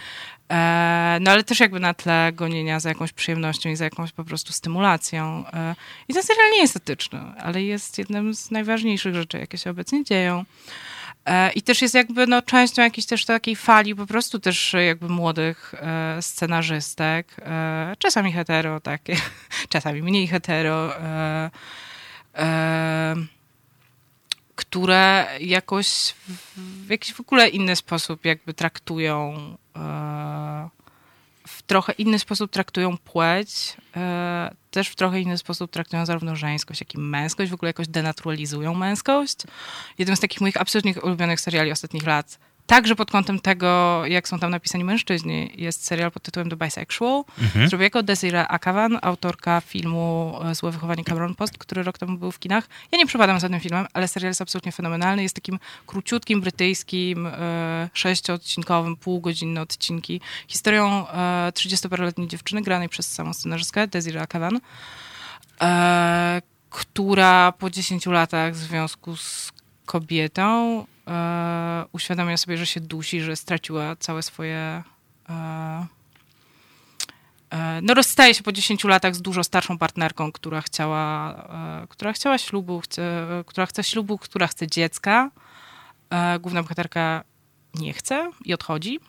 E, 0.53 1.19
no 1.21 1.31
ale 1.31 1.45
też 1.45 1.61
jakby 1.61 1.81
na 1.81 1.95
tle 1.95 2.33
gonienia 2.35 2.81
za 2.81 2.89
jakąś 2.89 3.13
przyjemnością 3.13 3.71
i 3.71 3.77
za 3.77 3.85
jakąś 3.85 4.13
po 4.13 4.25
prostu 4.25 4.53
stymulacją. 4.53 5.45
E, 5.53 5.75
I 6.09 6.15
ten 6.15 6.23
serial 6.23 6.51
nie 6.51 6.61
jest 6.61 6.77
etyczny, 6.77 7.21
ale 7.21 7.63
jest 7.63 7.99
jednym 7.99 8.35
z 8.35 8.51
najważniejszych 8.51 9.15
rzeczy, 9.15 9.39
jakie 9.39 9.59
się 9.59 9.71
obecnie 9.71 10.05
dzieją. 10.05 10.45
E, 11.29 11.53
I 11.53 11.63
też 11.63 11.83
jest 11.83 11.95
jakby 11.95 12.27
no, 12.27 12.43
częścią 12.43 12.83
jakiejś 12.83 13.07
też 13.07 13.25
takiej 13.25 13.57
fali 13.57 13.95
po 13.95 14.07
prostu 14.07 14.39
też 14.39 14.73
jakby 14.87 15.09
młodych 15.09 15.75
e, 15.75 16.23
scenarzystek, 16.23 17.37
e, 17.39 17.95
czasami 17.99 18.33
hetero 18.33 18.81
takie, 18.81 19.17
czasami 19.69 20.03
mniej 20.03 20.27
hetero, 20.27 20.97
e, 20.97 21.51
e, 22.35 23.15
które 24.55 25.27
jakoś 25.41 26.15
w, 26.29 26.87
w 26.87 26.91
jakiś 26.91 27.13
w 27.13 27.21
ogóle 27.21 27.49
inny 27.49 27.77
sposób 27.77 28.25
jakby 28.25 28.55
traktują 28.55 29.35
e, 29.77 30.69
trochę 31.69 31.93
inny 31.93 32.19
sposób 32.19 32.51
traktują 32.51 32.99
płeć, 32.99 33.77
e, 33.97 34.55
też 34.71 34.89
w 34.89 34.95
trochę 34.95 35.21
inny 35.21 35.39
sposób 35.39 35.71
traktują 35.71 36.07
zarówno 36.07 36.37
żeńskość, 36.37 36.81
jak 36.81 36.95
i 36.95 36.99
męskość, 36.99 37.51
w 37.51 37.55
ogóle 37.55 37.69
jakoś 37.69 37.89
denaturalizują 37.89 38.75
męskość. 38.75 39.37
Jeden 39.99 40.17
z 40.17 40.21
takich 40.21 40.41
moich 40.41 40.57
absolutnie 40.57 40.95
ulubionych 41.03 41.41
seriali 41.41 41.73
ostatnich 41.73 42.07
lat 42.07 42.39
Także 42.69 42.97
pod 42.97 43.11
kątem 43.11 43.41
tego, 43.41 44.03
jak 44.07 44.29
są 44.29 44.39
tam 44.39 44.51
napisani 44.51 44.85
mężczyźni, 44.85 45.53
jest 45.57 45.85
serial 45.85 46.11
pod 46.11 46.23
tytułem 46.23 46.51
The 46.51 46.57
Bisexual. 46.57 47.25
Mhm. 47.39 47.69
Zrobił 47.69 47.83
jako 47.83 48.03
Desiree 48.03 48.45
Akavan, 48.49 48.99
autorka 49.03 49.61
filmu 49.61 50.35
e, 50.45 50.55
Złe 50.55 50.71
wychowanie 50.71 51.05
Cameron 51.05 51.35
Post, 51.35 51.59
który 51.59 51.83
rok 51.83 51.99
temu 51.99 52.19
był 52.19 52.33
w 52.33 52.39
kinach. 52.39 52.69
Ja 52.93 52.99
nie 52.99 53.07
przepadam 53.07 53.41
za 53.41 53.49
tym 53.49 53.61
filmem, 53.61 53.87
ale 53.93 54.09
serial 54.09 54.31
jest 54.31 54.43
absolutnie 54.43 54.73
fenomenalny. 54.73 55.23
Jest 55.23 55.35
takim 55.35 55.59
króciutkim, 55.87 56.41
brytyjskim, 56.41 57.27
e, 57.27 57.91
sześciodcinkowym, 57.93 58.97
półgodzinne 58.97 59.61
odcinki. 59.61 60.21
Historią 60.49 61.09
e, 61.09 61.53
30-paroletniej 61.55 62.29
dziewczyny 62.29 62.63
granej 62.63 62.89
przez 62.89 63.13
samą 63.13 63.33
scenarzystkę 63.33 63.87
Desiree 63.87 64.19
Akavan, 64.19 64.61
e, 65.61 66.43
która 66.71 67.53
po 67.53 67.71
10 67.71 68.07
latach 68.07 68.55
w 68.55 68.57
związku 68.57 69.17
z 69.17 69.53
kobietą 69.87 70.85
e, 71.09 71.85
uświadamia 71.93 72.37
sobie, 72.37 72.57
że 72.57 72.67
się 72.67 72.81
dusi, 72.81 73.21
że 73.21 73.37
straciła 73.37 73.97
całe 73.97 74.23
swoje. 74.23 74.83
E, 75.29 75.87
e, 77.51 77.81
no, 77.83 77.95
rozstaje 77.95 78.35
się 78.35 78.43
po 78.43 78.53
10 78.53 78.85
latach 78.85 79.15
z 79.15 79.23
dużo 79.23 79.45
starszą 79.45 79.79
partnerką, 79.79 80.33
która 80.33 80.61
chciała, 80.61 81.35
e, 81.83 81.87
która 81.87 82.13
chciała 82.13 82.39
ślubu, 82.39 82.81
chce, 82.81 83.27
która 83.47 83.67
chce 83.67 83.85
ślubu, 83.85 84.19
która 84.19 84.47
chce 84.47 84.67
dziecka. 84.67 85.31
Główna 86.41 86.63
bohaterka 86.63 87.25
nie 87.75 87.93
chce 87.93 88.31
i 88.45 88.55
odchodzi. 88.55 89.01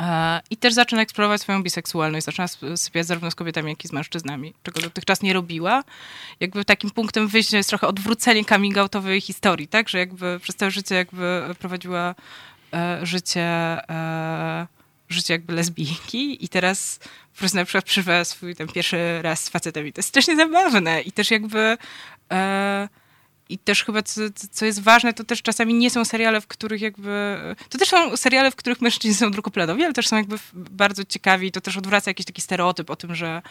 E, 0.00 0.40
I 0.50 0.56
też 0.56 0.74
zaczyna 0.74 1.02
eksplorować 1.02 1.40
swoją 1.40 1.62
biseksualność. 1.62 2.26
Zaczyna 2.26 2.48
sypiać 2.76 3.06
zarówno 3.06 3.30
z 3.30 3.34
kobietami, 3.34 3.70
jak 3.70 3.84
i 3.84 3.88
z 3.88 3.92
mężczyznami, 3.92 4.54
czego 4.62 4.80
dotychczas 4.80 5.22
nie 5.22 5.32
robiła. 5.32 5.84
Jakby 6.40 6.64
takim 6.64 6.90
punktem 6.90 7.28
wyjścia 7.28 7.56
jest 7.56 7.68
trochę 7.68 7.86
odwrócenie 7.86 8.44
coming 8.44 8.78
outowej 8.78 9.20
historii, 9.20 9.68
tak? 9.68 9.88
Że 9.88 9.98
jakby 9.98 10.40
przez 10.42 10.56
całe 10.56 10.70
życie 10.70 10.94
jakby 10.94 11.54
prowadziła 11.58 12.14
e, 12.74 13.06
życie, 13.06 13.42
e, 13.42 14.66
życie 15.08 15.34
jakby 15.34 15.52
lesbijki 15.52 16.44
i 16.44 16.48
teraz 16.48 16.98
po 17.32 17.38
prostu 17.38 17.56
na 17.56 17.64
przykład 17.64 17.84
przeżywa 17.84 18.24
swój 18.24 18.54
ten 18.54 18.68
pierwszy 18.68 19.22
raz 19.22 19.44
z 19.44 19.48
facetami. 19.48 19.92
To 19.92 19.98
jest 19.98 20.08
strasznie 20.08 20.36
zabawne 20.36 21.00
i 21.00 21.12
też 21.12 21.30
jakby... 21.30 21.78
E, 22.32 22.88
i 23.48 23.58
też 23.58 23.84
chyba, 23.84 24.02
co, 24.02 24.20
co 24.50 24.64
jest 24.64 24.82
ważne, 24.82 25.12
to 25.12 25.24
też 25.24 25.42
czasami 25.42 25.74
nie 25.74 25.90
są 25.90 26.04
seriale, 26.04 26.40
w 26.40 26.46
których 26.46 26.80
jakby... 26.80 27.38
To 27.68 27.78
też 27.78 27.88
są 27.88 28.16
seriale, 28.16 28.50
w 28.50 28.56
których 28.56 28.80
mężczyźni 28.80 29.14
są 29.14 29.30
drugoplanowi, 29.30 29.84
ale 29.84 29.92
też 29.92 30.08
są 30.08 30.16
jakby 30.16 30.36
bardzo 30.54 31.04
ciekawi. 31.04 31.52
To 31.52 31.60
też 31.60 31.76
odwraca 31.76 32.10
jakiś 32.10 32.26
taki 32.26 32.42
stereotyp 32.42 32.90
o 32.90 32.96
tym, 32.96 33.14
że 33.14 33.42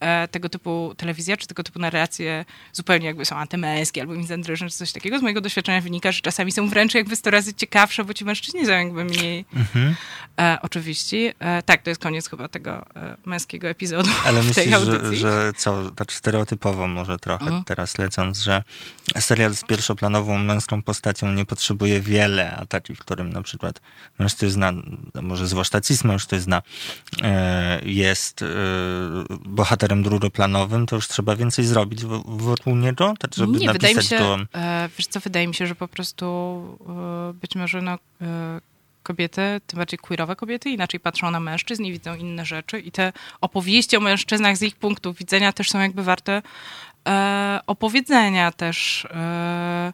e, 0.00 0.28
tego 0.28 0.48
typu 0.48 0.94
telewizja, 0.96 1.36
czy 1.36 1.46
tego 1.46 1.62
typu 1.62 1.78
narracje 1.78 2.44
zupełnie 2.72 3.06
jakby 3.06 3.24
są 3.24 3.36
antymęskie 3.36 4.00
albo 4.00 4.14
mizandryczne, 4.14 4.70
czy 4.70 4.76
coś 4.76 4.92
takiego. 4.92 5.18
Z 5.18 5.22
mojego 5.22 5.40
doświadczenia 5.40 5.80
wynika, 5.80 6.12
że 6.12 6.20
czasami 6.20 6.52
są 6.52 6.68
wręcz 6.68 6.94
jakby 6.94 7.16
100 7.16 7.30
razy 7.30 7.54
ciekawsze, 7.54 8.04
bo 8.04 8.14
ci 8.14 8.24
mężczyźni 8.24 8.66
są 8.66 8.72
jakby 8.72 9.04
mniej 9.04 9.44
mhm. 9.56 9.94
e, 10.38 10.58
oczywiście. 10.62 11.34
E, 11.38 11.62
tak, 11.62 11.82
to 11.82 11.90
jest 11.90 12.02
koniec 12.02 12.30
chyba 12.30 12.48
tego 12.48 12.86
e, 12.96 13.16
męskiego 13.24 13.68
epizodu 13.68 14.10
Ale 14.24 14.42
myślisz, 14.42 14.80
że, 14.84 15.16
że 15.16 15.52
co, 15.56 15.90
tak 15.90 16.12
stereotypowo 16.12 16.88
może 16.88 17.18
trochę 17.18 17.44
mhm. 17.44 17.64
teraz 17.64 17.98
lecąc, 17.98 18.38
że 18.38 18.62
serial 19.20 19.43
serial 19.44 19.56
z 19.56 19.64
pierwszoplanową 19.64 20.38
męską 20.38 20.82
postacią 20.82 21.32
nie 21.32 21.44
potrzebuje 21.44 22.00
wiele, 22.00 22.56
a 22.56 22.66
taki, 22.66 22.94
w 22.94 22.98
którym 22.98 23.32
na 23.32 23.42
przykład 23.42 23.80
mężczyzna, 24.18 24.72
może 25.22 25.46
zwłaszcza 25.46 25.80
cis 25.80 26.04
mężczyzna, 26.04 26.62
e, 27.22 27.80
jest 27.84 28.42
e, 28.42 28.46
bohaterem 29.44 30.02
drugoplanowym, 30.02 30.86
to 30.86 30.96
już 30.96 31.08
trzeba 31.08 31.36
więcej 31.36 31.64
zrobić 31.64 32.04
wokół 32.24 32.76
niego, 32.76 33.14
tak 33.18 33.34
żeby 33.34 33.58
nie, 33.58 33.72
wydaje 33.72 33.94
mi 33.94 34.02
się, 34.02 34.18
go... 34.18 34.38
E, 34.54 34.88
wiesz 34.98 35.06
co, 35.06 35.20
wydaje 35.20 35.48
mi 35.48 35.54
się, 35.54 35.66
że 35.66 35.74
po 35.74 35.88
prostu 35.88 36.24
być 37.40 37.56
może 37.56 37.82
no, 37.82 37.98
kobiety, 39.02 39.60
tym 39.66 39.76
bardziej 39.78 39.98
queerowe 39.98 40.36
kobiety, 40.36 40.70
inaczej 40.70 41.00
patrzą 41.00 41.30
na 41.30 41.40
mężczyzn 41.40 41.84
i 41.84 41.92
widzą 41.92 42.14
inne 42.14 42.44
rzeczy. 42.44 42.80
I 42.80 42.90
te 42.90 43.12
opowieści 43.40 43.96
o 43.96 44.00
mężczyznach 44.00 44.56
z 44.56 44.62
ich 44.62 44.76
punktu 44.76 45.12
widzenia 45.12 45.52
też 45.52 45.70
są 45.70 45.80
jakby 45.80 46.02
warte 46.02 46.42
e, 47.08 47.60
opowiedzenia 47.66 48.52
też. 48.52 49.04
E, 49.10 49.92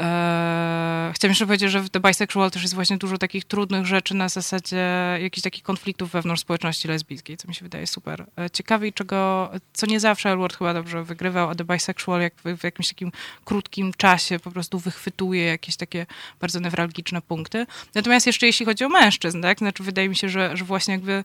e, 0.00 1.12
jeszcze 1.22 1.46
powiedzieć, 1.46 1.70
że 1.70 1.80
w 1.80 1.90
The 1.90 2.00
Bisexual 2.00 2.50
też 2.50 2.62
jest 2.62 2.74
właśnie 2.74 2.98
dużo 2.98 3.18
takich 3.18 3.44
trudnych 3.44 3.86
rzeczy 3.86 4.14
na 4.14 4.28
zasadzie 4.28 4.86
jakichś 5.22 5.42
takich 5.42 5.62
konfliktów 5.62 6.10
wewnątrz 6.10 6.42
społeczności 6.42 6.88
lesbijskiej, 6.88 7.36
co 7.36 7.48
mi 7.48 7.54
się 7.54 7.62
wydaje 7.62 7.86
super 7.86 8.26
e, 8.38 8.50
ciekawe 8.50 8.88
i 8.88 8.92
czego, 8.92 9.50
co 9.72 9.86
nie 9.86 10.00
zawsze 10.00 10.30
Elward 10.30 10.56
chyba 10.56 10.74
dobrze 10.74 11.04
wygrywał, 11.04 11.50
a 11.50 11.54
The 11.54 11.64
Bisexual 11.64 12.20
jak 12.20 12.34
w, 12.34 12.58
w 12.58 12.64
jakimś 12.64 12.88
takim 12.88 13.12
krótkim 13.44 13.92
czasie 13.96 14.38
po 14.38 14.50
prostu 14.50 14.78
wychwytuje 14.78 15.44
jakieś 15.44 15.76
takie 15.76 16.06
bardzo 16.40 16.60
newralgiczne 16.60 17.22
punkty. 17.22 17.66
Natomiast 17.94 18.26
jeszcze 18.26 18.46
jeśli 18.46 18.66
chodzi 18.66 18.84
o 18.84 18.88
mężczyzn, 18.88 19.42
tak, 19.42 19.58
znaczy 19.58 19.82
wydaje 19.82 20.08
mi 20.08 20.16
się, 20.16 20.28
że, 20.28 20.56
że 20.56 20.64
właśnie 20.64 20.94
jakby 20.94 21.24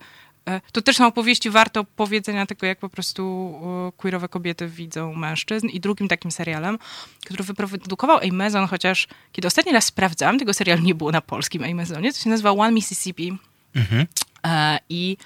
to 0.72 0.82
też 0.82 0.96
są 0.96 1.08
opowieści 1.08 1.50
warte 1.50 1.80
opowiedzenia 1.80 2.46
tego, 2.46 2.66
jak 2.66 2.80
po 2.80 2.90
prostu 2.90 3.54
queerowe 3.98 4.30
kobiety 4.30 4.68
widzą 4.68 5.16
mężczyzn. 5.16 5.68
I 5.68 5.80
drugim 5.80 6.08
takim 6.08 6.32
serialem, 6.32 6.80
który 7.26 7.44
wyprodukował 7.44 8.20
Amazon, 8.32 8.68
chociaż 8.68 9.08
kiedy 9.32 9.48
ostatni 9.48 9.72
raz 9.72 9.86
sprawdzałam, 9.86 10.40
tego 10.40 10.54
serialu 10.54 10.82
nie 10.82 10.96
było 10.96 11.12
na 11.12 11.22
polskim 11.22 11.64
Amazonie, 11.64 12.14
to 12.14 12.20
się 12.20 12.30
nazywa 12.30 12.52
One 12.52 12.72
Mississippi. 12.72 13.38
Mhm. 13.76 14.08
E, 14.46 14.80
I 14.90 15.18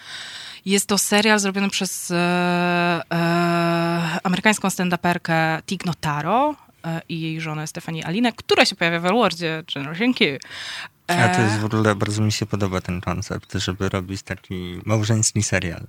jest 0.65 0.87
to 0.87 0.97
serial 0.97 1.39
zrobiony 1.39 1.69
przez 1.69 2.11
e, 2.11 2.15
e, 2.15 4.19
amerykańską 4.23 4.67
stand-uperkę 4.67 5.61
Tig 5.65 5.85
Notaro 5.85 6.55
e, 6.85 7.01
i 7.09 7.21
jej 7.21 7.41
żonę 7.41 7.67
Stefanie 7.67 8.07
Alinę, 8.07 8.31
która 8.31 8.65
się 8.65 8.75
pojawia 8.75 8.99
w 8.99 9.05
Elwardzie 9.05 9.63
Generation 9.75 10.13
Q. 10.13 10.39
A 11.09 11.35
to 11.35 11.41
jest 11.41 11.59
w 11.59 11.65
ogóle, 11.65 11.95
bardzo 11.95 12.21
mi 12.21 12.31
się 12.31 12.45
podoba 12.45 12.81
ten 12.81 13.01
koncept, 13.01 13.53
żeby 13.53 13.89
robić 13.89 14.21
taki 14.21 14.81
małżeński 14.85 15.43
serial. 15.43 15.87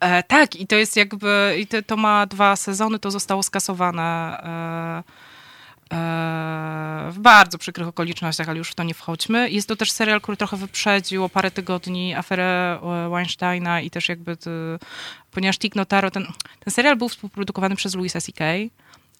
E, 0.00 0.22
tak, 0.22 0.56
i 0.56 0.66
to 0.66 0.76
jest 0.76 0.96
jakby, 0.96 1.56
i 1.60 1.66
to, 1.66 1.82
to, 1.82 1.96
ma 1.96 2.26
dwa 2.26 2.56
sezony, 2.56 2.98
to 2.98 3.10
zostało 3.10 3.42
skasowane 3.42 4.02
e, 5.92 5.96
e, 5.96 7.10
w 7.10 7.18
bardzo 7.18 7.58
przykrych 7.58 7.88
okolicznościach, 7.88 8.48
ale 8.48 8.58
już 8.58 8.70
w 8.70 8.74
to 8.74 8.82
nie 8.82 8.94
wchodźmy. 8.94 9.50
Jest 9.50 9.68
to 9.68 9.76
też 9.76 9.90
serial, 9.90 10.20
który 10.20 10.36
trochę 10.36 10.56
wyprzedził 10.56 11.24
o 11.24 11.28
parę 11.28 11.50
tygodni 11.50 12.14
aferę 12.14 12.78
e, 12.82 13.10
Weinsteina 13.10 13.80
i 13.80 13.90
też 13.90 14.08
jakby, 14.08 14.36
to, 14.36 14.50
ponieważ 15.30 15.58
Tig 15.58 15.76
Notaro, 15.76 16.10
ten, 16.10 16.26
ten 16.64 16.72
serial 16.72 16.96
był 16.96 17.08
współprodukowany 17.08 17.76
przez 17.76 17.94
Louisa 17.94 18.20
C.K., 18.20 18.44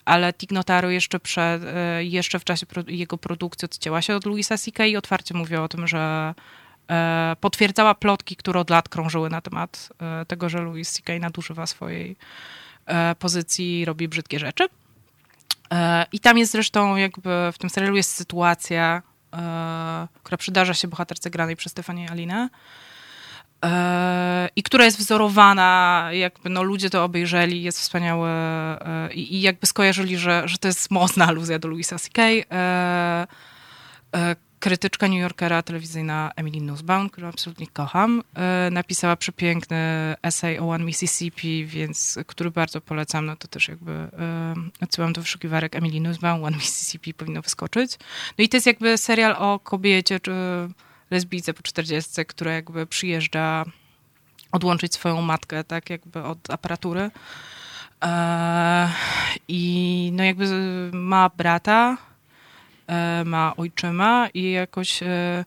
ale 0.05 0.32
Tig 0.32 0.53
Notaro 0.53 0.90
jeszcze, 0.90 1.20
przed, 1.20 1.62
e, 1.64 2.05
jeszcze 2.05 2.38
w 2.38 2.44
czasie 2.44 2.66
jego 2.86 3.18
produkcji 3.18 3.66
odcięła 3.66 4.03
się 4.03 4.16
od 4.16 4.26
Louisa 4.26 4.59
C.K. 4.59 4.86
i 4.86 4.96
otwarcie 4.96 5.34
mówiła 5.34 5.62
o 5.62 5.68
tym, 5.68 5.86
że 5.86 6.34
e, 6.90 7.36
potwierdzała 7.40 7.94
plotki, 7.94 8.36
które 8.36 8.61
od 8.61 8.70
lat 8.70 8.88
krążyły 8.88 9.30
na 9.30 9.40
temat 9.40 9.88
e, 10.00 10.26
tego, 10.26 10.48
że 10.48 10.59
Louis 10.59 10.92
C.K. 10.92 11.12
nadużywa 11.18 11.66
swojej 11.66 12.16
pozycji, 13.18 13.84
robi 13.84 14.09
brzydkie 14.09 14.38
rzeczy. 14.38 14.68
I 16.12 16.20
tam 16.20 16.38
jest 16.38 16.53
zresztą 16.53 16.96
jakby 16.96 17.30
w 17.53 17.59
tym 17.59 17.70
serialu 17.70 17.96
jest 17.96 18.11
sytuacja, 18.11 19.03
która 20.22 20.36
przydarza 20.36 20.74
się 20.74 20.88
bohaterce 20.88 21.30
granej 21.30 21.57
przez 21.57 21.72
Stefanię 21.72 22.11
Alinę, 22.11 22.48
i 24.56 24.62
która 24.62 24.84
jest 24.84 24.98
wzorowana, 24.98 26.08
jakby 26.12 26.50
no 26.50 26.62
ludzie 26.62 26.90
to 26.90 27.04
obejrzeli, 27.04 27.62
jest 27.62 27.80
wspaniałe 27.80 28.30
e, 29.08 29.14
i, 29.14 29.34
i 29.34 29.40
jakby 29.40 29.66
skojarzyli, 29.66 30.18
że, 30.18 30.42
że 30.46 30.58
to 30.58 30.68
jest 30.68 30.90
mocna 30.90 31.26
aluzja 31.26 31.58
do 31.58 31.68
Louisa 31.68 31.98
C.K., 31.98 32.22
e, 32.22 33.26
e, 34.14 34.36
krytyczka 34.58 35.08
New 35.08 35.18
Yorkera 35.18 35.62
telewizyjna 35.62 36.30
Emily 36.36 36.60
Nussbaum, 36.60 37.10
którą 37.10 37.28
absolutnie 37.28 37.66
kocham, 37.66 38.22
napisała 38.70 39.16
przepiękny 39.16 39.76
essay 40.22 40.58
o 40.58 40.68
One 40.68 40.84
Mississippi, 40.84 41.66
więc 41.66 42.18
który 42.26 42.50
bardzo 42.50 42.80
polecam. 42.80 43.26
No 43.26 43.36
to 43.36 43.48
też 43.48 43.68
jakby 43.68 44.08
odsyłam 44.80 45.12
do 45.12 45.20
wyszukiwarek 45.20 45.76
Emily 45.76 46.00
Nussbaum, 46.00 46.44
One 46.44 46.56
Mississippi 46.56 47.14
powinno 47.14 47.42
wyskoczyć. 47.42 47.98
No 48.38 48.44
i 48.44 48.48
to 48.48 48.56
jest 48.56 48.66
jakby 48.66 48.98
serial 48.98 49.36
o 49.38 49.58
kobiecie 49.58 50.20
czy 50.20 50.32
lesbijce 51.12 51.54
po 51.54 51.62
40, 51.62 52.24
która 52.24 52.52
jakby 52.52 52.86
przyjeżdża 52.86 53.64
odłączyć 54.52 54.94
swoją 54.94 55.22
matkę, 55.22 55.64
tak 55.64 55.90
jakby 55.90 56.22
od 56.22 56.50
aparatury. 56.50 57.10
I 59.48 60.10
no 60.12 60.24
jakby 60.24 60.46
ma 60.92 61.28
brata, 61.28 61.96
E, 62.86 63.24
ma 63.24 63.56
ojczyma 63.56 64.28
i 64.34 64.50
jakoś... 64.50 65.02
E, 65.02 65.44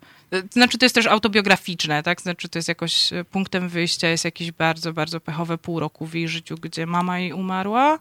znaczy 0.52 0.78
to 0.78 0.86
jest 0.86 0.96
też 0.96 1.08
autobiograficzne, 1.08 2.04
tak? 2.04 2.22
Znaczy 2.22 2.50
to 2.50 2.58
jest 2.58 2.68
jakoś 2.68 3.14
e, 3.14 3.24
punktem 3.24 3.70
wyjścia 3.70 4.08
jest 4.08 4.26
jakieś 4.26 4.52
bardzo, 4.52 4.94
bardzo 4.94 5.20
pechowe 5.20 5.58
pół 5.58 5.80
roku 5.80 6.06
w 6.06 6.14
jej 6.14 6.28
życiu, 6.28 6.56
gdzie 6.62 6.86
mama 6.86 7.20
jej 7.20 7.34
umarła. 7.34 8.00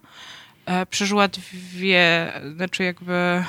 Przeżyła 0.90 1.28
dwie, 1.28 2.32
znaczy 2.56 2.84
jakby 2.84 3.44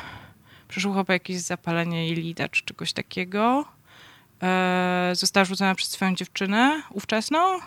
przeżyła 0.67 0.95
chyba 0.95 1.13
jakieś 1.13 1.37
zapalenie 1.37 2.07
jelita 2.07 2.49
czy 2.49 2.63
czegoś 2.63 2.93
takiego. 2.93 3.65
Została 5.13 5.45
rzucona 5.45 5.75
przez 5.75 5.89
swoją 5.89 6.15
dziewczynę 6.15 6.81
ówczesną. 6.89 7.59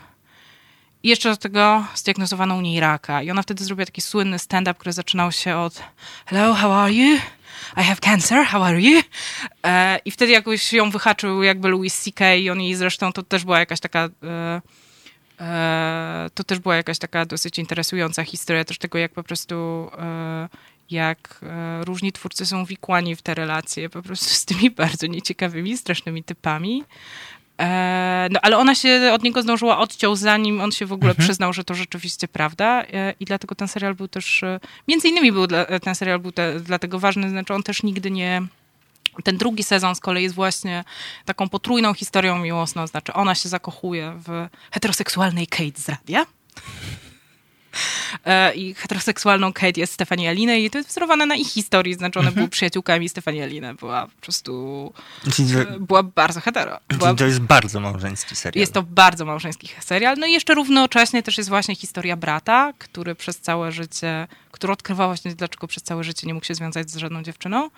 I 1.03 1.09
jeszcze 1.09 1.31
do 1.31 1.37
tego 1.37 1.85
zdiagnozowano 1.95 2.57
u 2.57 2.61
niej 2.61 2.81
raka. 2.81 3.23
I 3.23 3.31
ona 3.31 3.43
wtedy 3.43 3.65
zrobiła 3.65 3.87
taki 3.87 4.01
słynny 4.01 4.39
stand-up, 4.39 4.75
który 4.75 4.93
zaczynał 4.93 5.33
się 5.33 5.57
od 5.57 5.83
Hello, 6.27 6.55
how 6.55 6.73
are 6.73 6.93
you? 6.93 7.19
I 7.77 7.83
have 7.83 7.97
cancer, 7.97 8.45
how 8.47 8.65
are 8.65 8.81
you? 8.81 9.03
E, 9.67 9.99
I 10.05 10.11
wtedy 10.11 10.33
jakoś 10.33 10.73
ją 10.73 10.91
wyhaczył 10.91 11.43
jakby 11.43 11.69
Louis 11.69 12.01
C.K. 12.01 12.35
i 12.35 12.51
on 12.51 12.61
jej 12.61 12.75
zresztą, 12.75 13.13
to 13.13 13.23
też 13.23 13.45
była 13.45 13.59
jakaś 13.59 13.81
taka... 13.81 14.09
E, 14.23 14.61
e, 15.41 16.31
to 16.35 16.45
też 16.45 16.59
była 16.59 16.77
jakaś 16.77 16.99
taka 16.99 17.27
dosyć 17.27 17.59
interesująca 17.59 18.25
historia 18.25 18.65
też 18.65 18.79
tego, 18.79 18.99
jak 18.99 19.13
po 19.13 19.23
prostu 19.23 19.91
e, 19.99 20.49
jak 20.91 21.41
e, 21.43 21.85
różni 21.85 22.13
twórcy 22.13 22.47
są 22.47 22.65
wikłani 22.65 23.17
w 23.17 23.23
te 23.23 23.35
relacje 23.35 23.91
po 23.91 24.03
prostu 24.03 24.29
z 24.29 24.45
tymi 24.45 24.71
bardzo 24.71 25.07
nieciekawymi, 25.07 25.77
strasznymi 25.77 26.25
typami. 26.25 26.85
E, 27.61 28.29
no, 28.31 28.41
ale 28.43 28.59
ona 28.59 28.75
się 28.75 29.11
od 29.13 29.23
niego 29.23 29.43
zdążyła 29.43 29.79
odciął, 29.79 30.17
zanim 30.17 30.61
on 30.61 30.73
się 30.73 30.87
w 30.87 30.93
ogóle 30.93 31.11
mhm. 31.11 31.27
przyznał, 31.27 31.53
że 31.53 31.65
to 31.65 31.75
rzeczywiście 31.75 32.29
prawda. 32.29 32.83
E, 32.83 33.15
I 33.21 33.25
dlatego 33.25 33.55
ten 33.55 33.69
serial 33.69 33.95
był 33.95 34.09
też, 34.09 34.45
między 34.89 35.09
innymi 35.09 35.33
był 35.33 35.47
dla, 35.47 35.65
ten 35.65 35.95
serial 35.95 36.19
był 36.19 36.33
te, 36.33 36.61
dlatego 36.61 36.99
ważny, 36.99 37.31
znaczy 37.31 37.55
on 37.55 37.63
też 37.63 37.83
nigdy 37.83 38.11
nie. 38.11 38.43
Ten 39.25 39.37
drugi 39.37 39.63
sezon 39.63 39.95
z 39.95 40.01
kolei 40.01 40.23
jest 40.23 40.35
właśnie 40.35 40.85
taką 41.25 41.49
potrójną 41.49 41.95
historią 41.95 42.39
miłosną, 42.39 42.87
znaczy 42.87 43.13
ona 43.13 43.35
się 43.35 43.49
zakochuje 43.49 44.15
w 44.27 44.49
heteroseksualnej 44.71 45.47
Kate 45.47 45.81
z 45.81 45.89
radia. 45.89 46.27
E, 48.25 48.55
I 48.55 48.75
heteroseksualną 48.75 49.53
Kate 49.53 49.81
jest 49.81 49.93
Stefania 49.93 50.33
Line 50.33 50.59
i 50.59 50.71
to 50.71 50.79
jest 50.79 50.91
wzorowane 50.91 51.27
na 51.27 51.37
ich 51.37 51.49
historii, 51.49 51.95
znaczy 51.95 52.19
one 52.19 52.29
mhm. 52.29 52.35
były 52.35 52.49
przyjaciółkami 52.49 53.09
Stefania 53.09 53.47
Line. 53.47 53.77
Była 53.77 54.07
po 54.07 54.21
prostu... 54.21 54.93
E, 55.57 55.81
była 55.81 56.03
bardzo 56.03 56.41
hetero. 56.41 56.79
Była, 56.89 57.15
to 57.15 57.27
jest 57.27 57.41
bardzo 57.41 57.81
małżeński 57.81 58.37
serial. 58.37 58.61
Jest 58.61 58.73
to 58.73 58.83
bardzo 58.83 59.25
małżeński 59.25 59.69
serial. 59.81 60.17
No 60.19 60.27
i 60.27 60.33
jeszcze 60.33 60.55
równocześnie 60.55 61.23
też 61.23 61.39
jest 61.39 61.49
właśnie 61.49 61.75
historia 61.75 62.17
brata, 62.17 62.73
który 62.79 63.15
przez 63.15 63.41
całe 63.41 63.73
życie, 63.73 64.27
który 64.53 64.73
odkrywa 64.73 65.07
właśnie 65.07 65.35
dlaczego 65.35 65.67
przez 65.67 65.83
całe 65.83 66.05
życie 66.05 66.27
nie 66.27 66.35
mógł 66.35 66.47
się 66.47 66.55
związać 66.55 66.91
z 66.91 66.97
żadną 66.97 67.23
dziewczyną. 67.23 67.71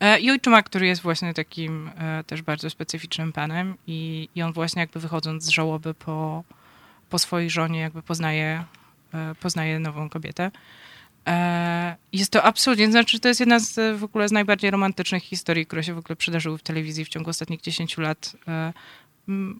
E, 0.00 0.20
I 0.20 0.30
ojczyma, 0.30 0.62
który 0.62 0.86
jest 0.86 1.02
właśnie 1.02 1.34
takim 1.34 1.90
też 2.26 2.42
bardzo 2.42 2.70
specyficznym 2.70 3.32
panem 3.32 3.74
i, 3.86 4.28
i 4.34 4.42
on 4.42 4.52
właśnie 4.52 4.80
jakby 4.80 5.00
wychodząc 5.00 5.44
z 5.44 5.48
żałoby 5.48 5.94
po, 5.94 6.44
po 7.10 7.18
swojej 7.18 7.50
żonie 7.50 7.80
jakby 7.80 8.02
poznaje 8.02 8.64
poznaje 9.40 9.78
nową 9.78 10.08
kobietę. 10.08 10.50
E, 11.26 11.96
jest 12.12 12.30
to 12.30 12.42
absolutnie, 12.42 12.90
znaczy 12.90 13.20
to 13.20 13.28
jest 13.28 13.40
jedna 13.40 13.58
z 13.58 13.98
w 13.98 14.04
ogóle 14.04 14.28
z 14.28 14.32
najbardziej 14.32 14.70
romantycznych 14.70 15.22
historii, 15.22 15.66
które 15.66 15.84
się 15.84 15.94
w 15.94 15.98
ogóle 15.98 16.16
przydarzyły 16.16 16.58
w 16.58 16.62
telewizji 16.62 17.04
w 17.04 17.08
ciągu 17.08 17.30
ostatnich 17.30 17.60
10 17.60 17.98
lat. 17.98 18.36
E, 18.48 18.72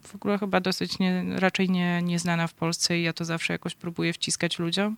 w 0.02 0.14
ogóle 0.14 0.38
chyba 0.38 0.60
dosyć 0.60 0.98
nie, 0.98 1.24
raczej 1.36 1.70
nie, 1.70 2.02
nieznana 2.02 2.46
w 2.46 2.54
Polsce 2.54 2.98
i 2.98 3.02
ja 3.02 3.12
to 3.12 3.24
zawsze 3.24 3.52
jakoś 3.52 3.74
próbuję 3.74 4.12
wciskać 4.12 4.58
ludziom. 4.58 4.96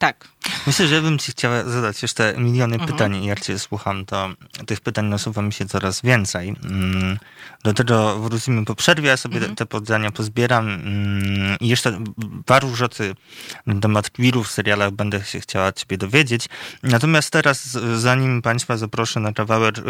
Tak. 0.00 0.28
Myślę, 0.66 0.86
że 0.86 1.02
bym 1.02 1.18
ci 1.18 1.32
chciała 1.32 1.64
zadać 1.64 2.02
jeszcze 2.02 2.34
miliony 2.38 2.74
mhm. 2.74 2.92
pytań 2.92 3.24
i 3.24 3.26
jak 3.26 3.40
cię 3.40 3.58
słucham, 3.58 4.06
to 4.06 4.28
tych 4.66 4.80
pytań 4.80 5.06
nasuwa 5.06 5.42
mi 5.42 5.52
się 5.52 5.66
coraz 5.66 6.02
więcej. 6.02 6.56
Mm, 6.64 7.18
do 7.64 7.74
tego 7.74 8.18
wrócimy 8.18 8.64
po 8.64 8.74
przerwie, 8.74 9.08
ja 9.08 9.16
sobie 9.16 9.36
mhm. 9.36 9.56
te 9.56 9.66
poddania 9.66 10.10
pozbieram 10.10 10.68
mm, 10.68 11.56
i 11.60 11.68
jeszcze 11.68 11.98
paru 12.46 12.76
rzeczy 12.76 13.14
na 13.66 13.80
temat 13.80 14.10
queerów 14.10 14.48
w 14.48 14.50
serialach 14.50 14.90
będę 14.90 15.24
się 15.24 15.40
chciała 15.40 15.72
ciebie 15.72 15.98
dowiedzieć. 15.98 16.48
Natomiast 16.82 17.30
teraz, 17.30 17.78
zanim 17.96 18.42
państwa 18.42 18.76
zaproszę 18.76 19.20
na 19.20 19.32
kawałek, 19.32 19.78
y, 19.78 19.82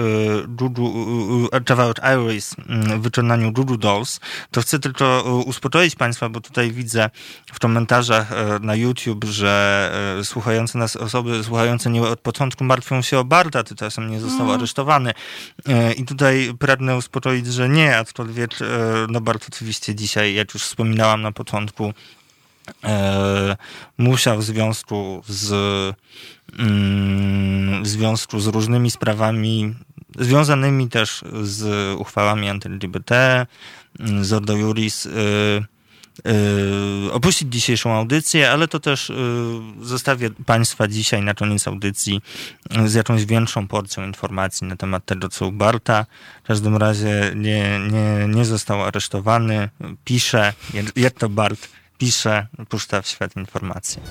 Juju, 0.61 1.49
y, 1.57 1.65
kawałek 1.65 1.97
Iris 2.17 2.55
w 2.69 3.01
wykonaniu 3.01 3.53
Juju 3.59 3.77
Dolls, 3.77 4.21
to 4.51 4.61
chcę 4.61 4.79
tylko 4.79 5.23
uspokoić 5.47 5.95
państwa, 5.95 6.29
bo 6.29 6.41
tutaj 6.41 6.73
widzę 6.73 7.11
w 7.53 7.59
komentarzach 7.59 8.33
y, 8.33 8.37
na 8.61 8.75
YouTube, 8.75 9.25
że 9.25 9.93
słuchające 10.23 10.79
nas 10.79 10.97
osoby, 10.97 11.45
słuchające 11.45 11.91
nie 11.91 12.03
od 12.03 12.21
początku 12.21 12.65
martwią 12.65 13.03
się 13.03 13.19
o 13.19 13.25
Barda, 13.25 13.65
tymczasem 13.65 14.11
nie 14.11 14.21
został 14.21 14.47
mm. 14.47 14.55
aresztowany. 14.55 15.13
E, 15.69 15.93
I 15.93 16.05
tutaj 16.05 16.55
pragnę 16.59 16.97
uspokoić, 16.97 17.47
że 17.47 17.69
nie, 17.69 17.97
aczkolwiek 17.97 18.63
e, 18.63 18.67
no 19.09 19.21
Bart 19.21 19.47
oczywiście 19.49 19.95
dzisiaj, 19.95 20.35
jak 20.35 20.55
już 20.55 20.63
wspominałam 20.63 21.23
na 21.23 21.33
początku, 21.33 21.93
musiał 23.99 24.39
w 24.39 24.45
związku 24.45 25.23
z 25.29 25.53
mm, 26.59 27.83
w 27.83 27.89
związku 27.89 28.41
z 28.41 28.47
różnymi 28.47 28.91
sprawami 28.91 29.75
związanymi 30.19 30.89
też 30.89 31.25
z 31.43 31.95
uchwałami 31.99 32.49
anty-LGBT, 32.49 33.47
mm, 34.01 34.25
z 34.25 34.33
Ordo 34.33 34.57
Juris, 34.57 35.09
opuścić 37.13 37.53
dzisiejszą 37.53 37.93
audycję, 37.93 38.51
ale 38.51 38.69
to 38.69 38.81
też 38.81 39.09
yy, 39.09 39.87
zostawię 39.87 40.31
Państwa 40.47 40.89
dzisiaj 40.89 41.23
na 41.23 41.35
koniec 41.35 41.69
audycji 41.69 42.21
z 42.87 42.95
jakąś 42.95 43.25
większą 43.25 43.69
porcją 43.69 44.07
informacji 44.07 44.67
na 44.67 44.77
temat 44.77 45.05
tego, 45.05 45.29
co 45.29 45.47
u 45.47 45.53
Barta. 45.53 46.07
W 46.45 46.47
każdym 46.47 46.77
razie 46.77 47.33
nie, 47.37 47.81
nie, 47.93 48.35
nie 48.35 48.45
został 48.45 48.83
aresztowany. 48.83 49.69
Pisze, 50.05 50.53
jak 50.97 51.13
to 51.13 51.29
Bart 51.29 51.69
pisze, 51.99 52.47
puszcza 52.69 53.03
w 53.03 53.07
świat 53.07 53.37
informacje. 53.37 54.03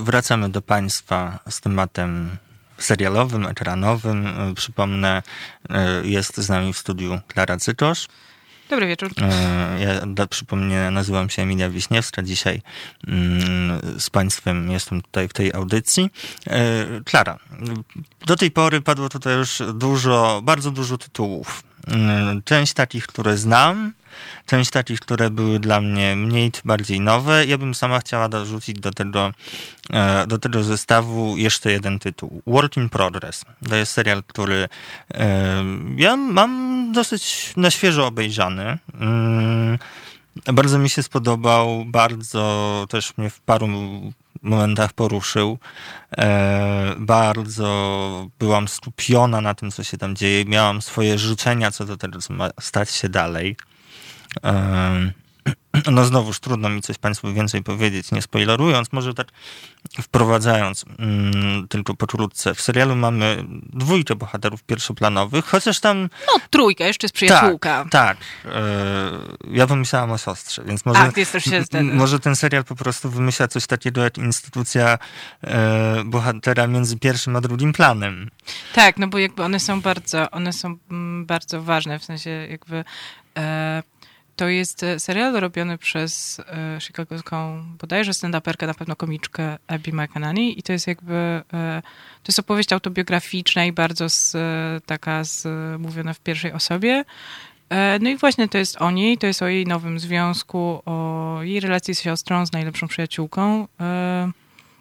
Wracamy 0.00 0.48
do 0.48 0.62
Państwa 0.62 1.38
z 1.50 1.60
tematem 1.60 2.36
serialowym, 2.78 3.46
ekranowym. 3.46 4.26
E, 4.26 4.54
przypomnę, 4.54 5.22
e, 5.70 6.06
jest 6.06 6.36
z 6.36 6.48
nami 6.48 6.72
w 6.72 6.78
studiu 6.78 7.20
Klara 7.28 7.56
Cytosz. 7.56 8.08
Dobry 8.70 8.86
wieczór. 8.86 9.10
Ja 9.78 10.06
dla 10.06 10.26
przypomnienia 10.26 10.90
nazywam 10.90 11.30
się 11.30 11.42
Emilia 11.42 11.70
Wiśniewska. 11.70 12.22
Dzisiaj 12.22 12.62
mm, 13.08 14.00
z 14.00 14.10
Państwem 14.10 14.70
jestem 14.70 15.02
tutaj 15.02 15.28
w 15.28 15.32
tej 15.32 15.52
audycji. 15.52 16.10
Klara, 17.04 17.38
do 18.26 18.36
tej 18.36 18.50
pory 18.50 18.80
padło 18.80 19.08
tutaj 19.08 19.36
już 19.36 19.62
dużo, 19.74 20.40
bardzo 20.44 20.70
dużo 20.70 20.98
tytułów. 20.98 21.62
Część 22.44 22.72
takich, 22.72 23.06
które 23.06 23.36
znam, 23.36 23.92
część 24.46 24.70
takich, 24.70 25.00
które 25.00 25.30
były 25.30 25.58
dla 25.58 25.80
mnie 25.80 26.16
mniej, 26.16 26.52
bardziej 26.64 27.00
nowe. 27.00 27.46
Ja 27.46 27.58
bym 27.58 27.74
sama 27.74 27.98
chciała 27.98 28.28
dorzucić 28.28 28.80
do 28.80 28.90
tego, 28.90 29.32
e, 29.90 30.26
do 30.26 30.38
tego 30.38 30.62
zestawu 30.62 31.36
jeszcze 31.36 31.72
jeden 31.72 31.98
tytuł. 31.98 32.42
Work 32.46 32.76
in 32.76 32.88
Progress. 32.88 33.44
To 33.68 33.76
jest 33.76 33.92
serial, 33.92 34.22
który 34.22 34.68
e, 35.14 35.64
ja 35.96 36.16
mam 36.16 36.92
dosyć 36.92 37.52
na 37.56 37.70
świeżo 37.70 38.06
obejrzany. 38.06 38.78
Mm, 39.00 39.78
bardzo 40.52 40.78
mi 40.78 40.90
się 40.90 41.02
spodobał, 41.02 41.84
bardzo 41.84 42.86
też 42.90 43.16
mnie 43.16 43.30
w 43.30 43.40
paru 43.40 43.68
momentach 44.42 44.92
poruszył. 44.92 45.58
E, 46.18 46.94
bardzo 46.98 48.28
byłam 48.38 48.68
skupiona 48.68 49.40
na 49.40 49.54
tym, 49.54 49.70
co 49.70 49.84
się 49.84 49.98
tam 49.98 50.16
dzieje. 50.16 50.44
Miałam 50.44 50.82
swoje 50.82 51.18
życzenia 51.18 51.70
co 51.70 51.84
do 51.84 51.96
tego, 51.96 52.20
co 52.20 52.34
ma 52.34 52.50
stać 52.60 52.90
się 52.90 53.08
dalej. 53.08 53.56
no 55.92 56.04
znowuż 56.04 56.40
trudno 56.40 56.68
mi 56.68 56.82
coś 56.82 56.98
Państwu 56.98 57.32
więcej 57.32 57.62
powiedzieć, 57.62 58.12
nie 58.12 58.22
spoilerując, 58.22 58.92
może 58.92 59.14
tak 59.14 59.26
wprowadzając 60.02 60.84
mm, 60.98 61.68
tylko 61.68 61.94
pokrótce. 61.94 62.54
W 62.54 62.60
serialu 62.60 62.96
mamy 62.96 63.44
dwójkę 63.72 64.14
bohaterów 64.14 64.62
pierwszoplanowych, 64.62 65.44
chociaż 65.44 65.80
tam... 65.80 66.02
No 66.02 66.40
trójka, 66.50 66.84
jeszcze 66.84 67.04
jest 67.04 67.14
przyjaciółka. 67.14 67.86
Tak, 67.90 68.16
tak. 68.16 68.16
E, 68.54 68.60
ja 69.50 69.66
pomyślałam 69.66 70.10
o 70.10 70.18
siostrze, 70.18 70.62
więc 70.66 70.86
może, 70.86 71.00
Ach, 71.00 71.12
ty 71.12 71.20
jesteś 71.20 71.44
m- 71.72 71.96
może 71.96 72.20
ten 72.20 72.36
serial 72.36 72.64
po 72.64 72.74
prostu 72.76 73.10
wymyśla 73.10 73.48
coś 73.48 73.66
takiego 73.66 74.02
jak 74.02 74.18
instytucja 74.18 74.98
e, 75.44 76.02
bohatera 76.04 76.66
między 76.66 76.98
pierwszym 76.98 77.36
a 77.36 77.40
drugim 77.40 77.72
planem. 77.72 78.30
Tak, 78.74 78.98
no 78.98 79.08
bo 79.08 79.18
jakby 79.18 79.42
one 79.42 79.60
są 79.60 79.80
bardzo, 79.80 80.30
one 80.30 80.52
są 80.52 80.76
mm, 80.90 81.26
bardzo 81.26 81.62
ważne, 81.62 81.98
w 81.98 82.04
sensie 82.04 82.30
jakby 82.30 82.84
e, 83.36 83.82
to 84.36 84.48
jest 84.48 84.82
e, 84.82 85.00
serial 85.00 85.32
robiony 85.32 85.78
przez 85.78 86.40
e, 86.40 86.78
chicagowską 86.80 87.64
bodajże 87.80 88.12
stand-uperkę, 88.12 88.66
na 88.66 88.74
pewno 88.74 88.96
komiczkę 88.96 89.58
Abby 89.66 89.92
McEnany 89.92 90.48
i 90.48 90.62
to 90.62 90.72
jest 90.72 90.86
jakby, 90.86 91.14
e, 91.14 91.82
to 92.22 92.28
jest 92.28 92.38
opowieść 92.38 92.72
autobiograficzna 92.72 93.64
i 93.64 93.72
bardzo 93.72 94.08
z, 94.08 94.34
e, 94.34 94.80
taka 94.86 95.24
z, 95.24 95.46
mówiona 95.80 96.14
w 96.14 96.20
pierwszej 96.20 96.52
osobie. 96.52 97.04
No 98.00 98.10
i 98.10 98.16
właśnie 98.16 98.48
to 98.48 98.58
jest 98.58 98.82
o 98.82 98.90
niej, 98.90 99.18
to 99.18 99.26
jest 99.26 99.42
o 99.42 99.48
jej 99.48 99.66
nowym 99.66 99.98
związku, 99.98 100.82
o 100.84 101.38
jej 101.42 101.60
relacji 101.60 101.94
z 101.94 102.00
siostrą, 102.00 102.46
z 102.46 102.52
najlepszą 102.52 102.88
przyjaciółką. 102.88 103.68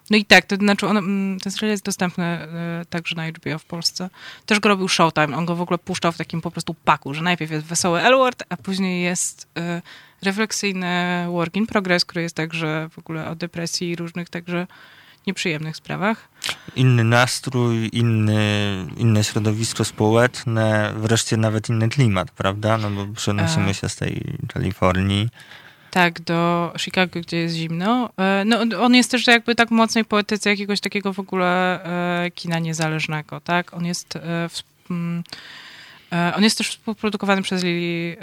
No 0.09 0.17
i 0.17 0.25
tak, 0.25 0.45
to 0.45 0.55
znaczy 0.55 0.87
on, 0.87 0.97
mm, 0.97 1.39
ten 1.39 1.51
serial 1.51 1.71
jest 1.71 1.85
dostępny 1.85 2.23
e, 2.23 2.85
także 2.89 3.15
na 3.15 3.27
HBO 3.27 3.59
w 3.59 3.65
Polsce. 3.65 4.09
Też 4.45 4.59
go 4.59 4.69
robił 4.69 4.87
Showtime, 4.87 5.37
on 5.37 5.45
go 5.45 5.55
w 5.55 5.61
ogóle 5.61 5.77
puszczał 5.77 6.11
w 6.11 6.17
takim 6.17 6.41
po 6.41 6.51
prostu 6.51 6.73
paku, 6.73 7.13
że 7.13 7.21
najpierw 7.21 7.51
jest 7.51 7.65
wesoły 7.65 8.01
Elward, 8.01 8.43
a 8.49 8.57
później 8.57 9.03
jest 9.03 9.47
e, 9.57 9.81
refleksyjny 10.21 11.25
work 11.27 11.55
in 11.55 11.67
progress, 11.67 12.05
który 12.05 12.21
jest 12.21 12.35
także 12.35 12.89
w 12.91 12.99
ogóle 12.99 13.29
o 13.29 13.35
depresji 13.35 13.89
i 13.89 13.95
różnych 13.95 14.29
także 14.29 14.67
nieprzyjemnych 15.27 15.75
sprawach. 15.75 16.29
Inny 16.75 17.03
nastrój, 17.03 17.89
inny, 17.93 18.41
inne 18.97 19.23
środowisko 19.23 19.85
społeczne, 19.85 20.93
wreszcie 20.97 21.37
nawet 21.37 21.69
inny 21.69 21.89
klimat, 21.89 22.31
prawda? 22.31 22.77
No 22.77 22.89
bo 22.89 23.13
przenosimy 23.13 23.69
E. 23.69 23.73
się 23.73 23.89
z 23.89 23.95
tej 23.95 24.37
Kalifornii. 24.53 25.29
Tak, 25.91 26.21
do 26.21 26.73
Chicago, 26.77 27.19
gdzie 27.19 27.37
jest 27.37 27.55
zimno. 27.55 28.09
E, 28.17 28.45
No, 28.45 28.59
on 28.79 28.95
jest 28.95 29.11
też 29.11 29.27
jakby 29.27 29.55
tak 29.55 29.71
mocnej 29.71 30.05
poetyce 30.05 30.49
jakiegoś 30.49 30.79
takiego 30.79 31.13
w 31.13 31.19
ogóle 31.19 31.83
e, 32.25 32.31
kina 32.31 32.59
niezależnego, 32.59 33.41
tak? 33.41 33.73
On 33.73 33.85
jest 33.85 34.15
e, 34.15 34.49
w, 34.49 34.63
mm, 34.91 35.23
on 36.35 36.43
jest 36.43 36.57
też 36.57 36.69
współprodukowany 36.69 37.41
przez 37.41 37.63
Lili 37.63 38.15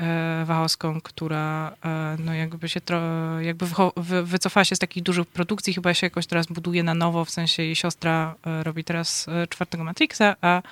Wachowską, 0.45 1.01
która 1.01 1.74
no 2.19 2.35
jakby 2.35 2.69
się 2.69 2.81
tro, 2.81 3.01
jakby 3.40 3.66
wycofała 4.24 4.65
się 4.65 4.77
z 4.77 4.78
takich 4.78 5.03
dużych 5.03 5.27
produkcji, 5.27 5.74
chyba 5.74 5.95
się 5.95 6.07
jakoś 6.07 6.27
teraz 6.27 6.47
buduje 6.47 6.82
na 6.82 6.95
nowo, 6.95 7.24
w 7.24 7.31
sensie 7.31 7.62
jej 7.62 7.77
siostra 7.77 8.35
robi 8.62 8.85
teraz 8.85 9.27
czwartego 9.49 9.85
Matrixa, 9.85 10.36
a 10.40 10.62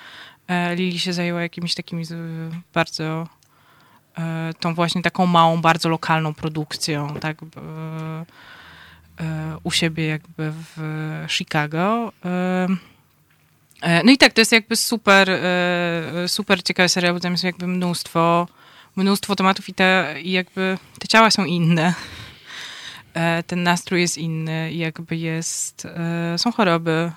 Lili 0.75 0.99
się 0.99 1.13
zajęła 1.13 1.41
jakimiś 1.41 1.75
takimi 1.75 2.03
bardzo 2.73 3.27
tą 4.59 4.73
właśnie 4.75 5.01
taką 5.01 5.25
małą, 5.25 5.61
bardzo 5.61 5.89
lokalną 5.89 6.33
produkcją, 6.33 7.15
tak, 7.19 7.37
b- 7.45 7.61
e, 9.19 9.57
u 9.63 9.71
siebie 9.71 10.07
jakby 10.07 10.51
w 10.51 10.77
Chicago. 11.29 12.11
E, 12.25 12.67
e, 13.81 14.03
No 14.03 14.11
i 14.11 14.17
tak, 14.17 14.33
to 14.33 14.41
jest 14.41 14.51
jakby 14.51 14.75
super, 14.75 15.29
e, 15.29 16.27
super 16.27 16.63
ciekawy 16.63 16.89
serial, 16.89 17.13
bo 17.13 17.19
tam 17.19 17.31
jest 17.31 17.43
jakby 17.43 17.67
mnóstwo, 17.67 18.47
mnóstwo 18.95 19.35
tematów 19.35 19.69
i, 19.69 19.73
te, 19.73 20.15
i 20.21 20.31
jakby 20.31 20.77
te 20.99 21.07
ciała 21.07 21.31
są 21.31 21.45
inne. 21.45 21.93
E, 23.13 23.43
Ten 23.43 23.63
nastrój 23.63 24.01
jest 24.01 24.17
inny 24.17 24.73
jakby 24.73 25.15
jest, 25.17 25.85
e, 25.85 26.37
są 26.37 26.51
choroby, 26.51 27.11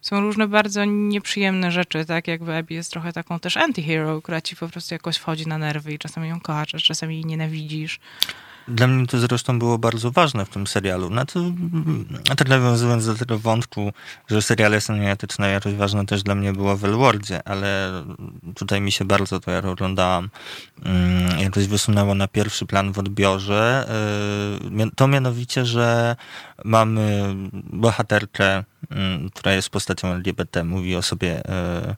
są 0.00 0.20
różne 0.20 0.48
bardzo 0.48 0.84
nieprzyjemne 0.84 1.72
rzeczy, 1.72 2.04
tak 2.04 2.28
jakby 2.28 2.56
Abby 2.56 2.74
jest 2.74 2.90
trochę 2.90 3.12
taką 3.12 3.40
też 3.40 3.56
anti-hero, 3.56 4.22
która 4.22 4.40
ci 4.40 4.56
po 4.56 4.68
prostu 4.68 4.94
jakoś 4.94 5.16
wchodzi 5.16 5.46
na 5.46 5.58
nerwy 5.58 5.92
i 5.92 5.98
czasami 5.98 6.28
ją 6.28 6.40
kochasz, 6.40 6.82
czasami 6.82 7.14
jej 7.14 7.24
nienawidzisz. 7.24 8.00
Dla 8.68 8.86
mnie 8.86 9.06
to 9.06 9.18
zresztą 9.18 9.58
było 9.58 9.78
bardzo 9.78 10.10
ważne 10.10 10.44
w 10.44 10.48
tym 10.48 10.66
serialu. 10.66 11.10
No 11.10 11.26
to, 11.26 11.40
a 12.30 12.34
tak 12.34 12.48
nawiązując 12.48 13.06
do 13.06 13.14
tego 13.14 13.38
wątku, 13.38 13.92
że 14.28 14.42
seriale 14.42 14.80
są 14.80 14.96
nieetyczne, 14.96 15.50
jakoś 15.50 15.74
ważne 15.74 16.06
też 16.06 16.22
dla 16.22 16.34
mnie 16.34 16.52
było 16.52 16.76
w 16.76 16.84
Elwardzie, 16.84 17.48
ale 17.48 17.92
tutaj 18.54 18.80
mi 18.80 18.92
się 18.92 19.04
bardzo 19.04 19.40
to, 19.40 19.50
jak 19.50 19.64
oglądałam, 19.64 20.28
mm, 20.84 21.38
jakoś 21.40 21.66
wysunęło 21.66 22.14
na 22.14 22.28
pierwszy 22.28 22.66
plan 22.66 22.92
w 22.92 22.98
odbiorze. 22.98 23.88
Mia- 24.70 24.90
To 24.96 25.08
mianowicie, 25.08 25.64
że 25.66 26.16
mamy 26.64 27.34
bohaterkę, 27.52 28.64
mm, 28.90 29.30
która 29.30 29.52
jest 29.52 29.70
postacią 29.70 30.08
LGBT, 30.08 30.64
mówi 30.64 30.96
o 30.96 31.02
sobie 31.02 31.28
yy, 31.28 31.94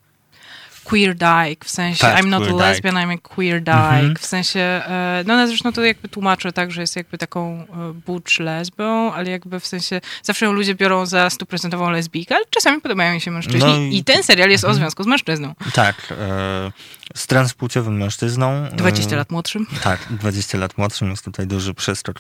Queer 0.91 1.15
dyke, 1.15 1.65
w 1.65 1.71
sensie 1.71 2.01
Tak, 2.01 2.19
I'm 2.21 2.27
not 2.27 2.43
a 2.43 2.45
queer 2.45 2.57
dyke. 2.57 2.69
lesbian, 2.69 2.95
I'm 2.95 3.15
a 3.15 3.19
queer 3.35 3.61
dyke, 3.63 4.01
Mhm. 4.01 4.17
w 4.17 4.27
sensie, 4.27 4.61
e, 4.61 5.25
no 5.27 5.35
ona 5.35 5.47
zresztą 5.47 5.73
to 5.73 5.85
jakby 5.85 6.09
tłumaczy 6.09 6.53
tak, 6.53 6.71
że 6.73 6.81
jest 6.81 6.97
jakby 6.97 7.19
taką 7.19 7.67
e, 7.73 7.93
butch 8.07 8.39
lesbą, 8.39 9.13
ale 9.13 9.31
jakby 9.31 9.61
w 9.61 9.67
sensie, 9.67 10.01
zawsze 10.23 10.47
ją 10.47 10.53
ludzie 10.53 10.75
biorą 10.75 11.07
za 11.07 11.31
stuprocentową 11.31 11.91
lesbijkę, 11.91 12.35
ale 12.37 12.45
czasami 12.51 12.81
podobają 12.81 13.15
mi 13.15 13.21
się 13.21 13.31
mężczyźni 13.31 13.61
No 13.61 13.77
i- 13.77 13.97
i 13.97 14.05
ten 14.05 14.23
serial 14.23 14.51
jest 14.51 14.65
o 14.65 14.75
związku 14.75 15.03
z 15.03 15.07
mężczyzną. 15.07 15.55
tak, 15.75 15.97
yy, 16.11 16.73
z 17.15 17.27
transpłciowym 17.27 17.97
mężczyzną. 17.97 18.63
yy, 18.65 18.71
20 18.77 19.17
lat 19.17 19.31
młodszym. 19.31 19.67
Tak, 19.83 20.07
20 20.11 20.59
lat 20.59 20.79
młodszym 20.79 21.11
jest 21.11 21.25
tutaj 21.25 21.47
duży 21.47 21.75
przeskok 21.75 22.17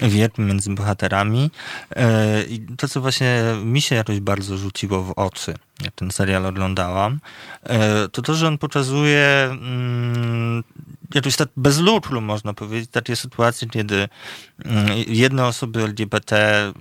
wieku 0.00 0.42
między 0.42 0.70
bohaterami. 0.70 1.50
E, 1.96 2.42
I 2.42 2.60
to, 2.60 2.88
co 2.88 3.00
właśnie 3.00 3.42
mi 3.64 3.80
się 3.80 3.94
jakoś 3.94 4.20
bardzo 4.20 4.56
rzuciło 4.56 5.02
w 5.02 5.12
oczy, 5.16 5.54
jak 5.84 5.94
ten 5.94 6.10
serial 6.10 6.46
oglądałam, 6.46 7.20
e, 7.62 8.08
to 8.08 8.22
to, 8.22 8.34
że 8.34 8.48
on 8.48 8.58
pokazuje 8.58 9.48
mm, 9.50 10.64
jakoś 11.14 11.36
tak 11.36 11.48
bez 11.56 11.78
lukru, 11.78 12.20
można 12.20 12.54
powiedzieć, 12.54 12.90
takie 12.90 13.16
sytuacje, 13.16 13.68
kiedy 13.68 14.08
mm, 14.64 14.88
jedne 15.06 15.46
osoby 15.46 15.82
LGBT 15.82 16.72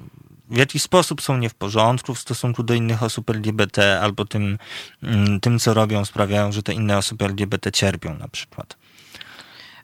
w 0.50 0.58
jakiś 0.58 0.82
sposób 0.82 1.22
są 1.22 1.38
nie 1.38 1.50
w 1.50 1.54
porządku 1.54 2.16
w 2.16 2.20
stosunku 2.20 2.64
do 2.64 2.74
innych 2.74 3.04
osób 3.04 3.30
LGBT, 3.30 4.00
albo 4.02 4.26
tym, 4.26 4.58
mm, 5.04 5.40
tym 5.40 5.60
co 5.60 5.74
robią, 5.74 6.06
sprawiają, 6.06 6.52
że 6.52 6.64
te 6.64 6.74
inne 6.74 6.98
osoby 6.98 7.26
LGBT 7.26 7.72
cierpią 7.72 8.18
na 8.18 8.28
przykład. 8.28 8.78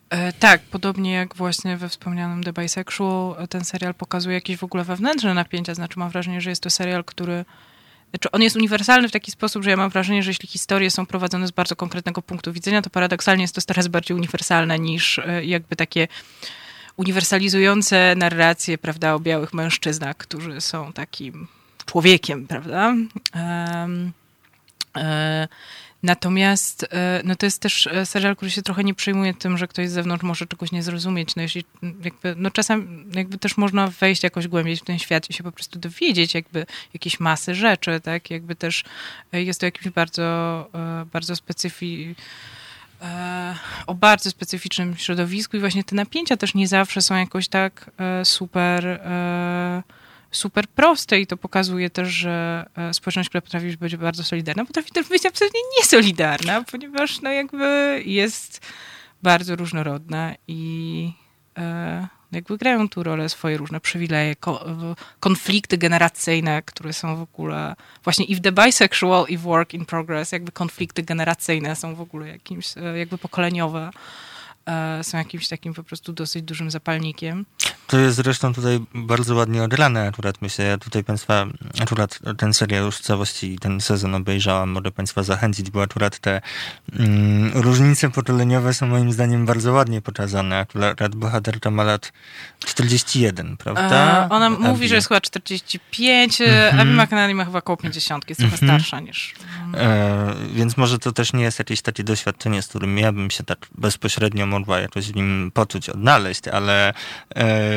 E, 0.09 0.33
tak, 0.33 0.61
podobnie 0.61 1.11
jak 1.11 1.35
właśnie 1.35 1.77
we 1.77 1.89
wspomnianym 1.89 2.43
The 2.43 2.53
Bisexual, 2.53 3.47
ten 3.47 3.65
serial 3.65 3.93
pokazuje 3.93 4.35
jakieś 4.35 4.57
w 4.57 4.63
ogóle 4.63 4.83
wewnętrzne 4.83 5.33
napięcia, 5.33 5.75
znaczy 5.75 5.99
mam 5.99 6.09
wrażenie, 6.09 6.41
że 6.41 6.49
jest 6.49 6.63
to 6.63 6.69
serial, 6.69 7.03
który 7.03 7.45
znaczy 8.09 8.31
on 8.31 8.41
jest 8.41 8.55
uniwersalny 8.55 9.07
w 9.07 9.11
taki 9.11 9.31
sposób, 9.31 9.63
że 9.63 9.69
ja 9.69 9.77
mam 9.77 9.89
wrażenie, 9.89 10.23
że 10.23 10.29
jeśli 10.29 10.49
historie 10.49 10.91
są 10.91 11.05
prowadzone 11.05 11.47
z 11.47 11.51
bardzo 11.51 11.75
konkretnego 11.75 12.21
punktu 12.21 12.53
widzenia, 12.53 12.81
to 12.81 12.89
paradoksalnie 12.89 13.41
jest 13.41 13.55
to 13.55 13.61
coraz 13.61 13.87
bardziej 13.87 14.17
uniwersalne 14.17 14.79
niż 14.79 15.19
e, 15.19 15.45
jakby 15.45 15.75
takie 15.75 16.07
uniwersalizujące 16.97 18.13
narracje, 18.17 18.77
prawda, 18.77 19.13
o 19.13 19.19
białych 19.19 19.53
mężczyznach, 19.53 20.17
którzy 20.17 20.61
są 20.61 20.93
takim 20.93 21.47
człowiekiem, 21.85 22.47
prawda? 22.47 22.95
Em, 23.33 24.11
e, 24.97 25.47
Natomiast 26.05 26.83
e, 26.83 27.21
no 27.23 27.35
to 27.35 27.45
jest 27.45 27.61
też 27.61 27.87
e, 27.87 28.05
serial, 28.05 28.35
który 28.35 28.51
się 28.51 28.61
trochę 28.61 28.83
nie 28.83 28.93
przejmuje 28.93 29.33
tym, 29.33 29.57
że 29.57 29.67
ktoś 29.67 29.89
z 29.89 29.91
zewnątrz 29.91 30.23
może 30.23 30.45
czegoś 30.45 30.71
nie 30.71 30.83
zrozumieć. 30.83 31.35
No 31.35 31.41
jeśli 31.41 31.65
jakby, 32.03 32.35
no 32.37 32.51
czasem 32.51 33.11
jakby 33.15 33.37
też 33.37 33.57
można 33.57 33.87
wejść 33.87 34.23
jakoś 34.23 34.47
głębiej 34.47 34.77
w 34.77 34.81
ten 34.81 34.99
świat 34.99 35.29
i 35.29 35.33
się 35.33 35.43
po 35.43 35.51
prostu 35.51 35.79
dowiedzieć 35.79 36.33
jakby 36.33 36.65
jakiejś 36.93 37.19
masy 37.19 37.55
rzeczy, 37.55 37.99
tak? 38.03 38.29
Jakby 38.29 38.55
też 38.55 38.83
e, 39.31 39.43
jest 39.43 39.59
to 39.59 39.65
jakimś 39.65 39.93
bardzo, 39.93 40.69
bardzo 41.13 41.35
specyfi 41.35 42.15
e, 42.19 42.64
o 43.87 43.93
bardzo 43.93 44.29
specyficznym 44.29 44.97
środowisku 44.97 45.57
i 45.57 45.59
właśnie 45.59 45.83
te 45.83 45.95
napięcia 45.95 46.37
też 46.37 46.53
nie 46.53 46.67
zawsze 46.67 47.01
są 47.01 47.15
jakoś 47.15 47.47
tak 47.47 47.91
e, 47.97 48.25
super 48.25 48.87
e, 48.87 49.83
super 50.35 50.67
proste 50.67 51.19
i 51.19 51.27
to 51.27 51.37
pokazuje 51.37 51.89
też, 51.89 52.09
że 52.09 52.65
e, 52.75 52.93
społeczność, 52.93 53.29
która 53.29 53.41
potrafi 53.41 53.77
być 53.77 53.95
bardzo 53.95 54.23
solidarna, 54.23 54.65
potrafi 54.65 54.91
też 54.91 55.07
być 55.07 55.25
absolutnie 55.25 55.59
niesolidarna, 55.77 56.63
ponieważ 56.71 57.21
no 57.21 57.31
jakby 57.31 58.01
jest 58.05 58.61
bardzo 59.23 59.55
różnorodna 59.55 60.35
i 60.47 61.11
e, 61.21 61.24
jakby 62.31 62.57
grają 62.57 62.89
tu 62.89 63.03
rolę 63.03 63.29
swoje 63.29 63.57
różne 63.57 63.79
przywileje, 63.79 64.35
konflikty 65.19 65.77
generacyjne, 65.77 66.61
które 66.61 66.93
są 66.93 67.15
w 67.15 67.21
ogóle 67.21 67.75
właśnie 68.03 68.25
i 68.25 68.35
w 68.35 68.41
The 68.41 68.51
Bisexual 68.51 69.25
i 69.27 69.37
w 69.37 69.41
Work 69.41 69.73
in 69.73 69.85
Progress, 69.85 70.31
jakby 70.31 70.51
konflikty 70.51 71.03
generacyjne 71.03 71.75
są 71.75 71.95
w 71.95 72.01
ogóle 72.01 72.27
jakimś, 72.27 72.77
e, 72.77 72.97
jakby 72.97 73.17
pokoleniowe, 73.17 73.89
e, 74.65 75.03
są 75.03 75.17
jakimś 75.17 75.47
takim 75.47 75.73
po 75.73 75.83
prostu 75.83 76.13
dosyć 76.13 76.43
dużym 76.43 76.71
zapalnikiem. 76.71 77.45
To 77.87 77.97
jest 77.97 78.15
zresztą 78.15 78.53
tutaj 78.53 78.79
bardzo 78.93 79.35
ładnie 79.35 79.63
odrane 79.63 80.07
akurat 80.07 80.41
myślę. 80.41 80.65
Ja 80.65 80.77
tutaj 80.77 81.03
Państwa, 81.03 81.45
akurat 81.81 82.19
ten 82.37 82.53
serial 82.53 82.85
już 82.85 82.97
w 82.97 83.01
całości, 83.01 83.59
ten 83.59 83.81
sezon 83.81 84.15
obejrzałam, 84.15 84.69
mogę 84.69 84.91
Państwa 84.91 85.23
zachęcić, 85.23 85.71
bo 85.71 85.81
akurat 85.81 86.19
te 86.19 86.41
mm, 86.99 87.51
różnice 87.53 88.09
pokoleniowe 88.09 88.73
są 88.73 88.87
moim 88.87 89.11
zdaniem 89.11 89.45
bardzo 89.45 89.73
ładnie 89.73 90.01
pokazane. 90.01 90.59
Akurat 90.59 91.15
bohaterka 91.15 91.71
ma 91.71 91.83
lat 91.83 92.11
41, 92.65 93.57
prawda? 93.57 94.25
E, 94.25 94.29
ona 94.29 94.47
Abby. 94.47 94.59
mówi, 94.59 94.87
że 94.87 94.95
jest 94.95 95.07
chyba 95.07 95.21
45, 95.21 96.41
mm 96.41 96.53
-hmm. 96.53 96.81
Abby 96.81 97.03
McNally 97.03 97.35
ma 97.35 97.45
chyba 97.45 97.59
około 97.59 97.77
50, 97.77 98.29
jest 98.29 98.41
trochę 98.41 98.57
mm 98.57 98.75
-hmm. 98.75 98.79
starsza 98.79 98.99
niż... 98.99 99.33
E, 99.73 100.33
więc 100.53 100.77
może 100.77 100.99
to 100.99 101.11
też 101.11 101.33
nie 101.33 101.43
jest 101.43 101.59
jakieś 101.59 101.81
takie 101.81 102.03
doświadczenie, 102.03 102.61
z 102.61 102.67
którym 102.67 102.97
ja 102.97 103.11
bym 103.11 103.31
się 103.31 103.43
tak 103.43 103.67
bezpośrednio 103.77 104.45
mogła 104.45 104.79
jakoś 104.79 105.11
w 105.11 105.15
nim 105.15 105.51
poczuć, 105.53 105.89
odnaleźć, 105.89 106.47
ale 106.47 106.93
e, 107.35 107.74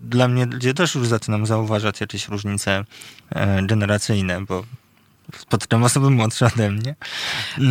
dla 0.00 0.28
mnie, 0.28 0.46
gdzie 0.46 0.74
też 0.74 0.94
już 0.94 1.08
zaczynam 1.08 1.46
zauważać 1.46 2.00
jakieś 2.00 2.28
różnice 2.28 2.84
e, 3.30 3.62
generacyjne, 3.62 4.44
bo 4.44 4.64
spotykam 5.38 5.82
osoby 5.82 6.10
młodsze 6.10 6.46
ode 6.46 6.70
mnie. 6.70 6.94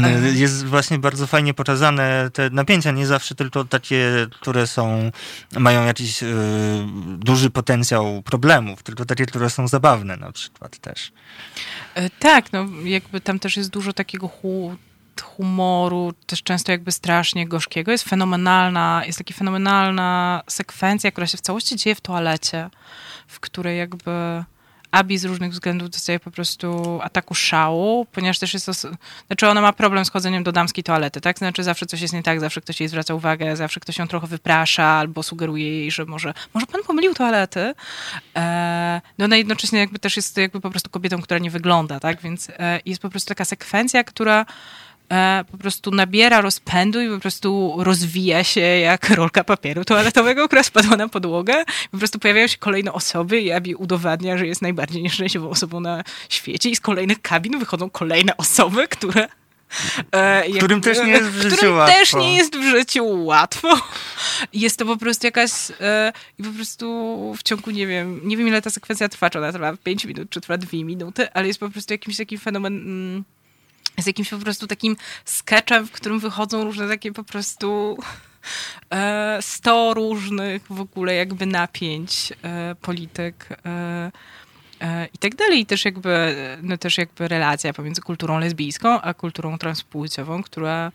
E, 0.03 0.21
jest 0.33 0.65
właśnie 0.65 0.99
bardzo 0.99 1.27
fajnie 1.27 1.53
pokazane 1.53 2.29
te 2.33 2.49
napięcia, 2.49 2.91
nie 2.91 3.07
zawsze 3.07 3.35
tylko 3.35 3.65
takie, 3.65 4.27
które 4.31 4.67
są, 4.67 5.11
mają 5.59 5.85
jakiś 5.85 6.23
duży 7.17 7.49
potencjał 7.49 8.21
problemów, 8.21 8.83
tylko 8.83 9.05
takie, 9.05 9.25
które 9.25 9.49
są 9.49 9.67
zabawne 9.67 10.17
na 10.17 10.31
przykład 10.31 10.77
też. 10.77 11.11
Tak, 12.19 12.53
no 12.53 12.65
jakby 12.83 13.21
tam 13.21 13.39
też 13.39 13.57
jest 13.57 13.69
dużo 13.69 13.93
takiego 13.93 14.27
humoru, 15.22 16.14
też 16.26 16.44
często 16.44 16.72
jakby 16.72 16.91
strasznie 16.91 17.48
gorzkiego. 17.48 17.91
Jest 17.91 18.10
fenomenalna, 18.10 19.03
jest 19.06 19.18
taka 19.18 19.34
fenomenalna 19.34 20.41
sekwencja, 20.48 21.11
która 21.11 21.27
się 21.27 21.38
w 21.38 21.41
całości 21.41 21.76
dzieje 21.76 21.95
w 21.95 22.02
toalecie, 22.02 22.69
w 23.27 23.39
której 23.39 23.77
jakby 23.77 24.44
Abi 24.91 25.18
z 25.18 25.26
różnych 25.26 25.52
względów 25.52 25.89
dostaje 25.89 26.19
po 26.19 26.31
prostu 26.31 26.99
ataku 27.03 27.35
szału, 27.35 28.06
ponieważ 28.11 28.39
też 28.39 28.53
jest 28.53 28.65
to, 28.65 28.73
znaczy 29.27 29.48
ona 29.48 29.61
ma 29.61 29.73
problem 29.73 30.06
z 30.06 30.11
chodzeniem 30.11 30.44
do 30.44 30.52
damskiej 30.52 30.84
toalety, 30.84 31.22
tak? 31.22 31.38
Znaczy 31.38 31.64
zawsze 31.64 31.85
coś 31.85 32.02
jest 32.02 32.14
nie 32.14 32.23
tak, 32.23 32.39
zawsze 32.39 32.61
ktoś 32.61 32.80
jej 32.80 32.89
zwraca 32.89 33.14
uwagę, 33.14 33.56
zawsze 33.56 33.80
ktoś 33.80 33.98
ją 33.98 34.07
trochę 34.07 34.27
wyprasza 34.27 34.84
albo 34.84 35.23
sugeruje 35.23 35.80
jej, 35.80 35.91
że 35.91 36.06
może, 36.06 36.34
może 36.53 36.65
pan 36.65 36.81
pomylił 36.84 37.14
toalety. 37.14 37.73
E, 38.35 39.02
no 39.18 39.26
ona 39.26 39.35
jednocześnie 39.35 39.80
jakby 39.80 39.99
też 39.99 40.15
jest 40.15 40.38
jakby 40.38 40.61
po 40.61 40.69
prostu 40.69 40.89
kobietą, 40.89 41.22
która 41.22 41.39
nie 41.39 41.52
wygląda, 41.52 41.99
tak? 41.99 42.22
Więc 42.22 42.49
e, 42.49 42.80
jest 42.85 43.02
po 43.02 43.10
prostu 43.10 43.27
taka 43.27 43.45
sekwencja, 43.45 44.03
która 44.03 44.45
po 45.51 45.57
prostu 45.57 45.91
nabiera 45.91 46.41
rozpędu 46.41 47.01
i 47.01 47.09
po 47.09 47.19
prostu 47.19 47.75
rozwija 47.77 48.43
się 48.43 48.61
jak 48.61 49.09
rolka 49.09 49.43
papieru 49.43 49.85
toaletowego, 49.85 50.47
która 50.47 50.63
spadła 50.63 50.97
na 50.97 51.09
podłogę. 51.09 51.65
Po 51.91 51.97
prostu 51.97 52.19
pojawiają 52.19 52.47
się 52.47 52.57
kolejne 52.57 52.93
osoby 52.93 53.41
i 53.41 53.51
Abby 53.51 53.77
udowadnia, 53.77 54.38
że 54.38 54.47
jest 54.47 54.61
najbardziej 54.61 55.03
nieszczęśliwą 55.03 55.49
osobą 55.49 55.79
na 55.79 56.03
świecie 56.29 56.69
i 56.69 56.75
z 56.75 56.79
kolejnych 56.79 57.21
kabin 57.21 57.59
wychodzą 57.59 57.89
kolejne 57.89 58.38
osoby, 58.38 58.88
które 58.88 59.27
E, 60.11 60.43
którym 60.57 60.81
też 60.81 60.97
nie 60.97 61.11
jest 61.11 61.25
w 61.25 61.41
życiu 61.41 61.55
którym 61.55 61.75
łatwo. 61.75 61.97
też 61.97 62.13
nie 62.13 62.35
jest 62.35 62.57
w 62.57 62.63
życiu 62.63 63.25
łatwo. 63.25 63.81
Jest 64.53 64.79
to 64.79 64.85
po 64.85 64.97
prostu 64.97 65.27
jakaś 65.27 65.51
e, 65.81 66.13
i 66.39 66.43
po 66.43 66.49
prostu 66.49 67.35
w 67.38 67.43
ciągu, 67.43 67.71
nie 67.71 67.88
wiem, 67.88 68.21
nie 68.23 68.38
wiem 68.38 68.47
ile 68.47 68.61
ta 68.61 68.69
sekwencja 68.69 69.09
trwa, 69.09 69.29
czy 69.29 69.38
ona 69.38 69.51
trwa 69.51 69.77
5 69.84 70.05
minut, 70.05 70.29
czy 70.29 70.41
trwa 70.41 70.57
2 70.57 70.69
minuty, 70.73 71.31
ale 71.34 71.47
jest 71.47 71.59
po 71.59 71.69
prostu 71.69 71.93
jakimś 71.93 72.17
takim 72.17 72.39
fenomen 72.39 72.73
mm, 72.77 73.23
z 73.98 74.07
jakimś 74.07 74.30
po 74.30 74.38
prostu 74.38 74.68
takim 74.68 74.95
sketchem, 75.26 75.88
w 75.88 75.91
którym 75.91 76.19
wychodzą 76.19 76.64
różne 76.64 76.88
takie 76.88 77.11
po 77.11 77.24
prostu 77.24 77.98
e, 78.90 79.38
sto 79.41 79.94
różnych 79.94 80.61
w 80.69 80.82
ogóle 80.82 81.15
jakby 81.15 81.45
napięć 81.45 82.34
e, 82.44 82.76
polityk 82.82 83.49
e, 83.65 84.11
i 85.14 85.18
tak 85.18 85.36
dalej. 85.36 85.60
I 85.60 85.65
też 85.65 85.86
jakby, 85.86 86.36
no 86.61 86.78
też 86.78 86.98
jakby 86.98 87.28
relacja 87.28 87.74
pomiędzy 87.74 88.02
kulturą 88.02 88.40
lesbijską 88.40 89.02
a 89.02 89.14
kulturą 89.14 89.57
transpłciową, 89.57 90.44
która 90.44 90.91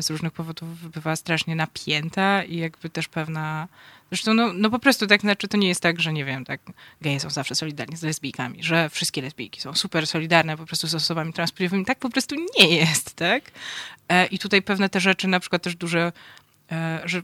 z 0.00 0.10
różnych 0.10 0.32
powodów 0.32 0.90
bywa 0.90 1.16
strasznie 1.16 1.56
napięta 1.56 2.42
i 2.44 2.56
jakby 2.56 2.90
też 2.90 3.08
pewna 3.08 3.68
Zresztą, 4.14 4.34
no, 4.34 4.52
no 4.52 4.70
po 4.70 4.78
prostu 4.78 5.06
tak, 5.06 5.20
znaczy 5.20 5.48
to 5.48 5.56
nie 5.56 5.68
jest 5.68 5.80
tak, 5.80 6.00
że 6.00 6.12
nie 6.12 6.24
wiem, 6.24 6.44
tak, 6.44 6.60
geje 7.00 7.20
są 7.20 7.30
zawsze 7.30 7.54
solidarni 7.54 7.96
z 7.96 8.02
lesbijkami, 8.02 8.62
że 8.62 8.88
wszystkie 8.88 9.22
lesbijki 9.22 9.60
są 9.60 9.74
super 9.74 10.06
solidarne 10.06 10.56
po 10.56 10.66
prostu 10.66 10.86
z 10.86 10.94
osobami 10.94 11.32
transpłciowymi. 11.32 11.84
Tak 11.84 11.98
po 11.98 12.10
prostu 12.10 12.34
nie 12.58 12.68
jest, 12.76 13.14
tak? 13.14 13.42
E, 14.08 14.26
I 14.26 14.38
tutaj 14.38 14.62
pewne 14.62 14.88
te 14.88 15.00
rzeczy, 15.00 15.28
na 15.28 15.40
przykład 15.40 15.62
też 15.62 15.76
duże, 15.76 16.12
e, 16.72 17.00
że 17.04 17.22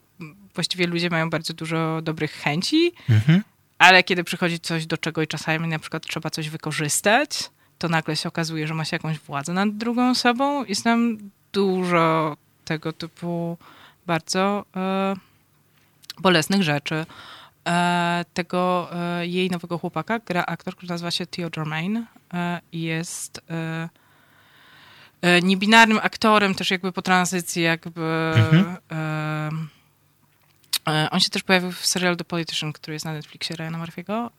właściwie 0.54 0.86
ludzie 0.86 1.10
mają 1.10 1.30
bardzo 1.30 1.54
dużo 1.54 2.02
dobrych 2.02 2.32
chęci, 2.32 2.92
mhm. 3.10 3.42
ale 3.78 4.02
kiedy 4.02 4.24
przychodzi 4.24 4.60
coś 4.60 4.86
do 4.86 4.98
czego 4.98 5.22
i 5.22 5.26
czasami 5.26 5.68
na 5.68 5.78
przykład 5.78 6.06
trzeba 6.06 6.30
coś 6.30 6.48
wykorzystać, 6.48 7.50
to 7.78 7.88
nagle 7.88 8.16
się 8.16 8.28
okazuje, 8.28 8.66
że 8.66 8.74
ma 8.74 8.84
się 8.84 8.94
jakąś 8.96 9.18
władzę 9.18 9.52
nad 9.52 9.76
drugą 9.76 10.10
osobą. 10.10 10.64
Jest 10.64 10.84
tam 10.84 11.18
dużo 11.52 12.36
tego 12.64 12.92
typu 12.92 13.58
bardzo... 14.06 14.64
E, 14.76 15.29
bolesnych 16.20 16.62
rzeczy. 16.62 17.06
E, 17.68 18.24
tego 18.34 18.90
e, 18.92 19.26
jej 19.26 19.50
nowego 19.50 19.78
chłopaka 19.78 20.18
gra 20.18 20.44
aktor, 20.46 20.76
który 20.76 20.90
nazywa 20.90 21.10
się 21.10 21.26
Theo 21.26 21.50
Germain 21.50 22.06
e, 22.34 22.60
i 22.72 22.82
jest 22.82 23.40
niebinarnym 25.42 25.98
aktorem, 26.02 26.54
też 26.54 26.70
jakby 26.70 26.92
po 26.92 27.02
tranzycji, 27.02 27.62
jakby. 27.62 28.32
Mhm. 28.50 29.68
on 31.10 31.20
się 31.20 31.30
też 31.30 31.42
pojawił 31.42 31.72
w 31.72 31.86
serialu 31.86 32.16
The 32.16 32.24
Politician, 32.24 32.72
który 32.72 32.94
jest 32.94 33.04
na 33.04 33.12
Netflixie 33.12 33.56
Ryana 33.56 33.78
Murphy'ego 33.78 34.30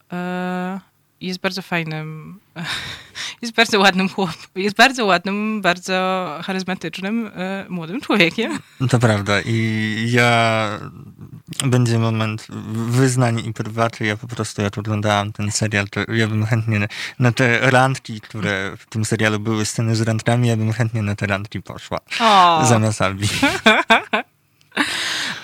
jest 1.22 1.40
bardzo 1.40 1.62
fajnym, 1.62 2.40
jest 3.42 3.54
bardzo 3.54 3.80
ładnym 3.80 4.10
chłop, 4.10 4.32
jest 4.56 4.76
bardzo 4.76 5.06
ładnym, 5.06 5.62
bardzo 5.62 6.28
charyzmatycznym, 6.44 7.32
e, 7.36 7.66
młodym 7.70 8.02
człowiekiem. 8.02 8.60
To 8.90 9.00
prawda 9.00 9.42
i 9.42 10.08
ja, 10.12 10.70
będzie 11.66 12.00
moment 12.00 12.48
wyznań 12.74 13.46
i 13.46 13.54
prywaty, 13.54 14.06
ja 14.06 14.18
po 14.18 14.28
prostu 14.28 14.62
jak 14.62 14.78
oglądałam 14.78 15.34
ten 15.34 15.52
serial, 15.52 15.88
to 15.90 16.00
ja 16.14 16.28
bym 16.28 16.46
chętnie 16.46 16.88
na 17.20 17.32
te 17.32 17.72
randki, 17.72 18.22
które 18.22 18.78
w 18.78 18.86
tym 18.86 19.06
serialu 19.06 19.40
były 19.40 19.66
sceny 19.66 19.96
z 19.96 20.02
randkami, 20.02 20.48
ja 20.48 20.58
bym 20.58 20.74
chętnie 20.74 21.02
na 21.02 21.16
te 21.16 21.28
randki 21.28 21.62
poszła. 21.62 22.00
O. 22.20 22.66
Zamiast 22.66 23.02
Albi. 23.02 23.28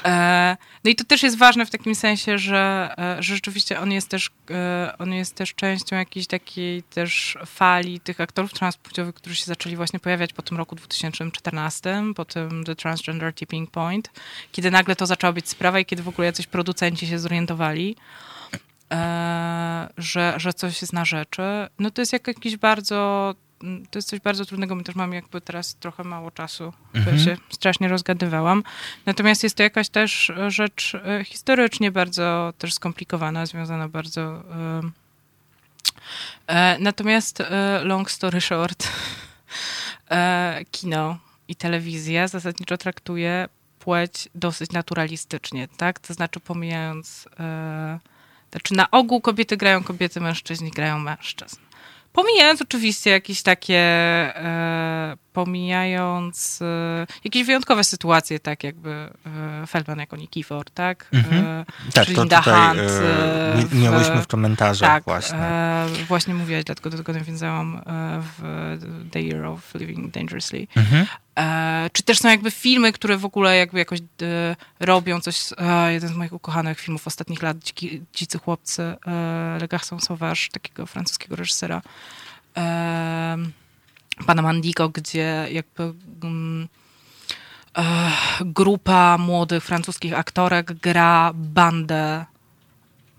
E, 0.05 0.57
no 0.83 0.91
i 0.91 0.95
to 0.95 1.03
też 1.03 1.23
jest 1.23 1.37
ważne 1.37 1.65
w 1.65 1.69
takim 1.69 1.95
sensie, 1.95 2.37
że, 2.37 2.93
e, 2.97 3.23
że 3.23 3.35
rzeczywiście 3.35 3.79
on 3.79 3.91
jest 3.91 4.09
też, 4.09 4.29
e, 4.51 4.93
on 4.99 5.13
jest 5.13 5.35
też 5.35 5.53
częścią 5.53 5.95
jakiejś 5.95 6.27
takiej 6.27 6.83
też 6.83 7.37
fali 7.45 7.99
tych 7.99 8.21
aktorów 8.21 8.53
transpłciowych, 8.53 9.15
którzy 9.15 9.35
się 9.35 9.45
zaczęli 9.45 9.75
właśnie 9.75 9.99
pojawiać 9.99 10.33
po 10.33 10.41
tym 10.41 10.57
roku 10.57 10.75
2014, 10.75 12.13
po 12.15 12.25
tym 12.25 12.63
The 12.63 12.75
Transgender 12.75 13.33
Tipping 13.33 13.71
Point, 13.71 14.11
kiedy 14.51 14.71
nagle 14.71 14.95
to 14.95 15.05
zaczęła 15.05 15.33
być 15.33 15.49
sprawa 15.49 15.79
i 15.79 15.85
kiedy 15.85 16.03
w 16.03 16.07
ogóle 16.07 16.25
jacyś 16.25 16.47
producenci 16.47 17.07
się 17.07 17.19
zorientowali, 17.19 17.95
że, 19.97 20.33
że 20.37 20.53
coś 20.53 20.81
jest 20.81 20.93
na 20.93 21.05
rzeczy. 21.05 21.41
No 21.79 21.91
to 21.91 22.01
jest 22.01 22.13
jakiś 22.13 22.57
bardzo 22.57 23.35
to 23.59 23.97
jest 23.97 24.09
coś 24.09 24.19
bardzo 24.19 24.45
trudnego. 24.45 24.75
My 24.75 24.83
też 24.83 24.95
mamy 24.95 25.15
jakby 25.15 25.41
teraz 25.41 25.75
trochę 25.75 26.03
mało 26.03 26.31
czasu. 26.31 26.73
Mhm. 26.93 27.19
się 27.19 27.37
strasznie 27.49 27.87
rozgadywałam. 27.87 28.63
Natomiast 29.05 29.43
jest 29.43 29.55
to 29.55 29.63
jakaś 29.63 29.89
też 29.89 30.31
rzecz 30.47 30.95
e, 30.95 31.23
historycznie 31.23 31.91
bardzo 31.91 32.53
też 32.57 32.73
skomplikowana, 32.73 33.45
związana 33.45 33.89
bardzo... 33.89 34.43
E, 36.47 36.77
natomiast 36.79 37.41
e, 37.41 37.81
long 37.83 38.11
story 38.11 38.41
short, 38.41 38.87
kino 40.71 41.17
i 41.47 41.55
telewizja 41.55 42.27
zasadniczo 42.27 42.77
traktuje 42.77 43.49
płeć 43.79 44.29
dosyć 44.35 44.71
naturalistycznie, 44.71 45.67
tak? 45.77 45.99
To 45.99 46.13
znaczy 46.13 46.39
pomijając... 46.39 47.27
Znaczy 48.51 48.73
na 48.73 48.91
ogół 48.91 49.21
kobiety 49.21 49.57
grają 49.57 49.83
kobiety, 49.83 50.21
mężczyźni 50.21 50.71
grają 50.71 50.99
mężczyzn. 50.99 51.66
Pomijając 52.17 52.61
oczywiście 52.61 53.09
jakieś 53.09 53.41
takie, 53.41 53.75
e, 53.75 55.17
pomijając 55.37 56.59
e, 56.61 57.07
jakieś 57.23 57.43
wyjątkowe 57.43 57.83
sytuacje, 57.83 58.39
tak 58.39 58.63
jakby 58.63 58.89
e, 58.91 59.67
Feldman 59.67 59.99
jako 59.99 60.15
Nikifor, 60.15 60.69
tak? 60.69 61.07
Mhm. 61.13 61.45
E, 61.45 61.65
tak, 61.93 62.05
to 62.05 62.11
Linda 62.11 62.37
tutaj, 62.37 62.67
Hunt. 62.67 62.79
E, 62.79 63.65
w, 63.65 63.81
miałyśmy 63.81 64.21
w 64.21 64.27
komentarzach 64.27 64.89
tak, 64.89 65.03
właśnie. 65.03 65.37
E, 65.37 65.87
właśnie 66.07 66.33
mówiłaś, 66.33 66.63
dlatego 66.63 66.89
do 66.89 66.97
tego 66.97 67.13
nawiązałam 67.13 67.81
w 68.21 68.77
The 69.11 69.21
Year 69.21 69.45
of 69.45 69.75
Living 69.75 70.13
Dangerously. 70.13 70.67
Mhm. 70.75 71.05
E, 71.39 71.89
czy 71.93 72.03
też 72.03 72.19
są 72.19 72.29
jakby 72.29 72.51
filmy, 72.51 72.91
które 72.91 73.17
w 73.17 73.25
ogóle 73.25 73.57
jakby 73.57 73.79
jakoś 73.79 73.99
e, 73.99 74.55
robią 74.79 75.21
coś, 75.21 75.53
e, 75.57 75.93
jeden 75.93 76.09
z 76.09 76.13
moich 76.13 76.33
ukochanych 76.33 76.79
filmów 76.79 77.07
ostatnich 77.07 77.41
lat, 77.41 77.57
Dziki, 77.57 78.01
Dzicy 78.13 78.37
Chłopcy, 78.37 78.83
e, 78.83 78.97
Le 79.61 79.67
Garçon 79.67 79.99
Sauvage, 79.99 80.41
takiego 80.51 80.85
francuskiego 80.85 81.35
reżysera, 81.35 81.81
e, 82.57 83.37
pana 84.25 84.41
Mandigo, 84.41 84.89
gdzie 84.89 85.47
jakby 85.51 85.93
um, 86.23 86.67
grupa 88.41 89.17
młodych 89.17 89.63
francuskich 89.63 90.13
aktorek 90.13 90.73
gra 90.73 91.31
bandę 91.33 92.25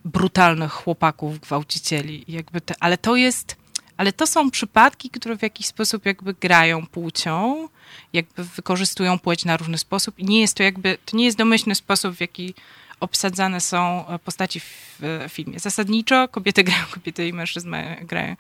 brutalnych 0.05 0.73
chłopaków, 0.73 1.41
gwałcicieli. 1.41 2.25
Jakby 2.29 2.61
te, 2.61 2.75
ale 2.81 2.99
to 2.99 3.17
jest, 3.17 3.57
ale 3.97 4.13
to 4.13 4.27
są 4.27 4.51
przypadki, 4.51 5.11
które 5.11 5.37
w 5.37 5.43
jakiś 5.43 5.67
sposób 5.67 6.07
jakby 6.07 6.35
grają 6.35 6.87
płcią, 6.87 7.69
jakby 8.13 8.45
wykorzystują 8.45 9.19
płeć 9.19 9.45
na 9.45 9.57
różny 9.57 9.79
sposób 9.79 10.19
i 10.19 10.25
nie 10.25 10.41
jest 10.41 10.55
to 10.55 10.63
jakby, 10.63 10.99
to 11.05 11.17
nie 11.17 11.25
jest 11.25 11.39
domyślny 11.39 11.75
sposób, 11.75 12.15
w 12.15 12.21
jaki 12.21 12.55
obsadzane 13.01 13.61
są 13.61 14.05
postaci 14.25 14.61
w 14.61 15.01
filmie. 15.29 15.59
Zasadniczo 15.59 16.29
kobiety 16.29 16.65
grają 16.65 16.85
kobiety 16.95 17.29
i 17.29 17.33
mężczyzn 17.33 17.75
grają 18.03 18.37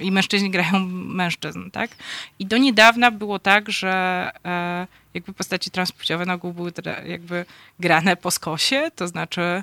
i 0.00 0.12
mężczyźni 0.12 0.50
grają 0.50 0.78
mężczyzn, 0.88 1.70
tak? 1.70 1.90
I 2.38 2.46
do 2.46 2.56
niedawna 2.56 3.10
było 3.10 3.38
tak, 3.38 3.70
że 3.70 4.30
e, 4.44 4.86
jakby 5.14 5.32
postaci 5.32 5.70
transpłciowe 5.70 6.26
na 6.26 6.34
ogół 6.34 6.52
były 6.52 6.72
jakby 7.06 7.46
grane 7.80 8.16
po 8.16 8.30
skosie, 8.30 8.90
to 8.96 9.08
znaczy 9.08 9.62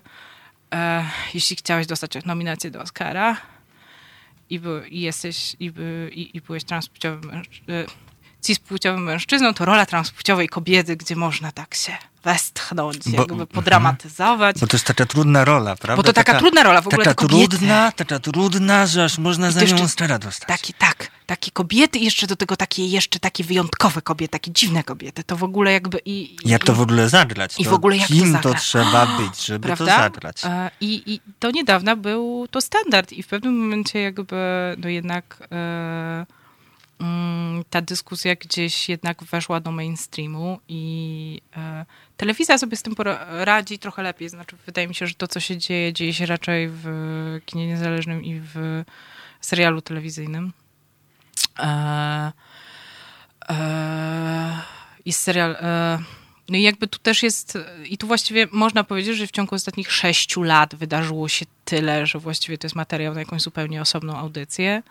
e, 0.73 1.05
jeśli 1.33 1.55
chciałeś 1.55 1.87
dostać 1.87 2.25
nominację 2.25 2.71
do 2.71 2.81
Oscara 2.81 3.37
i, 4.49 4.59
by, 4.59 4.83
i 4.89 5.01
jesteś 5.01 5.55
i, 5.59 5.71
by, 5.71 6.11
i, 6.13 6.37
i 6.37 6.41
byłeś 6.41 6.63
transpłciowym 6.63 7.31
mężczyzną, 7.31 8.97
mężczyzną, 8.97 9.53
to 9.53 9.65
rola 9.65 9.85
transpłciowej 9.85 10.49
kobiety, 10.49 10.97
gdzie 10.97 11.15
można 11.15 11.51
tak 11.51 11.75
się 11.75 12.10
westchnąć, 12.23 13.09
bo, 13.09 13.17
jakby 13.17 13.47
podramatyzować. 13.47 14.59
Bo 14.59 14.67
to 14.67 14.75
jest 14.75 14.85
taka 14.85 15.05
trudna 15.05 15.45
rola, 15.45 15.75
prawda? 15.75 15.95
Bo 15.95 16.03
to 16.03 16.13
taka, 16.13 16.25
taka 16.25 16.39
trudna 16.39 16.63
rola 16.63 16.81
w 16.81 16.87
ogóle. 16.87 17.05
Taka 17.05 17.27
trudna, 17.27 17.91
taka 17.91 18.19
trudna, 18.19 18.85
że 18.85 19.03
aż 19.03 19.17
można 19.17 19.51
za 19.51 19.63
nią 19.63 19.87
stara 19.87 20.19
dostać. 20.19 20.47
Taki, 20.47 20.73
tak, 20.73 21.11
takie 21.25 21.51
kobiety 21.51 21.99
i 21.99 22.03
jeszcze 22.03 22.27
do 22.27 22.35
tego 22.35 22.55
takie 22.55 22.87
jeszcze 22.87 23.19
takie 23.19 23.43
wyjątkowe 23.43 24.01
kobiety, 24.01 24.31
takie 24.31 24.51
dziwne 24.51 24.83
kobiety. 24.83 25.23
To 25.23 25.35
w 25.35 25.43
ogóle 25.43 25.71
jakby 25.71 25.99
i... 26.05 26.35
i 26.45 26.49
jak 26.49 26.63
to 26.63 26.73
w 26.73 26.81
ogóle 26.81 27.09
zagrać? 27.09 27.59
I 27.59 27.65
w 27.65 27.73
ogóle 27.73 27.97
jak 27.97 28.07
kim 28.07 28.33
to, 28.33 28.53
to 28.53 28.53
trzeba 28.53 29.05
być, 29.05 29.45
żeby 29.45 29.67
prawda? 29.67 29.85
to 29.85 30.01
zagrać? 30.01 30.45
E, 30.45 30.71
I, 30.81 31.13
I 31.13 31.21
do 31.39 31.51
niedawna 31.51 31.95
był 31.95 32.47
to 32.51 32.61
standard 32.61 33.11
i 33.11 33.23
w 33.23 33.27
pewnym 33.27 33.57
momencie 33.57 34.01
jakby 34.01 34.35
no 34.77 34.89
jednak... 34.89 35.47
E, 35.51 36.41
Mm, 37.01 37.63
ta 37.69 37.81
dyskusja 37.81 38.35
gdzieś 38.35 38.89
jednak 38.89 39.23
weszła 39.23 39.59
do 39.59 39.71
mainstreamu 39.71 40.59
i 40.67 41.41
e, 41.57 41.85
telewizja 42.21 42.57
sobie 42.57 42.77
z 42.77 42.81
tym 42.81 42.95
radzi 43.29 43.79
trochę 43.79 44.03
lepiej. 44.03 44.29
Znaczy, 44.29 44.55
wydaje 44.65 44.87
mi 44.87 44.95
się, 44.95 45.07
że 45.07 45.13
to, 45.13 45.27
co 45.27 45.39
się 45.39 45.57
dzieje, 45.57 45.93
dzieje 45.93 46.13
się 46.13 46.25
raczej 46.25 46.69
w 46.71 46.85
kinie 47.45 47.67
niezależnym 47.67 48.23
i 48.23 48.39
w 48.39 48.83
serialu 49.41 49.81
telewizyjnym. 49.81 50.53
E, 51.59 52.31
e, 53.49 54.61
I 55.05 55.13
serial. 55.13 55.51
E, 55.51 55.99
no 56.49 56.57
i 56.57 56.61
jakby 56.61 56.87
tu 56.87 56.99
też 56.99 57.23
jest, 57.23 57.57
i 57.89 57.97
tu 57.97 58.07
właściwie 58.07 58.47
można 58.51 58.83
powiedzieć, 58.83 59.17
że 59.17 59.27
w 59.27 59.31
ciągu 59.31 59.55
ostatnich 59.55 59.91
sześciu 59.91 60.43
lat 60.43 60.75
wydarzyło 60.75 61.29
się 61.29 61.45
tyle, 61.65 62.05
że 62.05 62.19
właściwie 62.19 62.57
to 62.57 62.65
jest 62.65 62.75
materiał 62.75 63.13
na 63.13 63.19
jakąś 63.19 63.41
zupełnie 63.41 63.81
osobną 63.81 64.17
audycję. 64.17 64.83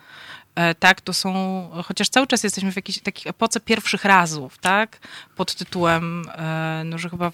E, 0.55 0.75
tak, 0.75 1.01
to 1.01 1.13
są, 1.13 1.71
chociaż 1.85 2.09
cały 2.09 2.27
czas 2.27 2.45
jesteśmy 2.45 2.73
w 2.73 2.77
jakiejś 2.77 2.99
takiej 2.99 3.31
epoce 3.31 3.61
pierwszych 3.61 4.05
razów, 4.05 4.59
tak, 4.59 4.99
pod 5.37 5.55
tytułem, 5.55 6.25
e, 6.29 6.83
no, 6.85 6.99
że 6.99 7.11
chyba 7.11 7.33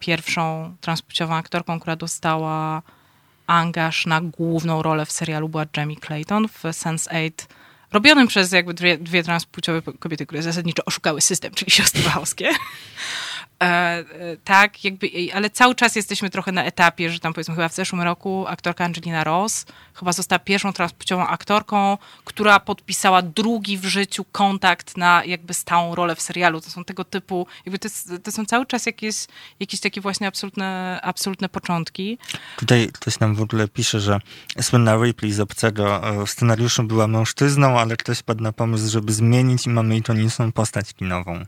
pierwszą 0.00 0.76
transpłciową 0.80 1.34
aktorką, 1.34 1.80
która 1.80 1.96
dostała 1.96 2.82
angaż 3.46 4.06
na 4.06 4.20
główną 4.20 4.82
rolę 4.82 5.06
w 5.06 5.12
serialu 5.12 5.48
była 5.48 5.64
Jamie 5.76 5.96
Clayton 5.96 6.48
w 6.48 6.62
Sense8, 6.62 7.30
robionym 7.92 8.26
przez 8.26 8.52
jakby 8.52 8.74
dwie, 8.74 8.98
dwie 8.98 9.22
transpłciowe 9.22 9.82
kobiety, 9.98 10.26
które 10.26 10.42
zasadniczo 10.42 10.84
oszukały 10.84 11.20
system, 11.20 11.54
czyli 11.54 11.70
siostry 11.70 12.02
Wachowskie. 12.02 12.50
E, 13.62 13.66
e, 13.66 14.04
tak, 14.44 14.84
jakby, 14.84 15.10
ale 15.34 15.50
cały 15.50 15.74
czas 15.74 15.96
jesteśmy 15.96 16.30
trochę 16.30 16.52
na 16.52 16.64
etapie, 16.64 17.10
że 17.10 17.20
tam 17.20 17.32
powiedzmy 17.32 17.54
chyba 17.54 17.68
w 17.68 17.74
zeszłym 17.74 18.02
roku 18.02 18.44
aktorka 18.48 18.84
Angelina 18.84 19.24
Ross 19.24 19.66
chyba 19.94 20.12
została 20.12 20.38
pierwszą 20.38 20.72
transpłciową 20.72 21.26
aktorką, 21.26 21.98
która 22.24 22.60
podpisała 22.60 23.22
drugi 23.22 23.78
w 23.78 23.84
życiu 23.84 24.24
kontakt 24.32 24.96
na 24.96 25.24
jakby 25.24 25.54
stałą 25.54 25.94
rolę 25.94 26.16
w 26.16 26.22
serialu. 26.22 26.60
To 26.60 26.70
są 26.70 26.84
tego 26.84 27.04
typu, 27.04 27.46
jakby 27.66 27.78
to, 27.78 27.88
jest, 27.88 28.12
to 28.22 28.32
są 28.32 28.44
cały 28.44 28.66
czas 28.66 28.86
jakieś, 28.86 29.16
jakieś 29.60 29.80
takie 29.80 30.00
właśnie 30.00 30.26
absolutne, 30.26 31.00
absolutne 31.02 31.48
początki. 31.48 32.18
Tutaj 32.56 32.88
ktoś 32.92 33.20
nam 33.20 33.34
w 33.34 33.42
ogóle 33.42 33.68
pisze, 33.68 34.00
że 34.00 34.18
słynna 34.60 34.96
Ripley 34.96 35.32
z 35.32 35.40
Obcego 35.40 36.08
e, 36.22 36.26
scenariuszu 36.26 36.82
była 36.82 37.06
mężczyzną, 37.06 37.78
ale 37.78 37.96
ktoś 37.96 38.22
padł 38.22 38.42
na 38.42 38.52
pomysł, 38.52 38.90
żeby 38.90 39.12
zmienić 39.12 39.66
i 39.66 39.70
mamy 39.70 39.96
ikoniczną 39.96 40.52
postać 40.52 40.94
kinową. 40.94 41.44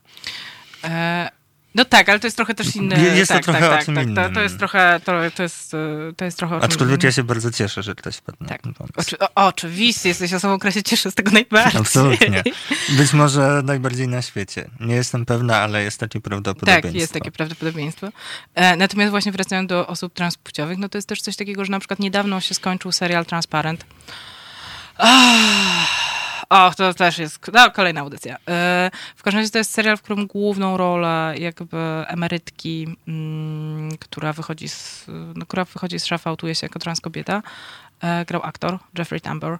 E 0.84 1.41
no 1.74 1.84
tak, 1.84 2.08
ale 2.08 2.20
to 2.20 2.26
jest 2.26 2.36
trochę 2.36 2.54
też 2.54 2.76
inny... 2.76 3.02
Jest 3.16 3.28
tak, 3.28 3.38
to 3.38 3.52
trochę 3.52 3.68
tak, 3.68 3.82
o 3.82 3.84
czym 3.84 3.94
tak, 3.94 4.04
innym. 4.04 4.24
To, 4.24 4.30
to, 4.34 4.40
jest 4.40 4.58
trochę, 4.58 5.00
to, 5.04 5.12
to, 5.36 5.42
jest, 5.42 5.76
to 6.16 6.24
jest 6.24 6.38
trochę 6.38 6.56
o 6.56 6.60
czym 6.60 6.70
Aczkolwiek 6.70 7.02
ja 7.02 7.12
się 7.12 7.24
bardzo 7.24 7.50
cieszę, 7.50 7.82
że 7.82 7.94
ktoś 7.94 8.16
wpadł 8.16 8.44
tak. 8.48 8.64
na. 8.64 8.72
Oczy, 8.96 9.18
o, 9.18 9.28
oczywiście, 9.34 10.08
jesteś 10.08 10.32
osobą, 10.34 10.58
która 10.58 10.72
się 10.72 10.82
cieszy 10.82 11.10
z 11.10 11.14
tego 11.14 11.30
najbardziej. 11.30 11.80
Absolutnie. 11.80 12.42
Być 12.88 13.12
może 13.12 13.62
najbardziej 13.64 14.08
na 14.08 14.22
świecie. 14.22 14.70
Nie 14.80 14.94
jestem 14.94 15.26
pewna, 15.26 15.58
ale 15.58 15.82
jest 15.84 16.00
takie 16.00 16.20
prawdopodobieństwo. 16.20 16.88
Tak, 16.88 16.94
jest 16.94 17.12
takie 17.12 17.32
prawdopodobieństwo. 17.32 18.08
E, 18.54 18.76
natomiast 18.76 19.10
właśnie 19.10 19.32
wracając 19.32 19.68
do 19.68 19.86
osób 19.86 20.14
transpłciowych, 20.14 20.78
no 20.78 20.88
to 20.88 20.98
jest 20.98 21.08
też 21.08 21.20
coś 21.20 21.36
takiego, 21.36 21.64
że 21.64 21.70
na 21.70 21.78
przykład 21.78 22.00
niedawno 22.00 22.40
się 22.40 22.54
skończył 22.54 22.92
serial 22.92 23.26
Transparent. 23.26 23.84
Ah 24.96 26.01
o, 26.52 26.72
to 26.76 26.94
też 26.94 27.18
jest 27.18 27.40
no, 27.52 27.70
kolejna 27.70 28.00
audycja. 28.00 28.36
E, 28.48 28.90
w 29.16 29.22
każdym 29.22 29.40
razie 29.40 29.50
to 29.50 29.58
jest 29.58 29.70
serial, 29.70 29.96
w 29.96 30.02
którym 30.02 30.26
główną 30.26 30.76
rolę 30.76 31.34
jakby 31.38 31.76
emerytki, 32.06 32.96
mm, 33.08 33.96
która 33.98 34.32
wychodzi 34.32 34.68
z, 34.68 35.06
no, 35.34 35.46
która 35.46 35.64
wychodzi 35.64 36.00
z 36.00 36.04
szafa, 36.04 36.30
autuje 36.30 36.54
się 36.54 36.66
jako 36.66 36.78
trans 36.78 37.00
kobieta, 37.00 37.42
e, 38.00 38.24
grał 38.24 38.42
aktor 38.44 38.78
Jeffrey 38.98 39.20
Tambor. 39.20 39.58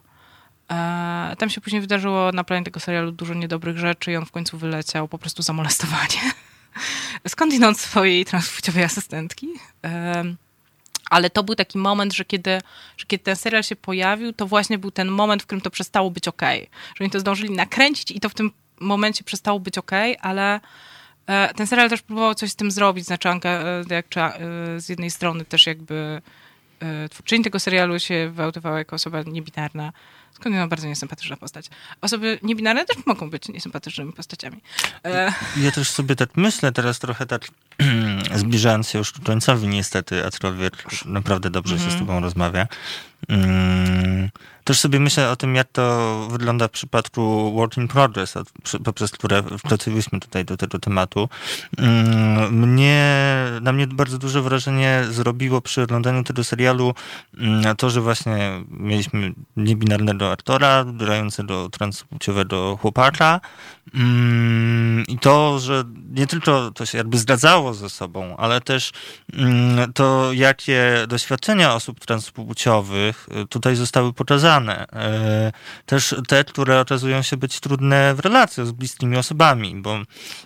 E, 0.71 1.37
tam 1.39 1.51
się 1.51 1.61
później 1.61 1.81
wydarzyło 1.81 2.33
na 2.33 2.45
planie 2.45 2.65
tego 2.65 2.81
serialu 2.81 3.13
dużo 3.13 3.35
niedobrych 3.35 3.79
rzeczy 3.79 4.13
i 4.13 4.17
on 4.17 4.27
w 4.27 4.31
końcu 4.31 4.59
wyleciał 4.59 5.09
po 5.09 5.19
prostu 5.19 5.43
za 5.43 5.53
molestowanie. 5.53 6.33
Skądinąd 7.29 7.81
swojej 7.81 8.25
transpłciowej 8.25 8.85
asystentki 8.85 9.49
ale 11.13 11.31
to 11.31 11.43
był 11.43 11.55
taki 11.55 11.79
moment, 11.79 12.15
że 12.15 12.25
kiedy, 12.25 12.61
że 12.97 13.07
kiedy 13.07 13.25
ten 13.25 13.37
serial 13.37 13.63
się 13.63 13.77
pojawił, 13.77 14.33
to 14.33 14.47
właśnie 14.47 14.79
był 14.79 14.91
ten 14.91 15.09
moment, 15.09 15.43
w 15.43 15.47
którym 15.47 15.61
to 15.61 15.71
przestało 15.71 16.11
być 16.11 16.29
ok. 16.29 16.43
Że 16.95 17.05
oni 17.05 17.11
to 17.11 17.21
zdążyli 17.21 17.51
nakręcić 17.51 18.11
i 18.11 18.21
to 18.21 18.29
w 18.29 18.35
tym 18.35 18.51
momencie 18.81 19.25
przestało 19.25 19.61
być 19.61 19.79
ok, 19.79 19.91
ale 20.21 20.61
e, 21.27 21.55
ten 21.55 21.67
serial 21.67 21.91
też 21.91 22.03
próbował 22.03 22.35
coś 22.35 22.51
z 22.51 22.57
tym 22.57 22.71
zrobić. 22.71 23.05
Znaczy, 23.05 23.29
e, 23.29 23.41
jak, 23.91 24.07
e, 24.17 24.41
z 24.81 24.89
jednej 24.89 25.11
strony 25.11 25.45
też 25.45 25.67
jakby 25.67 26.23
twórczyni 27.11 27.45
tego 27.45 27.61
serialu 27.61 28.01
się 28.01 28.31
wyautowała 28.35 28.79
jako 28.79 28.97
osoba 28.97 29.23
niebinarna, 29.23 29.93
skąd 30.33 30.57
bardzo 30.69 30.89
niesympatyczna 30.89 31.37
postać. 31.37 31.67
Osoby 32.01 32.39
niebinarne 32.43 32.85
też 32.85 33.07
mogą 33.07 33.31
być 33.31 33.49
niesympatycznymi 33.49 34.13
postaciami. 34.13 34.61
Ja 35.57 35.73
też 35.73 35.91
sobie 35.91 36.17
tak 36.17 36.37
myślę 36.37 36.73
teraz 36.73 36.99
trochę 36.99 37.27
tak 37.27 37.49
zbliżając 38.35 38.89
się 38.89 38.99
już 38.99 39.13
ku 39.13 39.23
końcowi 39.23 39.69
niestety, 39.69 40.27
aczkolwiek 40.27 40.85
naprawdę 41.05 41.51
dobrze 41.51 41.75
się 41.75 41.81
z 41.81 41.85
mhm. 41.85 42.07
tobą 42.07 42.21
rozmawia. 42.21 42.67
Mm, 43.29 44.29
też 44.65 44.81
sobie 44.81 45.01
myślę 45.01 45.31
o 45.31 45.37
tym, 45.37 45.55
jak 45.55 45.69
to 45.73 46.29
wygląda 46.31 46.69
w 46.69 46.71
przypadku 46.71 47.53
Work 47.53 47.77
in 47.77 47.89
Progress, 47.89 48.35
poprzez 48.85 49.11
które 49.11 49.43
wkroczyliśmy 49.43 50.21
tutaj 50.21 50.45
do 50.45 50.57
tego 50.57 50.79
tematu. 50.79 51.29
Mm, 51.79 52.55
mnie, 52.59 53.25
na 53.61 53.73
mnie 53.73 53.87
bardzo 53.87 54.19
duże 54.19 54.43
wrażenie 54.43 55.05
zrobiło 55.11 55.61
przy 55.61 55.83
oglądaniu 55.83 56.25
tego 56.25 56.45
serialu 56.45 56.95
mm, 57.39 57.77
to, 57.77 57.91
że 57.91 58.01
właśnie 58.01 58.65
mieliśmy 58.71 59.33
niebinarnego 59.57 60.33
aktora, 60.33 60.85
grającego 60.85 61.69
transpłciowego 61.69 62.77
chłopaka 62.77 63.41
i 65.09 65.19
to, 65.19 65.59
że 65.59 65.85
nie 66.11 66.27
tylko 66.27 66.71
to 66.71 66.87
się 66.87 66.99
jakby 66.99 67.19
zgadzało 67.19 67.75
ze 67.75 67.91
sobą, 67.91 68.22
ale 68.37 68.61
też 68.61 68.93
to, 69.95 70.33
jakie 70.33 71.05
doświadczenia 71.09 71.75
osób 71.75 72.01
transpłciowych 72.01 73.27
tutaj 73.49 73.77
zostały 73.77 74.13
pokazane, 74.13 74.87
E, 74.93 75.53
też 75.87 76.15
te, 76.29 76.45
które 76.45 76.81
okazują 76.81 77.23
się 77.23 77.37
być 77.37 77.61
trudne 77.61 78.15
w 78.15 78.21
relacjach 78.21 78.67
z 78.67 78.73
bliskimi 78.73 79.17
osobami, 79.17 79.75
bo 79.77 79.99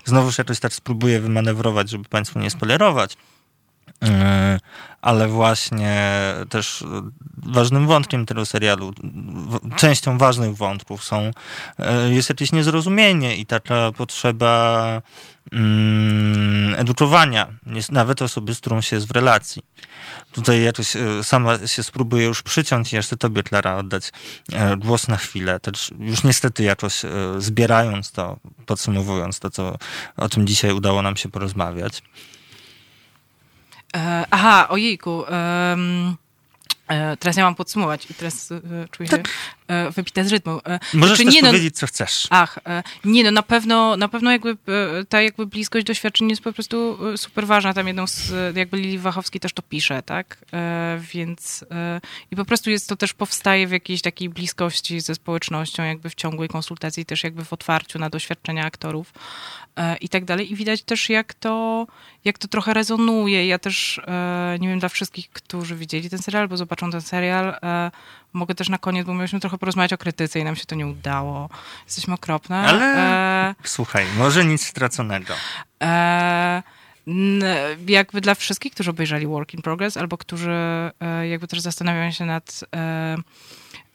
znowuż 0.04 0.38
jakoś 0.38 0.60
tak 0.60 0.72
spróbuję 0.72 1.20
wymanewrować, 1.20 1.90
żeby 1.90 2.04
Państwu 2.04 2.38
nie 2.38 2.50
spoilerować. 2.50 3.16
E, 4.04 4.58
ale 5.02 5.28
właśnie 5.28 6.02
też 6.48 6.84
ważnym 7.36 7.86
wątkiem 7.86 8.26
tego 8.26 8.46
serialu, 8.46 8.92
częścią 9.76 10.18
ważnych 10.18 10.56
wątków 10.56 11.04
są, 11.04 11.30
e, 11.78 12.10
jest 12.10 12.28
jakieś 12.28 12.52
niezrozumienie 12.52 13.36
i 13.36 13.46
taka 13.46 13.92
potrzeba 13.96 15.02
mm, 15.52 16.74
edukowania, 16.74 17.46
nawet 17.90 18.22
osoby, 18.22 18.54
z 18.54 18.60
którą 18.60 18.80
się 18.80 18.96
jest 18.96 19.08
w 19.08 19.10
relacji. 19.10 19.62
Tutaj 20.32 20.62
jakoś 20.62 20.96
e, 20.96 21.24
sama 21.24 21.66
się 21.66 21.82
spróbuję 21.82 22.24
już 22.24 22.42
przyciąć 22.42 22.92
i 22.92 22.96
jeszcze 22.96 23.16
tobie, 23.16 23.42
Klara, 23.42 23.76
oddać 23.76 24.12
głos 24.78 25.08
na 25.08 25.16
chwilę. 25.16 25.60
Też 25.60 25.90
już 25.98 26.24
niestety 26.24 26.62
jakoś 26.62 27.02
zbierając 27.38 28.12
to, 28.12 28.36
podsumowując 28.66 29.40
to, 29.40 29.50
co, 29.50 29.76
o 30.16 30.28
czym 30.28 30.46
dzisiaj 30.46 30.72
udało 30.72 31.02
nam 31.02 31.16
się 31.16 31.28
porozmawiać. 31.28 32.02
Aha, 34.30 34.68
ojejku. 34.68 35.24
Um 35.70 36.16
E, 36.88 37.16
teraz 37.16 37.36
ja 37.36 37.44
mam 37.44 37.54
podsumować 37.54 38.10
i 38.10 38.14
teraz 38.14 38.52
e, 38.52 38.60
czuję 38.90 39.08
się 39.08 39.16
e, 39.16 39.22
wypita 39.94 40.24
z 40.24 40.32
rytmu. 40.32 40.60
E, 40.66 40.78
Możesz 40.94 41.16
znaczy, 41.16 41.24
też 41.24 41.34
nie, 41.34 41.42
no, 41.42 41.48
powiedzieć, 41.48 41.76
co 41.76 41.86
chcesz. 41.86 42.26
Ach, 42.30 42.58
e, 42.66 42.82
nie 43.04 43.24
no, 43.24 43.30
na 43.30 43.42
pewno, 43.42 43.96
na 43.96 44.08
pewno 44.08 44.32
jakby 44.32 44.50
e, 44.50 45.04
ta 45.08 45.22
jakby 45.22 45.46
bliskość 45.46 45.86
doświadczeń 45.86 46.30
jest 46.30 46.42
po 46.42 46.52
prostu 46.52 46.98
e, 47.12 47.18
super 47.18 47.46
ważna. 47.46 47.74
Tam 47.74 47.86
jedną 47.86 48.06
z, 48.06 48.32
e, 48.32 48.52
jakby 48.54 48.76
Lili 48.76 48.98
Wachowski 48.98 49.40
też 49.40 49.52
to 49.52 49.62
pisze, 49.62 50.02
tak? 50.02 50.38
E, 50.52 51.00
Więc 51.12 51.64
e, 51.70 52.00
i 52.30 52.36
po 52.36 52.44
prostu 52.44 52.70
jest 52.70 52.88
to 52.88 52.96
też 52.96 53.14
powstaje 53.14 53.66
w 53.66 53.70
jakiejś 53.70 54.02
takiej 54.02 54.28
bliskości 54.28 55.00
ze 55.00 55.14
społecznością, 55.14 55.82
jakby 55.82 56.10
w 56.10 56.14
ciągłej 56.14 56.48
konsultacji, 56.48 57.04
też 57.04 57.24
jakby 57.24 57.44
w 57.44 57.52
otwarciu 57.52 57.98
na 57.98 58.10
doświadczenia 58.10 58.64
aktorów 58.64 59.12
e, 59.76 59.96
i 59.96 60.08
tak 60.08 60.24
dalej. 60.24 60.52
I 60.52 60.56
widać 60.56 60.82
też, 60.82 61.08
jak 61.08 61.34
to, 61.34 61.86
jak 62.24 62.38
to 62.38 62.48
trochę 62.48 62.74
rezonuje. 62.74 63.46
Ja 63.46 63.58
też, 63.58 64.00
e, 64.06 64.56
nie 64.60 64.68
wiem, 64.68 64.78
dla 64.78 64.88
wszystkich, 64.88 65.30
którzy 65.30 65.76
widzieli 65.76 66.10
ten 66.10 66.18
serial, 66.18 66.48
bo 66.48 66.56
zobaczą 66.56 66.90
ten 66.90 67.02
serial, 67.02 67.48
e, 67.62 67.90
mogę 68.32 68.54
też 68.54 68.68
na 68.68 68.78
koniec, 68.78 69.06
bo 69.06 69.14
mieliśmy 69.14 69.40
trochę 69.40 69.55
porozmawiać 69.58 69.92
o 69.92 69.98
krytyce 69.98 70.38
i 70.40 70.44
nam 70.44 70.56
się 70.56 70.64
to 70.64 70.74
nie 70.74 70.86
udało. 70.86 71.48
Jesteśmy 71.86 72.14
okropne. 72.14 72.56
Ale 72.56 72.84
E, 72.84 73.54
słuchaj, 73.64 74.06
może 74.18 74.44
nic 74.44 74.66
straconego. 74.66 75.34
e, 75.82 76.62
jakby 77.88 78.20
dla 78.20 78.34
wszystkich, 78.34 78.72
którzy 78.72 78.90
obejrzeli 78.90 79.26
Work 79.26 79.54
in 79.54 79.62
Progress, 79.62 79.96
albo 79.96 80.18
którzy 80.18 80.50
e, 81.00 81.28
jakby 81.28 81.46
też 81.48 81.60
zastanawiają 81.60 82.10
się 82.12 82.24
nad 82.24 82.64
e, 82.76 83.16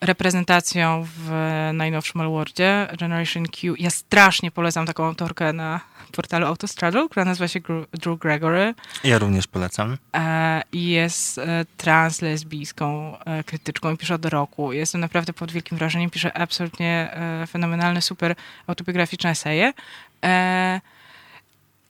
reprezentacją 0.01 1.07
w 1.15 1.29
najnowszym 1.73 2.21
Awardzie 2.21 2.87
Generation 2.99 3.45
Q. 3.45 3.75
Ja 3.79 3.89
strasznie 3.89 4.51
polecam 4.51 4.85
taką 4.85 5.05
autorkę 5.05 5.53
na 5.53 5.79
portalu 6.11 6.45
Autostraddle, 6.45 7.09
która 7.09 7.25
nazywa 7.25 7.47
się 7.47 7.59
Drew 7.93 8.19
Gregory. 8.19 8.73
Ja 9.03 9.17
również 9.19 9.47
polecam. 9.47 9.97
E, 10.15 10.61
i 10.71 10.89
jest 10.89 11.37
e, 11.37 11.65
translesbijską 11.77 13.17
e, 13.19 13.43
krytyczką 13.43 13.93
i 13.93 13.97
pisze 13.97 14.15
od 14.15 14.25
roku. 14.25 14.73
Jestem 14.73 15.01
naprawdę 15.01 15.33
pod 15.33 15.51
wielkim 15.51 15.77
wrażeniem. 15.77 16.09
Pisze 16.09 16.37
absolutnie 16.37 17.17
fenomenalne, 17.47 18.01
super 18.01 18.35
autobiograficzne 18.67 19.29
eseje. 19.29 19.73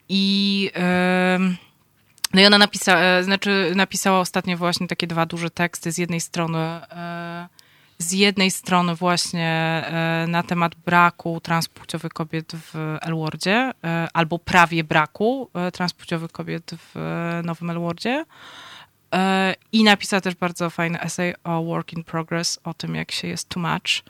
I 0.10 0.72
no 2.34 2.42
i 2.42 2.46
ona 2.46 2.58
napisała, 2.58 3.00
e, 3.02 3.24
znaczy 3.24 3.72
napisała 3.76 4.20
ostatnio 4.20 4.58
właśnie 4.58 4.88
takie 4.88 5.08
dwa 5.08 5.26
duże 5.26 5.50
teksty. 5.50 5.92
Z 5.92 5.98
jednej 5.98 6.22
strony 6.22 6.58
e, 6.60 7.48
z 8.02 8.12
jednej 8.12 8.52
strony 8.52 8.96
właśnie 8.96 9.50
e, 9.50 10.26
na 10.28 10.44
temat 10.44 10.76
braku 10.76 11.40
transpłciowych 11.42 12.14
kobiet 12.14 12.52
w 12.56 12.98
Elwardzie, 13.02 13.72
e, 13.84 14.08
albo 14.14 14.40
prawie 14.40 14.84
braku 14.84 15.50
e, 15.54 15.72
transpłciowych 15.72 16.32
kobiet 16.32 16.72
w 16.78 16.96
Nowym 17.44 17.70
Elwardzie. 17.70 18.26
E, 19.14 19.56
I 19.72 19.84
napisała 19.84 20.22
też 20.22 20.36
bardzo 20.36 20.70
fajny 20.70 21.02
essay 21.02 21.34
o 21.44 21.64
work 21.64 21.94
in 21.94 22.04
progress, 22.04 22.60
o 22.64 22.74
tym, 22.74 22.96
jak 22.96 23.12
się 23.12 23.28
jest 23.28 23.50
too 23.50 23.60
much. 23.64 24.04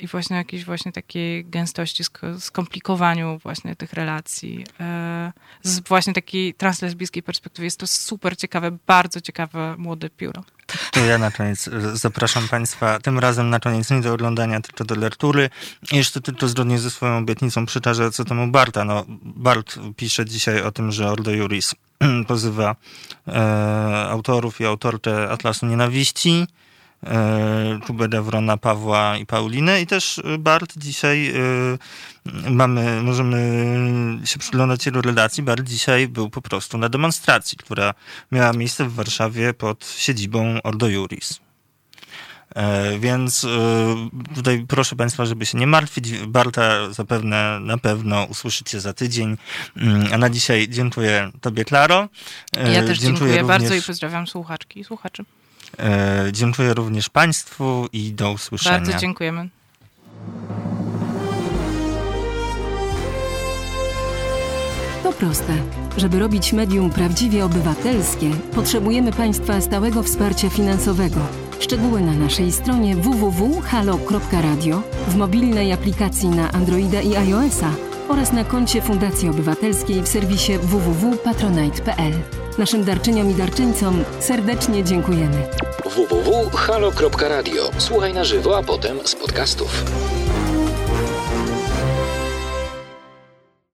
I 0.00 0.06
właśnie 0.06 0.36
jakiejś 0.36 0.64
właśnie 0.64 0.92
takiej 0.92 1.44
gęstości, 1.44 2.04
sk- 2.04 2.40
skomplikowaniu 2.40 3.38
właśnie 3.38 3.76
tych 3.76 3.92
relacji. 3.92 4.64
Z 5.62 5.80
właśnie 5.88 6.12
takiej 6.12 6.54
translesbijskiej 6.54 7.22
perspektywy 7.22 7.64
jest 7.64 7.80
to 7.80 7.86
super 7.86 8.36
ciekawe, 8.36 8.70
bardzo 8.86 9.20
ciekawe 9.20 9.74
młode 9.78 10.10
pióro. 10.10 10.44
To 10.90 11.00
ja 11.00 11.18
na 11.18 11.30
koniec 11.30 11.68
e, 11.68 11.96
zapraszam 11.96 12.48
Państwa 12.48 12.98
tym 12.98 13.18
razem 13.18 13.50
na 13.50 13.60
koniec 13.60 13.90
nie 13.90 14.00
do 14.00 14.14
oglądania, 14.14 14.60
tylko 14.60 14.84
do 14.84 14.94
lektury. 14.94 15.50
Jeszcze 15.92 16.20
tylko 16.20 16.48
zgodnie 16.48 16.78
ze 16.78 16.90
swoją 16.90 17.18
obietnicą 17.18 17.66
przekażę 17.66 18.10
co 18.10 18.24
temu 18.24 18.46
Barta. 18.46 18.84
No, 18.84 19.04
Bart 19.22 19.78
pisze 19.96 20.24
dzisiaj 20.24 20.62
o 20.62 20.72
tym, 20.72 20.92
że 20.92 21.12
Ordo 21.12 21.30
Juris 21.30 21.74
pozywa 22.28 22.76
e, 23.28 23.32
autorów 24.10 24.60
i 24.60 24.64
autorkę 24.64 25.30
Atlasu 25.30 25.66
Nienawiści, 25.66 26.46
e, 27.04 27.78
Kubę 27.86 28.08
Dewrona, 28.08 28.56
Pawła 28.56 29.16
i 29.16 29.26
Paulinę 29.26 29.80
i 29.82 29.86
też 29.86 30.18
e, 30.18 30.38
Bart 30.38 30.72
dzisiaj 30.76 31.28
e, 31.28 32.50
mamy, 32.50 33.02
możemy 33.02 33.38
się 34.24 34.38
przyglądać 34.38 34.86
jego 34.86 35.00
relacji. 35.02 35.42
Bart 35.42 35.62
dzisiaj 35.64 36.08
był 36.08 36.30
po 36.30 36.42
prostu 36.42 36.78
na 36.78 36.88
demonstracji, 36.88 37.58
która 37.58 37.94
miała 38.32 38.52
miejsce 38.52 38.84
w 38.84 38.94
Warszawie 38.94 39.54
pod 39.54 39.86
siedzibą 39.98 40.58
Ordo 40.62 40.88
Juris. 40.88 41.40
E, 42.54 42.98
Więc 42.98 43.44
e, 43.44 43.48
tutaj 44.34 44.64
proszę 44.68 44.96
Państwa, 44.96 45.26
żeby 45.26 45.46
się 45.46 45.58
nie 45.58 45.66
martwić. 45.66 46.12
Barta 46.18 46.92
zapewne 46.92 47.60
na 47.60 47.78
pewno 47.78 48.24
usłyszycie 48.24 48.80
za 48.80 48.92
tydzień. 48.92 49.36
Mm, 49.76 50.12
A 50.12 50.18
na 50.18 50.30
dzisiaj 50.30 50.68
dziękuję 50.68 51.30
Tobie, 51.40 51.64
Klaro. 51.64 52.08
E, 52.56 52.72
Ja 52.72 52.82
też 52.82 52.98
dziękuję, 52.98 53.30
również, 53.30 53.46
bardzo 53.46 53.74
i 53.74 53.82
pozdrawiam 53.82 54.26
słuchaczki 54.26 54.80
i 54.80 54.84
słuchaczy. 54.84 55.24
E, 55.78 56.28
Dziękuję 56.32 56.74
również 56.74 57.08
Państwu 57.08 57.88
i 57.92 58.12
do 58.12 58.32
usłyszenia. 58.32 58.78
Bardzo 58.78 58.98
dziękujemy. 58.98 59.48
To 65.02 65.12
proste. 65.12 65.52
Żeby 65.96 66.18
robić 66.18 66.52
medium 66.52 66.90
prawdziwie 66.90 67.44
obywatelskie, 67.44 68.30
potrzebujemy 68.54 69.12
Państwa 69.12 69.60
stałego 69.60 70.02
wsparcia 70.02 70.50
finansowego. 70.50 71.20
Szczegóły 71.60 72.00
na 72.00 72.12
naszej 72.12 72.52
stronie 72.52 72.96
www.halo.radio, 72.96 74.82
w 75.08 75.16
mobilnej 75.16 75.72
aplikacji 75.72 76.28
na 76.28 76.52
Androida 76.52 77.00
i 77.00 77.16
iOS-a 77.16 77.70
oraz 78.08 78.32
na 78.32 78.44
koncie 78.44 78.82
Fundacji 78.82 79.28
Obywatelskiej 79.28 80.02
w 80.02 80.08
serwisie 80.08 80.58
www.patronite.pl. 80.58 82.12
Naszym 82.58 82.84
darczyniom 82.84 83.30
i 83.30 83.34
darczyńcom 83.34 84.04
serdecznie 84.20 84.84
dziękujemy. 84.84 85.46
www.halo.radio. 85.84 87.70
Słuchaj 87.78 88.14
na 88.14 88.24
żywo, 88.24 88.58
a 88.58 88.62
potem 88.62 88.98
z 89.04 89.14
podcastów. 89.14 89.84